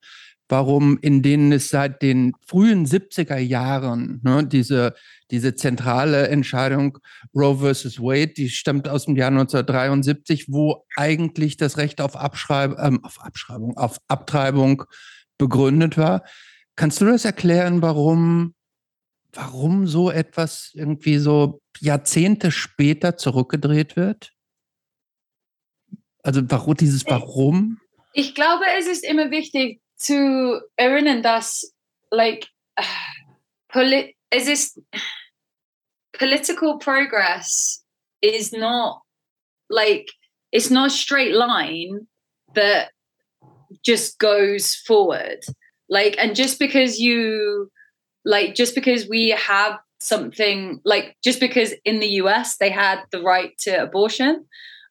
warum 0.48 1.00
in 1.02 1.24
denen 1.24 1.52
es 1.52 1.70
seit 1.70 2.02
den 2.02 2.34
frühen 2.46 2.86
70er 2.86 3.38
Jahren 3.38 4.22
ne, 4.24 4.46
diese, 4.46 4.94
diese 5.32 5.56
zentrale 5.56 6.28
Entscheidung 6.28 7.00
Roe 7.36 7.58
versus 7.58 8.00
Wade, 8.00 8.34
die 8.34 8.50
stammt 8.50 8.88
aus 8.88 9.06
dem 9.06 9.16
Jahr 9.16 9.30
1973, 9.30 10.46
wo 10.50 10.86
eigentlich 10.96 11.58
das 11.58 11.78
Recht 11.78 12.02
auf, 12.02 12.16
Abschreib 12.16 12.78
ähm, 12.80 13.04
auf 13.04 13.20
Abschreibung, 13.20 13.76
auf 13.78 13.98
Abtreibung 14.08 14.84
begründet 15.40 15.98
war. 15.98 16.24
Kannst 16.76 17.02
du 17.02 17.06
das 17.06 17.26
erklären, 17.26 17.82
warum, 17.82 18.56
warum 19.32 19.88
so 19.88 20.10
etwas 20.10 20.72
irgendwie 20.74 21.18
so 21.18 21.62
Jahrzehnte 21.80 22.52
später 22.52 23.18
zurückgedreht 23.18 23.96
wird? 23.96 24.32
Also 26.24 26.42
warum 26.50 26.76
dieses 26.76 27.06
Warum? 27.06 27.80
Ich 28.14 28.34
glaube, 28.34 28.64
es 28.80 28.88
ist 28.88 29.04
immer 29.04 29.30
wichtig 29.30 29.82
zu 29.98 30.62
erinnern, 30.76 31.22
dass 31.22 31.74
like 32.12 32.48
poli 33.68 34.16
es 34.30 34.48
ist 34.48 34.82
political 36.14 36.78
progress 36.78 37.86
is 38.22 38.52
not 38.52 39.02
like 39.70 40.10
it's 40.52 40.70
not 40.70 40.88
a 40.88 40.90
straight 40.90 41.34
line 41.34 42.08
that 42.56 42.92
just 43.84 44.20
goes 44.20 44.76
forward. 44.76 45.44
Like 45.94 46.16
and 46.18 46.36
just 46.36 46.58
because 46.58 47.00
you 47.00 47.70
like 48.26 48.56
just 48.56 48.74
because 48.74 49.08
we 49.08 49.30
have 49.30 49.78
something 50.00 50.82
like 50.84 51.16
just 51.24 51.40
because 51.40 51.74
in 51.86 52.00
the 52.00 52.14
US 52.24 52.58
they 52.58 52.72
had 52.72 53.00
the 53.12 53.22
right 53.22 53.58
to 53.60 53.84
abortion 53.84 54.46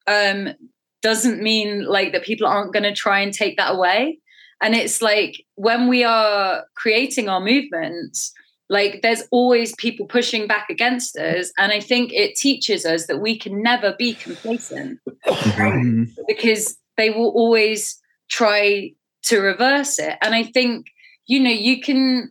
um 0.07 0.55
doesn't 1.03 1.43
mean 1.43 1.85
like 1.85 2.12
that 2.12 2.23
people 2.23 2.47
aren't 2.47 2.73
going 2.73 2.85
to 2.85 2.95
try 2.95 3.19
and 3.20 3.35
take 3.35 3.57
that 3.57 3.74
away. 3.74 4.20
And 4.62 4.74
it's 4.74 5.03
like 5.03 5.45
when 5.57 5.89
we 5.89 6.05
are 6.05 6.65
creating 6.77 7.29
our 7.29 7.41
movements, 7.41 8.33
like 8.69 9.03
there's 9.03 9.24
always 9.33 9.74
people 9.74 10.07
pushing 10.07 10.47
back 10.47 10.70
against 10.70 11.19
us. 11.19 11.53
And 11.59 11.73
I 11.73 11.81
think 11.81 12.12
it 12.12 12.37
teaches 12.37 12.87
us 12.87 13.07
that 13.09 13.20
we 13.20 13.37
can 13.37 13.61
never 13.61 13.95
be 13.99 14.15
complacent 14.15 15.01
mm-hmm. 15.27 16.05
because 16.29 16.79
they 16.97 17.11
will 17.11 17.31
always 17.31 18.01
try 18.31 18.93
to 19.24 19.41
reverse 19.41 19.99
it. 19.99 20.16
And 20.23 20.35
I 20.35 20.45
think, 20.45 20.87
you 21.32 21.40
know, 21.40 21.50
you 21.50 21.80
can 21.80 22.30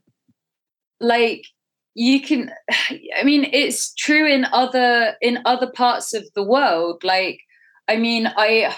like 1.00 1.44
you 1.94 2.22
can 2.22 2.52
i 3.20 3.24
mean 3.24 3.44
it's 3.52 3.94
true 3.96 4.26
in 4.26 4.46
other 4.54 5.16
in 5.20 5.40
other 5.46 5.70
parts 5.76 6.14
of 6.14 6.24
the 6.36 6.44
world 6.44 7.04
like 7.04 7.40
I 7.92 7.98
mean, 7.98 8.32
I 8.38 8.74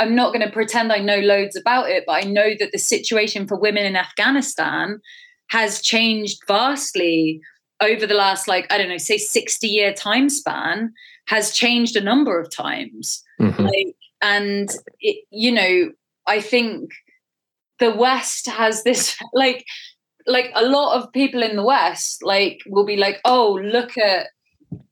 I'm 0.00 0.14
not 0.14 0.32
going 0.32 0.46
to 0.46 0.52
pretend 0.52 0.92
I 0.92 0.98
know 0.98 1.20
loads 1.20 1.56
about 1.56 1.90
it, 1.90 2.04
but 2.06 2.24
I 2.24 2.26
know 2.26 2.50
that 2.58 2.70
the 2.72 2.78
situation 2.78 3.46
for 3.46 3.58
women 3.58 3.84
in 3.84 3.96
Afghanistan 3.96 5.00
has 5.50 5.80
changed 5.80 6.40
vastly 6.46 7.40
over 7.80 8.06
the 8.06 8.14
last 8.14 8.48
like 8.48 8.70
I 8.72 8.78
don't 8.78 8.88
know, 8.88 8.98
say 8.98 9.18
60 9.18 9.66
year 9.66 9.92
time 9.92 10.28
span 10.28 10.92
has 11.26 11.52
changed 11.52 11.94
a 11.96 12.00
number 12.00 12.40
of 12.40 12.50
times. 12.50 13.22
Mm-hmm. 13.40 13.62
Like, 13.62 13.96
and 14.22 14.68
it, 15.00 15.24
you 15.30 15.52
know, 15.52 15.92
I 16.26 16.40
think 16.40 16.90
the 17.78 17.94
West 17.94 18.46
has 18.46 18.82
this 18.82 19.16
like 19.32 19.64
like 20.26 20.50
a 20.54 20.66
lot 20.66 20.96
of 20.96 21.12
people 21.12 21.42
in 21.42 21.56
the 21.56 21.64
West 21.64 22.22
like 22.22 22.60
will 22.66 22.84
be 22.84 22.96
like, 22.96 23.20
oh, 23.24 23.58
look 23.62 23.96
at 23.96 24.28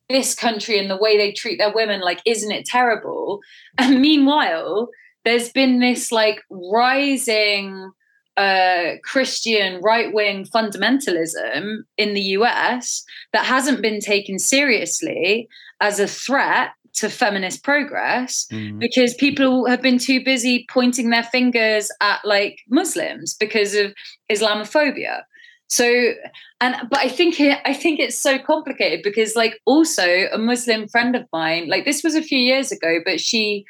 this 0.08 0.34
country 0.34 0.78
and 0.78 0.88
the 0.88 0.96
way 0.96 1.16
they 1.16 1.32
treat 1.32 1.58
their 1.58 1.74
women 1.74 2.00
like 2.00 2.20
isn't 2.24 2.52
it 2.52 2.64
terrible? 2.64 3.40
And 3.78 4.00
meanwhile 4.00 4.88
there's 5.24 5.50
been 5.50 5.80
this 5.80 6.10
like 6.10 6.40
rising 6.48 7.90
uh, 8.36 8.92
christian 9.02 9.80
right-wing 9.82 10.44
fundamentalism 10.44 11.78
in 11.96 12.14
the 12.14 12.22
us 12.22 13.02
that 13.32 13.46
hasn't 13.46 13.82
been 13.82 13.98
taken 13.98 14.38
seriously 14.38 15.48
as 15.80 15.98
a 15.98 16.06
threat 16.06 16.70
to 16.96 17.10
feminist 17.10 17.62
progress 17.62 18.46
mm. 18.50 18.78
because 18.78 19.14
people 19.14 19.66
have 19.66 19.82
been 19.82 19.98
too 19.98 20.22
busy 20.24 20.66
pointing 20.70 21.10
their 21.10 21.22
fingers 21.22 21.90
at 22.00 22.20
like 22.24 22.60
muslims 22.68 23.34
because 23.34 23.74
of 23.74 23.94
islamophobia 24.32 25.22
so 25.68 26.12
and 26.60 26.76
but 26.90 26.98
i 26.98 27.08
think 27.08 27.38
it, 27.38 27.58
i 27.64 27.72
think 27.72 28.00
it's 28.00 28.18
so 28.18 28.38
complicated 28.38 29.00
because 29.02 29.36
like 29.36 29.60
also 29.66 30.26
a 30.32 30.38
muslim 30.38 30.88
friend 30.88 31.14
of 31.14 31.24
mine 31.32 31.68
like 31.68 31.84
this 31.84 32.02
was 32.02 32.14
a 32.14 32.22
few 32.22 32.38
years 32.38 32.72
ago 32.72 32.98
but 33.04 33.20
she 33.20 33.64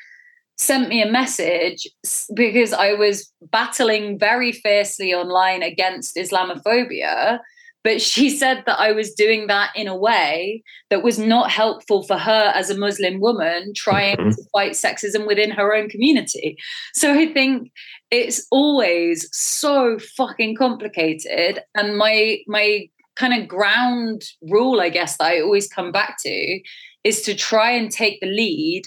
sent 0.59 0.89
me 0.89 1.03
a 1.03 1.11
message 1.11 1.87
because 2.35 2.73
i 2.73 2.93
was 2.93 3.31
battling 3.51 4.19
very 4.19 4.53
fiercely 4.53 5.13
online 5.13 5.63
against 5.63 6.17
islamophobia 6.17 7.41
but 7.87 8.03
she 8.03 8.31
said 8.31 8.65
that 8.67 8.81
I 8.81 8.91
was 8.91 9.15
doing 9.15 9.47
that 9.47 9.71
in 9.77 9.87
a 9.87 9.97
way 9.97 10.65
that 10.91 11.05
was 11.05 11.21
not 11.21 11.53
helpful 11.53 12.03
for 12.03 12.19
her 12.19 12.53
as 12.53 12.69
a 12.69 12.77
Muslim 12.77 13.21
woman 13.21 13.75
trying 13.77 14.17
mm-hmm. 14.17 14.31
to 14.31 14.43
fight 14.53 14.73
sexism 14.73 15.25
within 15.25 15.53
her 15.53 15.73
own 15.73 15.89
community. 15.89 16.57
So 16.95 17.15
I 17.15 17.33
think 17.33 17.71
it's 18.11 18.45
always 18.51 19.29
so 19.31 20.01
fucking 20.17 20.57
complicated. 20.57 21.61
And 21.77 21.97
my 21.97 22.39
my 22.49 22.89
kind 23.15 23.41
of 23.41 23.47
ground 23.47 24.23
rule, 24.43 24.81
I 24.81 24.89
guess, 24.89 25.19
that 25.19 25.27
I 25.27 25.41
always 25.41 25.69
come 25.69 25.93
back 25.93 26.17
to 26.25 26.61
is 27.05 27.23
to 27.23 27.37
try 27.37 27.71
and 27.71 27.89
take 27.89 28.21
the 28.21 28.27
lead 28.27 28.83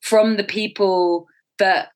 from 0.00 0.36
the 0.36 0.44
people 0.44 1.26
that 1.58 1.88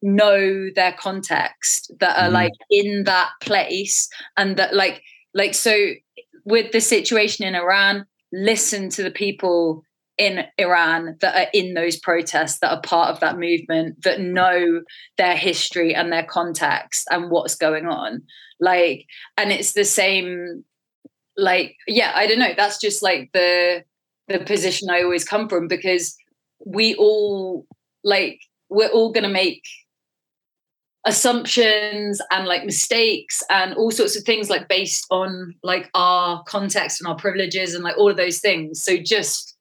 know 0.00 0.68
their 0.76 0.92
context 0.92 1.90
that 1.98 2.16
are 2.16 2.28
mm. 2.28 2.34
like 2.34 2.52
in 2.70 3.02
that 3.02 3.30
place 3.40 4.08
and 4.36 4.56
that 4.58 4.76
like 4.76 5.02
like 5.34 5.54
so 5.54 5.92
with 6.44 6.72
the 6.72 6.80
situation 6.80 7.46
in 7.46 7.54
Iran, 7.54 8.06
listen 8.32 8.88
to 8.90 9.02
the 9.02 9.10
people 9.10 9.82
in 10.16 10.44
Iran 10.58 11.16
that 11.20 11.34
are 11.34 11.50
in 11.52 11.74
those 11.74 11.96
protests, 11.96 12.58
that 12.60 12.70
are 12.70 12.80
part 12.82 13.10
of 13.10 13.20
that 13.20 13.38
movement, 13.38 14.02
that 14.04 14.20
know 14.20 14.82
their 15.18 15.36
history 15.36 15.94
and 15.94 16.12
their 16.12 16.24
context 16.24 17.08
and 17.10 17.30
what's 17.30 17.56
going 17.56 17.86
on. 17.86 18.22
Like, 18.60 19.06
and 19.36 19.50
it's 19.50 19.72
the 19.72 19.84
same, 19.84 20.64
like, 21.36 21.76
yeah, 21.88 22.12
I 22.14 22.26
don't 22.26 22.38
know. 22.38 22.52
That's 22.56 22.78
just 22.78 23.02
like 23.02 23.30
the 23.32 23.84
the 24.28 24.38
position 24.38 24.88
I 24.90 25.02
always 25.02 25.24
come 25.24 25.48
from 25.50 25.68
because 25.68 26.16
we 26.64 26.94
all 26.94 27.66
like 28.04 28.40
we're 28.70 28.88
all 28.88 29.12
gonna 29.12 29.28
make 29.28 29.62
assumptions 31.06 32.20
and 32.30 32.46
like 32.46 32.64
mistakes 32.64 33.42
and 33.50 33.74
all 33.74 33.90
sorts 33.90 34.16
of 34.16 34.24
things 34.24 34.48
like 34.48 34.68
based 34.68 35.06
on 35.10 35.54
like 35.62 35.90
our 35.94 36.42
context 36.44 37.00
and 37.00 37.08
our 37.08 37.16
privileges 37.16 37.74
and 37.74 37.84
like 37.84 37.96
all 37.98 38.10
of 38.10 38.16
those 38.16 38.38
things. 38.38 38.82
So 38.82 38.96
just 38.96 39.54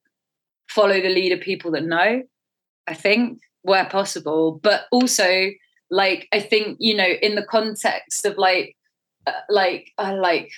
follow 0.74 1.00
the 1.02 1.10
lead 1.10 1.32
of 1.32 1.40
people 1.40 1.72
that 1.72 1.84
know 1.84 2.24
i 2.88 2.94
think 2.94 3.40
where 3.62 3.86
possible. 3.86 4.60
But 4.62 4.86
also 4.92 5.52
like 5.90 6.28
i 6.34 6.40
think 6.40 6.78
you 6.80 6.96
know 6.96 7.08
in 7.22 7.36
the 7.36 7.46
context 7.46 8.26
of 8.26 8.38
like 8.38 8.76
uh, 9.28 9.32
like 9.50 9.92
uh, 9.98 10.16
like 10.20 10.52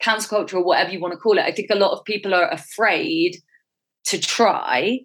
cancel 0.00 0.38
culture 0.38 0.56
or 0.56 0.64
whatever 0.64 0.92
you 0.92 1.00
want 1.00 1.12
to 1.12 1.18
call 1.18 1.36
it 1.36 1.44
i 1.44 1.50
think 1.50 1.68
a 1.70 1.74
lot 1.74 1.90
of 1.90 2.04
people 2.04 2.32
are 2.32 2.48
afraid 2.50 3.38
to 4.04 4.18
try 4.20 5.00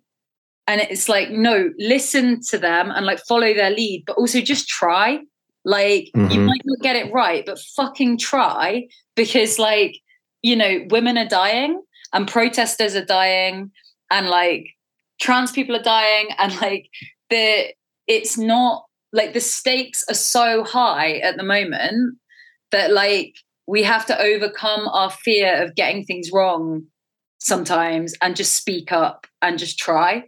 and 0.68 0.81
it's 0.81 1.10
like 1.10 1.30
no 1.30 1.69
listen 1.77 2.40
to 2.41 2.57
them 2.57 2.91
and 2.91 3.06
like 3.06 3.19
follow 3.27 3.53
their 3.53 3.69
lead 3.69 4.03
but 4.06 4.18
also 4.18 4.41
just 4.41 4.68
try 4.68 5.19
like 5.65 6.10
mm-hmm. 6.15 6.31
you 6.31 6.40
might 6.41 6.61
not 6.65 6.80
get 6.81 6.95
it 6.95 7.11
right 7.14 7.45
but 7.45 7.60
fucking 7.76 8.18
try 8.18 8.85
because 9.15 9.60
like 9.60 9.99
you 10.41 10.56
know 10.56 10.85
women 10.90 11.18
are 11.18 11.27
dying 11.27 11.81
and 12.14 12.27
protesters 12.27 12.95
are 12.95 13.06
dying 13.06 13.72
and 14.11 14.27
like 14.27 14.68
trans 15.19 15.52
people 15.52 15.76
are 15.76 15.84
dying 15.84 16.27
and 16.38 16.60
like 16.61 16.88
the 17.30 17.73
it's 18.07 18.38
not 18.38 18.85
like 19.11 19.34
the 19.34 19.40
stakes 19.40 20.03
are 20.10 20.15
so 20.15 20.64
high 20.64 21.18
at 21.18 21.38
the 21.38 21.44
moment 21.44 22.18
that 22.72 22.91
like 22.91 23.35
we 23.68 23.84
have 23.84 24.06
to 24.06 24.19
overcome 24.19 24.88
our 24.90 25.10
fear 25.10 25.64
of 25.64 25.76
getting 25.76 26.03
things 26.03 26.30
wrong 26.34 26.84
sometimes 27.40 28.14
and 28.22 28.35
just 28.35 28.56
speak 28.56 28.91
up 28.91 29.27
and 29.41 29.60
just 29.60 29.77
try 29.77 30.23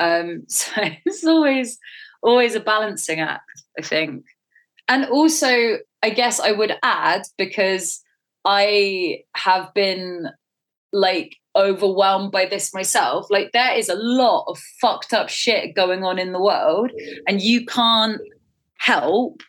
um 0.00 0.42
so 0.48 0.72
it's 1.04 1.24
always 1.24 1.78
always 2.22 2.54
a 2.54 2.60
balancing 2.60 3.20
act 3.20 3.62
i 3.78 3.82
think 3.82 4.24
and 4.88 5.04
also 5.06 5.78
i 6.02 6.10
guess 6.10 6.40
i 6.40 6.50
would 6.50 6.76
add 6.82 7.22
because 7.38 8.02
i 8.44 9.20
have 9.34 9.72
been 9.74 10.28
like 10.92 11.36
overwhelmed 11.56 12.32
by 12.32 12.46
this 12.46 12.72
myself. 12.74 13.26
Like 13.30 13.50
there 13.52 13.74
is 13.74 13.88
a 13.88 13.94
lot 13.94 14.44
of 14.48 14.58
fucked 14.80 15.12
up 15.12 15.28
shit 15.28 15.74
going 15.74 16.04
on 16.04 16.18
in 16.18 16.32
the 16.32 16.40
world, 16.40 16.90
and 17.26 17.40
you 17.40 17.64
can't 17.66 18.20
help 18.78 19.42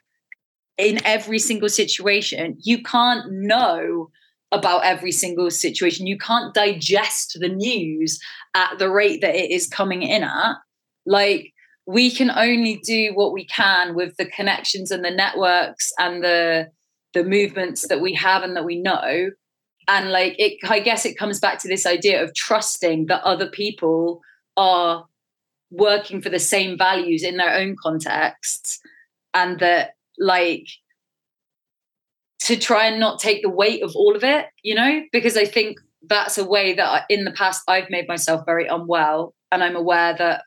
in 0.77 0.99
every 1.05 1.39
single 1.39 1.69
situation. 1.69 2.57
You 2.61 2.81
can't 2.83 3.31
know 3.31 4.09
about 4.51 4.83
every 4.83 5.11
single 5.11 5.49
situation. 5.49 6.07
You 6.07 6.17
can't 6.17 6.53
digest 6.53 7.37
the 7.39 7.49
news 7.49 8.19
at 8.53 8.79
the 8.79 8.89
rate 8.89 9.21
that 9.21 9.35
it 9.35 9.51
is 9.51 9.67
coming 9.67 10.03
in 10.03 10.23
at. 10.23 10.55
Like 11.05 11.53
we 11.85 12.11
can 12.11 12.31
only 12.31 12.79
do 12.83 13.11
what 13.13 13.33
we 13.33 13.45
can 13.45 13.95
with 13.95 14.15
the 14.17 14.25
connections 14.25 14.91
and 14.91 15.03
the 15.03 15.11
networks 15.11 15.91
and 15.99 16.23
the 16.23 16.69
the 17.13 17.23
movements 17.23 17.87
that 17.87 17.99
we 18.01 18.13
have 18.13 18.43
and 18.43 18.55
that 18.55 18.63
we 18.63 18.79
know 18.79 19.29
and 19.87 20.11
like 20.11 20.35
it 20.37 20.57
i 20.69 20.79
guess 20.79 21.05
it 21.05 21.17
comes 21.17 21.39
back 21.39 21.59
to 21.59 21.67
this 21.67 21.85
idea 21.85 22.23
of 22.23 22.33
trusting 22.33 23.07
that 23.07 23.21
other 23.23 23.49
people 23.49 24.21
are 24.55 25.05
working 25.71 26.21
for 26.21 26.29
the 26.29 26.39
same 26.39 26.77
values 26.77 27.23
in 27.23 27.37
their 27.37 27.53
own 27.53 27.75
contexts 27.81 28.79
and 29.33 29.59
that 29.59 29.91
like 30.17 30.67
to 32.41 32.57
try 32.57 32.85
and 32.85 32.99
not 32.99 33.19
take 33.19 33.41
the 33.41 33.49
weight 33.49 33.83
of 33.83 33.95
all 33.95 34.15
of 34.15 34.23
it 34.23 34.47
you 34.63 34.75
know? 34.75 35.01
Because 35.11 35.37
i 35.37 35.45
think 35.45 35.79
that's 36.07 36.37
a 36.37 36.45
way 36.45 36.73
that 36.73 37.05
in 37.09 37.25
the 37.25 37.31
past 37.31 37.63
i've 37.67 37.89
made 37.89 38.07
myself 38.07 38.45
very 38.45 38.67
unwell 38.67 39.33
and 39.51 39.63
i'm 39.63 39.75
aware 39.75 40.15
that 40.17 40.43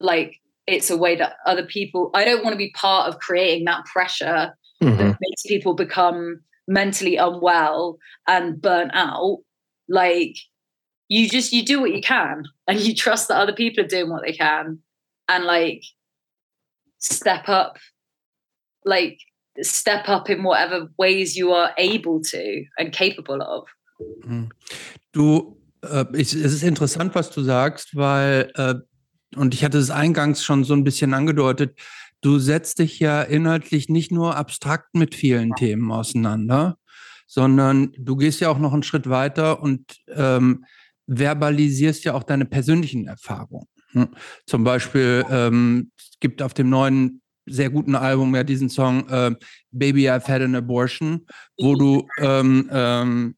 like 0.00 0.40
it's 0.66 0.90
a 0.90 0.96
way 0.96 1.16
that 1.16 1.34
other 1.46 1.64
people 1.64 2.10
i 2.14 2.24
don't 2.24 2.44
want 2.44 2.52
to 2.52 2.58
be 2.58 2.72
part 2.72 3.08
of 3.08 3.18
creating 3.18 3.64
that 3.64 3.84
pressure 3.86 4.54
mm-hmm. 4.82 4.96
that 4.96 5.16
makes 5.20 5.42
people 5.46 5.74
become 5.74 6.40
mentally 6.68 7.16
unwell 7.16 7.98
and 8.26 8.60
burnt 8.60 8.92
out, 8.94 9.38
like 9.88 10.36
you 11.08 11.28
just 11.28 11.52
you 11.52 11.64
do 11.64 11.80
what 11.80 11.94
you 11.94 12.00
can 12.00 12.44
and 12.66 12.80
you 12.80 12.94
trust 12.94 13.28
that 13.28 13.38
other 13.38 13.52
people 13.52 13.84
are 13.84 13.88
doing 13.88 14.10
what 14.10 14.22
they 14.24 14.32
can 14.32 14.78
and 15.28 15.44
like 15.44 15.82
step 16.98 17.48
up. 17.48 17.78
Like 18.84 19.18
step 19.60 20.08
up 20.08 20.28
in 20.28 20.42
whatever 20.42 20.88
ways 20.98 21.36
you 21.36 21.52
are 21.52 21.72
able 21.76 22.20
to 22.22 22.66
and 22.78 22.92
capable 22.92 23.42
of. 23.42 23.68
Mhm. 24.24 24.50
Du, 25.12 25.58
äh, 25.82 26.04
ich, 26.14 26.34
es 26.34 26.52
ist 26.52 26.62
interessant, 26.62 27.14
was 27.14 27.30
du 27.30 27.42
sagst, 27.42 27.96
weil, 27.96 28.50
äh, 28.54 28.74
und 29.36 29.54
ich 29.54 29.64
hatte 29.64 29.78
es 29.78 29.90
eingangs 29.90 30.44
schon 30.44 30.64
so 30.64 30.74
ein 30.74 30.84
bisschen 30.84 31.14
angedeutet, 31.14 31.78
du 32.20 32.38
setzt 32.38 32.78
dich 32.78 32.98
ja 32.98 33.22
inhaltlich 33.22 33.88
nicht 33.88 34.12
nur 34.12 34.36
abstrakt 34.36 34.94
mit 34.94 35.14
vielen 35.14 35.54
Themen 35.54 35.90
auseinander, 35.90 36.78
sondern 37.26 37.92
du 37.98 38.16
gehst 38.16 38.40
ja 38.40 38.48
auch 38.50 38.58
noch 38.58 38.72
einen 38.72 38.82
Schritt 38.82 39.08
weiter 39.08 39.62
und 39.62 39.96
ähm, 40.08 40.64
verbalisierst 41.06 42.04
ja 42.04 42.14
auch 42.14 42.22
deine 42.22 42.44
persönlichen 42.44 43.06
Erfahrungen. 43.06 43.66
Hm? 43.92 44.08
Zum 44.46 44.64
Beispiel 44.64 45.24
ähm, 45.30 45.90
es 45.98 46.18
gibt 46.20 46.42
auf 46.42 46.54
dem 46.54 46.70
neuen 46.70 47.21
sehr 47.46 47.70
guten 47.70 47.94
Album 47.94 48.34
ja 48.34 48.44
diesen 48.44 48.70
Song 48.70 49.08
äh, 49.08 49.34
Baby 49.70 50.08
I've 50.08 50.28
Had 50.28 50.42
an 50.42 50.54
Abortion, 50.54 51.26
wo 51.58 51.74
du 51.74 52.06
ähm, 52.18 52.68
ähm, 52.72 53.36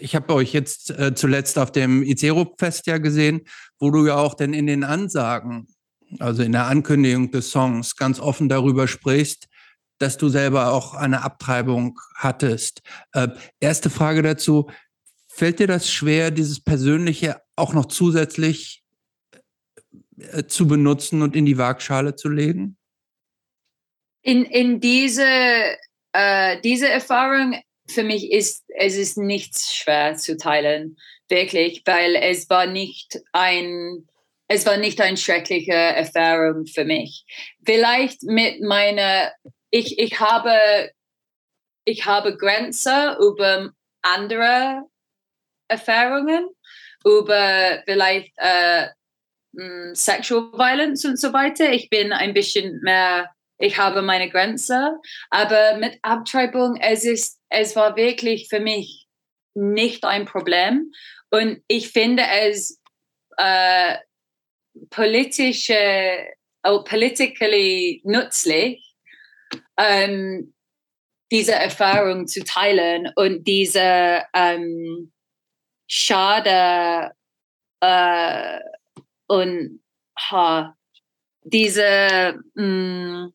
ich 0.00 0.14
habe 0.14 0.32
euch 0.34 0.52
jetzt 0.52 0.90
äh, 0.90 1.14
zuletzt 1.14 1.58
auf 1.58 1.72
dem 1.72 2.02
Icero-Fest 2.02 2.86
ja 2.86 2.98
gesehen, 2.98 3.42
wo 3.78 3.90
du 3.90 4.06
ja 4.06 4.16
auch 4.16 4.34
denn 4.34 4.52
in 4.54 4.66
den 4.66 4.84
Ansagen 4.84 5.66
also 6.18 6.42
in 6.42 6.52
der 6.52 6.66
Ankündigung 6.66 7.30
des 7.30 7.50
Songs, 7.50 7.96
ganz 7.96 8.20
offen 8.20 8.48
darüber 8.48 8.88
sprichst, 8.88 9.48
dass 9.98 10.16
du 10.16 10.28
selber 10.28 10.72
auch 10.72 10.94
eine 10.94 11.22
Abtreibung 11.22 11.98
hattest. 12.14 12.82
Äh, 13.12 13.28
erste 13.60 13.90
Frage 13.90 14.22
dazu, 14.22 14.70
fällt 15.28 15.58
dir 15.58 15.66
das 15.66 15.90
schwer, 15.90 16.30
dieses 16.30 16.60
Persönliche 16.60 17.40
auch 17.56 17.72
noch 17.72 17.86
zusätzlich 17.86 18.84
äh, 20.16 20.44
zu 20.46 20.66
benutzen 20.66 21.22
und 21.22 21.34
in 21.36 21.46
die 21.46 21.58
Waagschale 21.58 22.14
zu 22.14 22.28
legen? 22.28 22.77
In, 24.28 24.44
in 24.44 24.78
diese, 24.78 25.24
äh, 26.12 26.60
diese 26.60 26.88
Erfahrung 26.90 27.58
für 27.88 28.02
mich 28.02 28.30
ist 28.30 28.64
es 28.76 28.96
ist 28.96 29.16
nichts 29.16 29.74
schwer 29.74 30.16
zu 30.16 30.36
teilen, 30.36 30.98
wirklich, 31.30 31.82
weil 31.86 32.14
es 32.14 32.50
war 32.50 32.66
nicht 32.66 33.20
ein 33.32 34.06
es 34.48 34.66
war 34.66 34.76
nicht 34.76 35.00
eine 35.00 35.16
schreckliche 35.16 35.72
Erfahrung 35.72 36.66
für 36.66 36.84
mich. 36.84 37.24
Vielleicht 37.64 38.22
mit 38.22 38.60
meiner, 38.62 39.32
ich, 39.70 39.98
ich 39.98 40.20
habe, 40.20 40.90
ich 41.84 42.06
habe 42.06 42.36
Grenzen 42.36 43.16
über 43.18 43.70
andere 44.02 44.82
Erfahrungen, 45.68 46.48
über 47.04 47.82
vielleicht 47.86 48.32
äh, 48.36 48.88
Sexual 49.92 50.52
Violence 50.52 51.04
und 51.04 51.18
so 51.18 51.32
weiter. 51.32 51.72
Ich 51.72 51.90
bin 51.90 52.12
ein 52.12 52.32
bisschen 52.32 52.80
mehr, 52.82 53.30
ich 53.58 53.76
habe 53.76 54.02
meine 54.02 54.30
Grenze, 54.30 54.98
aber 55.30 55.76
mit 55.78 55.98
Abtreibung, 56.02 56.76
es 56.76 57.04
ist, 57.04 57.40
es 57.48 57.74
war 57.76 57.96
wirklich 57.96 58.48
für 58.48 58.60
mich 58.60 59.06
nicht 59.54 60.04
ein 60.04 60.24
Problem. 60.24 60.92
Und 61.30 61.62
ich 61.66 61.90
finde 61.90 62.22
es 62.42 62.80
äh, 63.36 63.96
politische, 64.90 66.26
oh, 66.62 66.84
politically 66.84 68.00
nützlich, 68.04 68.94
ähm, 69.76 70.54
diese 71.30 71.54
Erfahrung 71.54 72.26
zu 72.26 72.44
teilen 72.44 73.10
und 73.16 73.44
diese 73.44 74.22
ähm, 74.34 75.12
Schade 75.86 77.12
äh, 77.80 78.60
und 79.26 79.82
ha, 80.18 80.76
diese 81.42 82.38
mh, 82.54 83.30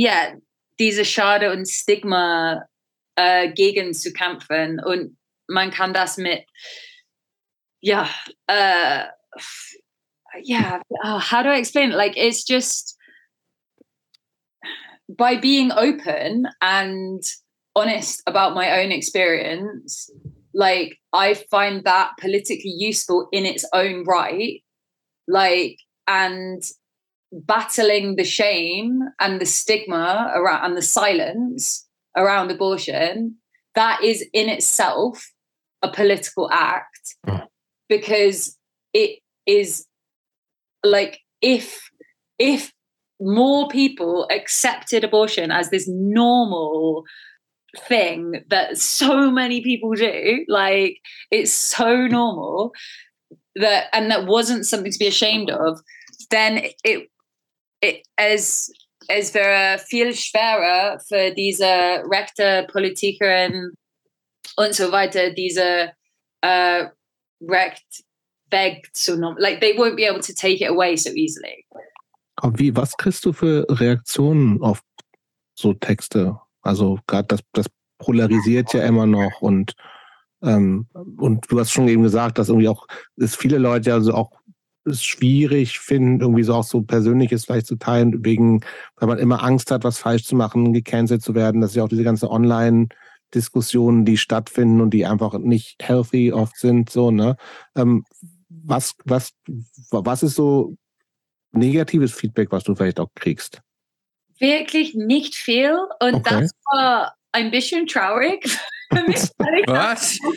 ja, 0.00 0.34
diese 0.78 1.04
Schade 1.04 1.52
und 1.52 1.68
Stigma 1.68 2.64
äh, 3.16 3.50
gegen 3.52 3.94
zu 3.94 4.12
kämpfen. 4.12 4.80
Und 4.80 5.18
man 5.48 5.70
kann 5.70 5.92
das 5.92 6.18
mit 6.18 6.44
yeah 7.82 8.08
uh 8.48 9.04
yeah 10.42 10.80
oh, 11.04 11.18
how 11.18 11.42
do 11.42 11.48
i 11.48 11.58
explain 11.58 11.90
it 11.90 11.96
like 11.96 12.16
it's 12.16 12.44
just 12.44 12.96
by 15.08 15.36
being 15.36 15.72
open 15.72 16.46
and 16.60 17.22
honest 17.74 18.22
about 18.26 18.54
my 18.54 18.80
own 18.80 18.90
experience 18.90 20.10
like 20.54 20.98
i 21.12 21.34
find 21.34 21.84
that 21.84 22.10
politically 22.20 22.74
useful 22.76 23.28
in 23.32 23.46
its 23.46 23.64
own 23.72 24.04
right 24.04 24.62
like 25.28 25.78
and 26.08 26.62
battling 27.32 28.16
the 28.16 28.24
shame 28.24 29.00
and 29.20 29.40
the 29.40 29.46
stigma 29.46 30.32
around 30.34 30.64
and 30.64 30.76
the 30.76 30.82
silence 30.82 31.86
around 32.16 32.50
abortion 32.50 33.36
that 33.74 34.02
is 34.02 34.26
in 34.32 34.48
itself 34.48 35.30
a 35.82 35.90
political 35.90 36.50
act 36.50 37.16
mm 37.26 37.44
because 37.88 38.56
it 38.92 39.18
is 39.46 39.86
like 40.84 41.20
if 41.40 41.90
if 42.38 42.72
more 43.20 43.68
people 43.68 44.28
accepted 44.30 45.04
abortion 45.04 45.50
as 45.50 45.70
this 45.70 45.88
normal 45.88 47.04
thing 47.86 48.42
that 48.48 48.78
so 48.78 49.30
many 49.30 49.62
people 49.62 49.92
do 49.92 50.44
like 50.48 50.98
it's 51.30 51.52
so 51.52 52.06
normal 52.06 52.72
that 53.56 53.86
and 53.92 54.10
that 54.10 54.26
wasn't 54.26 54.66
something 54.66 54.92
to 54.92 54.98
be 54.98 55.06
ashamed 55.06 55.50
of 55.50 55.80
then 56.30 56.62
it 56.84 57.08
as 58.16 58.70
es 59.08 59.32
wäre 59.32 59.78
viel 59.78 60.14
schwerer 60.14 61.00
für 61.00 61.32
diese 61.32 61.64
rechte 62.10 62.66
Politikerin 62.70 63.72
und 64.56 64.74
so 64.74 64.92
weiter 64.92 65.30
diese 65.30 65.92
äh, 66.42 66.86
recht 67.40 68.04
wegzunehmen. 68.50 69.36
Like 69.38 69.60
they 69.60 69.76
won't 69.78 69.96
be 69.96 70.08
able 70.08 70.20
to 70.20 70.32
take 70.34 70.62
it 70.62 70.70
away 70.70 70.96
so 70.96 71.10
easily. 71.10 71.64
Wie, 72.54 72.74
was 72.76 72.96
kriegst 72.96 73.24
du 73.24 73.32
für 73.32 73.66
Reaktionen 73.68 74.62
auf 74.62 74.82
so 75.54 75.72
Texte? 75.72 76.38
Also 76.62 76.98
gerade 77.06 77.28
das, 77.28 77.40
das 77.52 77.66
polarisiert 77.98 78.72
ja 78.74 78.84
immer 78.84 79.06
noch 79.06 79.40
und 79.40 79.74
ähm, 80.40 80.86
und 81.16 81.50
du 81.50 81.58
hast 81.58 81.72
schon 81.72 81.88
eben 81.88 82.02
gesagt, 82.02 82.38
dass 82.38 82.48
irgendwie 82.48 82.68
auch 82.68 82.86
es 83.16 83.34
viele 83.34 83.58
Leute 83.58 83.92
also 83.92 84.14
auch 84.14 84.37
es 84.88 85.04
schwierig 85.04 85.78
finden, 85.78 86.20
irgendwie 86.20 86.42
so 86.42 86.54
auch 86.54 86.64
so 86.64 86.82
Persönliches 86.82 87.44
vielleicht 87.44 87.66
zu 87.66 87.76
teilen, 87.76 88.24
wegen, 88.24 88.62
weil 88.96 89.08
man 89.08 89.18
immer 89.18 89.42
Angst 89.42 89.70
hat, 89.70 89.84
was 89.84 89.98
falsch 89.98 90.24
zu 90.24 90.36
machen, 90.36 90.72
gecancelt 90.72 91.22
zu 91.22 91.34
werden. 91.34 91.60
Das 91.60 91.70
ist 91.70 91.76
ja 91.76 91.84
auch 91.84 91.88
diese 91.88 92.04
ganze 92.04 92.30
Online-Diskussionen, 92.30 94.04
die 94.04 94.16
stattfinden 94.16 94.80
und 94.80 94.90
die 94.90 95.06
einfach 95.06 95.38
nicht 95.38 95.82
healthy 95.82 96.32
oft 96.32 96.56
sind, 96.56 96.90
so, 96.90 97.10
ne? 97.10 97.36
Ähm, 97.76 98.04
was, 98.48 98.94
was, 99.04 99.32
was 99.90 100.22
ist 100.22 100.34
so 100.34 100.76
negatives 101.52 102.12
Feedback, 102.12 102.50
was 102.50 102.64
du 102.64 102.74
vielleicht 102.74 103.00
auch 103.00 103.10
kriegst? 103.14 103.60
Wirklich 104.38 104.94
nicht 104.94 105.34
viel. 105.34 105.76
Und 106.00 106.14
okay. 106.14 106.40
das 106.40 106.52
war 106.72 107.14
ein 107.32 107.50
bisschen 107.50 107.86
traurig. 107.86 108.58
Was? 108.90 110.18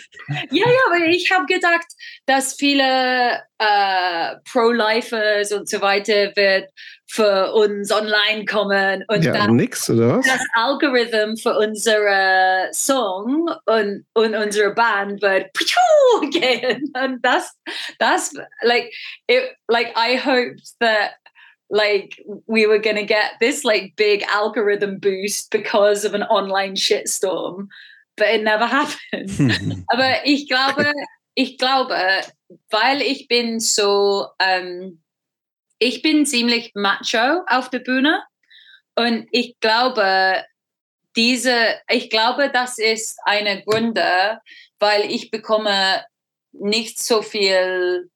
Ja, 0.50 0.64
ja, 0.66 0.78
aber 0.88 1.06
ich 1.08 1.30
habe 1.32 1.46
gedacht, 1.46 1.86
dass 2.26 2.54
viele 2.54 3.42
äh, 3.58 4.36
Pro-Lifers 4.50 5.52
und 5.52 5.70
so 5.70 5.82
weiter 5.82 6.32
wird 6.36 6.70
für 7.08 7.52
uns 7.54 7.92
online 7.92 8.46
kommen 8.46 9.04
und 9.10 9.26
ja, 9.26 9.34
dann 9.34 9.58
nix, 9.58 9.90
oder 9.90 10.20
was? 10.20 10.26
das 10.26 10.42
Algorithm 10.54 11.36
für 11.36 11.58
unsere 11.58 12.70
Song 12.72 13.50
und, 13.66 14.06
und 14.14 14.36
unsere 14.36 14.74
Band 14.74 15.22
wird 15.22 15.52
gehen. 16.32 16.92
Und 16.94 17.20
das, 17.22 17.54
das, 18.00 18.34
like, 18.62 18.94
it, 19.28 19.44
like, 19.68 19.94
I 19.98 20.18
hoped 20.18 20.80
that 20.80 21.12
like 21.70 22.22
we 22.48 22.68
were 22.68 22.80
to 22.98 23.06
get 23.06 23.32
this 23.40 23.64
like 23.64 23.96
big 23.96 24.24
algorithm 24.24 25.00
boost 25.00 25.50
because 25.52 26.06
of 26.06 26.14
an 26.14 26.24
online 26.24 26.76
shitstorm 26.76 27.70
never 28.20 28.68
happened. 28.68 29.86
Aber 29.88 30.26
ich 30.26 30.48
glaube 30.48 30.92
ich 31.36 31.58
glaube 31.58 31.96
weil 32.70 33.02
ich 33.02 33.28
bin 33.28 33.60
so 33.60 34.28
ähm, 34.40 35.02
ich 35.80 36.02
bin 36.02 36.26
ziemlich 36.26 36.72
macho 36.76 37.44
auf 37.48 37.70
der 37.70 37.80
Bühne 37.80 38.24
und 38.96 39.28
ich 39.32 39.60
glaube 39.60 40.44
diese 41.16 41.80
ich 41.90 42.10
glaube 42.10 42.50
das 42.52 42.78
ist 42.78 43.18
eine 43.26 43.64
Gründe 43.64 44.40
weil 44.80 45.10
ich 45.12 45.32
bekomme 45.32 46.04
nicht 46.52 47.00
so 47.00 47.22
viel 47.22 48.10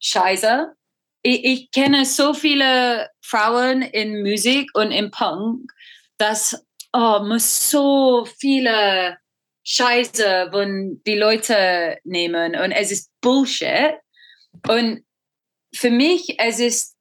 Scheiße. 0.00 0.74
Ich, 1.22 1.44
ich 1.44 1.70
kenne 1.70 2.04
so 2.04 2.34
viele 2.34 3.08
Frauen 3.22 3.82
in 3.82 4.22
Musik 4.22 4.70
und 4.74 4.90
im 4.90 5.10
Punk, 5.10 5.72
dass 6.18 6.64
oh, 6.92 7.20
muss 7.24 7.70
so 7.70 8.26
viele 8.38 9.18
Scheiße 9.64 10.48
von 10.50 11.00
die 11.06 11.16
Leute 11.16 11.98
nehmen 12.04 12.56
und 12.56 12.72
es 12.72 12.90
ist 12.90 13.10
Bullshit. 13.20 13.94
Und 14.68 15.04
für 15.74 15.90
mich, 15.90 16.36
es 16.38 16.58
ist 16.58 16.96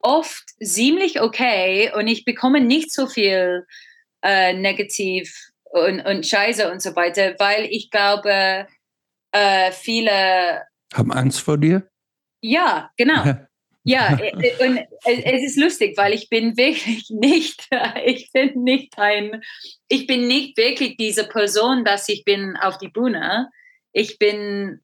oft 0.00 0.44
ziemlich 0.62 1.20
okay 1.20 1.92
und 1.94 2.06
ich 2.08 2.24
bekomme 2.24 2.60
nicht 2.60 2.92
so 2.92 3.06
viel 3.06 3.66
äh, 4.22 4.52
Negativ 4.52 5.50
und, 5.64 6.00
und 6.00 6.26
Scheiße 6.26 6.70
und 6.70 6.82
so 6.82 6.94
weiter, 6.94 7.34
weil 7.38 7.64
ich 7.64 7.90
glaube, 7.90 8.66
äh, 9.32 9.72
viele 9.72 10.62
haben 10.92 11.12
Angst 11.12 11.40
vor 11.40 11.56
dir. 11.56 11.88
Ja, 12.42 12.90
genau. 12.96 13.24
Ja, 13.24 13.48
äh, 14.16 14.28
äh, 14.28 14.68
und 14.68 14.80
es 15.04 15.42
ist 15.42 15.56
lustig, 15.56 15.96
weil 15.96 16.14
ich 16.14 16.28
bin 16.28 16.56
wirklich 16.56 17.06
nicht, 17.10 17.68
ich 18.04 18.30
bin 18.32 18.62
nicht 18.62 18.96
ein, 18.98 19.42
ich 19.88 20.06
bin 20.06 20.26
nicht 20.26 20.56
wirklich 20.56 20.96
diese 20.96 21.28
Person, 21.28 21.84
dass 21.84 22.08
ich 22.08 22.24
bin 22.24 22.56
auf 22.56 22.78
die 22.78 22.88
Bühne. 22.88 23.50
Ich 23.92 24.18
bin 24.18 24.80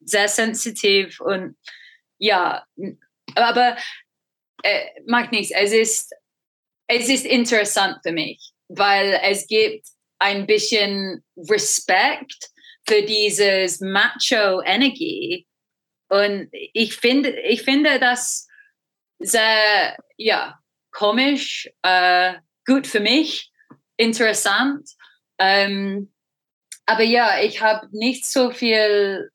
sehr 0.00 0.28
sensitiv 0.28 1.20
und 1.20 1.56
ja, 2.18 2.66
aber 3.34 3.76
äh, 4.62 4.86
macht 5.06 5.32
nichts. 5.32 5.52
Es 5.54 5.72
ist, 5.72 6.12
es 6.88 7.08
ist 7.08 7.24
interessant 7.24 7.98
für 8.02 8.12
mich, 8.12 8.52
weil 8.68 9.18
es 9.22 9.46
gibt 9.46 9.86
ein 10.18 10.46
bisschen 10.46 11.24
Respekt 11.36 12.50
für 12.86 13.02
dieses 13.02 13.80
Macho-Energie 13.80 15.46
und 16.08 16.48
ich 16.52 16.96
finde, 16.96 17.30
ich 17.40 17.62
finde 17.62 17.98
das 17.98 18.46
sehr, 19.18 19.96
ja, 20.16 20.58
komisch, 20.90 21.70
äh, 21.82 22.34
gut 22.66 22.86
für 22.86 23.00
mich, 23.00 23.52
interessant. 23.96 24.88
Ähm, 25.38 26.12
aber 26.86 27.02
ja, 27.02 27.40
ich 27.42 27.60
habe 27.62 27.88
nicht 27.92 28.26
so 28.26 28.50
viel 28.50 29.30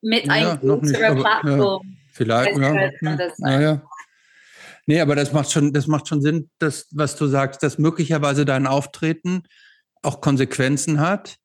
mit 0.00 0.26
ja, 0.26 0.32
einer 0.32 0.56
größeren 0.56 1.18
Plattform. 1.18 1.86
Ja, 1.86 1.94
vielleicht, 2.12 2.58
ja. 2.58 2.90
ja, 3.38 3.60
ja. 3.60 3.82
Nee, 4.90 5.00
aber 5.00 5.14
das 5.14 5.32
macht 5.32 5.52
schon, 5.52 5.72
das 5.72 5.86
macht 5.86 6.08
schon 6.08 6.20
Sinn, 6.20 6.50
dass, 6.58 6.88
was 6.90 7.14
du 7.14 7.28
sagst, 7.28 7.62
dass 7.62 7.78
möglicherweise 7.78 8.44
dein 8.44 8.66
Auftreten 8.66 9.44
auch 10.02 10.20
Konsequenzen 10.20 10.98
hat. 10.98 11.36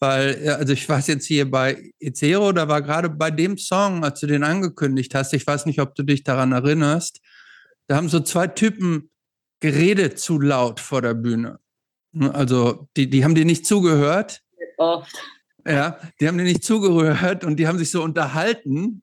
Weil, 0.00 0.46
also 0.50 0.74
ich 0.74 0.86
weiß 0.86 1.06
jetzt 1.06 1.24
hier 1.24 1.50
bei 1.50 1.94
Ezero, 1.98 2.52
da 2.52 2.68
war 2.68 2.82
gerade 2.82 3.08
bei 3.08 3.30
dem 3.30 3.56
Song, 3.56 4.04
als 4.04 4.20
du 4.20 4.26
den 4.26 4.44
angekündigt 4.44 5.14
hast, 5.14 5.32
ich 5.32 5.46
weiß 5.46 5.64
nicht, 5.64 5.80
ob 5.80 5.94
du 5.94 6.02
dich 6.02 6.24
daran 6.24 6.52
erinnerst, 6.52 7.20
da 7.86 7.96
haben 7.96 8.10
so 8.10 8.20
zwei 8.20 8.48
Typen 8.48 9.10
geredet 9.60 10.18
zu 10.18 10.38
laut 10.38 10.78
vor 10.78 11.00
der 11.00 11.14
Bühne. 11.14 11.58
Also 12.18 12.86
die, 12.98 13.08
die 13.08 13.24
haben 13.24 13.34
dir 13.34 13.46
nicht 13.46 13.64
zugehört. 13.64 14.42
Oft. 14.76 15.16
Ja, 15.66 15.98
die 16.20 16.28
haben 16.28 16.36
dir 16.36 16.44
nicht 16.44 16.64
zugehört 16.64 17.44
und 17.44 17.56
die 17.56 17.66
haben 17.66 17.78
sich 17.78 17.90
so 17.90 18.02
unterhalten. 18.02 19.02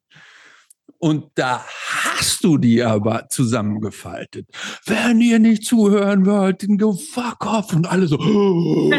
Und 0.98 1.30
da 1.36 1.64
hast 1.64 2.42
du 2.42 2.58
die 2.58 2.82
aber 2.82 3.28
zusammengefaltet. 3.28 4.48
Wenn 4.84 5.20
ihr 5.20 5.38
nicht 5.38 5.64
zuhören 5.64 6.26
wollt, 6.26 6.64
dann 6.64 6.76
go 6.76 6.92
fuck 6.94 7.46
off. 7.46 7.72
Und 7.72 7.86
alle 7.86 8.08
so. 8.08 8.18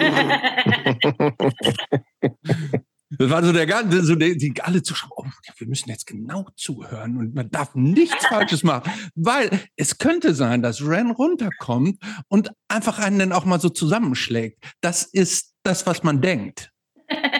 das 3.10 3.30
war 3.30 3.44
so 3.44 3.52
der 3.52 3.66
ganze, 3.66 4.04
so 4.04 4.16
die, 4.16 4.38
die 4.38 4.54
alle 4.62 4.82
Zuschauer, 4.82 5.12
oh, 5.18 5.26
wir 5.58 5.68
müssen 5.68 5.90
jetzt 5.90 6.08
genau 6.08 6.48
zuhören 6.56 7.18
und 7.18 7.36
man 7.36 7.50
darf 7.50 7.76
nichts 7.76 8.26
Falsches 8.28 8.64
machen, 8.64 8.92
weil 9.16 9.50
es 9.76 9.98
könnte 9.98 10.34
sein, 10.34 10.62
dass 10.62 10.82
Ren 10.82 11.12
runterkommt 11.12 12.02
und 12.30 12.52
einfach 12.70 13.00
einen 13.00 13.20
dann 13.20 13.34
auch 13.34 13.46
mal 13.46 13.60
so 13.60 13.70
zusammenschlägt. 13.70 14.64
Das 14.82 15.04
ist 15.04 15.54
das, 15.64 15.86
was 15.86 16.04
man 16.04 16.22
denkt. 16.22 16.72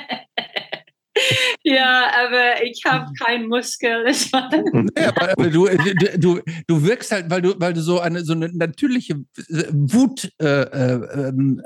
Ja, 1.64 2.10
aber 2.16 2.64
ich 2.64 2.84
habe 2.86 3.08
hm. 3.08 3.14
keinen 3.16 3.48
Muskel. 3.48 4.06
nee, 4.06 5.06
aber, 5.06 5.32
aber 5.32 5.50
du, 5.50 5.68
du, 6.18 6.42
du 6.68 6.84
wirkst 6.84 7.12
halt, 7.12 7.30
weil 7.30 7.42
du, 7.42 7.54
weil 7.60 7.74
du 7.74 7.82
so 7.82 8.00
eine, 8.00 8.24
so 8.24 8.34
eine 8.34 8.50
natürliche 8.50 9.16
Wut 9.72 10.32
äh, 10.42 10.46
äh, 10.46 11.28
ähm, 11.28 11.62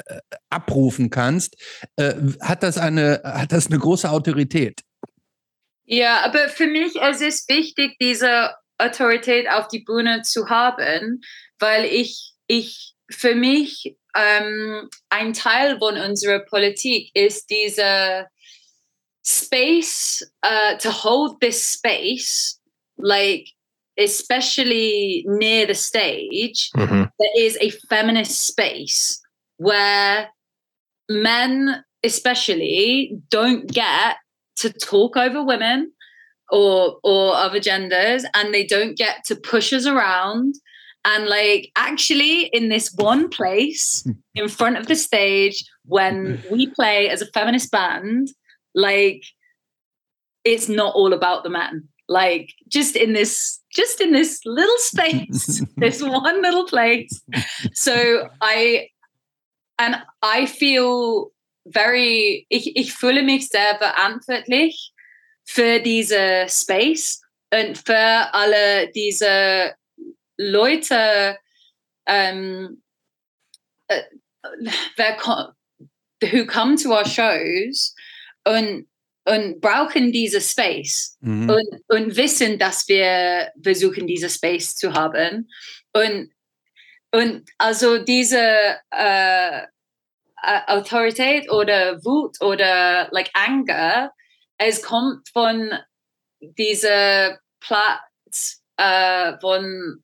abrufen 0.50 1.10
kannst, 1.10 1.56
äh, 1.96 2.16
hat, 2.42 2.64
das 2.64 2.78
eine, 2.78 3.22
hat 3.24 3.52
das 3.52 3.68
eine 3.68 3.78
große 3.78 4.10
Autorität. 4.10 4.82
Ja, 5.86 6.22
aber 6.24 6.50
für 6.50 6.68
mich 6.68 6.96
es 7.00 7.22
ist 7.22 7.50
wichtig, 7.50 7.98
diese 8.02 8.56
Autorität 8.80 9.50
auf 9.50 9.68
die 9.68 9.84
Bühne 9.84 10.24
zu 10.24 10.50
haben, 10.50 11.22
weil 11.60 11.86
ich, 11.86 12.34
ich 12.48 12.96
für 13.12 13.36
mich 13.36 13.96
ähm, 14.16 14.90
ein 15.10 15.34
Teil 15.34 15.78
von 15.78 15.98
unserer 15.98 16.40
Politik 16.40 17.12
ist 17.14 17.50
diese 17.50 18.28
space 19.24 20.22
uh, 20.44 20.76
to 20.78 20.92
hold 20.92 21.40
this 21.40 21.64
space, 21.64 22.60
like 22.98 23.48
especially 23.98 25.24
near 25.28 25.66
the 25.66 25.76
stage, 25.76 26.70
mm-hmm. 26.76 27.04
there 27.20 27.32
is 27.38 27.58
a 27.62 27.70
feminist 27.90 28.48
space 28.48 29.22
where 29.58 30.30
men, 31.10 31.84
especially, 32.04 33.18
don't 33.30 33.72
get 33.72 34.18
to 34.58 34.72
talk 34.72 35.18
over 35.18 35.44
women 35.44 35.92
or 36.50 36.98
or 37.04 37.34
other 37.34 37.60
genders, 37.60 38.26
and 38.34 38.54
they 38.54 38.66
don't 38.66 38.98
get 38.98 39.24
to 39.26 39.36
push 39.36 39.74
us 39.74 39.86
around. 39.86 40.56
And 41.06 41.28
like 41.28 41.70
actually 41.76 42.46
in 42.54 42.70
this 42.70 42.94
one 42.96 43.28
place 43.28 44.08
in 44.36 44.48
front 44.48 44.78
of 44.78 44.88
the 44.88 44.96
stage 44.96 45.66
when 45.84 46.42
we 46.52 46.68
play 46.68 47.10
as 47.10 47.22
a 47.22 47.26
feminist 47.26 47.72
band, 47.72 48.30
like 48.74 49.24
it's 50.44 50.68
not 50.68 50.94
all 50.96 51.14
about 51.14 51.44
the 51.44 51.50
man. 51.50 51.88
like 52.10 52.54
just 52.68 52.96
in 52.96 53.14
this 53.14 53.62
just 53.74 54.02
in 54.02 54.12
this 54.12 54.42
little 54.46 54.78
space 54.78 55.64
this 55.78 56.02
one 56.04 56.42
little 56.42 56.66
place 56.66 57.22
so 57.74 58.28
i 58.42 58.90
and 59.80 59.96
i 60.22 60.46
feel 60.46 61.32
very 61.66 62.46
ich, 62.50 62.76
ich 62.76 62.94
fühle 62.94 63.24
mich 63.24 63.48
sehr 63.48 63.78
verantwortlich 63.78 64.92
für 65.46 65.80
diese 65.80 66.46
space 66.50 67.22
und 67.54 67.78
für 67.78 68.34
alle 68.34 68.92
diese 68.92 69.74
Leute 70.38 71.38
um, 72.06 72.82
uh, 73.90 74.02
who 76.22 76.46
come 76.46 76.76
to 76.76 76.94
our 76.94 77.06
shows 77.06 77.94
und 78.46 78.88
und 79.26 79.62
brauchen 79.62 80.12
diese 80.12 80.42
Space 80.42 81.18
mhm. 81.22 81.50
und, 81.50 81.82
und 81.88 82.16
wissen, 82.18 82.60
dass 82.60 82.88
wir 82.88 83.52
versuchen, 83.64 84.06
diese 84.06 84.30
Space 84.30 84.76
zu 84.76 84.94
haben. 84.94 85.50
Und, 85.94 86.32
und 87.12 87.50
also 87.58 88.00
diese 88.00 88.78
äh, 88.92 89.62
Autorität 90.68 91.50
oder 91.50 92.04
Wut 92.04 92.42
oder 92.42 93.08
like 93.12 93.30
Anger, 93.34 94.12
es 94.58 94.82
kommt 94.82 95.30
von 95.30 95.72
dieser 96.42 97.40
Platz 97.62 98.62
äh, 98.78 99.40
von 99.40 100.04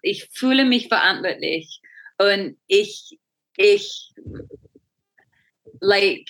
ich 0.00 0.28
fühle 0.32 0.64
mich 0.64 0.88
verantwortlich 0.88 1.80
und 2.18 2.56
ich 2.66 3.18
ich 3.56 4.14
like 5.80 6.26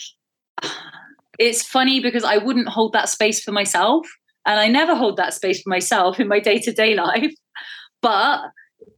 it's 1.38 1.62
funny 1.62 2.00
because 2.00 2.24
I 2.24 2.38
wouldn't 2.38 2.68
hold 2.68 2.92
that 2.92 3.08
space 3.08 3.42
for 3.42 3.52
myself. 3.52 4.06
And 4.44 4.58
I 4.58 4.68
never 4.68 4.94
hold 4.94 5.16
that 5.18 5.34
space 5.34 5.62
for 5.62 5.70
myself 5.70 6.18
in 6.18 6.28
my 6.28 6.40
day 6.40 6.58
to 6.58 6.72
day 6.72 6.94
life. 6.94 7.32
But 8.00 8.40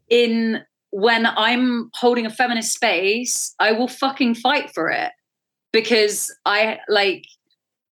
in 0.08 0.62
when 0.90 1.26
I'm 1.26 1.90
holding 1.94 2.24
a 2.24 2.30
feminist 2.30 2.72
space, 2.72 3.54
I 3.58 3.72
will 3.72 3.88
fucking 3.88 4.36
fight 4.36 4.70
for 4.72 4.90
it 4.90 5.10
because 5.72 6.34
I 6.46 6.78
like 6.88 7.24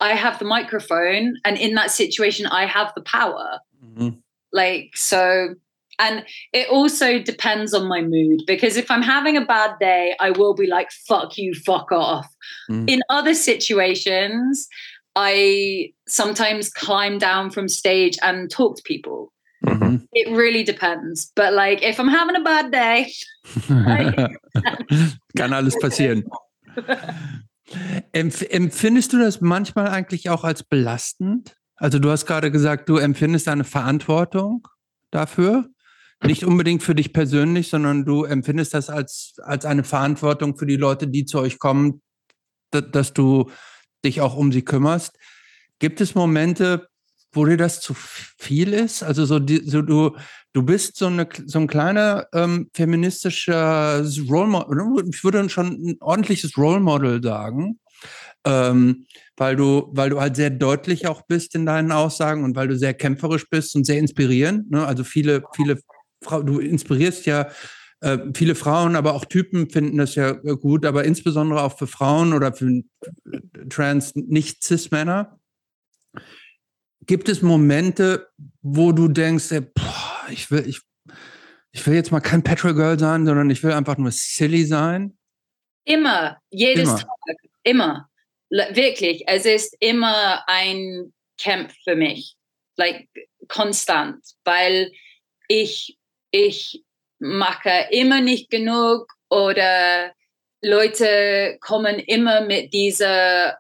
I 0.02 0.14
have 0.14 0.38
the 0.38 0.44
microphone, 0.44 1.36
and 1.44 1.56
in 1.56 1.74
that 1.74 1.90
situation, 1.90 2.46
I 2.46 2.66
have 2.66 2.92
the 2.96 3.02
power. 3.02 3.60
Mm-hmm. 3.84 4.18
Like 4.52 4.96
so, 4.96 5.54
and 5.98 6.24
it 6.52 6.68
also 6.68 7.18
depends 7.18 7.74
on 7.74 7.86
my 7.88 8.02
mood 8.02 8.42
because 8.46 8.76
if 8.76 8.90
I'm 8.90 9.02
having 9.02 9.36
a 9.36 9.44
bad 9.44 9.78
day, 9.80 10.14
I 10.20 10.30
will 10.30 10.54
be 10.54 10.66
like, 10.66 10.90
fuck 11.06 11.38
you, 11.38 11.54
fuck 11.54 11.92
off. 11.92 12.26
Mm. 12.70 12.88
In 12.88 13.02
other 13.08 13.34
situations, 13.34 14.68
I 15.14 15.92
sometimes 16.08 16.70
climb 16.70 17.18
down 17.18 17.50
from 17.50 17.68
stage 17.68 18.18
and 18.22 18.50
talk 18.50 18.76
to 18.76 18.82
people. 18.82 19.32
Mm-hmm. 19.64 20.04
It 20.12 20.34
really 20.34 20.64
depends. 20.64 21.30
But 21.36 21.52
like, 21.52 21.82
if 21.82 22.00
I'm 22.00 22.08
having 22.08 22.36
a 22.36 22.42
bad 22.42 22.72
day, 22.72 23.12
kann 25.36 25.52
alles 25.52 25.76
passieren. 25.78 26.24
Empf 28.12 28.42
empfindest 28.50 29.12
du 29.12 29.18
das 29.18 29.40
manchmal 29.40 29.88
eigentlich 29.88 30.28
auch 30.30 30.44
als 30.44 30.62
belastend? 30.62 31.56
Also 31.76 31.98
du 31.98 32.10
hast 32.10 32.26
gerade 32.26 32.50
gesagt, 32.50 32.88
du 32.88 32.96
empfindest 32.96 33.48
eine 33.48 33.64
Verantwortung 33.64 34.66
dafür. 35.10 35.68
Nicht 36.24 36.44
unbedingt 36.44 36.82
für 36.82 36.94
dich 36.94 37.12
persönlich, 37.12 37.68
sondern 37.68 38.04
du 38.04 38.24
empfindest 38.24 38.74
das 38.74 38.88
als, 38.88 39.34
als 39.42 39.64
eine 39.64 39.82
Verantwortung 39.82 40.56
für 40.56 40.66
die 40.66 40.76
Leute, 40.76 41.08
die 41.08 41.24
zu 41.24 41.40
euch 41.40 41.58
kommen, 41.58 42.00
dass 42.70 43.12
du 43.12 43.50
dich 44.04 44.20
auch 44.20 44.36
um 44.36 44.52
sie 44.52 44.62
kümmerst. 44.62 45.18
Gibt 45.78 46.00
es 46.00 46.14
Momente, 46.14 46.88
wo 47.32 47.44
dir 47.44 47.56
das 47.56 47.80
zu 47.80 47.94
viel 47.94 48.72
ist? 48.72 49.02
Also 49.02 49.24
so, 49.24 49.40
die, 49.40 49.68
so 49.68 49.82
du, 49.82 50.16
du 50.52 50.62
bist 50.62 50.96
so, 50.96 51.06
eine, 51.06 51.26
so 51.46 51.58
ein 51.58 51.66
kleiner 51.66 52.26
ähm, 52.32 52.70
feministischer 52.72 54.04
Role 54.28 54.48
Model, 54.48 55.04
ich 55.12 55.24
würde 55.24 55.48
schon 55.48 55.72
ein 55.72 55.96
ordentliches 56.00 56.56
Role 56.56 56.80
Model 56.80 57.20
sagen, 57.22 57.80
ähm, 58.44 59.06
weil 59.36 59.56
du, 59.56 59.90
weil 59.92 60.10
du 60.10 60.20
halt 60.20 60.36
sehr 60.36 60.50
deutlich 60.50 61.08
auch 61.08 61.22
bist 61.22 61.54
in 61.54 61.66
deinen 61.66 61.90
Aussagen 61.90 62.44
und 62.44 62.54
weil 62.54 62.68
du 62.68 62.76
sehr 62.76 62.94
kämpferisch 62.94 63.48
bist 63.48 63.74
und 63.74 63.86
sehr 63.86 63.98
inspirierend. 63.98 64.70
Ne? 64.70 64.86
Also 64.86 65.02
viele, 65.02 65.42
viele 65.54 65.78
Frau, 66.22 66.42
du 66.42 66.58
inspirierst 66.60 67.26
ja 67.26 67.50
äh, 68.02 68.18
viele 68.34 68.56
Frauen, 68.56 68.96
aber 68.96 69.14
auch 69.14 69.24
Typen 69.24 69.70
finden 69.70 69.98
das 69.98 70.16
ja 70.16 70.30
äh, 70.30 70.56
gut, 70.56 70.84
aber 70.84 71.04
insbesondere 71.04 71.62
auch 71.62 71.78
für 71.78 71.86
Frauen 71.86 72.32
oder 72.32 72.52
für 72.52 72.68
äh, 72.68 73.68
Trans, 73.68 74.14
nicht 74.16 74.64
Cis-Männer. 74.64 75.38
Gibt 77.06 77.28
es 77.28 77.42
Momente, 77.42 78.28
wo 78.60 78.92
du 78.92 79.08
denkst, 79.08 79.52
ey, 79.52 79.60
boah, 79.60 80.26
ich 80.30 80.50
will, 80.50 80.68
ich, 80.68 80.80
ich 81.70 81.86
will 81.86 81.94
jetzt 81.94 82.10
mal 82.10 82.20
kein 82.20 82.42
Petrol 82.42 82.74
Girl 82.74 82.98
sein, 82.98 83.24
sondern 83.24 83.50
ich 83.50 83.62
will 83.62 83.72
einfach 83.72 83.98
nur 83.98 84.10
silly 84.10 84.64
sein? 84.64 85.16
Immer, 85.84 86.38
jedes 86.50 86.88
immer. 86.88 86.98
Tag, 86.98 87.36
immer. 87.62 88.08
Wirklich, 88.50 89.24
es 89.28 89.46
ist 89.46 89.76
immer 89.80 90.42
ein 90.48 91.12
Kampf 91.40 91.72
für 91.84 91.96
mich, 91.96 92.36
like 92.76 93.08
konstant, 93.48 94.24
weil 94.44 94.92
ich 95.48 95.98
ich 96.32 96.82
mache 97.20 97.86
immer 97.90 98.20
nicht 98.20 98.50
genug 98.50 99.12
oder 99.30 100.12
Leute 100.60 101.58
kommen 101.60 101.98
immer 102.00 102.40
mit 102.40 102.72
dieser 102.72 103.58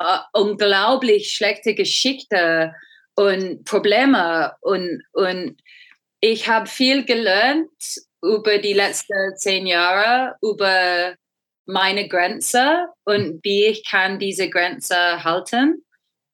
uh, 0.00 0.18
unglaublich 0.32 1.32
schlechte 1.32 1.74
Geschichte 1.74 2.74
und 3.16 3.64
Probleme 3.64 4.54
und, 4.60 5.02
und 5.12 5.60
ich 6.20 6.48
habe 6.48 6.66
viel 6.66 7.04
gelernt 7.04 7.70
über 8.22 8.58
die 8.58 8.72
letzten 8.72 9.36
zehn 9.36 9.66
Jahre 9.66 10.36
über 10.42 11.14
meine 11.66 12.08
Grenze 12.08 12.86
und 13.04 13.40
wie 13.44 13.66
ich 13.66 13.84
kann 13.88 14.18
diese 14.18 14.48
Grenze 14.48 15.24
halten 15.24 15.84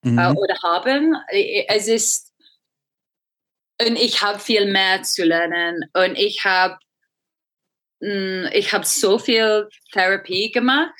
mhm. 0.02 0.18
uh, 0.18 0.32
oder 0.32 0.56
haben. 0.62 1.16
Es 1.68 1.88
ist 1.88 2.31
und 3.86 3.96
ich 3.96 4.22
habe 4.22 4.38
viel 4.38 4.70
mehr 4.70 5.02
zu 5.02 5.24
lernen 5.24 5.84
und 5.94 6.16
ich 6.18 6.44
habe 6.44 6.78
mm, 8.00 8.46
ich 8.52 8.72
habe 8.72 8.84
so 8.84 9.18
viel 9.18 9.68
Therapie 9.92 10.50
gemacht 10.50 10.94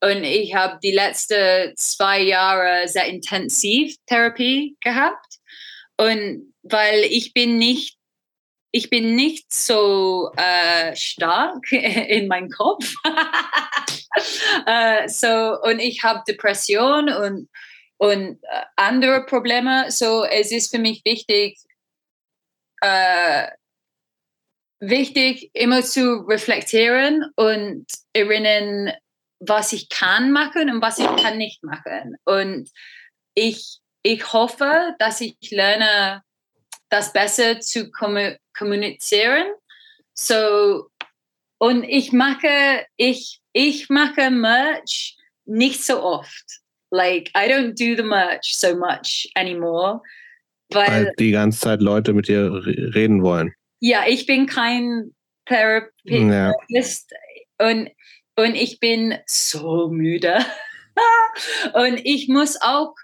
und 0.00 0.24
ich 0.24 0.54
habe 0.54 0.78
die 0.82 0.92
letzten 0.92 1.74
zwei 1.76 2.20
Jahre 2.20 2.88
sehr 2.88 3.06
intensiv 3.06 3.96
Therapie 4.06 4.76
gehabt 4.82 5.38
und 5.96 6.54
weil 6.62 7.04
ich 7.04 7.32
bin 7.32 7.58
nicht 7.58 7.98
ich 8.76 8.90
bin 8.90 9.14
nicht 9.14 9.54
so 9.54 10.32
äh, 10.36 10.96
stark 10.96 11.70
in 11.72 12.26
meinem 12.26 12.50
Kopf. 12.50 12.92
äh, 14.66 15.08
so 15.08 15.60
und 15.62 15.78
ich 15.78 16.02
habe 16.02 16.24
Depression 16.26 17.08
und 17.08 17.48
und 17.98 18.42
äh, 18.42 18.62
andere 18.74 19.24
Probleme. 19.26 19.92
So 19.92 20.24
es 20.24 20.50
ist 20.50 20.74
für 20.74 20.80
mich 20.80 21.02
wichtig, 21.04 21.56
äh, 22.84 23.48
wichtig, 24.80 25.50
immer 25.54 25.82
zu 25.82 26.26
reflektieren 26.28 27.24
und 27.36 27.86
erinnern, 28.12 28.92
was 29.40 29.72
ich 29.72 29.88
kann 29.88 30.32
machen 30.32 30.68
und 30.70 30.82
was 30.82 30.98
ich 30.98 31.16
kann 31.16 31.38
nicht 31.38 31.62
machen. 31.62 32.16
Und 32.24 32.70
ich, 33.34 33.78
ich 34.02 34.32
hoffe, 34.32 34.94
dass 34.98 35.22
ich 35.22 35.36
lerne, 35.50 36.22
das 36.90 37.12
besser 37.12 37.60
zu 37.60 37.90
kommunizieren. 37.90 39.46
So, 40.12 40.90
und 41.58 41.84
ich 41.84 42.12
mache, 42.12 42.86
ich, 42.96 43.40
ich 43.52 43.88
mache 43.88 44.30
Merch 44.30 45.16
nicht 45.46 45.82
so 45.82 46.02
oft. 46.02 46.60
Like, 46.90 47.30
I 47.34 47.48
don't 47.48 47.74
do 47.74 47.96
the 47.96 48.06
merch 48.06 48.54
so 48.54 48.76
much 48.76 49.28
anymore. 49.34 50.02
Weil, 50.74 50.88
weil 50.88 51.12
die 51.18 51.30
ganze 51.30 51.60
Zeit 51.60 51.80
Leute 51.80 52.12
mit 52.12 52.28
dir 52.28 52.52
reden 52.64 53.22
wollen. 53.22 53.52
Ja, 53.80 54.04
ich 54.06 54.26
bin 54.26 54.46
kein 54.46 55.14
Therapeut 55.46 55.92
ja. 56.06 56.52
und, 57.58 57.90
und 58.36 58.54
ich 58.54 58.80
bin 58.80 59.18
so 59.26 59.88
müde. 59.88 60.38
und 61.74 62.00
ich 62.04 62.28
muss 62.28 62.60
auch 62.60 62.94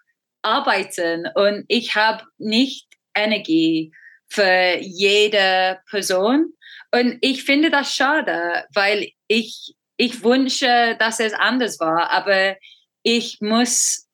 arbeiten 0.43 1.27
und 1.35 1.65
ich 1.69 1.97
habe 1.97 2.25
nicht 2.39 2.87
Energie 3.15 3.93
für 4.29 4.79
jede 4.81 5.81
Person. 5.91 6.53
Und 6.93 7.19
ich 7.21 7.45
finde 7.45 7.71
das 7.71 7.95
schade, 7.95 8.65
weil 8.75 9.11
ich, 9.29 9.75
ich 9.97 10.25
wünsche, 10.25 10.97
dass 10.99 11.21
es 11.21 11.35
anders 11.35 11.79
war, 11.79 12.11
aber 12.11 12.57
ich 13.03 13.41
muss, 13.41 14.09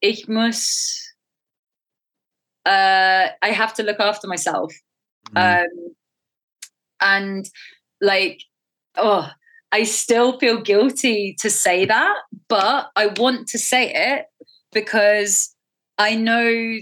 ich 0.00 0.28
muss 0.28 1.03
uh, 2.64 3.28
I 3.42 3.50
have 3.50 3.74
to 3.74 3.82
look 3.82 4.00
after 4.00 4.26
myself. 4.26 4.72
Mm. 5.34 5.62
Um, 5.62 5.94
and 7.00 7.50
like, 8.00 8.42
oh, 8.96 9.30
I 9.72 9.82
still 9.84 10.38
feel 10.38 10.60
guilty 10.60 11.36
to 11.40 11.50
say 11.50 11.84
that, 11.84 12.16
but 12.48 12.90
I 12.96 13.06
want 13.06 13.48
to 13.48 13.58
say 13.58 13.92
it 13.92 14.26
because 14.72 15.54
I 15.98 16.14
know 16.14 16.78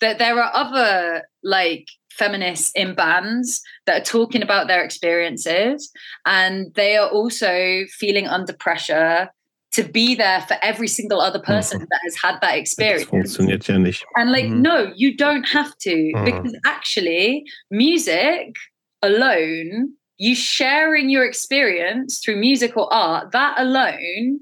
that 0.00 0.18
there 0.18 0.40
are 0.40 0.54
other 0.54 1.22
like 1.42 1.86
feminists 2.10 2.72
in 2.74 2.94
bands 2.94 3.60
that 3.86 4.00
are 4.00 4.04
talking 4.04 4.42
about 4.42 4.68
their 4.68 4.82
experiences 4.82 5.90
and 6.24 6.74
they 6.74 6.96
are 6.96 7.08
also 7.08 7.84
feeling 7.98 8.26
under 8.26 8.52
pressure 8.52 9.28
to 9.76 9.84
be 9.84 10.14
there 10.14 10.40
for 10.42 10.56
every 10.62 10.88
single 10.88 11.20
other 11.20 11.38
person 11.38 11.78
mm-hmm. 11.78 11.86
that 11.90 12.00
has 12.04 12.16
had 12.16 12.40
that 12.40 12.56
experience. 12.56 13.04
funktioniert 13.04 13.68
ja 13.68 13.78
nicht. 13.78 14.04
And 14.16 14.32
like, 14.32 14.46
mm-hmm. 14.46 14.62
no, 14.62 14.92
you 14.96 15.16
don't 15.16 15.46
have 15.48 15.76
to, 15.78 15.94
mm-hmm. 15.94 16.24
because 16.24 16.56
actually, 16.64 17.44
music 17.70 18.56
alone, 19.02 19.92
you 20.16 20.34
sharing 20.34 21.10
your 21.10 21.24
experience 21.24 22.20
through 22.20 22.36
music 22.36 22.76
or 22.76 22.92
art, 22.92 23.32
that 23.32 23.54
alone 23.58 24.40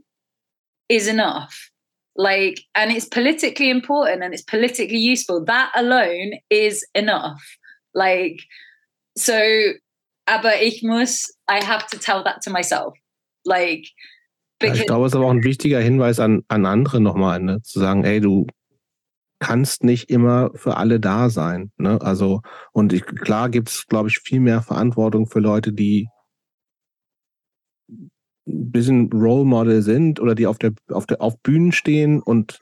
is 0.88 1.08
enough. 1.08 1.70
Like, 2.16 2.60
and 2.76 2.92
it's 2.92 3.06
politically 3.06 3.70
important 3.70 4.22
and 4.22 4.32
it's 4.32 4.44
politically 4.44 4.98
useful. 4.98 5.44
That 5.44 5.72
alone 5.74 6.34
is 6.48 6.86
enough. 6.94 7.42
Like, 7.92 8.38
so, 9.16 9.72
aber 10.28 10.52
ich 10.52 10.82
muss, 10.84 11.32
I 11.48 11.64
have 11.64 11.88
to 11.88 11.98
tell 11.98 12.22
that 12.22 12.42
to 12.42 12.50
myself. 12.50 12.94
Like, 13.44 13.84
ich 14.72 14.86
glaube, 14.86 15.06
es 15.06 15.12
ist 15.12 15.16
aber 15.16 15.26
auch 15.26 15.30
ein 15.30 15.44
wichtiger 15.44 15.80
Hinweis 15.80 16.20
an, 16.20 16.42
an 16.48 16.66
andere 16.66 17.00
nochmal, 17.00 17.40
ne? 17.40 17.62
zu 17.62 17.78
sagen, 17.80 18.04
ey, 18.04 18.20
du 18.20 18.46
kannst 19.38 19.84
nicht 19.84 20.10
immer 20.10 20.50
für 20.54 20.76
alle 20.76 21.00
da 21.00 21.28
sein. 21.28 21.70
Ne? 21.76 22.00
Also, 22.00 22.40
und 22.72 22.92
ich, 22.92 23.04
klar 23.04 23.50
gibt 23.50 23.68
es, 23.68 23.86
glaube 23.86 24.08
ich, 24.08 24.18
viel 24.20 24.40
mehr 24.40 24.62
Verantwortung 24.62 25.26
für 25.26 25.40
Leute, 25.40 25.72
die 25.72 26.08
ein 27.90 28.10
bisschen 28.46 29.12
Role 29.12 29.44
Model 29.44 29.82
sind 29.82 30.20
oder 30.20 30.34
die 30.34 30.46
auf 30.46 30.58
der, 30.58 30.72
auf 30.90 31.06
der, 31.06 31.20
auf 31.20 31.38
Bühnen 31.40 31.72
stehen 31.72 32.20
und 32.20 32.60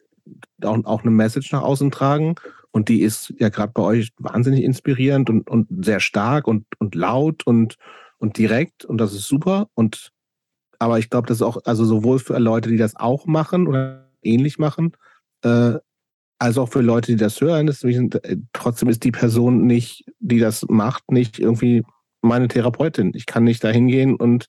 auch, 0.62 0.84
auch 0.84 1.02
eine 1.02 1.10
Message 1.10 1.52
nach 1.52 1.62
außen 1.62 1.90
tragen. 1.90 2.34
Und 2.70 2.88
die 2.88 3.02
ist 3.02 3.34
ja 3.38 3.48
gerade 3.48 3.72
bei 3.74 3.82
euch 3.82 4.10
wahnsinnig 4.18 4.62
inspirierend 4.64 5.28
und, 5.28 5.48
und 5.48 5.84
sehr 5.84 6.00
stark 6.00 6.46
und, 6.48 6.64
und 6.78 6.94
laut 6.94 7.46
und, 7.46 7.76
und 8.18 8.38
direkt. 8.38 8.84
Und 8.84 8.98
das 8.98 9.12
ist 9.12 9.28
super. 9.28 9.68
Und 9.74 10.10
aber 10.82 10.98
ich 10.98 11.10
glaube, 11.10 11.28
das 11.28 11.36
ist 11.36 11.42
auch, 11.42 11.59
also 11.64 11.84
sowohl 11.84 12.18
für 12.18 12.36
Leute, 12.38 12.68
die 12.68 12.76
das 12.76 12.96
auch 12.96 13.26
machen 13.26 13.68
oder 13.68 14.10
ähnlich 14.20 14.59
machen, 14.59 14.96
äh, 15.44 15.74
als 16.40 16.59
auch 16.59 16.70
für 16.70 16.80
Leute, 16.80 17.12
die 17.12 17.16
das 17.16 17.40
hören. 17.40 17.68
Deswegen, 17.68 18.10
äh, 18.10 18.38
trotzdem 18.52 18.88
ist 18.88 19.04
die 19.04 19.12
Person 19.12 19.64
nicht, 19.64 20.04
die 20.18 20.40
das 20.40 20.66
macht, 20.68 21.12
nicht 21.12 21.38
irgendwie 21.38 21.84
meine 22.20 22.48
Therapeutin. 22.48 23.12
Ich 23.14 23.26
kann 23.26 23.44
nicht 23.44 23.62
da 23.62 23.68
hingehen 23.68 24.16
und 24.16 24.46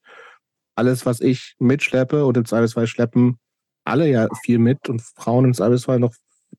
alles, 0.75 1.05
was 1.05 1.21
ich 1.21 1.55
mitschleppe 1.59 2.25
oder 2.25 2.39
im 2.39 2.45
Zweifelsfall 2.45 2.87
schleppen 2.87 3.37
alle 3.85 4.09
ja 4.09 4.27
viel 4.43 4.57
mit 4.57 4.89
und 4.89 5.03
Frauen 5.03 5.45
im 5.45 5.53
Zweifelsfall 5.53 5.99
noch 5.99 6.15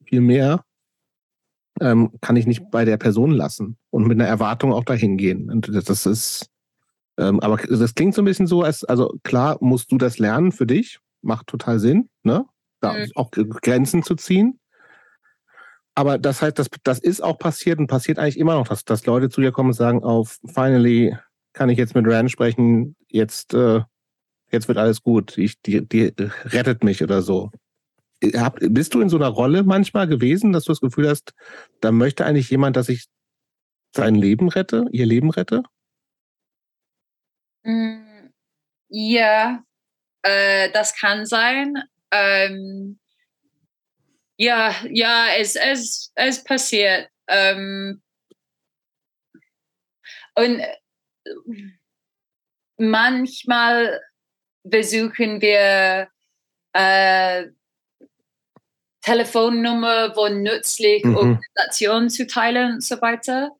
viel 0.06 0.20
mehr, 0.20 0.62
ähm, 1.80 2.12
kann 2.20 2.36
ich 2.36 2.46
nicht 2.46 2.70
bei 2.70 2.84
der 2.84 2.98
Person 2.98 3.32
lassen 3.32 3.76
und 3.90 4.06
mit 4.06 4.20
einer 4.20 4.28
Erwartung 4.28 4.72
auch 4.72 4.84
dahin 4.84 5.16
gehen. 5.16 5.50
Und 5.50 5.68
das 5.68 6.06
ist, 6.06 6.48
ähm, 7.18 7.40
aber 7.40 7.56
das 7.56 7.94
klingt 7.94 8.14
so 8.14 8.22
ein 8.22 8.24
bisschen 8.24 8.46
so, 8.46 8.62
als, 8.62 8.84
also 8.84 9.14
klar 9.22 9.58
musst 9.60 9.92
du 9.92 9.98
das 9.98 10.18
lernen 10.18 10.52
für 10.52 10.66
dich, 10.66 10.98
macht 11.22 11.46
total 11.46 11.78
Sinn, 11.78 12.08
ne? 12.22 12.44
Da 12.80 12.92
mhm. 12.92 13.10
auch 13.14 13.30
Grenzen 13.30 14.02
zu 14.02 14.14
ziehen. 14.14 14.58
Aber 15.94 16.18
das 16.18 16.42
heißt, 16.42 16.58
das, 16.58 16.68
das 16.82 16.98
ist 16.98 17.22
auch 17.22 17.38
passiert 17.38 17.78
und 17.78 17.86
passiert 17.86 18.18
eigentlich 18.18 18.38
immer 18.38 18.54
noch, 18.54 18.66
dass, 18.66 18.84
dass 18.84 19.06
Leute 19.06 19.28
zu 19.28 19.40
dir 19.40 19.52
kommen 19.52 19.70
und 19.70 19.74
sagen, 19.74 20.02
auf 20.02 20.38
finally 20.44 21.16
kann 21.52 21.68
ich 21.68 21.78
jetzt 21.78 21.94
mit 21.94 22.06
Rand 22.06 22.30
sprechen, 22.32 22.96
jetzt, 23.08 23.54
äh, 23.54 23.80
jetzt 24.50 24.66
wird 24.66 24.76
alles 24.76 25.02
gut, 25.02 25.38
ich, 25.38 25.60
die, 25.62 25.86
die 25.86 26.12
rettet 26.46 26.82
mich 26.82 27.02
oder 27.02 27.22
so. 27.22 27.50
Hab, 28.34 28.58
bist 28.60 28.94
du 28.94 29.00
in 29.00 29.08
so 29.08 29.16
einer 29.16 29.28
Rolle 29.28 29.62
manchmal 29.62 30.08
gewesen, 30.08 30.52
dass 30.52 30.64
du 30.64 30.72
das 30.72 30.80
Gefühl 30.80 31.08
hast, 31.08 31.32
da 31.80 31.92
möchte 31.92 32.24
eigentlich 32.24 32.50
jemand, 32.50 32.76
dass 32.76 32.88
ich 32.88 33.06
sein 33.94 34.16
Leben 34.16 34.48
rette, 34.48 34.86
ihr 34.90 35.06
Leben 35.06 35.30
rette? 35.30 35.62
Mm, 37.64 38.30
ja, 38.88 39.64
äh, 40.22 40.70
das 40.70 40.94
kann 40.96 41.26
sein. 41.26 41.74
Ähm, 42.10 42.98
ja, 44.36 44.74
ja, 44.90 45.28
es, 45.36 45.56
es, 45.56 46.12
es 46.14 46.44
passiert. 46.44 47.08
Ähm, 47.28 48.02
und 50.34 50.60
äh, 50.60 50.76
manchmal 52.76 54.00
besuchen 54.64 55.40
wir 55.40 56.08
äh, 56.72 57.46
Telefonnummer, 59.02 60.16
wo 60.16 60.28
nützlich 60.28 61.04
mhm. 61.04 61.16
Organisationen 61.16 62.10
zu 62.10 62.26
teilen 62.26 62.74
und 62.74 62.82
so 62.82 63.00
weiter. 63.00 63.50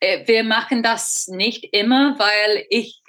Äh, 0.00 0.26
wir 0.26 0.42
machen 0.42 0.82
das 0.82 1.28
nicht 1.28 1.64
immer, 1.72 2.18
weil 2.18 2.66
ich 2.70 3.02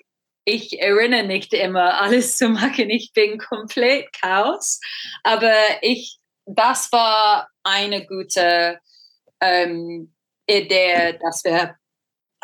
ich 0.47 0.79
erinnere 0.79 1.25
nicht 1.25 1.53
immer 1.53 1.99
alles 1.99 2.37
zu 2.37 2.47
machen. 2.47 2.89
Ich 2.89 3.11
bin 3.11 3.37
komplett 3.37 4.13
Chaos. 4.13 4.79
Aber 5.23 5.53
ich, 5.81 6.19
das 6.45 6.89
war 6.93 7.49
eine 7.63 8.07
gute 8.07 8.79
ähm, 9.41 10.15
Idee, 10.47 11.19
dass 11.21 11.43
wir 11.43 11.75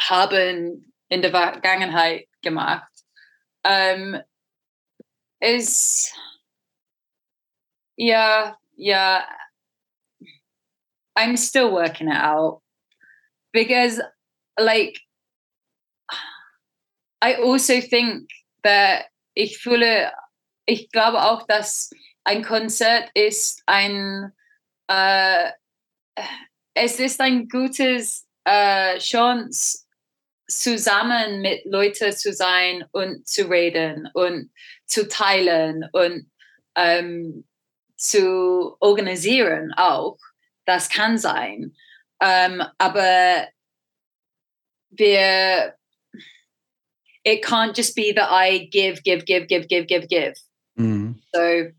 haben 0.01 0.93
in 1.07 1.21
der 1.21 1.31
Vergangenheit 1.31 2.27
gemacht. 2.41 2.91
Ähm, 3.63 4.21
ist 5.39 6.13
ja, 7.95 8.57
ja, 8.75 9.25
I'm 11.17 11.37
still 11.37 11.71
working 11.71 12.09
it 12.09 12.21
out 12.21 12.61
because 13.53 14.01
like 14.59 14.99
I 17.23 17.35
also 17.35 17.79
think 17.79 18.29
that 18.63 19.05
ich 19.33 19.57
fühle, 19.59 20.11
ich 20.65 20.91
glaube 20.91 21.21
auch, 21.21 21.47
dass 21.47 21.89
ein 22.25 22.43
Konzert 22.43 23.09
ist 23.13 23.63
ein, 23.65 24.33
äh, 24.87 25.51
es 26.73 26.99
ist 26.99 27.21
ein 27.21 27.47
gutes 27.47 28.27
äh, 28.43 28.97
Chance, 28.99 29.85
zusammen 30.49 31.41
mit 31.41 31.63
Leuten 31.65 32.11
zu 32.11 32.33
sein 32.33 32.83
und 32.91 33.25
zu 33.27 33.49
reden 33.49 34.09
und 34.13 34.51
zu 34.85 35.07
teilen 35.07 35.87
und 35.93 36.29
ähm, 36.75 37.47
zu 37.95 38.75
organisieren 38.81 39.73
auch. 39.77 40.17
Das 40.65 40.89
kann 40.89 41.17
sein. 41.17 41.75
Ähm, 42.21 42.63
aber 42.77 43.47
wir 44.89 45.75
it 47.25 47.43
can't 47.43 47.75
just 47.75 47.95
be 47.95 48.11
that 48.11 48.29
I 48.29 48.69
give, 48.71 49.03
give, 49.03 49.25
give, 49.25 49.47
give, 49.47 49.67
give, 49.67 49.87
give, 49.87 50.09
give. 50.09 50.33
Mm. 50.79 51.15
So, 51.33 51.71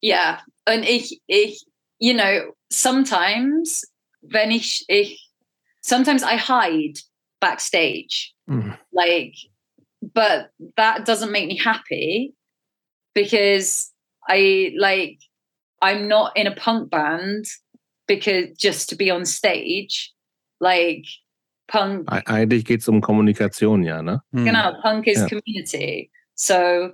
yeah. 0.00 0.40
And 0.66 0.84
ich, 0.84 1.12
ich, 1.28 1.64
you 1.98 2.14
know, 2.14 2.52
sometimes 2.70 3.84
when 4.20 4.52
ich, 4.52 4.84
ich, 4.88 5.18
sometimes 5.82 6.22
I 6.22 6.36
hide 6.36 6.98
backstage. 7.40 8.32
Mm. 8.48 8.78
Like, 8.92 9.34
but 10.14 10.50
that 10.76 11.04
doesn't 11.04 11.32
make 11.32 11.48
me 11.48 11.58
happy 11.58 12.34
because 13.14 13.90
I 14.28 14.72
like, 14.78 15.18
I'm 15.82 16.08
not 16.08 16.36
in 16.36 16.46
a 16.46 16.54
punk 16.54 16.90
band 16.90 17.44
because 18.06 18.56
just 18.56 18.88
to 18.90 18.96
be 18.96 19.10
on 19.10 19.24
stage. 19.24 20.12
Like, 20.60 21.04
Punk. 21.66 22.10
Eigentlich 22.10 22.64
geht 22.64 22.80
es 22.80 22.88
um 22.88 23.00
Kommunikation, 23.00 23.82
ja, 23.82 24.02
ne? 24.02 24.22
Hm. 24.32 24.44
Genau, 24.44 24.72
Punk 24.82 25.06
is 25.06 25.20
ja. 25.20 25.28
community. 25.28 26.10
So, 26.34 26.90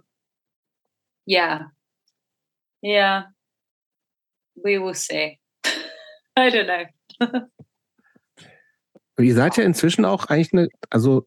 yeah. 1.27 1.71
Yeah. 2.83 3.25
We 4.55 4.79
will 4.79 4.95
see. 4.95 5.39
I 6.37 6.51
don't 6.51 6.67
know. 6.67 6.87
Ihr 9.19 9.35
seid 9.35 9.57
ja 9.57 9.65
inzwischen 9.65 10.05
auch 10.05 10.27
eigentlich 10.27 10.53
eine, 10.53 10.69
also 10.89 11.27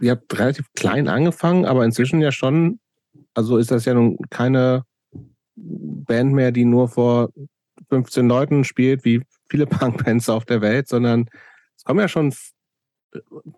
ihr 0.00 0.12
habt 0.12 0.38
relativ 0.38 0.66
klein 0.74 1.08
angefangen, 1.08 1.64
aber 1.64 1.84
inzwischen 1.84 2.20
ja 2.20 2.30
schon, 2.30 2.78
also 3.34 3.56
ist 3.56 3.70
das 3.70 3.84
ja 3.84 3.94
nun 3.94 4.18
keine 4.30 4.84
Band 5.56 6.32
mehr, 6.32 6.52
die 6.52 6.64
nur 6.64 6.88
vor 6.88 7.30
15 7.88 8.28
Leuten 8.28 8.64
spielt, 8.64 9.04
wie 9.04 9.22
viele 9.48 9.66
Punkbands 9.66 10.28
auf 10.28 10.44
der 10.44 10.60
Welt, 10.60 10.88
sondern 10.88 11.28
es 11.82 11.84
kommen 11.84 11.98
ja 11.98 12.06
schon 12.06 12.32
ein 13.12 13.54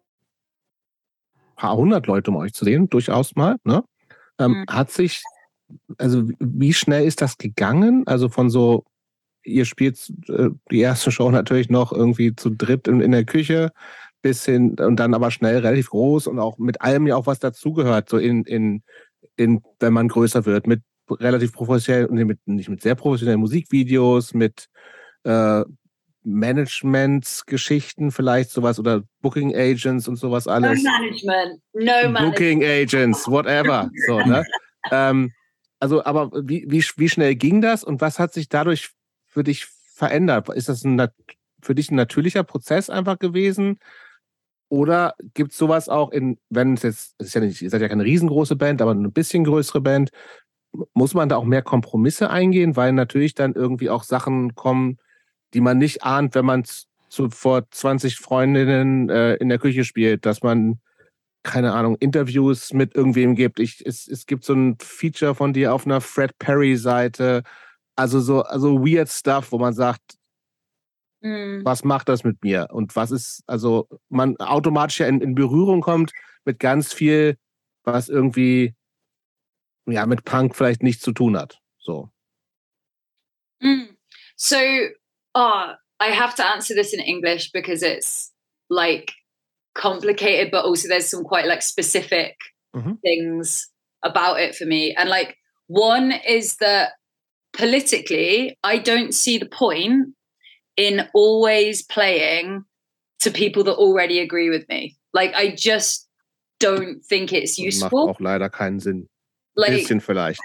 paar 1.56 1.76
hundert 1.76 2.06
Leute, 2.06 2.30
um 2.30 2.38
euch 2.38 2.54
zu 2.54 2.64
sehen, 2.64 2.88
durchaus 2.88 3.36
mal. 3.36 3.56
Ne? 3.64 3.84
Ähm, 4.38 4.60
mhm. 4.60 4.64
Hat 4.70 4.90
sich, 4.90 5.22
also 5.98 6.30
wie 6.38 6.72
schnell 6.72 7.04
ist 7.04 7.20
das 7.20 7.36
gegangen? 7.36 8.06
Also 8.06 8.30
von 8.30 8.48
so, 8.48 8.86
ihr 9.42 9.66
spielt 9.66 10.10
äh, 10.28 10.48
die 10.70 10.80
erste 10.80 11.12
Show 11.12 11.30
natürlich 11.30 11.68
noch 11.68 11.92
irgendwie 11.92 12.34
zu 12.34 12.48
dritt 12.48 12.88
in, 12.88 13.02
in 13.02 13.12
der 13.12 13.26
Küche 13.26 13.72
bis 14.22 14.46
hin 14.46 14.74
und 14.80 14.96
dann 14.96 15.12
aber 15.12 15.30
schnell 15.30 15.58
relativ 15.58 15.90
groß 15.90 16.26
und 16.26 16.38
auch 16.38 16.56
mit 16.56 16.80
allem 16.80 17.06
ja 17.06 17.16
auch 17.16 17.26
was 17.26 17.40
dazugehört, 17.40 18.08
so 18.08 18.16
in, 18.16 18.44
in, 18.44 18.82
in, 19.36 19.60
wenn 19.80 19.92
man 19.92 20.08
größer 20.08 20.46
wird, 20.46 20.66
mit 20.66 20.80
relativ 21.10 21.52
professionell, 21.52 22.08
mit, 22.08 22.38
nicht 22.46 22.70
mit 22.70 22.80
sehr 22.80 22.94
professionellen 22.94 23.40
Musikvideos, 23.40 24.32
mit 24.32 24.70
äh, 25.24 25.64
Management-Geschichten 26.24 28.10
vielleicht 28.10 28.50
sowas 28.50 28.78
oder 28.78 29.02
Booking 29.20 29.54
Agents 29.54 30.08
und 30.08 30.16
sowas 30.16 30.48
alles. 30.48 30.82
No 30.82 30.90
Management, 30.90 31.62
no 31.72 31.84
Management. 31.84 32.18
Booking 32.18 32.64
Agents, 32.64 33.28
whatever. 33.28 33.90
so, 34.06 34.20
ne? 34.20 34.44
ähm, 34.90 35.32
also, 35.78 36.04
aber 36.04 36.30
wie, 36.32 36.64
wie, 36.68 36.82
wie 36.96 37.08
schnell 37.08 37.34
ging 37.34 37.60
das 37.60 37.84
und 37.84 38.00
was 38.00 38.18
hat 38.18 38.32
sich 38.32 38.48
dadurch 38.48 38.90
für 39.26 39.44
dich 39.44 39.66
verändert? 39.66 40.48
Ist 40.48 40.68
das 40.68 40.82
ein, 40.84 41.08
für 41.60 41.74
dich 41.74 41.90
ein 41.90 41.96
natürlicher 41.96 42.42
Prozess 42.42 42.88
einfach 42.88 43.18
gewesen? 43.18 43.78
Oder 44.68 45.14
gibt 45.34 45.52
es 45.52 45.58
sowas 45.58 45.88
auch 45.88 46.10
in, 46.10 46.38
wenn 46.48 46.74
es 46.74 46.82
jetzt, 46.82 47.14
es 47.18 47.28
ist 47.28 47.34
ja 47.34 47.40
nicht, 47.40 47.60
ihr 47.60 47.70
seid 47.70 47.82
ja 47.82 47.88
keine 47.88 48.04
riesengroße 48.04 48.56
Band, 48.56 48.80
aber 48.80 48.92
eine 48.92 49.10
bisschen 49.10 49.44
größere 49.44 49.80
Band, 49.80 50.10
muss 50.94 51.14
man 51.14 51.28
da 51.28 51.36
auch 51.36 51.44
mehr 51.44 51.62
Kompromisse 51.62 52.30
eingehen, 52.30 52.76
weil 52.76 52.92
natürlich 52.92 53.34
dann 53.34 53.52
irgendwie 53.52 53.90
auch 53.90 54.02
Sachen 54.02 54.54
kommen, 54.54 54.98
die 55.54 55.60
man 55.60 55.78
nicht 55.78 56.02
ahnt, 56.02 56.34
wenn 56.34 56.44
man 56.44 56.64
zu, 57.08 57.30
vor 57.30 57.70
20 57.70 58.16
Freundinnen 58.16 59.08
äh, 59.08 59.34
in 59.36 59.48
der 59.48 59.58
Küche 59.58 59.84
spielt, 59.84 60.26
dass 60.26 60.42
man, 60.42 60.80
keine 61.44 61.72
Ahnung, 61.72 61.96
Interviews 62.00 62.72
mit 62.72 62.94
irgendwem 62.94 63.36
gibt. 63.36 63.60
Ich, 63.60 63.84
es, 63.86 64.08
es 64.08 64.26
gibt 64.26 64.44
so 64.44 64.54
ein 64.54 64.76
Feature 64.80 65.34
von 65.34 65.52
dir 65.52 65.72
auf 65.72 65.86
einer 65.86 66.00
Fred 66.00 66.36
Perry-Seite, 66.38 67.44
also 67.96 68.20
so, 68.20 68.42
also 68.42 68.84
weird 68.84 69.08
stuff, 69.08 69.52
wo 69.52 69.58
man 69.58 69.74
sagt, 69.74 70.02
mhm. 71.20 71.60
was 71.64 71.84
macht 71.84 72.08
das 72.08 72.24
mit 72.24 72.42
mir? 72.42 72.66
Und 72.72 72.96
was 72.96 73.12
ist, 73.12 73.44
also 73.46 73.88
man 74.08 74.36
automatisch 74.38 74.98
ja 74.98 75.06
in, 75.06 75.20
in 75.20 75.36
Berührung 75.36 75.80
kommt 75.80 76.12
mit 76.44 76.58
ganz 76.58 76.92
viel, 76.92 77.36
was 77.84 78.08
irgendwie 78.08 78.74
ja 79.86 80.06
mit 80.06 80.24
Punk 80.24 80.56
vielleicht 80.56 80.82
nichts 80.82 81.02
zu 81.02 81.12
tun 81.12 81.36
hat. 81.36 81.60
So. 81.78 82.10
Mm. 83.60 83.94
So, 84.36 84.56
uh, 85.34 85.74
I 86.00 86.06
have 86.06 86.34
to 86.36 86.46
answer 86.46 86.74
this 86.74 86.92
in 86.92 87.00
English 87.00 87.50
because 87.52 87.82
it's 87.82 88.32
like 88.70 89.12
complicated, 89.74 90.50
but 90.50 90.64
also 90.64 90.88
there's 90.88 91.08
some 91.08 91.24
quite 91.24 91.46
like 91.46 91.62
specific 91.62 92.36
mm-hmm. 92.74 92.94
things 93.02 93.68
about 94.02 94.40
it 94.40 94.54
for 94.54 94.64
me. 94.64 94.94
And 94.94 95.08
like 95.08 95.36
one 95.66 96.12
is 96.12 96.56
that 96.56 96.92
politically, 97.52 98.58
I 98.62 98.78
don't 98.78 99.14
see 99.14 99.38
the 99.38 99.46
point 99.46 100.14
in 100.76 101.08
always 101.14 101.82
playing 101.82 102.64
to 103.20 103.30
people 103.30 103.64
that 103.64 103.76
already 103.76 104.20
agree 104.20 104.50
with 104.50 104.68
me. 104.68 104.96
Like 105.12 105.32
I 105.34 105.54
just 105.56 106.08
don't 106.60 107.00
think 107.04 107.32
it's 107.32 107.58
useful. 107.58 108.06
Macht 108.06 108.16
auch 108.16 108.20
leider 108.20 108.48
keinen 108.50 108.80
Sinn. 108.80 109.08
Like, 109.56 109.72
Bisschen 109.72 110.00
vielleicht. 110.00 110.40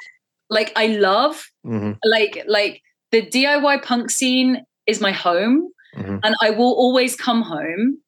Like 0.49 0.71
I 0.75 0.87
love 0.87 1.43
mm-hmm. 1.65 1.93
like 2.03 2.43
like 2.47 2.81
the 3.11 3.23
DIY 3.23 3.83
punk 3.83 4.11
scene 4.11 4.63
is 4.89 4.99
my 5.01 5.11
home 5.11 5.71
mm-hmm. 5.95 6.17
and 6.23 6.35
I 6.41 6.49
will 6.51 6.73
always 6.73 7.15
come 7.15 7.41
home 7.41 7.99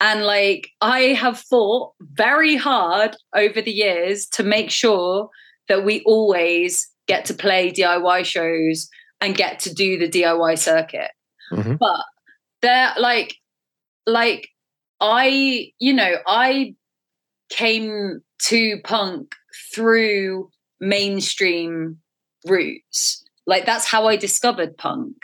and 0.00 0.24
like 0.24 0.70
I 0.80 1.00
have 1.14 1.38
fought 1.38 1.92
very 2.00 2.56
hard 2.56 3.16
over 3.34 3.60
the 3.60 3.72
years 3.72 4.26
to 4.28 4.42
make 4.42 4.70
sure 4.70 5.28
that 5.68 5.84
we 5.84 6.02
always 6.02 6.88
get 7.06 7.24
to 7.26 7.34
play 7.34 7.72
DIY 7.72 8.24
shows 8.24 8.88
and 9.20 9.36
get 9.36 9.58
to 9.60 9.74
do 9.74 9.98
the 9.98 10.08
DIY 10.08 10.58
circuit. 10.58 11.10
Mm-hmm. 11.52 11.74
But 11.76 12.04
they're 12.62 12.94
like 12.98 13.36
like 14.06 14.48
I 15.00 15.72
you 15.78 15.92
know 15.92 16.16
I 16.26 16.74
came 17.50 18.20
to 18.42 18.80
punk 18.84 19.34
through 19.74 20.50
mainstream 20.80 21.98
routes. 22.46 23.24
Like 23.46 23.66
that's 23.66 23.86
how 23.86 24.06
I 24.06 24.16
discovered 24.16 24.76
punk. 24.76 25.16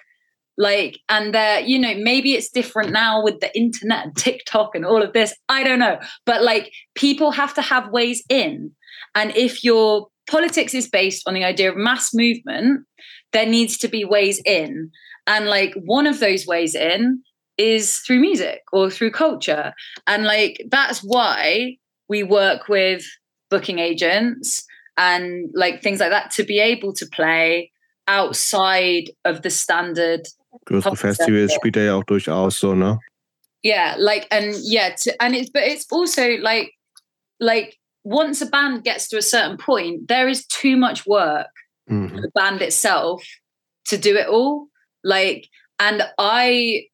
Like, 0.57 0.99
and 1.09 1.35
there, 1.35 1.61
you 1.61 1.79
know, 1.79 1.95
maybe 1.97 2.35
it's 2.35 2.49
different 2.49 2.93
now 2.93 3.23
with 3.23 3.41
the 3.41 3.57
internet 3.57 4.05
and 4.05 4.17
TikTok 4.17 4.75
and 4.75 4.85
all 4.85 5.03
of 5.03 5.13
this. 5.13 5.35
I 5.49 5.65
don't 5.65 5.81
know. 5.81 5.99
But 6.27 6.43
like, 6.43 6.73
people 6.95 7.33
have 7.33 7.55
to 7.55 7.63
have 7.63 7.91
ways 7.91 8.23
in. 8.29 8.71
And 9.15 9.37
if 9.37 9.65
your 9.65 10.09
politics 10.29 10.75
is 10.75 10.89
based 10.89 11.27
on 11.27 11.35
the 11.35 11.45
idea 11.45 11.71
of 11.71 11.77
mass 11.77 12.15
movement, 12.15 12.87
there 13.33 13.47
needs 13.47 13.79
to 13.79 13.89
be 13.89 14.05
ways 14.05 14.41
in. 14.45 14.91
And 15.27 15.47
like, 15.47 15.75
one 15.75 16.07
of 16.07 16.21
those 16.21 16.47
ways 16.47 16.75
in 16.75 17.23
is 17.59 17.99
through 17.99 18.21
music 18.21 18.61
or 18.73 18.91
through 18.91 19.11
culture. 19.11 19.73
And 20.07 20.25
like, 20.25 20.65
that's 20.71 21.01
why 21.01 21.77
we 22.09 22.23
work 22.23 22.69
with 22.69 23.05
booking 23.51 23.79
agents 23.79 24.65
and 24.97 25.51
like 25.55 25.83
things 25.83 26.01
like 26.01 26.11
that 26.11 26.31
to 26.33 26.45
be 26.45 26.59
able 26.61 26.93
to 26.95 27.07
play 27.07 27.71
outside 28.07 29.11
of 29.25 29.43
the 29.43 29.51
standard. 29.51 30.23
Größere 30.67 30.97
Festivals 30.97 31.53
spielt 31.55 31.77
er 31.77 31.85
ja 31.85 31.95
auch 31.95 32.05
durchaus 32.05 32.59
so, 32.59 32.75
ne? 32.75 32.99
Yeah, 33.63 33.97
like 33.99 34.27
and 34.31 34.55
yeah, 34.63 34.95
to, 34.95 35.11
and 35.21 35.35
it's 35.35 35.51
but 35.51 35.63
it's 35.63 35.87
also 35.91 36.37
like 36.41 36.73
like 37.41 37.79
once 38.05 38.43
a 38.43 38.47
band 38.47 38.85
gets 38.85 39.09
to 39.09 39.17
a 39.17 39.23
certain 39.23 39.57
point, 39.57 40.09
there 40.09 40.29
is 40.29 40.47
too 40.47 40.77
much 40.77 41.07
work 41.07 41.49
mm-hmm. 41.91 42.15
for 42.15 42.21
the 42.21 42.31
band 42.35 42.61
itself 42.61 43.25
to 43.87 43.97
do 43.97 44.17
it 44.17 44.29
all. 44.29 44.69
Like, 45.03 45.49
and 45.79 46.03
I 46.19 46.89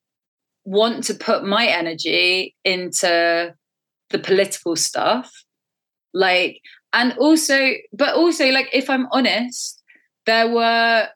want 0.65 1.05
to 1.05 1.15
put 1.15 1.45
my 1.45 1.67
energy 1.67 2.55
into 2.65 3.55
the 4.11 4.19
political 4.19 4.77
stuff. 4.77 5.33
Like, 6.15 6.61
and 6.93 7.13
also 7.19 7.73
but 7.93 8.15
also 8.15 8.51
like 8.51 8.69
if 8.73 8.91
i'm 8.91 9.07
honest 9.13 9.83
there 10.27 10.49
were 10.49 11.09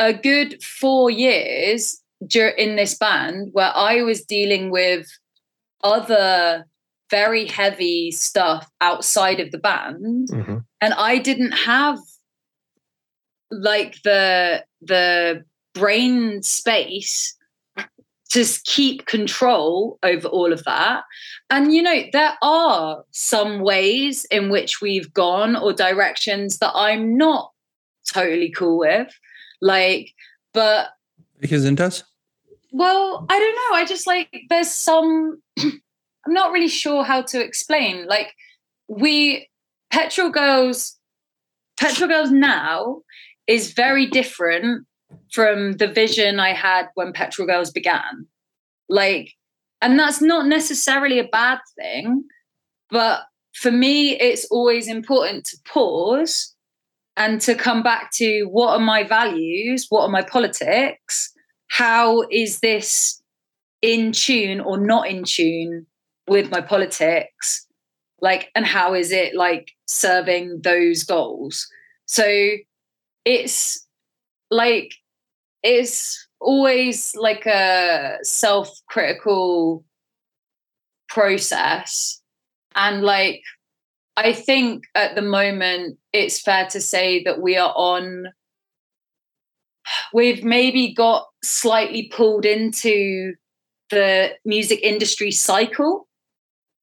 a 0.00 0.12
good 0.12 0.62
four 0.62 1.10
years 1.10 2.00
in 2.58 2.76
this 2.76 2.96
band 2.96 3.50
where 3.52 3.72
i 3.74 4.02
was 4.02 4.24
dealing 4.24 4.70
with 4.70 5.06
other 5.84 6.66
very 7.10 7.46
heavy 7.46 8.10
stuff 8.10 8.68
outside 8.80 9.40
of 9.40 9.50
the 9.50 9.58
band 9.58 10.28
mm-hmm. 10.28 10.58
and 10.80 10.94
i 10.94 11.18
didn't 11.18 11.52
have 11.52 11.98
like 13.50 13.96
the 14.02 14.64
the 14.80 15.44
brain 15.74 16.42
space 16.42 17.36
to 18.30 18.44
keep 18.64 19.06
control 19.06 19.98
over 20.02 20.28
all 20.28 20.52
of 20.52 20.62
that. 20.64 21.02
And, 21.50 21.74
you 21.74 21.82
know, 21.82 22.04
there 22.12 22.34
are 22.42 23.04
some 23.10 23.60
ways 23.60 24.24
in 24.30 24.50
which 24.50 24.80
we've 24.80 25.12
gone 25.12 25.56
or 25.56 25.72
directions 25.72 26.58
that 26.58 26.72
I'm 26.74 27.16
not 27.16 27.50
totally 28.12 28.50
cool 28.50 28.78
with. 28.78 29.12
Like, 29.60 30.12
but. 30.52 30.90
because 31.38 31.62
sind 31.62 31.78
das? 31.78 32.04
Well, 32.72 33.26
I 33.28 33.38
don't 33.38 33.54
know. 33.54 33.76
I 33.78 33.84
just 33.84 34.06
like, 34.06 34.28
there's 34.48 34.70
some, 34.70 35.42
I'm 35.58 35.80
not 36.28 36.52
really 36.52 36.68
sure 36.68 37.02
how 37.02 37.22
to 37.22 37.42
explain. 37.42 38.06
Like, 38.06 38.34
we, 38.88 39.48
Petrol 39.92 40.30
Girls, 40.30 40.96
Petrol 41.78 42.08
Girls 42.08 42.30
now 42.30 43.02
is 43.46 43.72
very 43.72 44.06
different 44.06 44.86
from 45.32 45.72
the 45.72 45.88
vision 45.88 46.38
I 46.38 46.52
had 46.52 46.88
when 46.94 47.12
Petrol 47.12 47.46
Girls 47.46 47.70
began. 47.70 48.26
Like, 48.88 49.32
and 49.82 49.98
that's 49.98 50.20
not 50.20 50.46
necessarily 50.46 51.18
a 51.18 51.28
bad 51.28 51.58
thing, 51.76 52.24
but 52.90 53.22
for 53.54 53.70
me, 53.70 54.18
it's 54.18 54.46
always 54.50 54.88
important 54.88 55.44
to 55.46 55.56
pause 55.66 56.49
and 57.20 57.38
to 57.42 57.54
come 57.54 57.82
back 57.82 58.10
to 58.12 58.44
what 58.44 58.70
are 58.70 58.80
my 58.80 59.04
values? 59.04 59.86
What 59.90 60.04
are 60.04 60.08
my 60.08 60.22
politics? 60.22 61.30
How 61.68 62.22
is 62.30 62.60
this 62.60 63.22
in 63.82 64.12
tune 64.12 64.58
or 64.58 64.78
not 64.78 65.06
in 65.06 65.24
tune 65.24 65.86
with 66.26 66.50
my 66.50 66.62
politics? 66.62 67.66
Like, 68.22 68.50
and 68.54 68.64
how 68.64 68.94
is 68.94 69.12
it 69.12 69.34
like 69.34 69.72
serving 69.86 70.62
those 70.62 71.04
goals? 71.04 71.68
So 72.06 72.24
it's 73.26 73.86
like 74.50 74.94
it's 75.62 76.26
always 76.40 77.14
like 77.16 77.44
a 77.44 78.16
self-critical 78.22 79.84
process 81.10 82.22
and 82.74 83.02
like 83.02 83.42
i 84.26 84.32
think 84.32 84.84
at 84.94 85.14
the 85.14 85.22
moment 85.22 85.98
it's 86.12 86.40
fair 86.40 86.66
to 86.66 86.80
say 86.80 87.22
that 87.22 87.40
we 87.40 87.56
are 87.56 87.72
on 87.76 88.26
we've 90.12 90.44
maybe 90.44 90.92
got 90.92 91.26
slightly 91.42 92.08
pulled 92.12 92.44
into 92.44 93.34
the 93.90 94.30
music 94.44 94.80
industry 94.82 95.30
cycle 95.30 96.08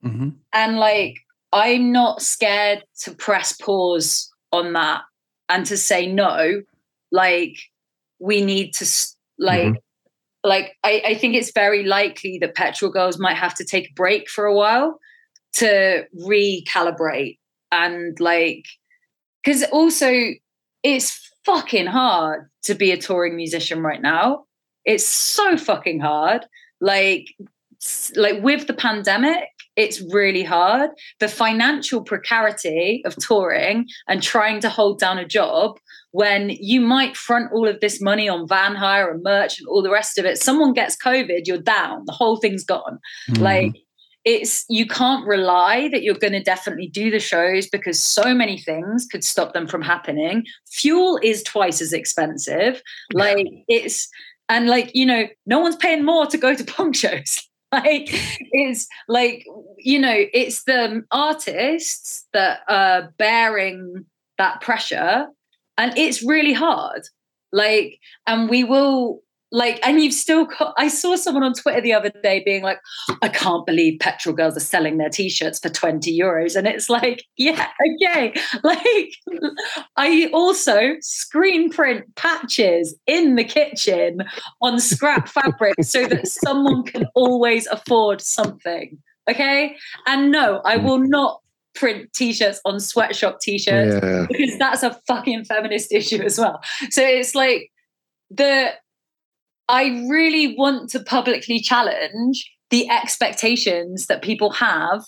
mm-hmm. 0.04 0.30
and 0.54 0.78
like 0.78 1.16
i'm 1.54 1.92
not 1.92 2.22
scared 2.22 2.84
to 3.00 3.12
press 3.14 3.54
pause 3.54 4.30
on 4.52 4.74
that 4.74 5.02
and 5.50 5.66
to 5.66 5.78
say 5.78 6.06
no 6.12 6.62
like 7.12 7.58
we 8.20 8.42
need 8.42 8.74
to 8.74 8.86
like 9.40 9.62
mm-hmm. 9.62 10.50
like 10.50 10.74
I, 10.84 11.04
I 11.08 11.14
think 11.16 11.36
it's 11.36 11.52
very 11.52 11.84
likely 11.84 12.38
that 12.40 12.56
petrol 12.56 12.92
girls 12.92 13.20
might 13.20 13.38
have 13.38 13.54
to 13.56 13.66
take 13.66 13.90
a 13.90 13.94
break 13.94 14.30
for 14.30 14.46
a 14.46 14.56
while 14.56 15.00
to 15.58 16.06
recalibrate 16.20 17.38
and 17.72 18.20
like 18.20 18.66
because 19.44 19.64
also 19.72 20.12
it's 20.84 21.32
fucking 21.46 21.86
hard 21.86 22.50
to 22.64 22.74
be 22.74 22.92
a 22.92 22.98
touring 22.98 23.36
musician 23.36 23.82
right 23.82 24.02
now 24.02 24.48
it's 24.88 25.06
so 25.06 25.58
fucking 25.58 26.00
hard. 26.00 26.48
Like, 26.80 27.28
like 28.16 28.42
with 28.42 28.66
the 28.66 28.74
pandemic, 28.74 29.50
it's 29.76 30.02
really 30.02 30.44
hard. 30.44 30.92
The 31.20 31.28
financial 31.28 32.02
precarity 32.02 33.04
of 33.06 33.16
touring 33.18 33.88
and 34.08 34.24
trying 34.24 34.62
to 34.62 34.70
hold 34.70 35.00
down 35.00 35.20
a 35.20 35.28
job 35.28 35.78
when 36.12 36.50
you 36.50 36.80
might 36.80 37.18
front 37.18 37.52
all 37.52 37.68
of 37.68 37.82
this 37.82 38.02
money 38.02 38.30
on 38.30 38.48
van 38.48 38.76
hire 38.76 39.12
and 39.12 39.22
merch 39.22 39.60
and 39.60 39.68
all 39.68 39.84
the 39.84 39.92
rest 39.92 40.18
of 40.18 40.26
it. 40.26 40.42
Someone 40.42 40.74
gets 40.74 40.96
COVID, 40.96 41.42
you're 41.46 41.58
down. 41.58 42.04
The 42.06 42.14
whole 42.14 42.38
thing's 42.38 42.64
gone. 42.64 43.00
Mm-hmm. 43.30 43.44
Like 43.44 43.76
it's 44.28 44.66
you 44.68 44.86
can't 44.86 45.26
rely 45.26 45.88
that 45.88 46.04
you're 46.04 46.14
going 46.16 46.34
to 46.34 46.44
definitely 46.44 46.88
do 46.88 47.10
the 47.10 47.20
shows 47.20 47.66
because 47.66 47.98
so 47.98 48.34
many 48.34 48.58
things 48.58 49.08
could 49.10 49.24
stop 49.24 49.54
them 49.54 49.68
from 49.68 49.82
happening. 49.82 50.46
Fuel 50.70 51.18
is 51.24 51.42
twice 51.44 51.82
as 51.82 51.94
expensive. 51.94 52.82
Like 53.14 53.48
it's 53.70 54.10
and 54.50 54.68
like 54.68 54.92
you 54.94 55.06
know, 55.06 55.28
no 55.46 55.60
one's 55.60 55.78
paying 55.78 56.04
more 56.04 56.26
to 56.26 56.38
go 56.38 56.54
to 56.54 56.64
punk 56.76 56.98
shows. 56.98 57.42
like 57.72 58.10
it's 58.52 58.86
like 59.08 59.46
you 59.78 59.98
know 59.98 60.26
it's 60.34 60.64
the 60.66 61.04
artists 61.12 62.26
that 62.34 62.62
are 62.68 63.14
bearing 63.18 64.06
that 64.38 64.60
pressure 64.62 65.28
and 65.78 65.98
it's 65.98 66.24
really 66.24 66.54
hard 66.54 67.02
like 67.52 68.00
and 68.26 68.50
we 68.50 68.64
will 68.64 69.22
like 69.52 69.80
and 69.86 70.02
you've 70.02 70.14
still 70.14 70.46
got 70.46 70.74
i 70.78 70.88
saw 70.88 71.16
someone 71.16 71.44
on 71.44 71.54
twitter 71.54 71.80
the 71.82 71.94
other 71.94 72.12
day 72.22 72.42
being 72.44 72.64
like 72.64 72.80
i 73.22 73.30
can't 73.30 73.66
believe 73.66 74.00
petrol 74.00 74.36
girls 74.36 74.58
are 74.58 74.62
selling 74.62 74.98
their 74.98 75.10
t-shirts 75.10 75.60
for 75.60 75.70
20 75.70 76.18
euros. 76.18 76.56
And 76.56 76.68
it's 76.68 76.90
like 76.90 77.24
yeah 77.38 77.68
okay 78.04 78.34
like 78.64 79.10
i 79.96 80.30
also 80.34 80.96
screen 81.02 81.70
print 81.70 82.04
patches 82.16 82.96
in 83.08 83.36
the 83.36 83.44
kitchen 83.44 84.20
on 84.62 84.80
scrap 84.80 85.28
fabric 85.30 85.76
so 85.82 86.08
that 86.08 86.28
someone 86.28 86.84
can 86.84 87.06
always 87.16 87.68
afford 87.68 88.22
something 88.22 88.98
okay? 89.30 89.76
And 90.06 90.32
no 90.32 90.62
i 90.66 90.78
hmm. 90.78 90.86
will 90.86 91.00
not 91.00 91.42
print 91.78 92.12
t-shirts 92.14 92.60
on 92.66 92.80
sweatshop 92.80 93.40
t-shirts 93.40 94.04
yeah. 94.04 94.26
because 94.28 94.58
that's 94.58 94.84
a 94.84 95.00
fucking 95.08 95.46
feminist 95.46 95.92
issue 95.92 96.22
as 96.22 96.40
well. 96.40 96.60
So 96.90 97.04
it's 97.04 97.36
like 97.36 97.72
the 98.30 98.72
I 99.70 100.06
really 100.10 100.56
want 100.56 100.90
to 100.92 101.00
publicly 101.00 101.60
challenge 101.60 102.50
the 102.70 102.90
expectations 102.90 104.08
that 104.08 104.22
people 104.22 104.52
have 104.52 105.04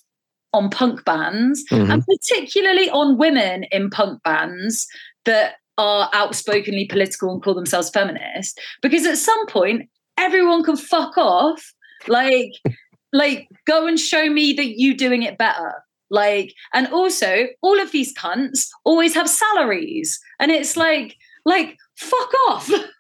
on 0.54 0.70
punk 0.70 1.06
bands 1.06 1.64
mm-hmm. 1.72 1.92
and 1.92 2.04
particularly 2.06 2.90
on 2.90 3.18
women 3.18 3.66
in 3.72 3.90
punk 3.90 4.22
bands 4.24 4.88
that 5.26 5.56
are 5.78 6.10
outspokenly 6.14 6.86
political 6.86 7.32
and 7.32 7.42
call 7.42 7.54
themselves 7.54 7.90
feminist 7.90 8.60
because 8.82 9.06
at 9.06 9.18
some 9.18 9.46
point 9.48 9.90
everyone 10.18 10.64
can 10.64 10.76
fuck 10.76 11.18
off. 11.18 11.74
Like 12.08 12.52
like 13.14 13.48
go 13.66 13.88
and 13.88 14.00
show 14.00 14.30
me 14.30 14.54
that 14.54 14.80
you're 14.80 14.96
doing 14.96 15.24
it 15.24 15.38
better. 15.38 15.74
Like 16.10 16.54
and 16.74 16.88
also 16.88 17.48
all 17.62 17.80
of 17.80 17.92
these 17.92 18.14
cunts 18.14 18.68
always 18.84 19.14
have 19.14 19.30
salaries 19.30 20.20
and 20.40 20.52
it's 20.52 20.76
like 20.76 21.16
like 21.46 21.78
fuck 21.96 22.34
off 22.50 22.70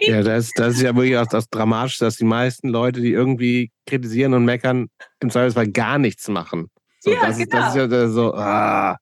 Ja, 0.00 0.22
das, 0.22 0.52
das 0.54 0.76
ist 0.76 0.82
ja 0.82 0.94
wirklich 0.94 1.16
auch 1.16 1.26
das 1.26 1.48
Dramatische, 1.48 2.04
dass 2.04 2.16
die 2.16 2.24
meisten 2.24 2.68
Leute, 2.68 3.00
die 3.00 3.12
irgendwie 3.12 3.70
kritisieren 3.86 4.34
und 4.34 4.44
meckern, 4.44 4.88
im 5.20 5.30
Zweifelsfall 5.30 5.68
gar 5.68 5.98
nichts 5.98 6.28
machen. 6.28 6.70
So, 7.00 7.12
ja, 7.12 7.26
das, 7.26 7.38
genau. 7.38 7.42
ist, 7.42 7.52
das 7.52 7.74
ist 7.74 7.92
ja 7.92 8.08
so, 8.08 8.34
ah, 8.34 8.96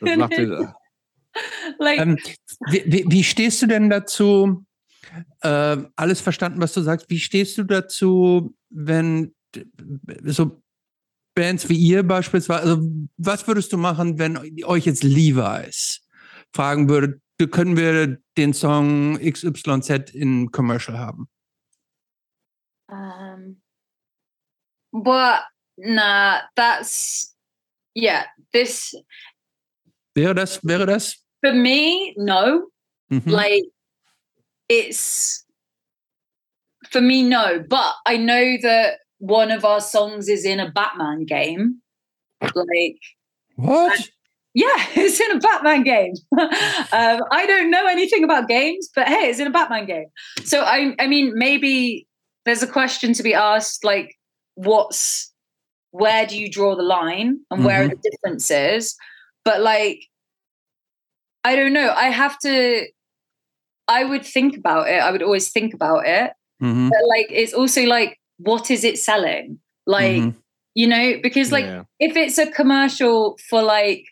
das 0.00 0.16
macht 0.16 0.32
den, 0.38 0.68
like, 1.78 2.00
ähm, 2.00 2.18
wie, 2.70 3.04
wie, 3.08 3.24
stehst 3.24 3.62
du 3.62 3.66
denn 3.66 3.90
dazu? 3.90 4.64
Äh, 5.40 5.78
alles 5.96 6.20
verstanden, 6.20 6.60
was 6.60 6.72
du 6.72 6.80
sagst. 6.80 7.08
Wie 7.08 7.18
stehst 7.18 7.58
du 7.58 7.64
dazu, 7.64 8.54
wenn 8.70 9.34
so 10.24 10.60
Bands 11.34 11.68
wie 11.68 11.76
ihr 11.76 12.02
beispielsweise, 12.02 12.62
also 12.62 12.82
was 13.16 13.46
würdest 13.46 13.72
du 13.72 13.78
machen, 13.78 14.18
wenn 14.18 14.36
euch 14.64 14.86
jetzt 14.86 15.04
Levi's 15.04 16.00
fragen 16.52 16.88
würde, 16.88 17.20
können 17.50 17.76
wir 17.76 18.18
den 18.38 18.54
Song 18.54 19.18
XYZ 19.18 20.14
in 20.14 20.50
Commercial 20.52 20.96
haben? 20.96 21.28
Um, 22.88 23.56
well, 24.92 25.40
nah, 25.76 26.40
that's 26.56 27.34
yeah. 27.94 28.24
This 28.52 28.94
wäre 30.14 30.34
das 30.34 30.64
wäre 30.64 30.86
das 30.86 31.16
for 31.42 31.52
me? 31.52 32.14
No, 32.16 32.68
mm-hmm. 33.10 33.28
like 33.28 33.64
it's 34.68 35.44
for 36.90 37.00
me. 37.00 37.22
No, 37.24 37.62
but 37.68 37.94
I 38.06 38.16
know 38.16 38.56
that 38.62 39.00
one 39.18 39.50
of 39.50 39.64
our 39.64 39.80
songs 39.80 40.28
is 40.28 40.44
in 40.44 40.60
a 40.60 40.70
Batman 40.70 41.26
game. 41.26 41.82
Like 42.40 43.00
what? 43.56 44.08
Yeah, 44.58 44.86
it's 44.96 45.20
in 45.20 45.36
a 45.36 45.38
Batman 45.38 45.84
game. 45.84 46.14
um, 46.32 47.20
I 47.30 47.46
don't 47.46 47.70
know 47.70 47.86
anything 47.86 48.24
about 48.24 48.48
games, 48.48 48.88
but 48.92 49.06
hey, 49.06 49.30
it's 49.30 49.38
in 49.38 49.46
a 49.46 49.50
Batman 49.50 49.86
game. 49.86 50.06
So 50.42 50.62
I, 50.62 50.96
I 50.98 51.06
mean, 51.06 51.32
maybe 51.36 52.08
there's 52.44 52.62
a 52.62 52.66
question 52.66 53.12
to 53.12 53.22
be 53.22 53.34
asked, 53.34 53.84
like, 53.84 54.16
what's 54.56 55.32
where 55.92 56.26
do 56.26 56.38
you 56.38 56.50
draw 56.50 56.74
the 56.74 56.82
line 56.82 57.38
and 57.50 57.64
where 57.64 57.82
mm-hmm. 57.82 57.92
are 57.92 57.94
the 57.94 58.10
differences? 58.10 58.96
But 59.44 59.60
like, 59.60 60.04
I 61.44 61.54
don't 61.54 61.72
know. 61.72 61.92
I 61.94 62.10
have 62.10 62.36
to. 62.40 62.86
I 63.86 64.04
would 64.04 64.24
think 64.24 64.56
about 64.56 64.88
it. 64.88 65.00
I 65.00 65.12
would 65.12 65.22
always 65.22 65.52
think 65.52 65.72
about 65.72 66.04
it. 66.04 66.32
Mm-hmm. 66.60 66.88
But 66.88 66.98
like, 67.08 67.28
it's 67.30 67.54
also 67.54 67.84
like, 67.84 68.18
what 68.38 68.72
is 68.72 68.82
it 68.82 68.98
selling? 68.98 69.60
Like, 69.86 70.16
mm-hmm. 70.16 70.38
you 70.74 70.88
know, 70.88 71.14
because 71.22 71.52
like, 71.52 71.64
yeah. 71.64 71.84
if 72.00 72.16
it's 72.16 72.38
a 72.38 72.50
commercial 72.50 73.38
for 73.48 73.62
like 73.62 74.04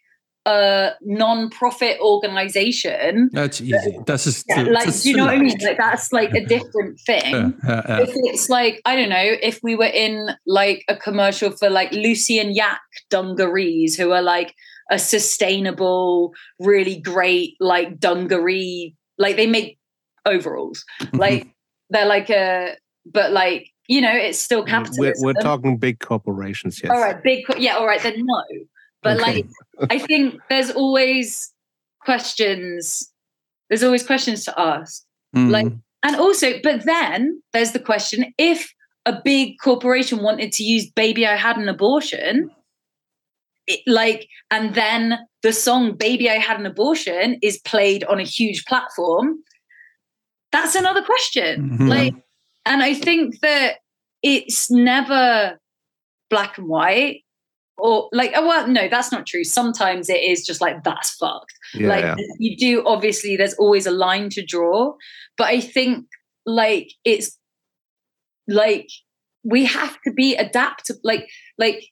a 0.47 0.93
non-profit 1.03 1.99
organization. 2.01 3.31
That's 3.33 3.61
easy. 3.61 3.99
That's 4.07 4.25
just 4.25 4.47
yeah, 4.49 4.63
like, 4.63 4.93
do 5.03 5.11
you 5.11 5.17
know 5.17 5.25
what 5.25 5.35
I 5.35 5.39
mean? 5.39 5.57
Like 5.61 5.77
that's 5.77 6.13
like 6.13 6.33
a 6.35 6.45
different 6.45 7.01
thing. 7.07 7.59
Yeah, 7.65 7.83
yeah, 7.89 8.01
if 8.01 8.11
it's 8.15 8.49
like 8.49 8.81
I 8.85 8.95
don't 8.95 9.09
know, 9.09 9.37
if 9.43 9.59
we 9.63 9.75
were 9.75 9.85
in 9.93 10.31
like 10.47 10.85
a 10.89 10.97
commercial 10.97 11.51
for 11.51 11.69
like 11.69 11.93
Lucy 11.93 12.39
and 12.39 12.55
Yak 12.55 12.81
dungarees, 13.11 13.97
who 13.97 14.13
are 14.13 14.23
like 14.23 14.55
a 14.91 15.01
sustainable, 15.01 16.33
really 16.61 17.01
great 17.01 17.55
like 17.59 17.99
dungaree, 17.99 18.95
like 19.19 19.35
they 19.35 19.49
make 19.49 19.79
overalls, 20.25 20.85
mm-hmm. 21.01 21.17
like 21.17 21.49
they're 21.91 22.07
like 22.07 22.31
a, 22.31 22.77
but 23.05 23.33
like 23.33 23.73
you 23.89 24.01
know, 24.01 24.13
it's 24.13 24.39
still 24.39 24.65
mm, 24.65 24.69
capitalism. 24.69 25.25
We're, 25.25 25.35
we're 25.35 25.43
talking 25.43 25.77
big 25.77 26.01
corporations, 26.01 26.81
yes. 26.83 26.91
All 26.93 27.01
right, 27.01 27.21
big, 27.23 27.45
yeah, 27.59 27.77
all 27.77 27.87
right, 27.87 28.03
then 28.03 28.15
no. 28.17 28.43
But 29.03 29.21
okay. 29.21 29.33
like, 29.33 29.91
I 29.91 29.99
think 29.99 30.41
there's 30.51 30.71
always 30.71 31.53
questions. 32.01 33.13
There's 33.69 33.85
always 33.85 34.07
questions 34.07 34.45
to 34.45 34.61
ask. 34.61 35.05
Mm. 35.35 35.51
Like, 35.51 35.67
and 36.03 36.17
also, 36.17 36.55
but 36.63 36.85
then 36.85 37.43
there's 37.53 37.73
the 37.73 37.81
question: 37.81 38.33
if 38.39 38.73
a 39.05 39.21
big 39.25 39.57
corporation 39.63 40.23
wanted 40.23 40.53
to 40.53 40.63
use 40.63 40.91
"Baby, 40.91 41.27
I 41.27 41.37
Had 41.37 41.57
an 41.57 41.69
Abortion," 41.69 42.51
it, 43.67 43.81
like, 43.87 44.29
and 44.51 44.75
then 44.75 45.19
the 45.43 45.53
song 45.53 45.97
"Baby, 45.97 46.31
I 46.31 46.39
Had 46.39 46.59
an 46.61 46.67
Abortion" 46.67 47.39
is 47.43 47.59
played 47.59 48.05
on 48.05 48.19
a 48.19 48.25
huge 48.25 48.65
platform. 48.65 49.39
That's 50.53 50.75
another 50.75 51.03
question. 51.03 51.71
Mm-hmm. 51.71 51.89
Like, 51.89 52.15
and 52.65 52.83
I 52.83 52.95
think 52.95 53.41
that 53.41 53.77
it's 54.23 54.71
never 54.71 55.59
black 56.31 56.59
and 56.59 56.69
white 56.69 57.23
or 57.79 58.09
like 58.13 58.33
oh 58.35 58.47
well 58.47 58.67
no 58.69 58.89
that's 58.89 59.13
not 59.13 59.27
true. 59.27 59.45
Sometimes 59.45 60.09
it 60.09 60.23
is 60.23 60.45
just 60.45 60.61
like 60.61 60.85
that's 60.85 61.11
fucked. 61.17 61.53
Yeah, 61.75 61.89
like 61.89 62.05
yeah. 62.05 62.17
you 62.39 62.57
do 62.57 62.87
obviously 62.87 63.37
there's 63.37 63.55
always 63.55 63.87
a 63.87 63.91
line 63.91 64.31
to 64.31 64.45
draw 64.45 64.95
but 65.37 65.47
i 65.47 65.61
think 65.61 66.07
like 66.45 66.93
it's 67.05 67.39
like 68.49 68.89
we 69.45 69.65
have 69.65 69.97
to 70.03 70.13
be 70.13 70.35
adaptable 70.37 71.01
like 71.03 71.29
like 71.59 71.85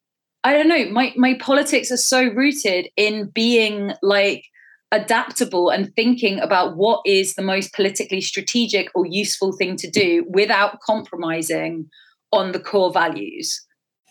i 0.44 0.52
don't 0.52 0.68
know 0.68 0.88
my 0.90 1.12
my 1.16 1.34
politics 1.34 1.90
are 1.90 1.96
so 1.96 2.24
rooted 2.24 2.88
in 2.96 3.30
being 3.30 3.92
like 4.02 4.44
adaptable 4.92 5.70
and 5.70 5.92
thinking 5.96 6.38
about 6.38 6.76
what 6.76 7.00
is 7.04 7.34
the 7.34 7.42
most 7.42 7.74
politically 7.74 8.20
strategic 8.20 8.88
or 8.94 9.04
useful 9.04 9.52
thing 9.52 9.74
to 9.76 9.90
do 9.90 10.24
without 10.28 10.78
compromising 10.86 11.88
on 12.32 12.52
the 12.52 12.60
core 12.60 12.92
values. 12.92 13.60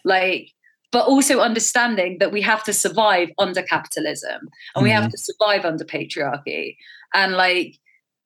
Like 0.04 0.50
but 0.94 1.08
also 1.08 1.40
understanding 1.40 2.20
that 2.20 2.32
we 2.32 2.40
have 2.40 2.64
to 2.64 2.72
survive 2.72 3.30
under 3.40 3.64
capitalism 3.64 4.30
and 4.32 4.50
mm-hmm. 4.50 4.84
we 4.84 4.92
have 4.92 5.06
mm-hmm. 5.06 5.10
to 5.10 5.18
survive 5.18 5.66
under 5.66 5.84
patriarchy 5.84 6.78
and 7.14 7.34
like 7.34 7.78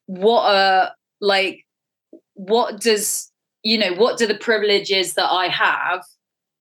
what 0.06 0.44
are 0.44 0.92
like 1.20 1.66
what 2.34 2.80
does 2.80 3.32
you 3.64 3.78
know 3.78 3.94
what 3.94 4.20
do 4.20 4.28
the 4.28 4.36
privileges 4.36 5.16
that 5.16 5.30
i 5.32 5.48
have 5.48 6.04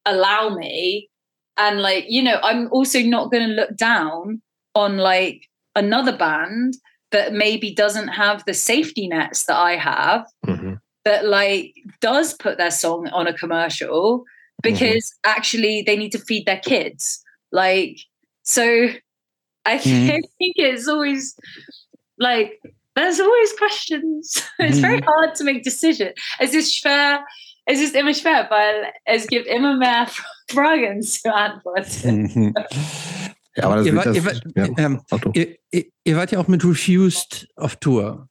allow 0.06 0.48
me 0.48 1.10
and 1.58 1.82
like 1.82 2.04
you 2.08 2.22
know 2.22 2.38
i'm 2.42 2.68
also 2.70 3.00
not 3.02 3.30
going 3.30 3.46
to 3.46 3.54
look 3.54 3.76
down 3.76 4.40
on 4.74 4.96
like 4.98 5.48
another 5.74 6.16
band 6.16 6.74
that 7.10 7.32
maybe 7.32 7.74
doesn't 7.74 8.08
have 8.08 8.44
the 8.46 8.54
safety 8.54 9.08
nets 9.08 9.44
that 9.44 9.56
i 9.56 9.76
have 9.76 10.26
mm-hmm. 10.46 10.74
that 11.04 11.26
like 11.26 11.74
does 12.00 12.32
put 12.34 12.58
their 12.58 12.70
song 12.70 13.08
on 13.08 13.26
a 13.26 13.32
commercial 13.32 14.24
because 14.62 15.12
mm-hmm. 15.12 15.36
actually 15.36 15.82
they 15.86 15.96
need 15.96 16.12
to 16.12 16.18
feed 16.18 16.46
their 16.46 16.60
kids. 16.60 17.22
Like, 17.52 17.98
so 18.42 18.62
I 19.64 19.78
mm-hmm. 19.78 20.06
think 20.08 20.54
it's 20.56 20.88
always 20.88 21.36
like 22.18 22.60
there's 22.94 23.20
always 23.20 23.52
questions. 23.54 24.42
it's 24.58 24.78
very 24.78 25.00
mhm. 25.00 25.04
hard 25.06 25.34
to 25.36 25.44
make 25.44 25.62
decisions. 25.62 26.12
Es 26.40 26.54
ist 26.54 26.74
schwer, 26.74 27.24
es 27.66 27.80
ist 27.80 27.94
immer 27.94 28.14
schwer, 28.14 28.46
weil 28.50 28.92
es 29.04 29.26
gibt 29.26 29.46
immer 29.46 29.76
mehr 29.76 30.06
Fragen 30.48 31.02
zu 31.02 31.32
antworten. 31.32 32.54
Ja, 33.56 33.64
aber 33.64 33.76
das, 33.76 33.86
ihr, 33.86 33.96
wart, 33.96 34.06
das, 34.06 34.16
ihr, 34.16 34.24
wart, 34.24 34.42
ja, 34.54 34.68
ähm, 34.76 35.02
ihr, 35.70 35.84
ihr, 36.04 36.16
wart 36.16 36.30
ja 36.30 36.38
auch 36.38 36.48
mit 36.48 36.62
Refused 36.62 37.48
auf 37.56 37.76
Tour. 37.76 38.28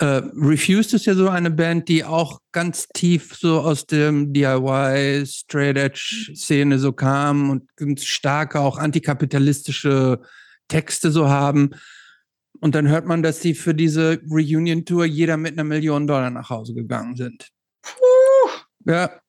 Äh, 0.00 0.22
Refused 0.36 0.94
ist 0.94 1.06
ja 1.06 1.14
so 1.14 1.28
eine 1.28 1.50
Band, 1.50 1.88
die 1.88 2.04
auch 2.04 2.40
ganz 2.52 2.86
tief 2.88 3.34
so 3.34 3.60
aus 3.60 3.86
dem 3.86 4.32
DIY, 4.32 5.26
Straight 5.26 5.76
Edge 5.76 6.32
Szene 6.36 6.78
so 6.78 6.92
kam 6.92 7.50
und 7.50 7.76
ganz 7.76 8.04
starke 8.04 8.60
auch 8.60 8.78
antikapitalistische 8.78 10.20
Texte 10.68 11.10
so 11.10 11.28
haben. 11.28 11.70
Und 12.60 12.74
dann 12.74 12.88
hört 12.88 13.06
man, 13.06 13.22
dass 13.22 13.40
sie 13.40 13.54
für 13.54 13.74
diese 13.74 14.20
Reunion-Tour 14.30 15.04
jeder 15.04 15.36
mit 15.36 15.52
einer 15.52 15.64
Million 15.64 16.06
Dollar 16.06 16.30
nach 16.30 16.50
Hause 16.50 16.74
gegangen 16.74 17.16
sind. 17.16 17.48
Puh. 17.82 18.50
Ja. 18.84 19.20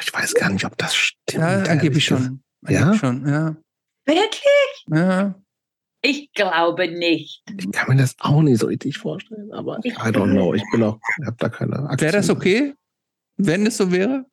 Ich 0.00 0.12
weiß 0.12 0.34
gar 0.34 0.50
nicht, 0.50 0.64
ob 0.64 0.78
das 0.78 0.94
stimmt. 0.94 1.42
Ja, 1.42 1.62
angeblich 1.64 2.04
schon. 2.04 2.42
Ja? 2.68 2.94
schon, 2.94 3.26
ja. 3.28 3.56
Wirklich? 4.06 4.86
Ja. 4.88 5.34
Ich 6.06 6.30
glaube 6.34 6.88
nicht. 6.88 7.42
Ich 7.58 7.72
kann 7.72 7.88
mir 7.88 7.96
das 7.96 8.14
auch 8.20 8.42
nicht 8.42 8.60
so 8.60 8.66
richtig 8.66 8.98
vorstellen, 8.98 9.50
aber 9.52 9.78
I 9.84 9.90
don't 10.10 10.32
know. 10.32 10.52
Ich 10.52 10.62
bin 10.70 10.82
auch, 10.82 10.98
habe 11.24 11.36
da 11.38 11.48
keine 11.48 11.76
Aktien. 11.88 12.00
Wäre 12.00 12.12
das 12.18 12.28
okay, 12.28 12.74
wenn 13.36 13.66
es 13.66 13.78
so 13.78 13.90
wäre? 13.90 14.26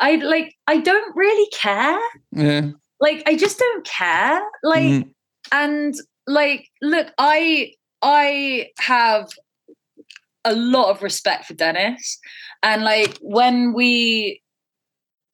I 0.00 0.16
like, 0.16 0.54
I 0.70 0.80
don't 0.80 1.16
really 1.16 1.48
care. 1.52 1.98
Yeah. 2.32 2.72
Like, 3.00 3.28
I 3.28 3.36
just 3.36 3.60
don't 3.60 3.84
care. 3.84 4.40
Like, 4.62 4.84
mm. 4.84 5.14
and 5.50 5.94
like 6.26 6.68
look 6.80 7.08
i 7.18 7.72
i 8.02 8.66
have 8.78 9.28
a 10.44 10.54
lot 10.54 10.90
of 10.90 11.02
respect 11.02 11.44
for 11.44 11.54
dennis 11.54 12.18
and 12.62 12.82
like 12.82 13.18
when 13.20 13.72
we 13.74 14.40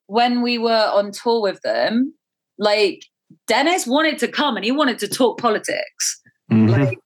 when 0.07 0.43
we 0.43 0.59
were 0.59 0.91
on 0.93 1.13
tour 1.13 1.41
with 1.41 1.61
them 1.63 2.15
like 2.59 3.05
dennis 3.47 3.87
wanted 3.87 4.19
to 4.19 4.29
come 4.29 4.57
and 4.57 4.65
he 4.65 4.73
wanted 4.73 4.99
to 4.99 5.09
talk 5.09 5.39
politics 5.39 6.21
mm-hmm. 6.51 6.69
like 6.69 6.99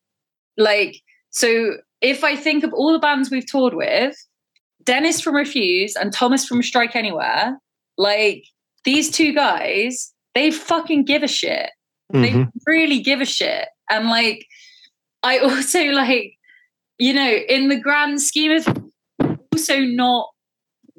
like 0.57 0.97
so 1.31 1.77
if 2.01 2.25
i 2.25 2.37
think 2.37 2.65
of 2.65 2.73
all 2.73 2.93
the 2.93 2.99
bands 2.99 3.31
we've 3.31 3.47
toured 3.47 3.75
with 3.75 4.17
dennis 4.85 5.21
from 5.21 5.35
refuse 5.35 5.97
and 5.97 6.13
thomas 6.13 6.47
from 6.47 6.63
strike 6.63 6.95
anywhere 6.95 7.59
like 7.99 8.45
these 8.85 9.11
two 9.11 9.33
guys 9.33 10.13
they 10.35 10.51
fucking 10.51 11.05
give 11.05 11.23
a 11.23 11.29
shit 11.29 11.71
mm-hmm. 12.13 12.23
they 12.23 12.47
really 12.67 13.01
give 13.01 13.21
a 13.21 13.27
shit 13.27 13.69
and 13.91 14.09
like, 14.09 14.47
I 15.23 15.39
also 15.43 15.81
like, 15.87 16.35
you 16.99 17.13
know, 17.13 17.31
in 17.31 17.69
the 17.69 17.81
grand 17.81 18.21
scheme 18.21 18.53
of 18.53 18.69
also 19.53 19.79
not 19.81 20.29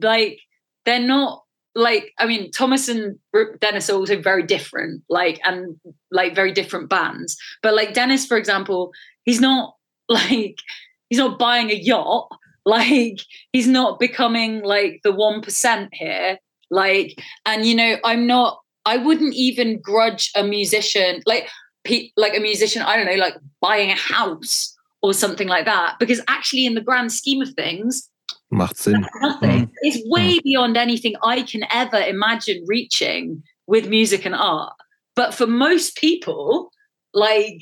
like, 0.02 0.40
they're 0.86 1.00
not 1.00 1.44
like, 1.76 2.14
I 2.18 2.26
mean, 2.26 2.52
Thomas 2.52 2.88
and 2.88 3.20
Dennis 3.60 3.90
are 3.90 3.98
also 3.98 4.20
very 4.20 4.44
different, 4.44 5.04
like, 5.10 5.42
and 5.44 5.76
like 6.10 6.34
very 6.34 6.54
different 6.54 6.90
bands. 6.90 7.38
But 7.62 7.76
like 7.76 7.94
Dennis, 7.94 8.26
for 8.26 8.38
example, 8.38 8.92
he's 9.24 9.42
not 9.42 9.76
like, 10.10 10.58
he's 11.10 11.20
not 11.20 11.38
buying 11.38 11.70
a 11.70 11.76
yacht. 11.76 12.30
Like, 12.68 13.20
he's 13.52 13.68
not 13.68 14.00
becoming 14.00 14.64
like 14.64 15.02
the 15.04 15.12
1% 15.12 15.90
here. 15.92 16.40
Like, 16.72 17.22
and 17.46 17.66
you 17.66 17.76
know, 17.76 17.98
I'm 18.04 18.26
not, 18.26 18.60
I 18.86 18.98
wouldn't 18.98 19.36
even 19.36 19.80
grudge 19.80 20.32
a 20.36 20.44
musician. 20.44 21.22
Like, 21.28 21.48
like 22.18 22.36
a 22.36 22.40
musician, 22.40 22.82
I 22.82 22.96
don't 22.96 23.06
know, 23.06 23.22
like 23.22 23.36
buying 23.62 23.92
a 23.92 23.96
house 23.96 24.76
or 25.04 25.14
something 25.14 25.48
like 25.48 25.66
that. 25.66 25.98
Because 26.00 26.22
actually, 26.28 26.66
in 26.66 26.74
the 26.74 26.82
grand 26.82 27.12
scheme 27.12 27.42
of 27.42 27.50
things, 27.54 28.10
Macht 28.56 28.78
Sinn. 28.78 29.06
Nothing. 29.22 29.68
Mm. 29.68 29.72
It's 29.82 30.08
way 30.08 30.38
mm. 30.38 30.44
beyond 30.44 30.78
anything 30.78 31.16
I 31.24 31.44
can 31.44 31.64
ever 31.72 31.98
imagine 31.98 32.64
reaching 32.68 33.44
with 33.68 33.90
music 33.90 34.26
and 34.26 34.36
art. 34.36 34.74
But 35.16 35.34
for 35.34 35.48
most 35.48 35.98
people, 35.98 36.72
like, 37.14 37.62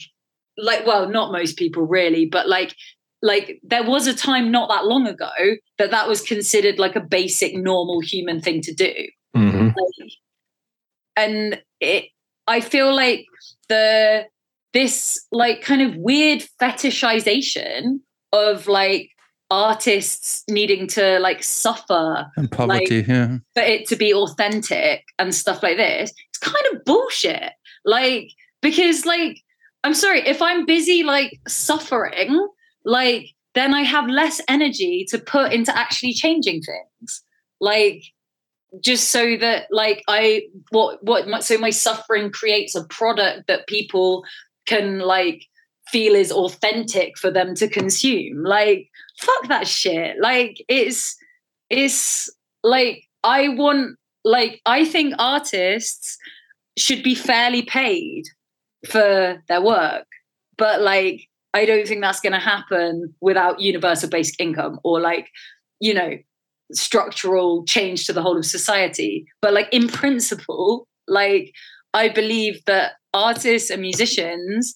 like, 0.57 0.86
well, 0.86 1.10
not 1.10 1.32
most 1.32 1.57
people 1.57 1.84
really, 1.84 2.26
but 2.26 2.48
like, 2.48 2.76
like 3.22 3.60
there 3.64 3.84
was 3.84 4.07
a 4.07 4.14
time 4.14 4.52
not 4.52 4.70
that 4.70 4.86
long 4.86 5.07
ago 5.07 5.32
that 5.78 5.91
that 5.91 6.07
was 6.07 6.22
considered 6.22 6.78
like 6.80 6.95
a 6.95 7.02
basic 7.02 7.56
normal 7.56 8.02
human 8.02 8.41
thing 8.41 8.61
to 8.61 8.74
do. 8.74 8.94
Mm-hmm. 9.36 9.68
Like, 9.68 10.11
and 11.15 11.61
it, 11.80 12.06
I 12.48 12.60
feel 12.60 12.94
like 12.94 13.26
the 13.70 14.26
this 14.74 15.26
like 15.32 15.61
kind 15.61 15.82
of 15.82 15.95
weird 15.95 16.44
fetishization 16.60 17.99
of 18.34 18.68
like 18.68 19.11
artists 19.53 20.43
needing 20.49 20.88
to 20.88 21.19
like 21.19 21.43
suffer 21.43 22.25
and 22.35 22.51
poverty 22.51 22.97
like, 22.97 23.07
yeah. 23.07 23.38
for 23.53 23.61
it 23.61 23.88
to 23.88 23.95
be 23.95 24.11
authentic 24.11 25.05
and 25.19 25.35
stuff 25.35 25.61
like 25.61 25.77
this 25.77 26.11
it's 26.30 26.39
kind 26.39 26.65
of 26.73 26.84
bullshit. 26.85 27.53
Like 27.85 28.31
because 28.61 29.05
like 29.05 29.38
i'm 29.84 29.93
sorry 29.93 30.21
if 30.27 30.41
i'm 30.41 30.65
busy 30.65 31.03
like 31.03 31.39
suffering 31.47 32.47
like 32.85 33.27
then 33.53 33.73
i 33.73 33.81
have 33.81 34.07
less 34.07 34.41
energy 34.47 35.05
to 35.09 35.19
put 35.19 35.53
into 35.53 35.77
actually 35.77 36.13
changing 36.13 36.61
things. 36.61 37.23
Like 37.61 38.03
just 38.81 39.11
so 39.11 39.38
that 39.38 39.67
like 39.69 40.01
i 40.07 40.41
what 40.71 41.03
what 41.03 41.27
my, 41.27 41.39
so 41.41 41.59
my 41.59 41.69
suffering 41.69 42.31
creates 42.31 42.73
a 42.73 42.85
product 42.85 43.45
that 43.47 43.67
people 43.67 44.23
can 44.65 44.97
like 44.97 45.45
feel 45.89 46.15
is 46.15 46.31
authentic 46.31 47.17
for 47.17 47.30
them 47.30 47.53
to 47.55 47.67
consume. 47.67 48.43
Like 48.43 48.89
fuck 49.24 49.48
that 49.48 49.68
shit 49.68 50.16
like 50.22 50.64
it's 50.68 51.16
it's 51.70 52.30
like 52.64 53.04
i 53.24 53.50
want 53.50 53.98
like 54.24 54.62
i 54.66 54.86
think 54.86 55.14
artists 55.20 56.18
should 56.78 57.04
be 57.04 57.16
fairly 57.16 57.62
paid 57.62 58.24
for 58.90 59.41
their 59.48 59.62
work 59.62 60.06
but 60.58 60.82
like 60.82 61.28
i 61.54 61.66
don't 61.66 61.88
think 61.88 62.02
that's 62.02 62.20
going 62.20 62.34
to 62.34 62.40
happen 62.40 63.14
without 63.22 63.60
universal 63.60 64.10
basic 64.10 64.40
income 64.40 64.80
or 64.84 65.00
like 65.00 65.30
you 65.80 65.94
know 65.94 66.18
structural 66.72 67.64
change 67.66 68.06
to 68.06 68.14
the 68.14 68.22
whole 68.22 68.38
of 68.38 68.45
society. 68.45 69.26
But 69.41 69.54
like 69.54 69.70
in 69.72 69.88
principle, 69.88 70.88
like 71.08 71.54
I 71.94 72.10
believe 72.10 72.64
that 72.66 72.94
artists 73.14 73.70
and 73.70 73.82
musicians 73.82 74.76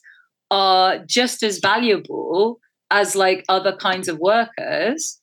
are 0.51 0.99
just 0.99 1.43
as 1.43 1.59
valuable 1.59 2.59
as 2.91 3.15
like 3.15 3.43
other 3.49 3.75
kinds 3.75 4.07
of 4.07 4.19
workers 4.19 5.19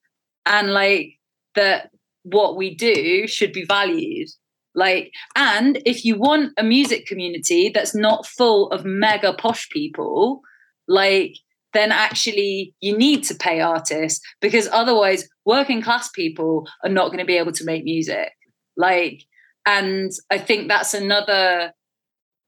and 0.47 0.73
like 0.73 1.19
that 1.55 1.91
what 2.25 2.57
we 2.57 2.75
do 2.75 3.27
should 3.27 3.53
be 3.53 3.65
valued. 3.65 4.29
Like 4.75 5.13
and 5.37 5.81
if 5.87 6.05
you 6.05 6.19
want 6.19 6.53
a 6.59 6.65
music 6.65 7.07
community 7.07 7.69
that's 7.69 7.95
not 7.95 8.27
full 8.27 8.71
of 8.71 8.85
mega 8.85 9.33
posh 9.33 9.69
people 9.71 10.41
like 10.89 11.37
then 11.73 11.93
actually 11.93 12.75
you 12.81 12.97
need 12.97 13.23
to 13.25 13.35
pay 13.35 13.61
artists 13.61 14.21
because 14.41 14.69
otherwise 14.73 15.29
working 15.45 15.81
class 15.81 16.09
people 16.09 16.67
are 16.83 16.91
not 16.91 17.07
going 17.07 17.19
to 17.19 17.25
be 17.25 17.37
able 17.37 17.53
to 17.53 17.65
make 17.65 17.85
music. 17.85 18.33
Like 18.77 19.25
and 19.67 20.11
i 20.31 20.39
think 20.39 20.69
that's 20.69 20.95
another 20.95 21.73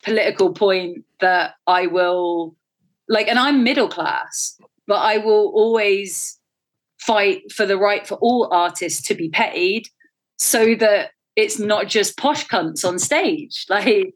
political 0.04 0.52
point 0.52 1.04
that 1.20 1.54
i 1.66 1.86
will 1.86 2.54
like 3.08 3.28
and 3.28 3.38
i'm 3.38 3.64
middle 3.64 3.88
class 3.88 4.58
but 4.86 4.96
i 4.96 5.18
will 5.18 5.52
always 5.54 6.38
fight 6.98 7.52
for 7.52 7.66
the 7.66 7.78
right 7.78 8.06
for 8.06 8.16
all 8.16 8.48
artists 8.52 9.00
to 9.02 9.14
be 9.14 9.28
paid 9.28 9.88
so 10.38 10.74
that 10.74 11.10
it's 11.36 11.58
not 11.58 11.86
just 11.86 12.16
posh 12.16 12.46
cunts 12.48 12.84
on 12.86 12.98
stage. 12.98 13.66
Like 13.70 14.14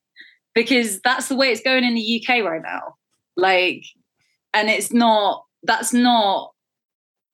because 0.52 1.00
that's 1.02 1.28
the 1.28 1.36
way 1.36 1.52
it's 1.52 1.62
going 1.62 1.84
in 1.84 1.94
the 1.94 2.20
uk 2.20 2.44
right 2.44 2.62
now. 2.62 2.96
Like 3.36 3.84
and 4.52 4.68
it's 4.68 4.92
not 4.92 5.44
that's 5.62 5.92
not 5.92 6.52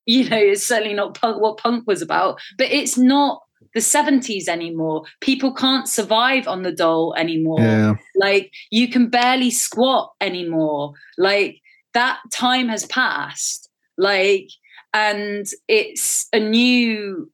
you 0.05 0.29
know 0.29 0.37
it's 0.37 0.67
certainly 0.67 0.95
not 0.95 1.15
punk 1.15 1.41
what 1.41 1.57
punk 1.57 1.87
was 1.87 2.03
about 2.03 2.41
but 2.59 2.71
it's 2.71 2.99
not 2.99 3.43
the 3.75 3.81
70s 3.81 4.49
anymore. 4.49 5.05
People 5.21 5.53
can't 5.53 5.89
survive 5.89 6.47
on 6.47 6.63
the 6.63 6.73
dole 6.73 7.15
anymore. 7.15 7.61
Yeah. 7.61 7.95
like 8.17 8.53
you 8.71 8.89
can 8.89 9.09
barely 9.09 9.51
squat 9.51 10.13
anymore. 10.21 10.93
Like 11.17 11.61
that 11.97 12.19
time 12.31 12.69
has 12.69 12.85
passed 12.87 13.69
like 13.97 14.49
and 14.93 15.47
it's 15.69 16.29
a 16.33 16.39
new 16.39 17.31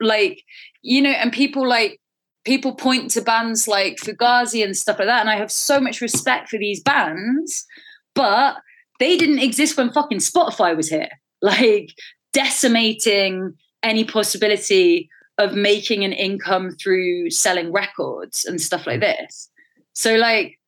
like 0.00 0.42
you 0.82 1.02
know 1.02 1.10
and 1.10 1.32
people 1.32 1.68
like 1.68 2.00
people 2.44 2.74
point 2.74 3.10
to 3.10 3.20
bands 3.20 3.66
like 3.66 3.96
Fugazi 3.96 4.64
and 4.64 4.76
stuff 4.76 4.98
like 4.98 5.08
that 5.08 5.20
and 5.20 5.30
I 5.30 5.36
have 5.36 5.50
so 5.50 5.80
much 5.80 6.00
respect 6.00 6.48
for 6.48 6.58
these 6.58 6.80
bands 6.82 7.66
but 8.14 8.56
they 8.98 9.16
didn't 9.16 9.40
exist 9.40 9.76
when 9.76 9.92
fucking 9.92 10.18
Spotify 10.18 10.76
was 10.76 10.88
here. 10.88 11.10
Like 11.42 11.90
decimating 12.32 13.52
any 13.82 14.04
possibility 14.04 15.10
of 15.36 15.54
making 15.54 16.02
an 16.02 16.14
income 16.14 16.70
through 16.70 17.28
selling 17.28 17.70
records 17.72 18.46
and 18.46 18.58
stuff 18.58 18.86
like 18.86 19.00
mm. 19.00 19.16
this. 19.18 19.50
So 19.92 20.16
like 20.16 20.58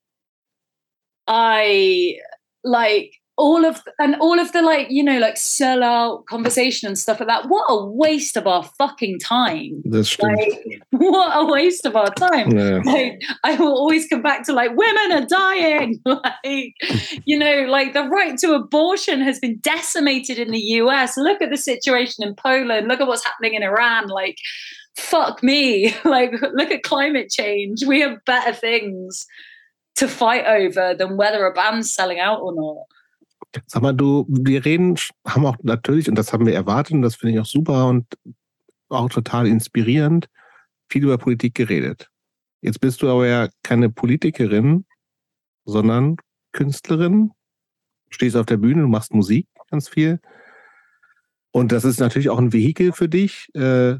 I 1.27 2.19
like 2.63 3.13
all 3.39 3.65
of 3.65 3.83
and 4.01 4.17
all 4.17 4.39
of 4.41 4.51
the 4.51 4.61
like 4.61 4.89
you 4.91 5.03
know 5.03 5.19
like 5.19 5.37
sell 5.37 5.85
out 5.85 6.27
conversation 6.27 6.89
and 6.89 6.99
stuff 6.99 7.21
like 7.21 7.29
that. 7.29 7.49
What 7.49 7.65
a 7.69 7.87
waste 7.87 8.37
of 8.37 8.49
our 8.49 8.65
fucking 8.77 9.21
time. 9.21 9.81
Das 9.89 10.09
stimmt. 10.11 10.37
like 10.37 10.83
what 10.91 11.31
a 11.37 11.51
waste 11.51 11.87
of 11.87 11.95
our 11.95 12.13
time. 12.15 12.51
Ja. 12.51 12.81
like 12.85 13.23
i 13.45 13.55
will 13.55 13.73
always 13.73 14.09
come 14.09 14.23
back 14.23 14.45
to 14.47 14.53
like 14.53 14.73
women 14.77 15.13
are 15.13 15.27
dying. 15.27 16.01
Like 16.09 16.75
you 17.27 17.39
know 17.39 17.67
like 17.69 17.93
the 17.93 18.03
right 18.05 18.37
to 18.39 18.55
abortion 18.55 19.21
has 19.21 19.39
been 19.39 19.59
decimated 19.61 20.39
in 20.39 20.51
the 20.51 20.59
us 20.59 21.17
look 21.17 21.41
at 21.41 21.51
the 21.51 21.57
situation 21.57 22.27
in 22.27 22.35
poland. 22.35 22.89
Look 22.89 23.01
at 23.01 23.07
what's 23.07 23.25
happening 23.25 23.55
in 23.55 23.63
iran. 23.63 24.09
Like 24.09 24.39
fuck 24.97 25.43
me. 25.43 25.95
Like 26.05 26.33
look 26.33 26.73
at 26.73 26.83
climate 26.83 27.31
change. 27.31 27.85
We 27.87 28.01
have 28.01 28.25
better 28.25 28.53
things 28.53 29.27
to 29.97 30.09
fight 30.09 30.47
over 30.47 30.95
than 30.95 31.17
whether 31.17 31.47
a 31.47 31.53
band's 31.53 31.93
selling 31.93 32.19
out 32.19 32.41
or 32.41 32.55
not 32.55 32.87
Sag 33.67 33.83
mal, 33.83 33.95
du, 33.95 34.27
wir 34.29 34.65
reden, 34.65 34.97
haben 35.27 35.47
auch 35.47 35.57
natürlich, 35.63 36.09
und 36.09 36.17
das 36.17 36.33
haben 36.33 36.47
wir 36.47 36.55
erwartet, 36.55 36.95
und 36.95 37.03
das 37.03 37.17
finde 37.17 37.35
ich 37.35 37.41
auch 37.41 37.47
super 37.47 37.89
und 37.89 38.07
auch 38.89 39.09
total 39.09 39.47
inspirierend, 39.47 40.29
viel 40.91 41.05
über 41.05 41.19
Politik 41.19 41.55
geredet. 41.55 42.11
Jetzt 42.61 42.81
bist 42.81 43.03
du 43.03 43.09
aber 43.09 43.27
ja 43.27 43.49
keine 43.63 43.91
Politikerin, 43.91 44.85
sondern 45.65 46.17
Künstlerin, 46.53 47.33
stehst 48.11 48.37
auf 48.37 48.47
der 48.47 48.57
Bühne, 48.57 48.83
du 48.83 48.89
machst 48.89 49.15
Musik 49.15 49.47
ganz 49.71 49.89
viel. 49.89 50.21
Und 51.51 51.73
das 51.73 51.85
ist 51.85 52.01
natürlich 52.01 52.31
auch 52.31 52.39
ein 52.39 52.53
Vehikel 52.53 52.93
für 52.93 53.09
dich, 53.09 53.49
äh, 53.55 53.97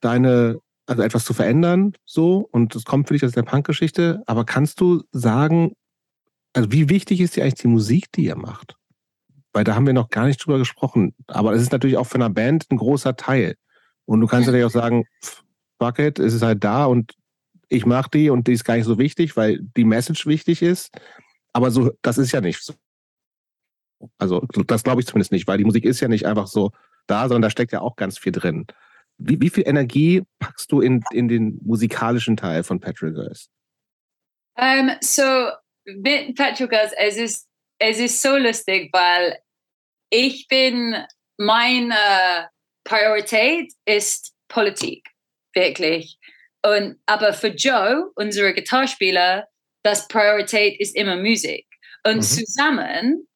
deine, 0.00 0.60
also 0.86 1.02
etwas 1.02 1.24
zu 1.24 1.34
verändern, 1.34 1.92
so. 2.04 2.48
Und 2.50 2.74
das 2.74 2.84
kommt 2.84 3.08
für 3.08 3.14
dich 3.14 3.24
aus 3.24 3.32
der 3.32 3.42
Punkgeschichte. 3.42 4.22
Aber 4.26 4.44
kannst 4.44 4.80
du 4.80 5.02
sagen, 5.12 5.72
also 6.52 6.70
wie 6.72 6.88
wichtig 6.88 7.20
ist 7.20 7.36
dir 7.36 7.42
eigentlich 7.42 7.54
die 7.54 7.68
Musik, 7.68 8.12
die 8.12 8.24
ihr 8.24 8.36
macht? 8.36 8.76
Weil 9.52 9.64
da 9.64 9.74
haben 9.74 9.86
wir 9.86 9.92
noch 9.92 10.08
gar 10.08 10.26
nicht 10.26 10.44
drüber 10.44 10.58
gesprochen. 10.58 11.14
Aber 11.26 11.52
es 11.52 11.62
ist 11.62 11.72
natürlich 11.72 11.96
auch 11.96 12.06
für 12.06 12.16
eine 12.16 12.30
Band 12.30 12.66
ein 12.70 12.78
großer 12.78 13.16
Teil. 13.16 13.56
Und 14.06 14.20
du 14.20 14.26
kannst 14.26 14.46
natürlich 14.46 14.64
auch 14.64 14.70
sagen, 14.70 15.04
fuck 15.78 15.98
it, 15.98 16.18
es 16.18 16.34
ist 16.34 16.42
halt 16.42 16.64
da 16.64 16.86
und 16.86 17.14
ich 17.68 17.86
mache 17.86 18.10
die 18.10 18.30
und 18.30 18.46
die 18.46 18.52
ist 18.52 18.64
gar 18.64 18.76
nicht 18.76 18.84
so 18.84 18.98
wichtig, 18.98 19.36
weil 19.36 19.60
die 19.76 19.84
Message 19.84 20.26
wichtig 20.26 20.62
ist. 20.62 20.90
Aber 21.52 21.70
so, 21.70 21.90
das 22.02 22.18
ist 22.18 22.32
ja 22.32 22.40
nicht 22.40 22.62
so. 22.62 22.74
Also, 24.18 24.40
das 24.66 24.82
glaube 24.82 25.00
ich 25.00 25.06
zumindest 25.06 25.32
nicht, 25.32 25.46
weil 25.46 25.58
die 25.58 25.64
Musik 25.64 25.84
ist 25.84 26.00
ja 26.00 26.08
nicht 26.08 26.26
einfach 26.26 26.46
so 26.46 26.72
da, 27.06 27.22
sondern 27.22 27.42
da 27.42 27.50
steckt 27.50 27.72
ja 27.72 27.80
auch 27.80 27.96
ganz 27.96 28.18
viel 28.18 28.32
drin. 28.32 28.66
Wie, 29.18 29.40
wie 29.40 29.50
viel 29.50 29.66
Energie 29.66 30.22
packst 30.38 30.72
du 30.72 30.80
in, 30.80 31.02
in 31.12 31.28
den 31.28 31.58
musikalischen 31.62 32.36
Teil 32.36 32.62
von 32.62 32.80
Petrol 32.80 33.12
Girls? 33.12 33.48
Um, 34.54 34.90
so 35.00 35.22
mit 35.84 36.36
Petrol 36.36 36.68
Girls, 36.68 36.92
es 36.98 37.16
ist, 37.16 37.48
es 37.82 37.98
ist 37.98 38.22
so 38.22 38.36
lustig, 38.36 38.90
weil 38.92 39.38
ich 40.10 40.46
bin, 40.46 40.96
meine 41.36 42.48
Priorität 42.84 43.72
ist 43.84 44.34
Politik, 44.48 45.08
wirklich. 45.52 46.18
Und, 46.64 47.00
aber 47.06 47.32
für 47.32 47.48
Joe, 47.48 48.12
unsere 48.14 48.54
Gitarrespieler, 48.54 49.48
das 49.82 50.06
Priorität 50.06 50.78
ist 50.78 50.94
immer 50.94 51.16
Musik. 51.16 51.66
Und 52.06 52.18
Mhm. 52.18 52.22
zusammen, 52.22 53.28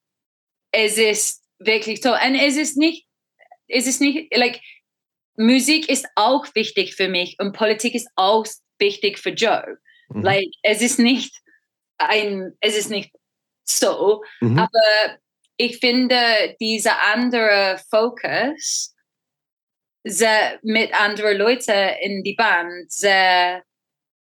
es 0.71 0.97
ist 0.97 1.43
wirklich 1.59 2.01
so. 2.01 2.13
Und 2.13 2.35
es 2.35 2.55
ist 2.55 2.77
nicht, 2.77 3.05
es 3.67 3.85
ist 3.85 3.99
nicht, 3.99 4.33
like, 4.33 4.61
Musik 5.35 5.89
ist 5.89 6.07
auch 6.15 6.45
wichtig 6.55 6.95
für 6.95 7.09
mich 7.09 7.35
und 7.39 7.51
Politik 7.51 7.95
ist 7.95 8.07
auch 8.15 8.45
wichtig 8.79 9.19
für 9.19 9.31
Joe. 9.31 9.77
Mhm. 10.09 10.21
Like, 10.21 10.49
es 10.63 10.81
ist 10.81 10.99
nicht 10.99 11.35
ein, 11.97 12.53
es 12.61 12.77
ist 12.77 12.89
nicht 12.89 13.11
so, 13.69 14.23
Mhm. 14.41 14.59
aber 14.59 15.17
ich 15.57 15.79
finde 15.79 16.55
dieser 16.59 16.99
andere 17.13 17.79
Fokus 17.89 18.95
sehr, 20.03 20.59
mit 20.61 20.93
anderen 20.99 21.37
Leuten 21.37 21.89
in 22.01 22.23
die 22.23 22.35
Band 22.35 22.91
sehr, 22.91 23.63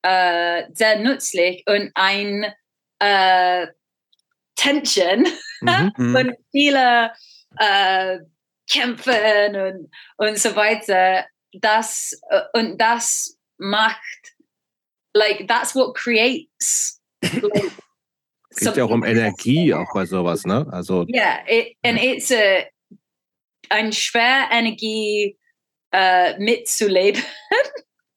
äh, 0.02 0.64
sehr 0.72 0.98
nützlich 0.98 1.62
und 1.66 1.92
ein 1.94 2.52
äh, 2.98 3.66
Tension 4.56 5.26
Mhm. 5.60 5.92
Und 6.16 6.36
viele 6.50 7.12
äh, 7.58 8.18
Kämpfen 8.68 9.56
und, 9.56 9.90
und 10.16 10.38
so 10.38 10.56
weiter. 10.56 11.24
Das 11.52 12.20
äh, 12.30 12.42
und 12.58 12.78
das 12.78 13.38
macht 13.58 14.34
like 15.14 15.46
that's 15.48 15.74
what 15.74 15.94
creates 15.94 17.00
like, 17.22 17.72
Geht 18.56 18.76
ja 18.76 18.84
auch 18.84 18.90
um 18.90 19.04
Energie 19.04 19.74
auch 19.74 19.92
bei 19.92 20.06
sowas, 20.06 20.44
ne? 20.44 20.66
Also, 20.70 21.04
Yeah, 21.08 21.40
it, 21.46 21.76
and 21.82 21.98
it's 22.02 22.32
a 22.32 22.64
ein 23.68 23.92
schwer 23.92 24.48
Energie 24.50 25.36
äh, 25.92 26.38
mitzuleben. 26.38 27.22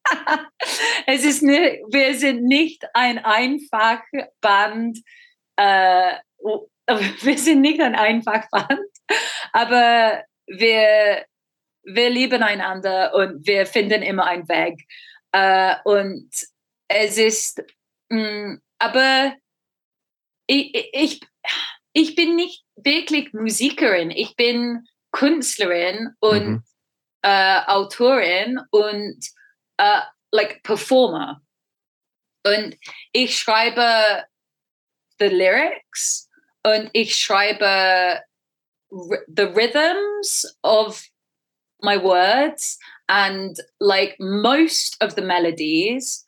es 1.05 1.23
ist 1.23 1.43
nicht, 1.43 1.81
wir 1.89 2.15
sind 2.15 2.43
nicht 2.43 2.83
ein 2.93 3.19
einfach 3.19 4.01
Band. 4.41 4.99
Äh, 5.55 6.13
wir 7.21 7.37
sind 7.37 7.61
nicht 7.61 7.81
ein 7.81 7.95
einfach 7.95 8.49
Band, 8.49 8.89
aber 9.53 10.23
wir, 10.47 11.25
wir 11.83 12.09
lieben 12.09 12.41
einander 12.43 13.13
und 13.13 13.45
wir 13.45 13.65
finden 13.65 14.01
immer 14.01 14.25
einen 14.25 14.47
Weg. 14.47 14.85
Äh, 15.31 15.75
und 15.83 16.29
es 16.87 17.17
ist, 17.17 17.63
mh, 18.09 18.57
aber 18.79 19.35
ich, 20.49 20.89
ich, 20.93 21.19
ich 21.93 22.15
bin 22.15 22.35
nicht 22.35 22.63
wirklich 22.75 23.33
Musikerin, 23.33 24.09
ich 24.11 24.35
bin 24.35 24.87
Künstlerin 25.11 26.15
und 26.19 26.47
Mhm. 26.47 26.63
äh, 27.21 27.61
Autorin 27.67 28.59
und 28.71 29.19
äh, 29.77 30.01
like 30.31 30.63
Performer. 30.63 31.41
Und 32.45 32.77
ich 33.11 33.37
schreibe 33.37 34.25
the 35.19 35.27
lyrics 35.27 36.29
und 36.63 36.89
ich 36.93 37.15
schreibe 37.15 38.23
the 38.91 39.43
rhythms 39.43 40.57
of 40.63 41.03
my 41.81 41.97
words 42.01 42.79
and 43.07 43.59
like 43.79 44.15
most 44.19 44.95
of 45.03 45.13
the 45.15 45.21
melodies. 45.21 46.25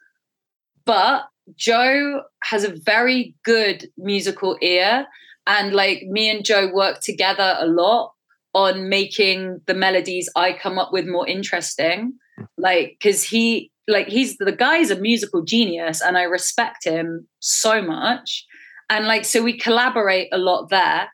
But 0.86 1.31
Joe 1.56 2.24
has 2.44 2.64
a 2.64 2.76
very 2.86 3.36
good 3.44 3.90
musical 3.98 4.58
ear. 4.62 5.06
And 5.48 5.74
like 5.74 6.04
me 6.04 6.30
and 6.30 6.46
Joe 6.46 6.72
work 6.74 7.02
together 7.02 7.58
a 7.60 7.68
lot 7.68 8.14
on 8.54 8.90
making 8.90 9.62
the 9.66 9.74
melodies 9.74 10.30
I 10.36 10.54
come 10.54 10.78
up 10.78 10.92
with 10.92 11.08
more 11.08 11.28
interesting. 11.28 12.14
Like, 12.58 12.98
because 13.00 13.24
he, 13.24 13.72
like, 13.88 14.08
he's 14.08 14.38
the 14.38 14.52
guy's 14.52 14.92
a 14.92 15.00
musical 15.00 15.44
genius 15.44 16.02
and 16.02 16.18
I 16.18 16.24
respect 16.24 16.86
him 16.86 17.28
so 17.40 17.82
much. 17.82 18.46
And 18.90 19.06
like, 19.06 19.26
so 19.26 19.42
we 19.42 19.58
collaborate 19.58 20.28
a 20.32 20.38
lot 20.38 20.70
there. 20.70 21.10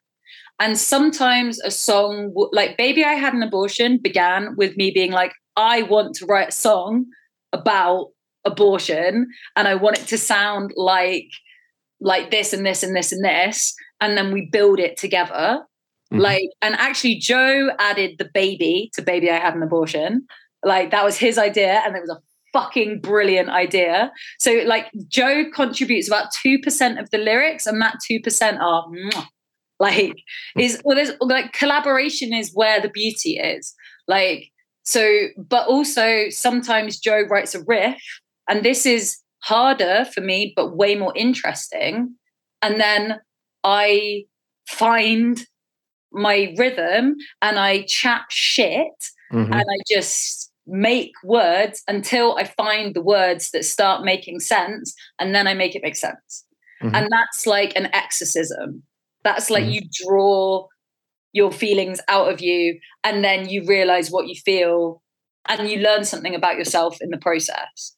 And 0.60 0.78
sometimes 0.78 1.60
a 1.62 1.70
song, 1.70 2.34
like 2.52 2.78
Baby 2.78 3.04
I 3.04 3.14
Had 3.14 3.34
an 3.34 3.44
Abortion, 3.44 4.00
began 4.00 4.56
with 4.58 4.76
me 4.76 4.90
being 4.90 5.12
like, 5.12 5.34
I 5.56 5.84
want 5.84 6.16
to 6.16 6.26
write 6.26 6.50
a 6.50 6.52
song 6.52 7.06
about 7.54 8.08
abortion 8.48 9.28
and 9.56 9.68
I 9.68 9.76
want 9.76 10.00
it 10.00 10.08
to 10.08 10.18
sound 10.18 10.74
like 10.76 11.30
like 12.00 12.32
this 12.32 12.54
and 12.54 12.66
this 12.66 12.84
and 12.84 12.96
this 12.96 13.12
and 13.12 13.24
this. 13.24 13.76
And 14.02 14.18
then 14.18 14.32
we 14.32 14.50
build 14.52 14.80
it 14.80 14.98
together. 14.98 15.64
Mhm. 16.14 16.20
Like, 16.22 16.50
and 16.62 16.76
actually, 16.76 17.16
Joe 17.16 17.72
added 17.80 18.18
the 18.18 18.30
baby 18.34 18.92
to 18.94 19.02
Baby 19.02 19.30
I 19.30 19.38
Had 19.40 19.56
an 19.56 19.64
Abortion. 19.64 20.28
Like, 20.64 20.92
that 20.92 21.04
was 21.04 21.18
his 21.18 21.38
idea, 21.38 21.82
and 21.86 21.96
it 21.96 22.02
was 22.02 22.10
a 22.10 22.22
fucking 22.54 23.02
brilliant 23.02 23.50
idea. 23.50 24.12
So, 24.40 24.64
like, 24.66 24.88
Joe 25.08 25.46
contributes 25.54 26.08
about 26.08 26.32
2% 26.32 27.00
of 27.00 27.10
the 27.10 27.18
lyrics, 27.18 27.66
and 27.66 27.82
that 27.82 27.98
2% 28.08 28.60
are 28.62 28.86
like, 29.80 30.16
is 30.58 30.82
well, 30.84 30.96
there's 30.96 31.12
like 31.20 31.54
collaboration 31.54 32.34
is 32.34 32.52
where 32.54 32.82
the 32.82 32.90
beauty 32.90 33.38
is. 33.38 33.76
Like, 34.08 34.52
so, 34.84 35.28
but 35.38 35.68
also 35.68 36.30
sometimes 36.30 37.00
Joe 37.00 37.24
writes 37.30 37.54
a 37.54 37.64
riff, 37.64 38.02
and 38.48 38.64
this 38.64 38.86
is 38.86 39.18
harder 39.44 40.06
for 40.14 40.22
me, 40.22 40.54
but 40.56 40.76
way 40.76 40.96
more 40.96 41.14
interesting. 41.16 42.16
And 42.62 42.80
then 42.80 43.20
I 43.64 44.26
find 44.68 45.46
my 46.12 46.54
rhythm 46.58 47.16
and 47.42 47.60
I 47.60 47.84
chat 47.84 48.26
shit 48.30 49.12
Mhm. 49.32 49.52
and 49.52 49.62
I 49.62 49.78
just 49.90 50.52
make 50.66 51.12
words 51.24 51.84
until 51.88 52.36
I 52.38 52.44
find 52.46 52.94
the 52.94 53.02
words 53.02 53.52
that 53.52 53.64
start 53.66 54.04
making 54.04 54.40
sense 54.40 54.94
and 55.20 55.34
then 55.34 55.48
I 55.48 55.54
make 55.54 55.76
it 55.76 55.84
make 55.84 55.96
sense. 55.96 56.46
Mhm. 56.82 56.94
And 56.94 57.08
that's 57.12 57.46
like 57.46 57.76
an 57.76 57.90
exorcism. 57.94 58.84
That's 59.24 59.50
like 59.50 59.66
Mhm. 59.66 59.74
you 59.74 59.82
draw 60.06 60.68
your 61.34 61.52
feelings 61.52 62.00
out 62.08 62.32
of 62.32 62.42
you 62.42 62.80
and 63.04 63.24
then 63.24 63.48
you 63.50 63.66
realize 63.66 64.10
what 64.12 64.28
you 64.28 64.36
feel 64.36 65.02
and 65.48 65.70
you 65.70 65.78
learn 65.80 66.04
something 66.04 66.36
about 66.36 66.58
yourself 66.58 66.98
in 67.02 67.10
the 67.10 67.18
process 67.18 67.97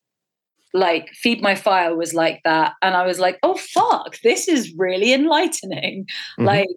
like 0.73 1.09
feed 1.13 1.41
my 1.41 1.55
fire 1.55 1.95
was 1.95 2.13
like 2.13 2.41
that 2.43 2.73
and 2.81 2.95
i 2.95 3.05
was 3.05 3.19
like 3.19 3.39
oh 3.43 3.55
fuck 3.55 4.19
this 4.23 4.47
is 4.47 4.73
really 4.77 5.13
enlightening 5.13 6.03
mm-hmm. 6.03 6.45
like 6.45 6.67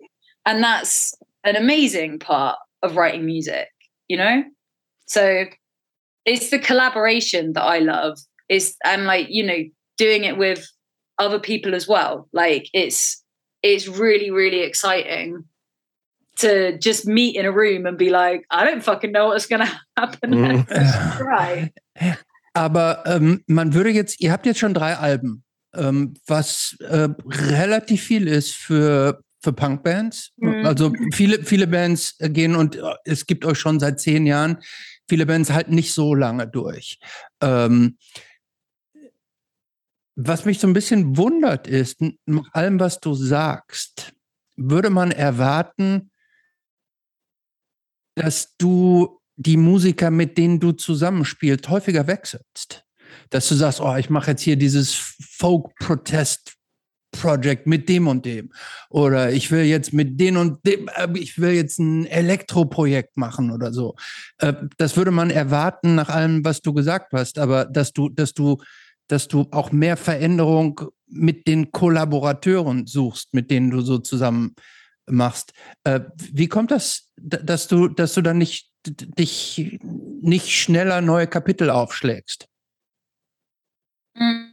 and 0.46 0.62
that's 0.62 1.14
an 1.44 1.56
amazing 1.56 2.18
part 2.18 2.56
of 2.82 2.96
writing 2.96 3.24
music 3.24 3.68
you 4.08 4.16
know 4.16 4.42
so 5.06 5.44
it's 6.24 6.50
the 6.50 6.58
collaboration 6.58 7.52
that 7.52 7.64
i 7.64 7.78
love 7.78 8.18
is 8.48 8.76
and 8.84 9.04
like 9.04 9.26
you 9.28 9.44
know 9.44 9.58
doing 9.98 10.24
it 10.24 10.38
with 10.38 10.66
other 11.18 11.38
people 11.38 11.74
as 11.74 11.86
well 11.86 12.28
like 12.32 12.68
it's 12.72 13.22
it's 13.62 13.86
really 13.86 14.30
really 14.30 14.60
exciting 14.60 15.44
to 16.38 16.78
just 16.78 17.06
meet 17.06 17.36
in 17.36 17.44
a 17.44 17.52
room 17.52 17.86
and 17.86 17.98
be 17.98 18.10
like, 18.10 18.44
I 18.50 18.64
don't 18.64 18.82
fucking 18.82 19.12
know 19.12 19.28
what's 19.28 19.46
gonna 19.46 19.70
happen. 19.96 20.30
Mhm. 20.30 21.18
Try. 21.18 21.72
Aber 22.54 23.04
ähm, 23.06 23.42
man 23.46 23.74
würde 23.74 23.90
jetzt, 23.90 24.20
ihr 24.20 24.32
habt 24.32 24.46
jetzt 24.46 24.58
schon 24.58 24.74
drei 24.74 24.96
Alben, 24.96 25.44
ähm, 25.74 26.14
was 26.26 26.76
äh, 26.80 27.08
relativ 27.26 28.02
viel 28.02 28.28
ist 28.28 28.54
für 28.54 29.22
für 29.42 29.52
Punkbands. 29.52 30.30
Mhm. 30.36 30.64
Also 30.64 30.92
viele, 31.12 31.44
viele 31.44 31.66
Bands 31.66 32.16
gehen 32.20 32.54
und 32.54 32.76
äh, 32.76 32.94
es 33.04 33.26
gibt 33.26 33.44
euch 33.44 33.58
schon 33.58 33.80
seit 33.80 34.00
zehn 34.00 34.26
Jahren. 34.26 34.58
Viele 35.08 35.26
Bands 35.26 35.50
halten 35.50 35.74
nicht 35.74 35.92
so 35.92 36.14
lange 36.14 36.46
durch. 36.46 36.98
Ähm, 37.40 37.98
was 40.14 40.44
mich 40.44 40.60
so 40.60 40.66
ein 40.66 40.74
bisschen 40.74 41.16
wundert 41.16 41.66
ist, 41.66 42.00
nach 42.26 42.52
allem, 42.52 42.78
was 42.78 43.00
du 43.00 43.14
sagst, 43.14 44.12
würde 44.56 44.90
man 44.90 45.10
erwarten, 45.10 46.10
dass 48.14 48.54
du 48.58 49.21
die 49.36 49.56
Musiker, 49.56 50.10
mit 50.10 50.38
denen 50.38 50.60
du 50.60 50.72
zusammenspielst, 50.72 51.68
häufiger 51.68 52.06
wechselst. 52.06 52.84
Dass 53.30 53.48
du 53.48 53.54
sagst, 53.54 53.80
oh, 53.80 53.96
ich 53.96 54.10
mache 54.10 54.32
jetzt 54.32 54.42
hier 54.42 54.56
dieses 54.56 54.94
Folk-Protest 54.94 56.56
Project 57.12 57.66
mit 57.66 57.88
dem 57.88 58.08
und 58.08 58.24
dem. 58.24 58.50
Oder 58.88 59.32
ich 59.32 59.50
will 59.50 59.64
jetzt 59.64 59.92
mit 59.92 60.18
den 60.18 60.36
und 60.36 60.66
dem, 60.66 60.88
äh, 60.88 61.08
ich 61.14 61.38
will 61.38 61.52
jetzt 61.52 61.78
ein 61.78 62.06
Elektroprojekt 62.06 63.16
machen 63.16 63.50
oder 63.50 63.72
so. 63.72 63.94
Äh, 64.38 64.54
das 64.78 64.96
würde 64.96 65.10
man 65.10 65.30
erwarten 65.30 65.94
nach 65.94 66.08
allem, 66.08 66.44
was 66.44 66.62
du 66.62 66.72
gesagt 66.72 67.12
hast, 67.12 67.38
aber 67.38 67.66
dass 67.66 67.92
du, 67.92 68.08
dass 68.08 68.32
du, 68.32 68.58
dass 69.08 69.28
du 69.28 69.46
auch 69.50 69.72
mehr 69.72 69.96
Veränderung 69.96 70.80
mit 71.06 71.46
den 71.46 71.70
Kollaborateuren 71.70 72.86
suchst, 72.86 73.34
mit 73.34 73.50
denen 73.50 73.70
du 73.70 73.82
so 73.82 73.98
zusammen 73.98 74.54
machst. 75.06 75.52
Äh, 75.84 76.00
wie 76.16 76.48
kommt 76.48 76.70
das, 76.70 77.10
dass 77.16 77.68
du, 77.68 77.88
dass 77.88 78.14
du 78.14 78.22
dann 78.22 78.38
nicht 78.38 78.70
dich 78.84 79.78
nicht 79.80 80.50
schneller 80.50 81.00
neue 81.00 81.26
Kapitel 81.26 81.70
aufschlägst? 81.70 82.48
Mm. 84.14 84.48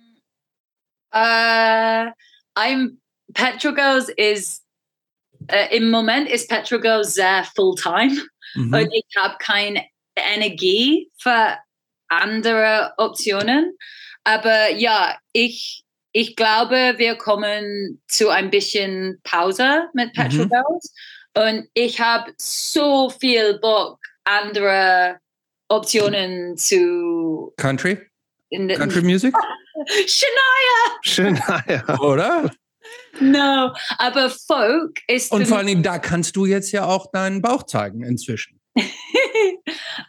Uh, 1.11 2.11
I'm 2.55 2.97
Petrol 3.33 3.73
Girls 3.73 4.09
is 4.09 4.63
uh, 5.51 5.67
im 5.71 5.89
Moment 5.89 6.29
ist 6.29 6.49
Petrol 6.49 6.79
Girls 6.79 7.15
sehr 7.15 7.43
full 7.55 7.73
time 7.75 8.15
mhm. 8.53 8.73
und 8.73 8.91
ich 8.93 9.05
habe 9.17 9.35
keine 9.39 9.87
Energie 10.15 11.09
für 11.17 11.57
andere 12.09 12.93
Optionen. 12.97 13.75
Aber 14.23 14.69
ja, 14.71 15.17
ich 15.33 15.83
ich 16.11 16.35
glaube, 16.35 16.95
wir 16.97 17.15
kommen 17.15 18.01
zu 18.07 18.29
ein 18.29 18.49
bisschen 18.49 19.19
Pause 19.23 19.89
mit 19.93 20.13
Petrol 20.13 20.45
mhm. 20.45 20.49
Girls. 20.49 20.93
Und 21.35 21.69
ich 21.73 21.99
habe 22.01 22.33
so 22.37 23.09
viel 23.09 23.59
Bock, 23.59 23.99
andere 24.23 25.19
Optionen 25.67 26.57
zu. 26.57 27.53
Country? 27.57 27.99
Country 28.51 29.01
Music? 29.01 29.33
Shania! 30.07 30.99
Shania. 31.03 31.99
Oder? 31.99 32.51
No, 33.19 33.73
aber 33.97 34.29
Folk 34.29 34.99
ist. 35.07 35.31
Und 35.31 35.47
vor 35.47 35.57
allen 35.57 35.67
Dingen, 35.67 35.83
da 35.83 35.99
kannst 35.99 36.35
du 36.35 36.45
jetzt 36.45 36.71
ja 36.71 36.85
auch 36.85 37.11
deinen 37.11 37.41
Bauch 37.41 37.63
zeigen 37.63 38.03
inzwischen. 38.03 38.59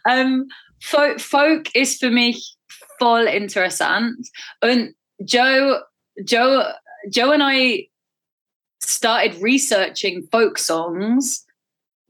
um, 0.05 0.47
Folk, 0.83 1.21
Folk 1.21 1.75
ist 1.75 1.99
für 1.99 2.09
mich 2.09 2.57
voll 2.97 3.23
interessant. 3.23 4.27
Und 4.61 4.95
Joe 5.19 5.83
Joe 6.25 6.71
Joe 7.09 7.31
and 7.31 7.43
I 7.43 7.87
started 8.81 9.41
researching 9.41 10.27
folk 10.31 10.57
songs 10.57 11.45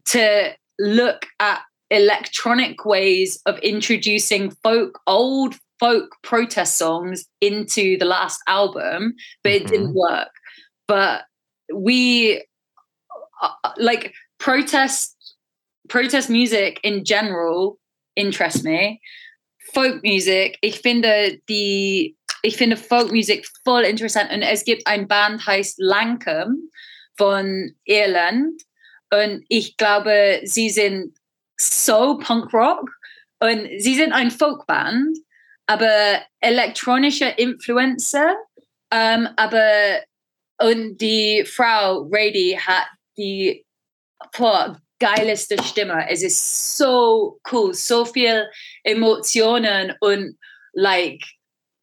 to 0.05 0.53
look 0.79 1.25
at 1.39 1.61
electronic 1.89 2.85
ways 2.85 3.41
of 3.45 3.59
introducing 3.59 4.49
folk 4.63 4.99
old 5.07 5.55
folk 5.79 6.15
protest 6.23 6.77
songs 6.77 7.25
into 7.41 7.97
the 7.97 8.05
last 8.05 8.39
album 8.47 9.13
but 9.43 9.51
it 9.51 9.63
mm-hmm. 9.63 9.71
didn't 9.71 9.93
work 9.93 10.29
but 10.87 11.23
we 11.73 12.43
uh, 13.41 13.49
uh, 13.63 13.71
like 13.77 14.13
protest 14.39 15.35
protest 15.89 16.29
music 16.29 16.79
in 16.83 17.03
general 17.03 17.77
interests 18.15 18.63
me 18.63 19.01
folk 19.73 20.01
music 20.01 20.57
ich 20.61 20.79
finde 20.79 21.41
die 21.47 22.15
ich 22.41 22.57
finde 22.57 22.77
Folkmusik 22.77 23.47
voll 23.63 23.83
interessant 23.83 24.31
und 24.31 24.41
es 24.41 24.63
gibt 24.63 24.87
ein 24.87 25.07
Band 25.07 25.45
heißt 25.45 25.75
Lancome 25.79 26.55
von 27.17 27.75
Irland 27.85 28.61
und 29.11 29.45
ich 29.49 29.77
glaube, 29.77 30.41
sie 30.43 30.69
sind 30.69 31.17
so 31.59 32.17
Punkrock 32.17 32.89
und 33.39 33.69
sie 33.77 33.95
sind 33.95 34.13
ein 34.13 34.31
Folkband, 34.31 35.17
aber 35.67 36.21
elektronische 36.39 37.25
Influencer, 37.25 38.35
ähm, 38.91 39.27
aber 39.35 40.01
und 40.61 40.97
die 40.97 41.43
Frau 41.45 42.07
Rady 42.11 42.57
hat 42.65 42.87
die 43.17 43.65
boah, 44.37 44.79
geilste 44.99 45.61
Stimme. 45.63 46.05
Es 46.07 46.23
ist 46.23 46.77
so 46.77 47.39
cool, 47.51 47.73
so 47.73 48.05
viel 48.05 48.47
Emotionen 48.83 49.93
und 49.99 50.37
like 50.73 51.21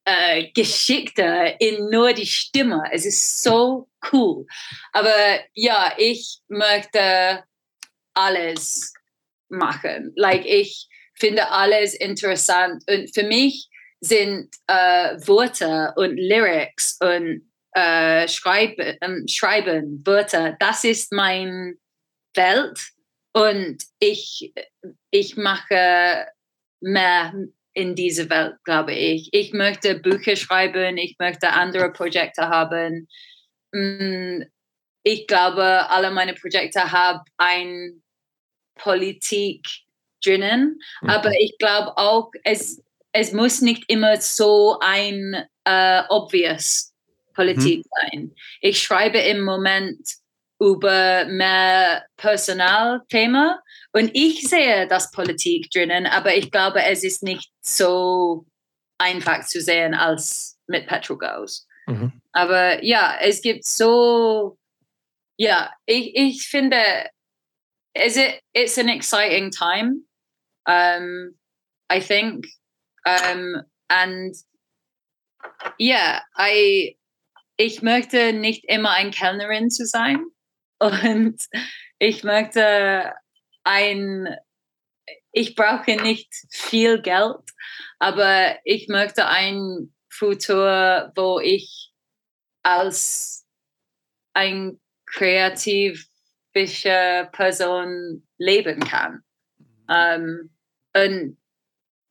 äh, 0.09 0.51
geschickter 0.53 1.61
in 1.61 1.91
nur 1.91 2.15
die 2.15 2.27
Stimme. 2.27 2.83
Es 2.91 3.05
ist 3.05 3.43
so 3.43 3.89
cool. 4.11 4.47
Aber 4.93 5.41
ja, 5.53 5.93
ich 5.99 6.41
möchte 6.49 7.45
alles 8.15 8.95
machen. 9.51 10.13
Like 10.17 10.47
ich 10.47 10.89
finde 11.15 11.51
alles 11.51 11.95
interessant 11.95 12.83
und 12.89 13.13
für 13.15 13.25
mich 13.25 13.69
sind 14.01 14.55
äh, 14.67 15.17
Worte 15.27 15.93
und 15.97 16.17
Lyrics 16.17 16.97
und 17.01 17.51
äh, 17.73 18.27
Schreiben, 18.29 18.97
ähm, 19.03 19.27
Schreiben, 19.29 20.03
Wörter, 20.07 20.57
das 20.59 20.85
ist 20.85 21.13
mein 21.13 21.75
Welt 22.35 22.79
und 23.35 23.83
ich, 23.99 24.55
ich 25.11 25.37
mache 25.37 26.29
mehr 26.81 27.35
in 27.79 27.95
diese 27.95 28.29
Welt, 28.29 28.57
glaube 28.65 28.93
ich. 28.93 29.29
Ich 29.31 29.53
möchte 29.53 29.95
Bücher 29.95 30.35
schreiben, 30.35 30.99
ich 30.99 31.15
möchte 31.21 31.51
andere 31.51 31.93
Projekte 31.93 32.49
haben. 32.49 33.07
Mm, 33.71 34.43
ich 35.05 35.29
glaube, 35.29 35.89
alle 35.89 36.11
meine 36.11 36.35
Projekte 36.35 36.91
haben 36.91 37.21
ein 37.37 38.03
Politik 38.75 39.65
drinnen, 40.25 40.81
mhm. 41.03 41.09
aber 41.09 41.31
ich 41.39 41.57
glaube 41.59 41.97
auch, 41.97 42.33
es, 42.43 42.83
es 43.13 43.33
muss 43.33 43.61
nicht 43.61 43.85
immer 43.87 44.17
so 44.21 44.79
ein 44.81 45.47
uh, 45.69 46.03
obvious 46.09 46.93
Politik 47.35 47.85
mhm. 47.85 47.91
sein. 48.11 48.35
Ich 48.61 48.83
schreibe 48.83 49.19
im 49.19 49.45
Moment 49.45 50.01
über 50.61 51.25
mehr 51.27 52.07
Personalthema 52.17 53.61
und 53.93 54.11
ich 54.15 54.49
sehe 54.49 54.87
das 54.89 55.11
Politik 55.11 55.71
drinnen, 55.71 56.07
aber 56.07 56.35
ich 56.35 56.51
glaube, 56.51 56.83
es 56.83 57.05
ist 57.05 57.23
nicht 57.23 57.51
so 57.61 58.47
einfach 58.99 59.47
zu 59.47 59.61
sehen 59.61 59.95
als 59.95 60.59
mit 60.67 60.87
Petrol 60.87 61.19
Girls. 61.19 61.67
Mhm. 61.87 62.13
Aber 62.33 62.83
ja, 62.85 63.17
es 63.21 63.41
gibt 63.41 63.65
so, 63.65 64.59
ja, 65.37 65.73
ich, 65.87 66.15
ich 66.15 66.49
finde, 66.49 66.83
is 67.95 68.17
it, 68.17 68.41
it's 68.53 68.79
an 68.79 68.89
exciting 68.89 69.51
time, 69.51 70.03
um, 70.67 71.35
I 71.91 72.01
think. 72.01 72.47
Um, 73.07 73.63
and 73.89 74.37
yeah, 75.79 76.21
I, 76.37 76.97
ich 77.57 77.83
möchte 77.83 78.33
nicht 78.33 78.65
immer 78.69 78.91
ein 78.91 79.11
Kellnerin 79.11 79.71
zu 79.71 79.87
sein. 79.87 80.27
Und 80.79 81.37
ich 81.99 82.25
möchte 82.25 83.15
ein, 83.65 84.37
ich 85.33 85.55
brauche 85.55 85.97
nicht 85.97 86.33
viel 86.51 87.01
Geld, 87.03 87.43
aber 87.99 88.57
ich 88.65 88.89
möchte 88.89 89.27
ein 89.27 89.93
Futur, 90.11 91.13
wo 91.17 91.41
ich 91.41 91.93
als 92.63 93.47
ein 94.35 94.81
kreativ 95.07 96.09
selbstbewusste 96.67 97.29
Person 97.33 98.23
leben 98.39 98.81
kann. 98.81 99.23
Um, 99.89 100.51
and 100.95 101.37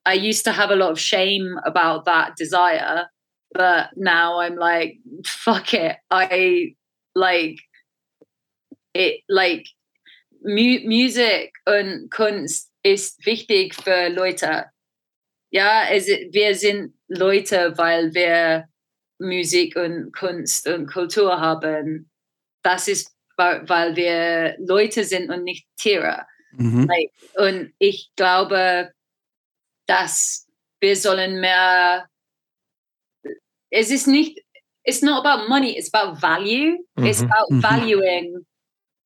I 0.05 0.13
used 0.13 0.45
to 0.45 0.51
have 0.51 0.71
a 0.71 0.75
lot 0.75 0.91
of 0.91 0.99
shame 0.99 1.59
about 1.65 2.05
that 2.05 2.35
desire, 2.37 3.09
but 3.53 3.89
now 3.95 4.39
I'm 4.39 4.55
like, 4.55 4.99
fuck 5.25 5.73
it. 5.73 5.97
I 6.09 6.75
like 7.15 7.59
it, 8.97 9.23
like 9.27 9.67
mu 10.41 10.79
Musik 10.85 11.53
und 11.65 12.09
Kunst 12.09 12.71
ist 12.83 13.25
wichtig 13.25 13.75
für 13.75 14.09
Leute. 14.09 14.65
Ja, 15.49 15.83
es, 15.89 16.07
wir 16.07 16.55
sind 16.55 16.93
Leute, 17.07 17.73
weil 17.77 18.13
wir 18.13 18.67
Musik 19.19 19.75
und 19.75 20.11
Kunst 20.13 20.67
und 20.67 20.87
Kultur 20.87 21.39
haben. 21.39 22.09
Das 22.63 22.87
ist, 22.87 23.15
weil 23.37 23.95
wir 23.95 24.55
Leute 24.59 25.03
sind 25.03 25.29
und 25.29 25.43
nicht 25.43 25.67
Tiere. 25.77 26.25
Mhm. 26.51 26.87
Like, 26.87 27.11
und 27.35 27.73
ich 27.79 28.11
glaube, 28.15 28.91
dass 29.85 30.47
wir 30.79 30.95
sollen 30.95 31.39
mehr. 31.39 32.07
Es 33.69 33.89
ist 33.89 34.07
nicht. 34.07 34.43
It's 34.83 35.01
not 35.01 35.25
about 35.25 35.49
money. 35.49 35.77
It's 35.77 35.93
about 35.93 36.21
value. 36.21 36.77
Mhm. 36.95 37.05
It's 37.05 37.21
about 37.21 37.49
mhm. 37.49 37.61
valuing 37.61 38.45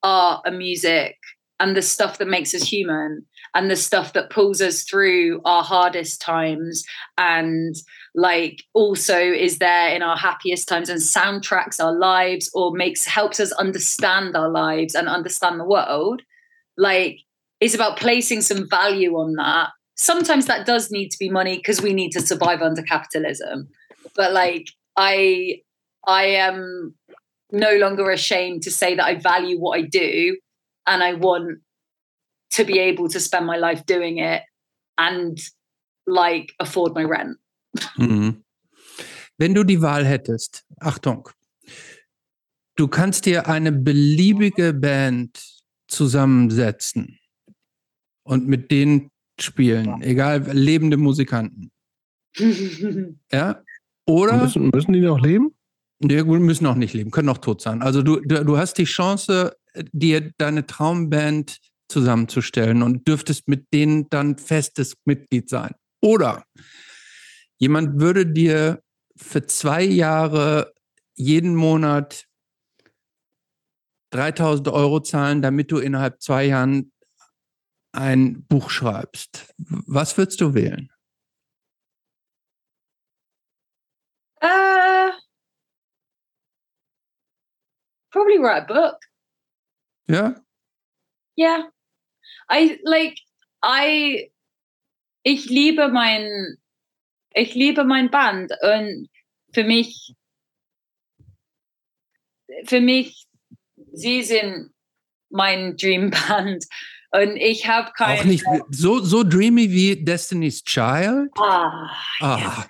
art 0.03 0.41
and 0.45 0.57
music 0.57 1.17
and 1.59 1.77
the 1.77 1.81
stuff 1.81 2.17
that 2.17 2.27
makes 2.27 2.55
us 2.55 2.63
human 2.63 3.25
and 3.53 3.69
the 3.69 3.75
stuff 3.75 4.13
that 4.13 4.29
pulls 4.29 4.61
us 4.61 4.83
through 4.83 5.41
our 5.45 5.63
hardest 5.63 6.21
times 6.21 6.83
and 7.17 7.75
like 8.15 8.63
also 8.73 9.19
is 9.19 9.59
there 9.59 9.89
in 9.89 10.01
our 10.01 10.17
happiest 10.17 10.67
times 10.67 10.89
and 10.89 10.99
soundtracks 10.99 11.83
our 11.83 11.93
lives 11.93 12.49
or 12.53 12.71
makes 12.73 13.05
helps 13.05 13.39
us 13.39 13.51
understand 13.53 14.35
our 14.35 14.49
lives 14.49 14.95
and 14.95 15.07
understand 15.07 15.59
the 15.59 15.65
world. 15.65 16.21
Like 16.77 17.19
it's 17.59 17.75
about 17.75 17.97
placing 17.97 18.41
some 18.41 18.67
value 18.69 19.13
on 19.13 19.33
that. 19.35 19.69
Sometimes 19.95 20.47
that 20.47 20.65
does 20.65 20.89
need 20.89 21.09
to 21.09 21.19
be 21.19 21.29
money 21.29 21.57
because 21.57 21.81
we 21.81 21.93
need 21.93 22.11
to 22.11 22.21
survive 22.21 22.61
under 22.61 22.81
capitalism. 22.81 23.69
But 24.15 24.33
like 24.33 24.67
i 24.97 25.61
i 26.07 26.23
am 26.23 26.93
no 27.51 27.75
longer 27.77 28.11
ashamed 28.11 28.61
to 28.63 28.71
say 28.71 28.95
that 28.95 29.05
i 29.05 29.15
value 29.15 29.57
what 29.57 29.77
i 29.77 29.81
do 29.81 30.37
and 30.85 31.03
i 31.03 31.13
want 31.13 31.59
to 32.51 32.65
be 32.65 32.79
able 32.79 33.07
to 33.09 33.19
spend 33.19 33.45
my 33.45 33.57
life 33.57 33.85
doing 33.85 34.19
it 34.19 34.43
and 34.97 35.39
like 36.05 36.53
afford 36.59 36.93
my 36.93 37.03
rent. 37.03 37.37
Mhm. 37.97 38.43
Wenn 39.37 39.55
du 39.55 39.63
die 39.63 39.81
Wahl 39.81 40.05
hättest, 40.05 40.65
Achtung, 40.79 41.29
du 42.75 42.87
kannst 42.87 43.25
dir 43.25 43.47
eine 43.47 43.71
beliebige 43.71 44.73
Band 44.73 45.41
zusammensetzen 45.87 47.19
und 48.23 48.47
mit 48.47 48.69
denen 48.69 49.09
spielen, 49.39 50.01
egal, 50.01 50.43
lebende 50.51 50.97
Musikanten. 50.97 51.71
ja? 53.31 53.63
Oder? 54.05 54.43
Müssen, 54.43 54.69
müssen 54.73 54.93
die 54.93 55.01
noch 55.01 55.19
leben? 55.19 55.55
Ja, 56.03 56.23
gut, 56.23 56.41
müssen 56.41 56.65
auch 56.65 56.75
nicht 56.75 56.93
leben, 56.93 57.11
können 57.11 57.29
auch 57.29 57.37
tot 57.37 57.61
sein. 57.61 57.81
Also 57.81 58.01
du, 58.01 58.19
du, 58.21 58.57
hast 58.57 58.77
die 58.77 58.85
Chance, 58.85 59.55
dir 59.91 60.31
deine 60.37 60.65
Traumband 60.65 61.59
zusammenzustellen 61.89 62.81
und 62.81 63.07
dürftest 63.07 63.47
mit 63.47 63.71
denen 63.73 64.09
dann 64.09 64.37
festes 64.37 64.95
Mitglied 65.05 65.49
sein. 65.49 65.75
Oder 66.01 66.43
jemand 67.57 67.99
würde 67.99 68.25
dir 68.25 68.81
für 69.15 69.45
zwei 69.45 69.83
Jahre 69.83 70.73
jeden 71.15 71.53
Monat 71.55 72.25
3000 74.11 74.69
Euro 74.69 75.01
zahlen, 75.01 75.41
damit 75.41 75.71
du 75.71 75.77
innerhalb 75.77 76.21
zwei 76.21 76.45
Jahren 76.45 76.91
ein 77.91 78.43
Buch 78.47 78.69
schreibst. 78.69 79.53
Was 79.57 80.17
würdest 80.17 80.41
du 80.41 80.53
wählen? 80.53 80.89
Uh, 84.43 84.80
probably 88.11 88.39
write 88.39 88.63
a 88.63 88.73
book. 88.73 88.97
Ja? 90.07 90.35
Yeah. 91.37 91.63
I 92.49 92.79
like 92.83 93.17
I 93.63 94.31
ich 95.23 95.45
liebe 95.49 95.87
mein 95.89 96.57
ich 97.33 97.55
liebe 97.55 97.83
mein 97.85 98.09
Band 98.09 98.51
und 98.61 99.09
für 99.53 99.63
mich 99.63 100.13
für 102.65 102.81
mich 102.81 103.25
sie 103.93 104.23
sind 104.23 104.73
mein 105.29 105.77
Dreamband 105.77 106.65
und 107.11 107.37
ich 107.37 107.67
habe 107.67 107.91
kein 107.93 108.19
auch 108.19 108.23
nicht 108.25 108.45
so 108.69 108.99
so 108.99 109.23
dreamy 109.23 109.71
wie 109.71 110.03
Destiny's 110.03 110.63
Child. 110.63 111.29
Ah, 111.37 111.89
ah. 112.19 112.37
Ja. 112.39 112.67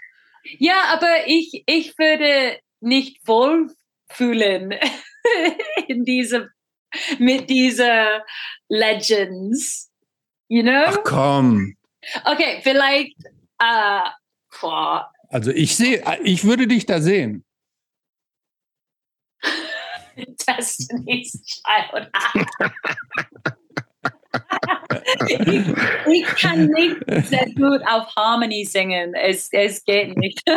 ja, 0.59 0.83
aber 0.93 1.27
ich 1.27 1.63
ich 1.65 1.97
würde 1.97 2.59
nicht 2.81 3.27
wohl 3.27 3.73
fühlen 4.09 4.75
in 5.87 6.05
diesem 6.05 6.49
mit 7.19 7.49
dieser 7.49 8.23
Legends, 8.67 9.89
you 10.49 10.61
know? 10.61 10.85
Ach 10.87 10.97
komm. 11.03 11.75
Okay, 12.25 12.59
vielleicht. 12.63 13.15
Uh, 13.61 14.09
boah. 14.59 15.11
Also 15.29 15.51
ich 15.51 15.75
sehe, 15.75 16.03
ich 16.23 16.43
würde 16.43 16.67
dich 16.67 16.85
da 16.85 16.99
sehen. 16.99 17.45
Destiny's 20.47 21.31
Child. 21.45 22.11
Ich, 25.27 25.39
ich, 26.07 26.25
kann 26.25 26.65
nicht 26.67 26.97
sehr 27.27 27.45
gut 27.55 27.81
auf 27.87 28.15
Harmony 28.15 28.65
singen. 28.65 29.13
Es, 29.13 29.49
es 29.51 29.83
geht 29.83 30.17
nicht. 30.17 30.41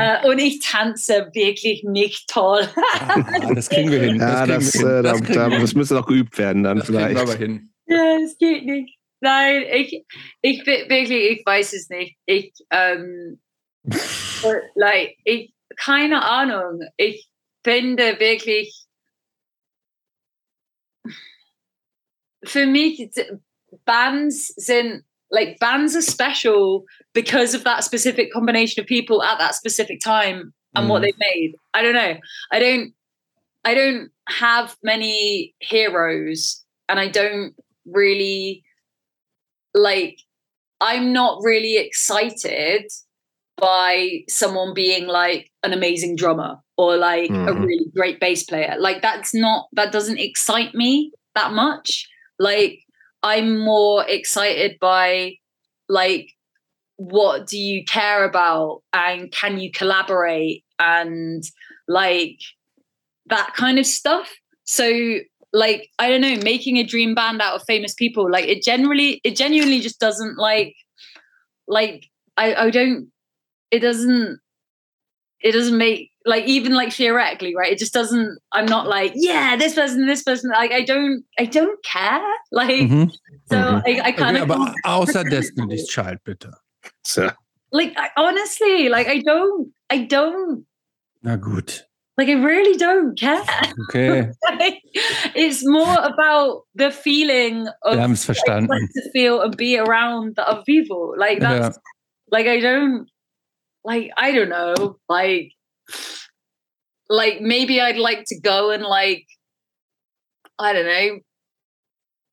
Ah. 0.00 0.22
Und 0.28 0.38
ich 0.38 0.60
tanze 0.60 1.28
wirklich 1.32 1.82
nicht 1.82 2.28
toll. 2.28 2.68
ah, 3.08 3.52
das 3.52 3.68
kriegen 3.68 3.90
wir 3.90 4.00
hin. 4.00 4.18
Das, 4.18 4.30
ja, 4.30 4.46
das, 4.46 4.72
hin. 4.72 4.86
Äh, 4.86 5.02
das, 5.02 5.20
da, 5.22 5.48
das, 5.48 5.74
müsste 5.74 5.94
noch 5.94 6.06
geübt 6.06 6.38
werden 6.38 6.62
dann 6.62 6.78
das 6.78 6.86
vielleicht. 6.86 7.16
wir 7.16 7.22
aber 7.22 7.34
hin. 7.34 7.72
Ja, 7.86 8.16
es 8.22 8.38
geht 8.38 8.64
nicht. 8.64 8.96
Nein, 9.20 9.64
ich, 9.74 10.04
ich 10.42 10.64
wirklich, 10.66 11.38
ich 11.38 11.44
weiß 11.44 11.72
es 11.72 11.88
nicht. 11.88 12.16
Ich, 12.26 12.52
ähm, 12.70 13.40
like, 14.74 15.16
ich, 15.24 15.52
keine 15.76 16.24
Ahnung. 16.24 16.80
Ich 16.96 17.28
finde 17.64 18.20
wirklich, 18.20 18.87
für 22.46 22.66
me, 22.66 23.10
bands 23.86 24.52
sind 24.56 25.02
like 25.30 25.58
bands 25.58 25.94
are 25.94 26.02
special 26.02 26.84
because 27.12 27.54
of 27.54 27.64
that 27.64 27.84
specific 27.84 28.32
combination 28.32 28.80
of 28.80 28.86
people 28.86 29.22
at 29.22 29.38
that 29.38 29.54
specific 29.54 30.00
time 30.00 30.54
and 30.74 30.86
mm. 30.86 30.88
what 30.88 31.02
they've 31.02 31.18
made. 31.18 31.54
I 31.74 31.82
don't 31.82 31.94
know. 31.94 32.16
I 32.52 32.58
don't 32.58 32.92
I 33.64 33.74
don't 33.74 34.10
have 34.28 34.76
many 34.82 35.54
heroes 35.60 36.64
and 36.88 36.98
I 36.98 37.08
don't 37.08 37.54
really 37.86 38.64
like 39.74 40.18
I'm 40.80 41.12
not 41.12 41.42
really 41.42 41.76
excited 41.76 42.90
by 43.56 44.20
someone 44.28 44.72
being 44.72 45.08
like 45.08 45.50
an 45.64 45.72
amazing 45.72 46.14
drummer 46.16 46.56
or 46.76 46.96
like 46.96 47.30
mm. 47.30 47.48
a 47.48 47.52
mm-hmm. 47.52 47.64
really 47.64 47.86
great 47.94 48.20
bass 48.20 48.44
player. 48.44 48.76
Like 48.78 49.02
that's 49.02 49.34
not 49.34 49.66
that 49.72 49.92
doesn't 49.92 50.18
excite 50.18 50.74
me 50.74 51.12
that 51.34 51.52
much. 51.52 52.08
Like 52.38 52.80
I'm 53.22 53.58
more 53.58 54.04
excited 54.06 54.78
by 54.80 55.34
like 55.88 56.30
what 56.96 57.46
do 57.46 57.58
you 57.58 57.84
care 57.84 58.24
about 58.24 58.82
and 58.92 59.30
can 59.30 59.58
you 59.58 59.70
collaborate 59.70 60.64
and 60.78 61.44
like 61.86 62.40
that 63.26 63.54
kind 63.54 63.78
of 63.78 63.86
stuff. 63.86 64.34
So 64.64 65.18
like 65.52 65.88
I 65.98 66.08
don't 66.08 66.20
know, 66.20 66.36
making 66.42 66.76
a 66.76 66.84
dream 66.84 67.14
band 67.14 67.40
out 67.40 67.54
of 67.54 67.62
famous 67.66 67.94
people, 67.94 68.30
like 68.30 68.46
it 68.46 68.62
generally 68.62 69.20
it 69.24 69.36
genuinely 69.36 69.80
just 69.80 69.98
doesn't 69.98 70.36
like 70.36 70.74
like 71.66 72.06
I, 72.36 72.54
I 72.54 72.70
don't 72.70 73.10
it 73.70 73.80
doesn't 73.80 74.40
it 75.40 75.52
doesn't 75.52 75.78
make 75.78 76.10
like 76.28 76.44
even 76.44 76.74
like 76.74 76.92
theoretically, 76.92 77.54
right? 77.56 77.72
It 77.72 77.78
just 77.78 77.92
doesn't. 77.92 78.38
I'm 78.52 78.66
not 78.66 78.86
like 78.86 79.12
yeah, 79.14 79.56
this 79.56 79.74
person, 79.74 80.06
this 80.06 80.22
person. 80.22 80.50
Like 80.50 80.72
I 80.72 80.82
don't, 80.82 81.24
I 81.38 81.46
don't 81.46 81.82
care. 81.84 82.22
Like 82.50 82.70
mm-hmm. 82.70 83.04
so, 83.50 83.56
mm-hmm. 83.56 83.86
I, 83.86 84.08
I 84.08 84.12
kind 84.12 84.36
okay, 84.36 84.42
of. 84.42 84.50
Aber 84.50 84.74
außer 84.86 85.28
Destiny's 85.28 85.86
Child, 85.86 86.18
bitte. 86.24 86.50
So. 87.04 87.30
Like 87.72 87.92
I, 87.96 88.08
honestly, 88.16 88.88
like 88.88 89.06
I 89.06 89.20
don't, 89.20 89.68
I 89.90 90.04
don't. 90.04 90.64
Na 91.22 91.36
gut. 91.36 91.84
Like 92.16 92.28
I 92.28 92.40
really 92.40 92.78
don't 92.78 93.18
care. 93.18 93.44
Okay. 93.88 94.30
like, 94.58 94.80
it's 95.36 95.60
more 95.62 95.94
about 96.02 96.62
the 96.74 96.90
feeling 96.90 97.68
of 97.82 97.94
Wir 97.94 98.02
haben 98.02 98.14
es 98.14 98.24
verstanden. 98.24 98.68
Like, 98.68 98.88
to 98.94 99.10
feel 99.12 99.42
and 99.42 99.56
be 99.56 99.78
around 99.78 100.36
the 100.36 100.48
other 100.48 100.62
people. 100.64 101.14
Like 101.18 101.40
that's 101.40 101.76
ja. 101.76 101.82
like 102.32 102.46
I 102.46 102.60
don't 102.60 103.08
like 103.84 104.10
I 104.16 104.32
don't 104.32 104.48
know, 104.48 104.96
like 105.08 105.52
like 107.08 107.40
maybe 107.40 107.80
I'd 107.80 107.96
like 107.96 108.24
to 108.26 108.40
go 108.40 108.70
and 108.70 108.82
like 108.82 109.26
I 110.58 110.72
don't 110.72 110.86
know. 110.86 111.18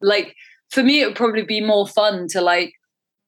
Like 0.01 0.35
for 0.69 0.83
me, 0.83 1.01
it 1.01 1.07
would 1.07 1.15
probably 1.15 1.43
be 1.43 1.61
more 1.61 1.87
fun 1.87 2.27
to 2.29 2.41
like 2.41 2.73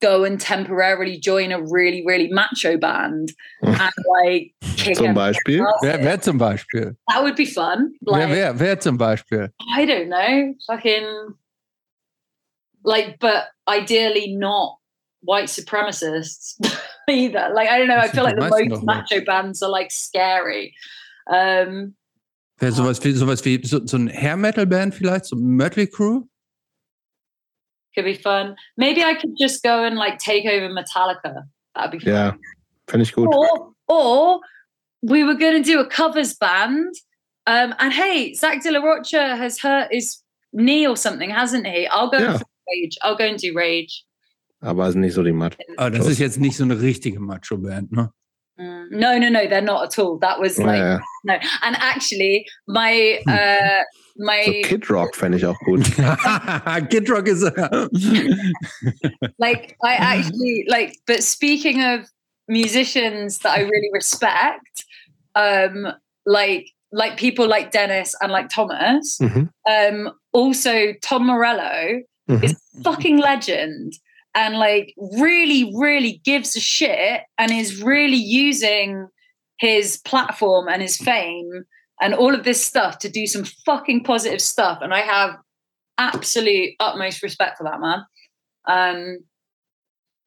go 0.02 0.24
and 0.24 0.40
temporarily 0.40 1.20
join 1.20 1.52
a 1.52 1.62
really, 1.62 2.04
really 2.06 2.30
macho 2.30 2.78
band 2.78 3.34
and 3.62 3.94
like 4.24 4.54
kick 4.62 4.98
Zum 4.98 5.14
Beispiel? 5.14 5.66
Wer, 5.82 6.00
wer 6.04 6.18
zum 6.18 6.38
Beispiel? 6.38 6.96
That 7.10 7.24
would 7.24 7.36
be 7.36 7.46
fun. 7.46 7.94
Like, 8.06 8.30
Wer, 8.30 8.36
wer, 8.36 8.54
wer 8.54 8.76
zum 8.80 8.98
Beispiel? 8.98 9.50
I 9.74 9.86
don't 9.86 10.10
know, 10.10 10.54
fucking 10.68 11.36
like, 12.84 13.20
but 13.20 13.48
ideally 13.68 14.34
not 14.34 14.78
white 15.22 15.50
supremacists 15.50 16.56
either. 17.10 17.50
Like, 17.54 17.70
I 17.70 17.80
don't 17.80 17.88
know. 17.88 17.98
I 17.98 18.08
feel 18.08 18.24
like 18.24 18.36
the 18.36 18.50
most 18.50 18.84
macho 18.84 19.24
bands 19.26 19.62
are 19.62 19.70
like 19.70 19.92
scary. 19.92 20.74
Um, 21.30 21.96
Wer 22.60 22.72
sowas 22.72 23.04
wie, 23.04 23.12
sowas 23.12 23.44
wie 23.46 23.62
so, 23.66 23.86
so 23.86 23.98
ein 23.98 24.08
Hair-Metal-Band 24.10 24.96
vielleicht, 24.96 25.26
so 25.26 25.36
Mötley 25.36 25.88
Crew? 25.88 26.24
could 27.96 28.06
be 28.06 28.14
fun. 28.16 28.56
Maybe 28.78 29.02
I 29.04 29.16
could 29.16 29.36
just 29.40 29.64
go 29.64 29.84
and 29.84 29.96
like 29.98 30.20
take 30.20 30.46
over 30.46 30.70
Metallica. 30.70 31.44
That'd 31.76 31.92
be 31.92 32.00
fun. 32.00 32.14
Ja, 32.14 32.36
finde 32.88 33.04
ich 33.04 33.14
gut. 33.14 33.28
Or, 33.28 33.74
or 33.88 34.40
we 35.02 35.24
were 35.24 35.34
going 35.36 35.62
to 35.64 35.64
do 35.64 35.80
a 35.80 35.86
covers 35.88 36.36
band. 36.36 36.94
Um, 37.48 37.74
and 37.80 37.92
hey, 37.94 38.34
Zach 38.36 38.62
De 38.62 38.72
La 38.72 38.80
Rocha 38.82 39.36
has 39.36 39.58
hurt 39.60 39.88
his 39.92 40.22
knee 40.54 40.88
or 40.88 40.96
something, 40.96 41.30
hasn't 41.32 41.66
he? 41.66 41.88
I'll 41.88 42.10
go 42.12 42.20
Yeah. 42.20 42.38
for 42.38 42.46
Rage. 42.70 42.98
I'll 43.02 43.16
go 43.18 43.26
and 43.26 43.40
do 43.40 43.54
Rage. 43.56 44.04
Aber 44.62 44.88
ist 44.88 44.96
nicht 44.96 45.14
so 45.14 45.24
die 45.24 45.32
Matt. 45.32 45.56
Aber 45.78 45.92
das 45.92 46.08
ist 46.08 46.20
jetzt 46.20 46.40
nicht 46.40 46.58
so 46.58 46.64
eine 46.64 46.80
richtige 46.82 47.20
Macho-Band, 47.20 47.92
ne? 47.92 48.12
Mm, 48.60 48.92
No, 48.92 49.18
no, 49.20 49.30
no, 49.30 49.48
they're 49.48 49.62
not 49.62 49.84
at 49.84 50.00
all. 50.00 50.18
That 50.20 50.40
was 50.40 50.58
like 50.58 50.80
Ja, 50.80 51.00
no. 51.24 51.34
And 51.64 51.76
actually, 51.78 52.46
my 52.68 53.20
uh, 53.28 53.84
so 54.18 54.24
my 54.26 54.62
Kid 54.66 54.90
Rock 54.90 55.16
fände 55.16 55.36
ich 55.38 55.46
auch 55.46 55.58
gut. 55.66 56.90
Kid 56.90 57.08
Rock 57.10 57.28
ist. 57.28 57.44
like 59.38 59.76
I 59.84 59.94
actually 59.96 60.66
like. 60.68 60.98
But 61.06 61.24
speaking 61.24 61.84
of 61.84 62.08
musicians 62.48 63.40
that 63.40 63.58
I 63.58 63.62
really 63.62 63.90
respect, 63.94 64.86
um, 65.36 65.88
like 66.26 66.70
like 66.92 67.18
people 67.18 67.48
like 67.48 67.72
Dennis 67.72 68.16
and 68.22 68.32
like 68.32 68.50
Thomas. 68.50 69.18
Mhm. 69.22 69.50
Um, 69.70 70.12
also 70.34 70.94
Tom 71.04 71.28
Morello 71.28 72.02
Mhm. 72.30 72.44
is 72.44 72.54
a 72.54 72.84
fucking 72.84 73.18
legend 73.20 73.94
and 74.38 74.60
like 74.60 74.94
really, 74.98 75.74
really 75.76 76.22
gives 76.24 76.56
a 76.56 76.60
shit 76.60 77.22
and 77.40 77.52
is 77.52 77.82
really 77.82 78.18
using 78.18 79.08
his 79.60 79.98
platform 80.06 80.68
and 80.68 80.80
his 80.80 80.96
fame 80.96 81.66
and 82.00 82.14
all 82.14 82.36
of 82.36 82.44
this 82.44 82.64
stuff 82.64 83.00
to 83.00 83.10
do 83.10 83.26
some 83.26 83.44
fucking 83.66 84.04
positive 84.04 84.40
stuff. 84.40 84.78
And 84.84 84.94
I 84.94 85.00
have 85.00 85.38
absolute 85.98 86.76
utmost 86.80 87.24
respect 87.24 87.58
for 87.58 87.64
that 87.64 87.80
man. 87.80 88.06
Um, 88.68 89.18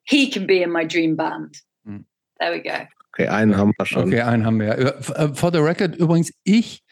he 0.03 0.29
can 0.29 0.45
be 0.45 0.61
in 0.61 0.73
my 0.73 0.83
dream 0.83 1.15
band. 1.15 1.55
Mm. 1.89 2.05
There 2.41 2.51
we 2.51 2.59
go. 2.63 2.87
Okay, 3.15 3.29
einen 3.29 3.57
haben 3.57 3.73
wir 3.79 3.87
schon. 3.87 4.09
Okay, 4.09 4.23
einen 4.23 4.45
haben 4.45 4.59
wir. 4.59 4.67
ja. 4.67 5.25
Äh, 5.25 5.35
For 5.35 5.53
the 5.53 5.61
record, 5.61 5.95
übrigens, 5.95 6.33
ich 6.43 6.83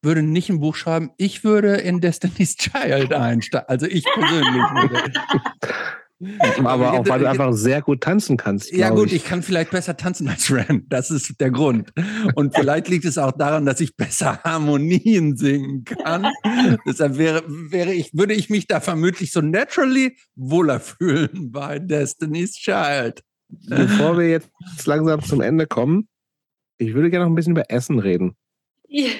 würde 0.00 0.22
nicht 0.22 0.48
ein 0.48 0.60
Buch 0.60 0.76
schreiben, 0.76 1.10
ich 1.18 1.44
würde 1.44 1.74
in 1.76 2.00
Destiny's 2.00 2.56
Child 2.56 3.12
einsteigen. 3.12 3.68
Also 3.68 3.84
ich 3.84 4.04
persönlich 4.04 4.62
würde. 4.72 5.12
Aber 6.64 6.92
auch, 6.92 7.06
weil 7.06 7.18
du 7.18 7.24
Ja, 7.24 7.30
einfach 7.30 7.52
sehr 7.52 7.82
gut 7.82 8.00
tanzen 8.02 8.36
kannst. 8.36 8.72
Ja 8.72 8.90
gut, 8.90 9.12
ich 9.12 9.24
kann 9.24 9.42
vielleicht 9.42 9.70
besser 9.70 9.96
tanzen 9.96 10.28
als 10.28 10.50
Ren. 10.50 10.86
Das 10.88 11.10
ist 11.10 11.40
der 11.40 11.50
Grund. 11.50 11.92
Und 12.34 12.54
vielleicht 12.54 12.88
liegt 12.88 13.04
es 13.04 13.18
auch 13.18 13.32
daran, 13.32 13.66
dass 13.66 13.80
ich 13.80 13.96
besser 13.96 14.40
Harmonien 14.44 15.36
singen 15.36 15.84
kann. 15.84 16.26
Deshalb 16.86 17.18
wäre, 17.18 17.42
wäre 17.46 17.92
ich, 17.92 18.10
würde 18.14 18.34
ich 18.34 18.50
mich 18.50 18.66
da 18.66 18.80
vermutlich 18.80 19.32
so 19.32 19.40
naturally 19.40 20.16
wohler 20.34 20.80
fühlen 20.80 21.50
bei 21.52 21.78
Destiny's 21.78 22.52
Child. 22.52 23.22
Bevor 23.48 24.18
wir 24.18 24.28
jetzt 24.28 24.50
langsam 24.86 25.22
zum 25.22 25.40
Ende 25.40 25.66
kommen, 25.66 26.08
ich 26.78 26.94
würde 26.94 27.10
gerne 27.10 27.26
noch 27.26 27.32
ein 27.32 27.36
bisschen 27.36 27.52
über 27.52 27.70
Essen 27.70 27.98
reden. 27.98 28.36
Yeah. 28.88 29.12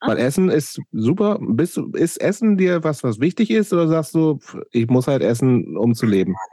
Weil 0.00 0.18
Essen 0.18 0.48
ist 0.48 0.80
super. 0.92 1.38
Bist, 1.40 1.78
ist 1.94 2.20
Essen 2.20 2.56
dir 2.56 2.84
was, 2.84 3.02
was 3.02 3.18
wichtig 3.20 3.50
ist? 3.50 3.72
Oder 3.72 3.88
sagst 3.88 4.14
du, 4.14 4.38
ich 4.70 4.86
muss 4.88 5.08
halt 5.08 5.22
essen, 5.22 5.76
um 5.76 5.94
zu 5.94 6.06
leben? 6.06 6.34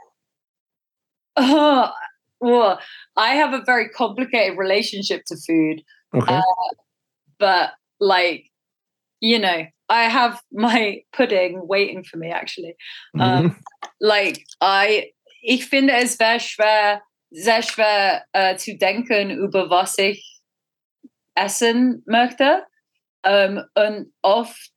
Oh, 1.38 1.88
well, 2.40 2.78
I 3.16 3.36
have 3.36 3.52
a 3.54 3.62
very 3.66 3.90
complicated 3.90 4.56
relationship 4.58 5.24
to 5.26 5.36
food. 5.36 5.82
Okay. 6.14 6.40
but 7.38 7.72
like 8.00 8.50
you 9.20 9.38
know 9.38 9.66
i 9.88 10.04
have 10.04 10.40
my 10.52 11.02
pudding 11.12 11.60
waiting 11.68 12.02
for 12.04 12.16
me 12.18 12.30
actually 12.30 12.74
Mhm. 13.14 13.54
like 14.00 14.44
i 14.62 15.12
ich 15.42 15.66
finde 15.66 15.92
es 15.92 16.18
wäre 16.18 16.40
schwer 16.40 17.02
sehr 17.30 17.62
schwer 17.62 18.24
äh, 18.32 18.56
zu 18.56 18.76
denken 18.78 19.30
über 19.30 19.68
was 19.68 19.98
ich 19.98 20.40
essen 21.34 22.02
möchte 22.06 22.64
ähm, 23.26 23.62
und 23.74 24.14
oft 24.22 24.70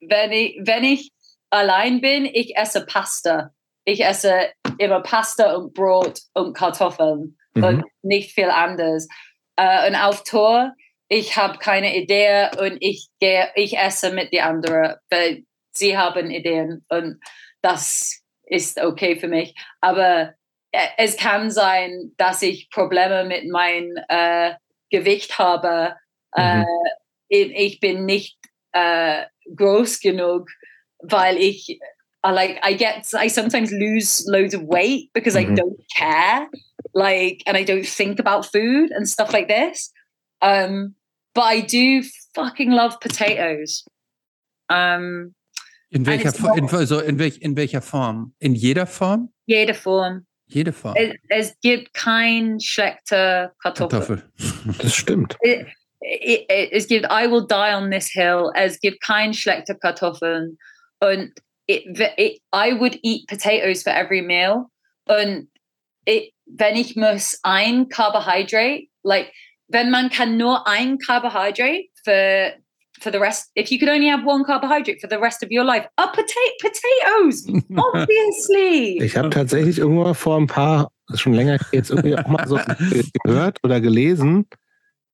wenn 0.00 0.32
ich 0.32 0.58
wenn 0.64 0.82
ich 0.82 1.12
allein 1.50 2.00
bin 2.00 2.24
ich 2.24 2.56
esse 2.56 2.84
Pasta 2.84 3.50
ich 3.84 4.04
esse 4.04 4.50
immer 4.78 5.00
Pasta 5.00 5.54
und 5.54 5.74
Brot 5.74 6.20
und 6.34 6.54
Kartoffeln 6.54 7.36
Mhm. 7.54 7.64
und 7.64 7.84
nicht 8.02 8.32
viel 8.32 8.50
anders. 8.50 9.06
Äh, 9.56 9.88
und 9.88 9.96
auf 9.96 10.24
Tour, 10.24 10.72
ich 11.08 11.36
habe 11.36 11.58
keine 11.58 11.96
Idee 11.96 12.48
und 12.58 12.78
ich 12.80 13.08
gehe, 13.20 13.50
ich 13.54 13.76
esse 13.76 14.10
mit 14.12 14.32
den 14.32 14.42
anderen, 14.42 14.96
weil 15.10 15.44
sie 15.72 15.96
haben 15.98 16.30
Ideen 16.30 16.84
und 16.88 17.20
das 17.60 18.22
ist 18.44 18.80
okay 18.80 19.16
für 19.16 19.28
mich. 19.28 19.54
Aber 19.80 20.32
äh, 20.72 20.88
es 20.96 21.16
kann 21.16 21.50
sein, 21.50 22.12
dass 22.16 22.42
ich 22.42 22.70
Probleme 22.70 23.24
mit 23.24 23.48
meinem 23.50 23.92
äh, 24.08 24.54
Gewicht 24.90 25.38
habe. 25.38 25.96
Äh, 26.34 26.60
Mhm. 26.60 26.66
Ich, 27.32 27.50
ich 27.54 27.80
bin 27.80 28.04
nicht 28.04 28.36
äh, 28.72 29.24
groß 29.56 30.00
genug, 30.00 30.48
weil 31.02 31.36
ich 31.38 31.78
I 32.24 32.30
like 32.30 32.60
I 32.64 32.76
get 32.76 33.04
I 33.14 33.28
sometimes 33.28 33.70
lose 33.72 34.24
loads 34.30 34.54
of 34.54 34.62
weight 34.68 35.12
because 35.12 35.34
I 35.36 35.44
Mhm. 35.46 35.56
don't 35.56 35.78
care 35.96 36.46
like 36.94 37.42
and 37.46 37.56
I 37.56 37.64
don't 37.64 37.84
think 37.84 38.20
about 38.20 38.44
food 38.46 38.92
and 38.92 39.08
stuff 39.08 39.32
like 39.32 39.48
this. 39.48 39.92
Um 40.40 40.94
but 41.34 41.44
I 41.44 41.60
do 41.62 42.06
fucking 42.34 42.70
love 42.70 42.98
potatoes. 43.00 43.84
Um 44.68 45.34
In 45.90 46.06
welcher, 46.06 46.28
it's 46.28 46.38
Fo- 46.38 46.54
in, 46.54 46.64
not- 46.66 46.86
so 46.88 47.00
in, 47.00 47.18
welch, 47.18 47.38
in 47.42 47.54
welcher 47.56 47.82
Form? 47.82 48.34
In 48.38 48.54
jeder 48.54 48.86
Form? 48.86 49.28
jede 49.46 49.74
Form. 49.74 50.26
Jede 50.46 50.72
Form. 50.72 50.94
Es, 50.96 51.14
es 51.28 51.60
gibt 51.60 51.92
kein 51.94 52.60
schlechte 52.60 53.52
Kartoffel. 53.62 53.98
Kartoffel. 53.98 54.22
Das 54.78 54.94
stimmt. 54.94 55.36
It, 56.02 56.22
it, 56.22 56.50
it, 56.50 56.72
es 56.72 56.86
gibt 56.86 57.06
I 57.10 57.30
will 57.30 57.46
die 57.46 57.74
on 57.74 57.90
this 57.90 58.08
hill. 58.08 58.50
Es 58.54 58.78
gibt 58.80 59.00
kein 59.02 59.32
schlechte 59.34 59.74
Kartoffeln. 59.74 60.58
Und 61.00 61.32
it, 61.66 61.84
it, 62.18 62.40
I 62.52 62.72
would 62.72 62.98
eat 63.02 63.28
potatoes 63.28 63.82
for 63.82 63.92
every 63.92 64.22
meal. 64.22 64.66
Und 65.06 65.48
it, 66.06 66.32
wenn 66.46 66.76
ich 66.76 66.96
muss 66.96 67.38
ein 67.42 67.88
Carbohydrate, 67.88 68.88
like 69.02 69.32
wenn 69.68 69.90
man 69.90 70.10
kann 70.10 70.36
nur 70.36 70.66
ein 70.66 70.98
Carbohydrate 70.98 71.88
for 72.04 72.52
for 73.00 73.10
the 73.10 73.18
rest, 73.18 73.50
if 73.56 73.70
you 73.70 73.78
could 73.78 73.88
only 73.88 74.08
have 74.08 74.24
one 74.24 74.44
carbohydrate 74.44 75.00
for 75.00 75.08
the 75.08 75.18
rest 75.18 75.42
of 75.42 75.50
your 75.50 75.64
life, 75.64 75.86
a 75.98 76.06
potato 76.06 76.54
potatoes, 76.60 77.46
obviously. 77.76 78.98
Ich 79.02 79.16
habe 79.16 79.30
tatsächlich 79.30 79.78
irgendwann 79.78 80.14
vor 80.14 80.38
ein 80.38 80.46
paar, 80.46 80.92
schon 81.14 81.34
länger 81.34 81.58
jetzt 81.72 81.90
irgendwie 81.90 82.16
auch 82.16 82.28
mal 82.28 82.46
so 82.46 82.60
gehört 83.24 83.58
oder 83.64 83.80
gelesen. 83.80 84.46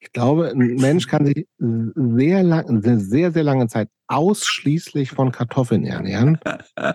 Ich 0.01 0.13
glaube, 0.13 0.51
ein 0.51 0.77
Mensch 0.77 1.07
kann 1.09 1.27
sich 1.27 1.47
sehr 1.59 2.43
lang, 2.45 2.69
eine 2.69 3.01
sehr, 3.01 3.33
sehr 3.33 3.43
lange 3.43 3.67
Zeit 3.67 3.89
ausschließlich 4.07 5.11
von 5.11 5.33
Kartoffeln 5.33 5.85
ernähren, 5.85 6.39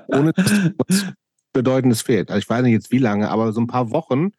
ohne 0.07 0.31
dass 0.33 0.51
was 0.87 1.05
Bedeutendes 1.51 2.01
fehlt. 2.01 2.29
Also 2.31 2.39
ich 2.39 2.49
weiß 2.49 2.63
nicht 2.63 2.71
jetzt 2.71 2.91
wie 2.91 2.97
lange, 2.97 3.29
aber 3.29 3.51
so 3.53 3.61
ein 3.61 3.67
paar 3.67 3.91
Wochen 3.91 4.31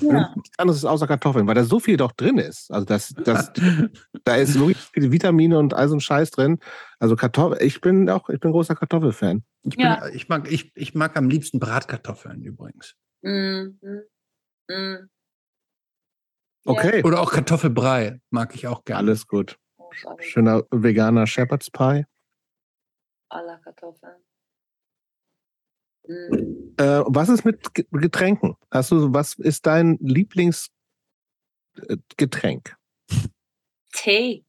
Ja. 0.00 0.32
nichts 0.34 0.58
anderes 0.58 0.84
außer 0.84 1.06
Kartoffeln, 1.06 1.46
weil 1.46 1.54
da 1.54 1.64
so 1.64 1.78
viel 1.80 1.96
doch 1.96 2.12
drin 2.12 2.38
ist. 2.38 2.70
Also 2.70 2.84
das, 2.84 3.14
das, 3.24 3.52
da 4.24 4.34
ist 4.36 4.58
wirklich 4.58 4.78
viele 4.92 5.12
Vitamine 5.12 5.58
und 5.58 5.72
all 5.72 5.88
so 5.88 5.94
ein 5.96 6.00
Scheiß 6.00 6.30
drin. 6.32 6.58
Also 6.98 7.16
Kartoffel, 7.16 7.62
ich 7.62 7.80
bin 7.80 8.10
auch, 8.10 8.28
ich 8.28 8.40
bin 8.40 8.50
großer 8.50 8.74
Kartoffelfan. 8.74 9.44
Ich, 9.62 9.76
bin, 9.76 9.86
Ja. 9.86 10.08
ich, 10.08 10.28
mag, 10.28 10.50
ich, 10.50 10.72
ich 10.74 10.94
mag 10.94 11.16
am 11.16 11.28
liebsten 11.30 11.58
Bratkartoffeln 11.60 12.42
übrigens. 12.42 12.96
Mm, 13.22 13.78
mm. 14.68 15.08
Okay, 16.64 17.02
Oder 17.04 17.20
auch 17.20 17.32
Kartoffelbrei 17.32 18.20
mag 18.30 18.54
ich 18.54 18.66
auch 18.68 18.84
gerne. 18.84 18.98
alles 19.00 19.26
gut. 19.26 19.58
Oh. 19.78 19.90
Schöner 20.20 20.62
veganer 20.70 21.26
Shepherd's 21.26 21.70
Pie. 21.70 22.04
la 23.30 23.58
Kartoffeln. 23.58 24.22
Mm. 26.06 26.74
Äh, 26.78 27.02
was 27.06 27.28
ist 27.28 27.44
mit 27.44 27.74
Ge- 27.74 27.86
Getränken? 27.90 28.56
Hast 28.70 28.90
du, 28.92 29.12
was 29.12 29.34
ist 29.34 29.66
dein 29.66 29.98
Lieblingsgetränk? 30.00 32.76
Tee. 33.92 34.44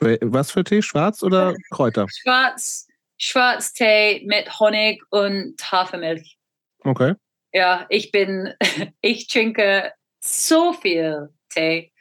Was 0.00 0.50
für 0.50 0.64
Tee? 0.64 0.82
Schwarz 0.82 1.22
oder 1.22 1.54
Kräuter? 1.70 2.06
Schwarz, 2.10 2.88
Schwarztee 3.18 4.24
mit 4.26 4.58
Honig 4.60 5.02
und 5.10 5.56
Hafermilch. 5.70 6.38
Okay. 6.80 7.14
Ja, 7.52 7.86
ich 7.88 8.10
bin, 8.12 8.52
ich 9.00 9.28
trinke 9.28 9.92
so 10.24 10.72
viel 10.72 11.28
Tee. 11.50 11.92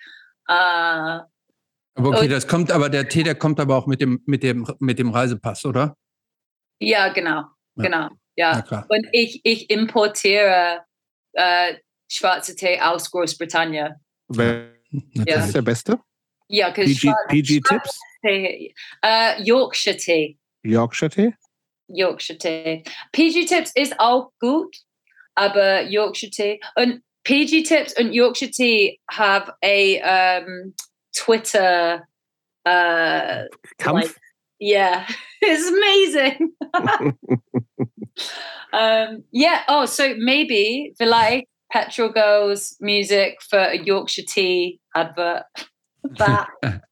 Äh, 0.47 0.53
Aber 0.53 1.27
okay, 1.95 2.27
das 2.27 2.47
kommt, 2.47 2.71
aber 2.71 2.89
der 2.89 3.07
Tee, 3.09 3.23
der 3.23 3.35
kommt 3.35 3.59
aber 3.59 3.75
auch 3.77 3.85
mit 3.87 4.01
dem, 4.01 4.21
mit 4.25 4.43
dem, 4.43 4.65
mit 4.79 4.97
dem 4.99 5.09
Reisepass, 5.11 5.65
oder? 5.65 5.95
ja, 6.79 7.09
genau, 7.13 7.43
Ja. 7.75 7.83
genau. 7.83 8.09
Na 8.09 8.17
Ja. 8.35 8.61
klar. 8.61 8.85
Und 8.89 9.07
ich, 9.11 9.41
ich 9.43 9.69
importiere 9.69 10.83
äh, 11.33 11.75
schwarze 12.11 12.55
Tee 12.55 12.79
aus 12.81 13.09
Großbritannien. 13.11 13.95
Wer 14.27 14.73
Natürlich. 14.91 15.45
ist 15.45 15.55
der 15.55 15.61
Beste? 15.61 15.99
Ja, 16.49 16.69
because 16.69 16.93
PG, 16.99 17.13
PG 17.29 17.61
Tipps? 17.61 17.99
Tee, 18.21 18.73
äh, 19.01 19.41
Yorkshire 19.43 19.95
Tee. 19.97 20.37
Yorkshire 20.63 21.09
Tee? 21.09 21.33
Yorkshire 21.87 22.37
Tee. 22.37 22.83
PG 23.11 23.45
Tips 23.45 23.71
ist 23.75 23.99
auch 23.99 24.31
gut, 24.39 24.75
aber 25.35 25.81
Yorkshire 25.83 26.31
Tee 26.31 26.59
und 26.75 27.01
PG 27.23 27.63
Tips 27.63 27.93
and 27.93 28.13
Yorkshire 28.13 28.47
Tea 28.47 28.99
have 29.09 29.49
a 29.63 30.01
um, 30.01 30.73
Twitter. 31.15 32.07
Uh, 32.65 33.43
Kampf? 33.77 34.17
yeah, 34.59 35.07
it's 35.41 35.69
amazing. 35.69 36.53
um, 38.73 39.23
yeah. 39.31 39.63
Oh, 39.67 39.85
so 39.85 40.15
maybe 40.17 40.93
vielleicht 40.97 41.47
Petrol 41.71 42.09
Girls 42.09 42.75
music 42.79 43.41
for 43.41 43.59
a 43.59 43.77
Yorkshire 43.77 44.23
Tea 44.27 44.79
advert. 44.95 45.43
That. 46.17 46.47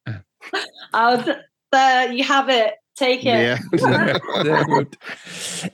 I'll, 0.93 1.23
there 1.71 2.11
you 2.11 2.23
have 2.23 2.49
it. 2.49 2.73
Take 3.01 3.21
it. 3.21 3.25
Ja. 3.25 3.57
Sehr 4.43 4.65
gut. 4.65 4.97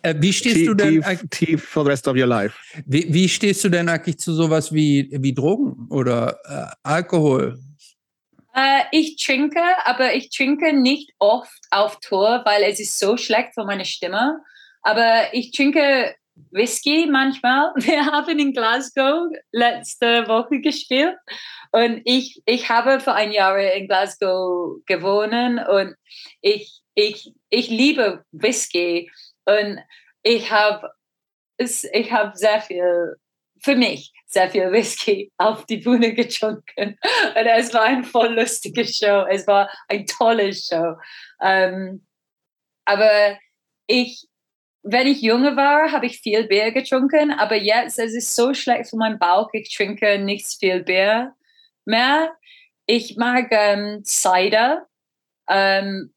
Äh, 0.02 0.16
wie 0.18 0.32
stehst 0.34 0.56
Tea, 0.56 0.66
du 0.66 0.74
denn 0.74 1.04
eig- 1.04 1.30
tea 1.30 1.58
for 1.58 1.84
the 1.84 1.90
rest 1.92 2.08
of 2.08 2.16
your 2.16 2.28
life. 2.28 2.56
wie, 2.86 3.14
wie 3.14 3.28
stehst 3.28 3.64
du 3.64 3.70
denn 3.70 3.90
eigentlich 3.90 4.18
zu 4.20 4.34
sowas 4.34 4.74
wie, 4.74 5.10
wie 5.12 5.34
Drogen 5.34 5.88
oder 5.90 6.38
äh, 6.46 6.74
Alkohol? 6.84 7.60
Äh, 8.56 8.84
ich 8.92 9.24
trinke, 9.24 9.62
aber 9.86 10.16
ich 10.16 10.30
trinke 10.30 10.74
nicht 10.74 11.12
oft 11.20 11.60
auf 11.70 12.00
Tour, 12.00 12.42
weil 12.46 12.64
es 12.64 12.80
ist 12.80 12.98
so 12.98 13.18
schlecht 13.18 13.54
für 13.54 13.66
meine 13.66 13.86
Stimme. 13.86 14.40
Aber 14.84 15.34
ich 15.34 15.52
trinke 15.52 16.16
Whisky 16.52 17.08
manchmal. 17.12 17.74
Wir 17.76 18.06
haben 18.06 18.40
in 18.40 18.54
Glasgow 18.54 19.28
letzte 19.52 20.28
Woche 20.28 20.62
gespielt 20.62 21.16
und 21.72 22.02
ich, 22.06 22.42
ich 22.46 22.70
habe 22.70 23.00
für 23.00 23.14
ein 23.14 23.32
Jahr 23.32 23.58
in 23.60 23.88
Glasgow 23.88 24.78
gewohnt 24.86 25.34
und 25.68 25.96
ich, 26.42 26.82
ich, 26.98 27.32
ich 27.50 27.70
liebe 27.70 28.26
Whisky 28.32 29.12
und 29.46 29.80
ich 30.24 30.52
habe 30.52 30.92
ich 31.60 32.12
habe 32.12 32.38
sehr 32.38 32.62
viel 32.62 33.16
für 33.64 33.76
mich 33.76 34.12
sehr 34.28 34.50
viel 34.50 34.72
Whisky 34.72 35.32
auf 35.38 35.66
die 35.66 35.78
Bühne 35.78 36.14
getrunken. 36.14 36.98
Und 37.36 37.46
es 37.46 37.74
war 37.74 37.84
ein 37.84 38.04
voll 38.04 38.36
lustige 38.36 38.86
Show. 38.86 39.26
Es 39.30 39.48
war 39.48 39.70
ein 39.88 40.06
tolles 40.06 40.68
Show. 40.68 40.96
Ähm, 41.42 42.06
aber 42.86 43.38
ich, 43.88 44.28
wenn 44.84 45.08
ich 45.08 45.22
jünger 45.22 45.56
war, 45.56 45.92
habe 45.92 46.06
ich 46.06 46.20
viel 46.20 46.46
Bier 46.46 46.72
getrunken. 46.72 47.32
Aber 47.32 47.56
jetzt, 47.56 48.00
es 48.00 48.14
ist 48.14 48.36
so 48.36 48.54
schlecht 48.54 48.90
für 48.90 48.98
meinen 48.98 49.18
Bauch. 49.18 49.50
Ich 49.54 49.74
trinke 49.74 50.20
nicht 50.20 50.46
viel 50.60 50.84
Bier 50.84 51.34
mehr. 51.86 52.36
Ich 52.86 53.18
mag 53.18 53.48
ähm, 53.52 54.04
Cider. 54.04 54.88
Um, 55.50 56.14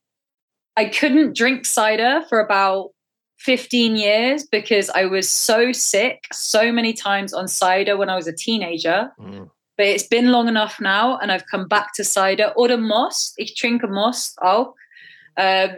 I 0.77 0.87
couldn't 0.87 1.37
drink 1.37 1.67
cider 1.67 2.23
for 2.29 2.41
about 2.41 2.91
15 3.39 3.97
years 3.97 4.47
because 4.51 4.91
I 4.91 5.07
was 5.07 5.29
so 5.29 5.73
sick 5.73 6.27
so 6.33 6.73
many 6.73 6.93
times 6.93 7.33
on 7.33 7.49
cider 7.49 7.97
when 7.97 8.11
I 8.11 8.17
was 8.17 8.27
a 8.27 8.37
teenager. 8.37 9.13
Mm. 9.19 9.51
But 9.77 9.87
it's 9.87 10.07
been 10.07 10.31
long 10.31 10.47
enough 10.47 10.79
now 10.79 11.19
and 11.19 11.33
I've 11.33 11.47
come 11.51 11.67
back 11.67 11.95
to 11.95 12.05
cider. 12.05 12.53
Oder 12.57 12.77
Most. 12.77 13.35
Ich 13.39 13.55
trinke 13.55 13.89
Most 13.89 14.39
auch 14.43 14.75
ähm, 15.37 15.77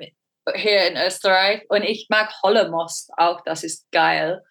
hier 0.54 0.88
in 0.88 0.96
Österreich. 0.96 1.62
Und 1.68 1.84
ich 1.84 2.08
mag 2.10 2.32
Holle 2.42 2.68
Most 2.68 3.12
auch. 3.16 3.42
Das 3.44 3.62
ist 3.62 3.90
geil. 3.92 4.42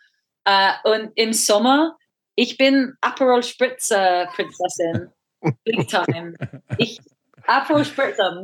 Äh, 0.46 0.72
und 0.86 1.12
im 1.16 1.34
Sommer, 1.34 1.98
ich 2.36 2.58
bin 2.58 2.94
Aperol 3.02 3.44
Spritzer 3.44 4.28
Prinzessin. 4.34 5.10
Big 5.66 5.88
time. 5.90 6.36
Ich, 6.78 7.00
Aperol 7.48 7.86
Spritzer, 7.86 8.42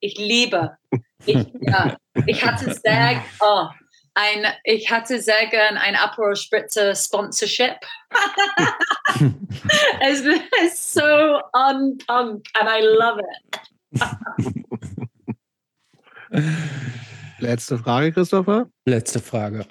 ich 0.00 0.18
liebe. 0.18 0.76
Ich, 1.26 1.46
ja, 1.60 1.96
ich 2.26 2.44
hatte 2.44 2.72
sehr, 2.74 3.22
oh, 3.40 3.66
ein, 4.14 4.46
ich 4.64 4.90
hatte 4.90 5.20
sehr 5.20 5.46
gern 5.48 5.76
ein 5.76 5.96
Aperol 5.96 6.36
Spritzer 6.36 6.94
Sponsorship. 6.94 7.76
es 10.00 10.20
ist 10.64 10.92
so 10.92 11.40
on 11.52 11.98
punk 12.06 12.44
and 12.54 12.68
I 12.68 12.80
love 12.82 13.20
it. 13.20 13.64
Letzte 17.38 17.78
Frage, 17.78 18.12
Christopher. 18.12 18.68
Letzte 18.84 19.20
Frage. 19.20 19.66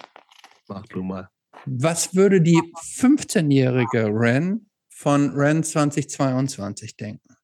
Mach 0.67 0.85
du 0.87 1.03
mal. 1.03 1.29
Was 1.65 2.13
würde 2.13 2.41
die 2.41 2.61
15-jährige 2.97 4.07
Ren 4.07 4.69
von 4.89 5.31
Ren 5.33 5.63
2022 5.63 6.97
denken? 6.97 7.35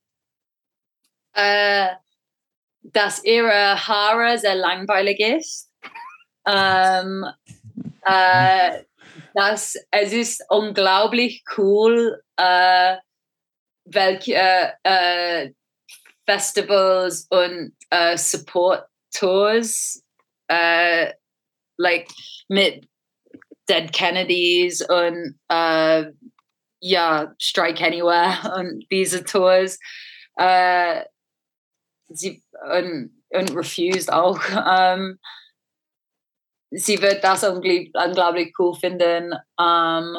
Eh, 1.36 1.86
äh, 1.86 1.96
dass 2.82 3.24
ihre 3.24 3.88
Haare 3.88 4.38
sehr 4.38 4.56
langweilig 4.56 5.20
ist. 5.20 5.72
Ähm, 6.48 7.26
eh, 8.06 8.78
äh, 8.78 8.84
dass 9.34 9.76
es 9.92 10.14
ist 10.14 10.44
unglaublich 10.50 11.44
cool, 11.58 12.22
eh, 12.40 12.94
äh, 12.94 12.98
welche 13.86 14.74
äh, 14.84 15.52
Festivals 16.26 17.28
und 17.30 17.76
äh, 17.90 18.18
Support 18.18 18.86
Tours 19.12 20.04
like 21.78 22.08
mit 22.48 22.88
Dead 23.68 23.92
Kennedys 23.92 24.82
und 24.82 25.40
ja, 26.82 27.34
Strike 27.40 27.84
Anywhere 27.86 28.54
und 28.58 28.86
diese 28.92 29.24
Tours. 29.24 29.80
Sie 32.10 32.44
und, 32.72 33.24
und 33.30 33.56
refused 33.56 34.12
auch. 34.12 34.40
Ähm, 34.68 35.20
sie 36.72 37.02
wird 37.02 37.24
das 37.24 37.44
unglaublich, 37.44 37.92
unglaublich 37.94 38.54
cool 38.60 38.76
finden. 38.76 39.34
Ähm, 39.60 40.18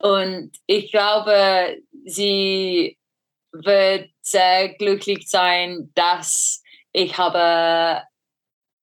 und 0.00 0.52
ich 0.66 0.90
glaube, 0.90 1.78
sie 2.04 2.96
wird 3.52 4.10
sehr 4.22 4.74
glücklich 4.74 5.28
sein, 5.28 5.90
dass 5.94 6.62
ich 6.92 7.16
habe 7.18 8.02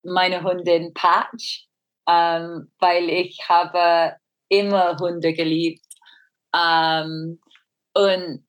meine 0.04 0.44
Hundin 0.44 0.94
Patch, 0.94 1.68
ähm, 2.08 2.72
weil 2.80 3.10
ich 3.10 3.40
habe 3.48 4.18
immer 4.50 4.98
Hunde 5.00 5.34
geliebt. 5.34 5.86
Ähm, 6.56 7.40
und 7.94 8.46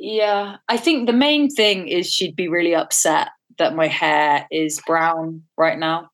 yeah, 0.00 0.56
I 0.68 0.78
think 0.78 1.06
the 1.06 1.12
main 1.12 1.50
thing 1.50 1.86
is 1.88 2.12
she'd 2.12 2.34
be 2.34 2.48
really 2.48 2.74
upset 2.74 3.28
that 3.58 3.74
my 3.74 3.86
hair 3.86 4.46
is 4.50 4.80
brown 4.86 5.42
right 5.56 5.78
now. 5.78 6.08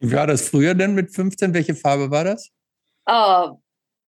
Wie 0.00 0.12
war 0.12 0.26
das 0.26 0.48
früher 0.48 0.74
denn 0.74 0.94
mit 0.94 1.14
15? 1.14 1.54
Welche 1.54 1.74
Farbe 1.74 2.10
war 2.10 2.24
das? 2.24 2.50
Oh, 3.06 3.60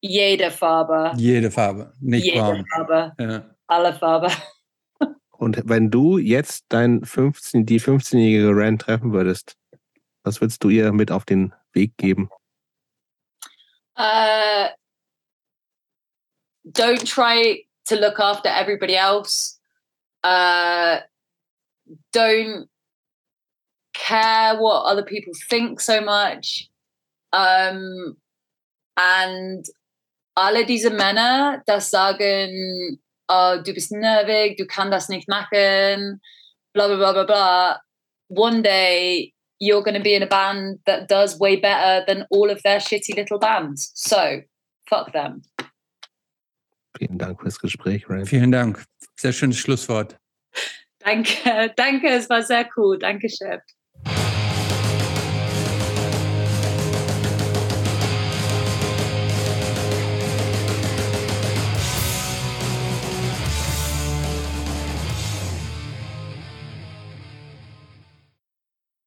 jede 0.01 0.51
Farbe. 0.51 1.13
Jede 1.17 1.51
Farbe, 1.51 1.93
nicht 1.99 2.25
Jede 2.25 2.39
braun. 2.39 2.65
Farbe. 2.75 3.13
Ja. 3.17 3.55
Alle 3.67 3.93
Farbe. 3.93 4.29
Und 5.31 5.61
wenn 5.65 5.89
du 5.89 6.17
jetzt 6.17 6.65
dein 6.69 7.03
15, 7.03 7.65
die 7.65 7.79
15-jährige 7.79 8.55
Ren 8.55 8.77
treffen 8.77 9.11
würdest, 9.11 9.55
was 10.23 10.39
würdest 10.39 10.63
du 10.63 10.69
ihr 10.69 10.91
mit 10.91 11.11
auf 11.11 11.25
den 11.25 11.53
Weg 11.73 11.97
geben? 11.97 12.29
Uh, 13.97 14.69
don't 16.65 17.05
try 17.05 17.65
to 17.91 17.99
look 17.99 18.19
after 18.19 18.49
everybody 18.49 18.95
else. 18.95 19.59
Uh, 20.23 20.99
don't 22.13 22.67
care 23.93 24.57
what 24.57 24.83
other 24.83 25.03
people 25.03 25.33
think 25.49 25.79
so 25.79 26.01
much. 26.01 26.69
Um, 27.33 28.17
and 28.97 29.65
alle 30.37 30.65
diese 30.65 30.89
Männer, 30.89 31.63
das 31.67 31.89
sagen, 31.89 32.99
oh, 33.29 33.61
du 33.61 33.73
bist 33.73 33.91
nervig, 33.91 34.57
du 34.57 34.65
kannst 34.65 34.93
das 34.93 35.09
nicht 35.09 35.27
machen, 35.27 36.19
blah, 36.73 36.87
blah, 36.87 36.97
blah, 36.97 37.13
blah, 37.13 37.25
blah. 37.25 37.77
One 38.27 38.61
day 38.61 39.33
you're 39.59 39.83
going 39.83 39.97
to 39.97 40.03
be 40.03 40.15
in 40.15 40.23
a 40.23 40.27
band 40.27 40.79
that 40.85 41.07
does 41.07 41.37
way 41.37 41.55
better 41.57 42.05
than 42.07 42.25
all 42.31 42.49
of 42.49 42.61
their 42.63 42.79
shitty 42.79 43.15
little 43.15 43.39
bands. 43.39 43.91
So, 43.95 44.41
fuck 44.89 45.13
them. 45.13 45.43
Vielen 46.97 47.17
Dank 47.17 47.41
fürs 47.41 47.59
Gespräch, 47.59 48.09
Ren. 48.09 48.25
Vielen 48.25 48.51
Dank. 48.51 48.83
Sehr 49.15 49.33
schönes 49.33 49.57
Schlusswort. 49.57 50.17
Danke, 50.99 51.73
danke, 51.75 52.09
es 52.09 52.29
war 52.29 52.43
sehr 52.43 52.67
cool. 52.77 52.99
Danke, 52.99 53.27
Chef. 53.29 53.61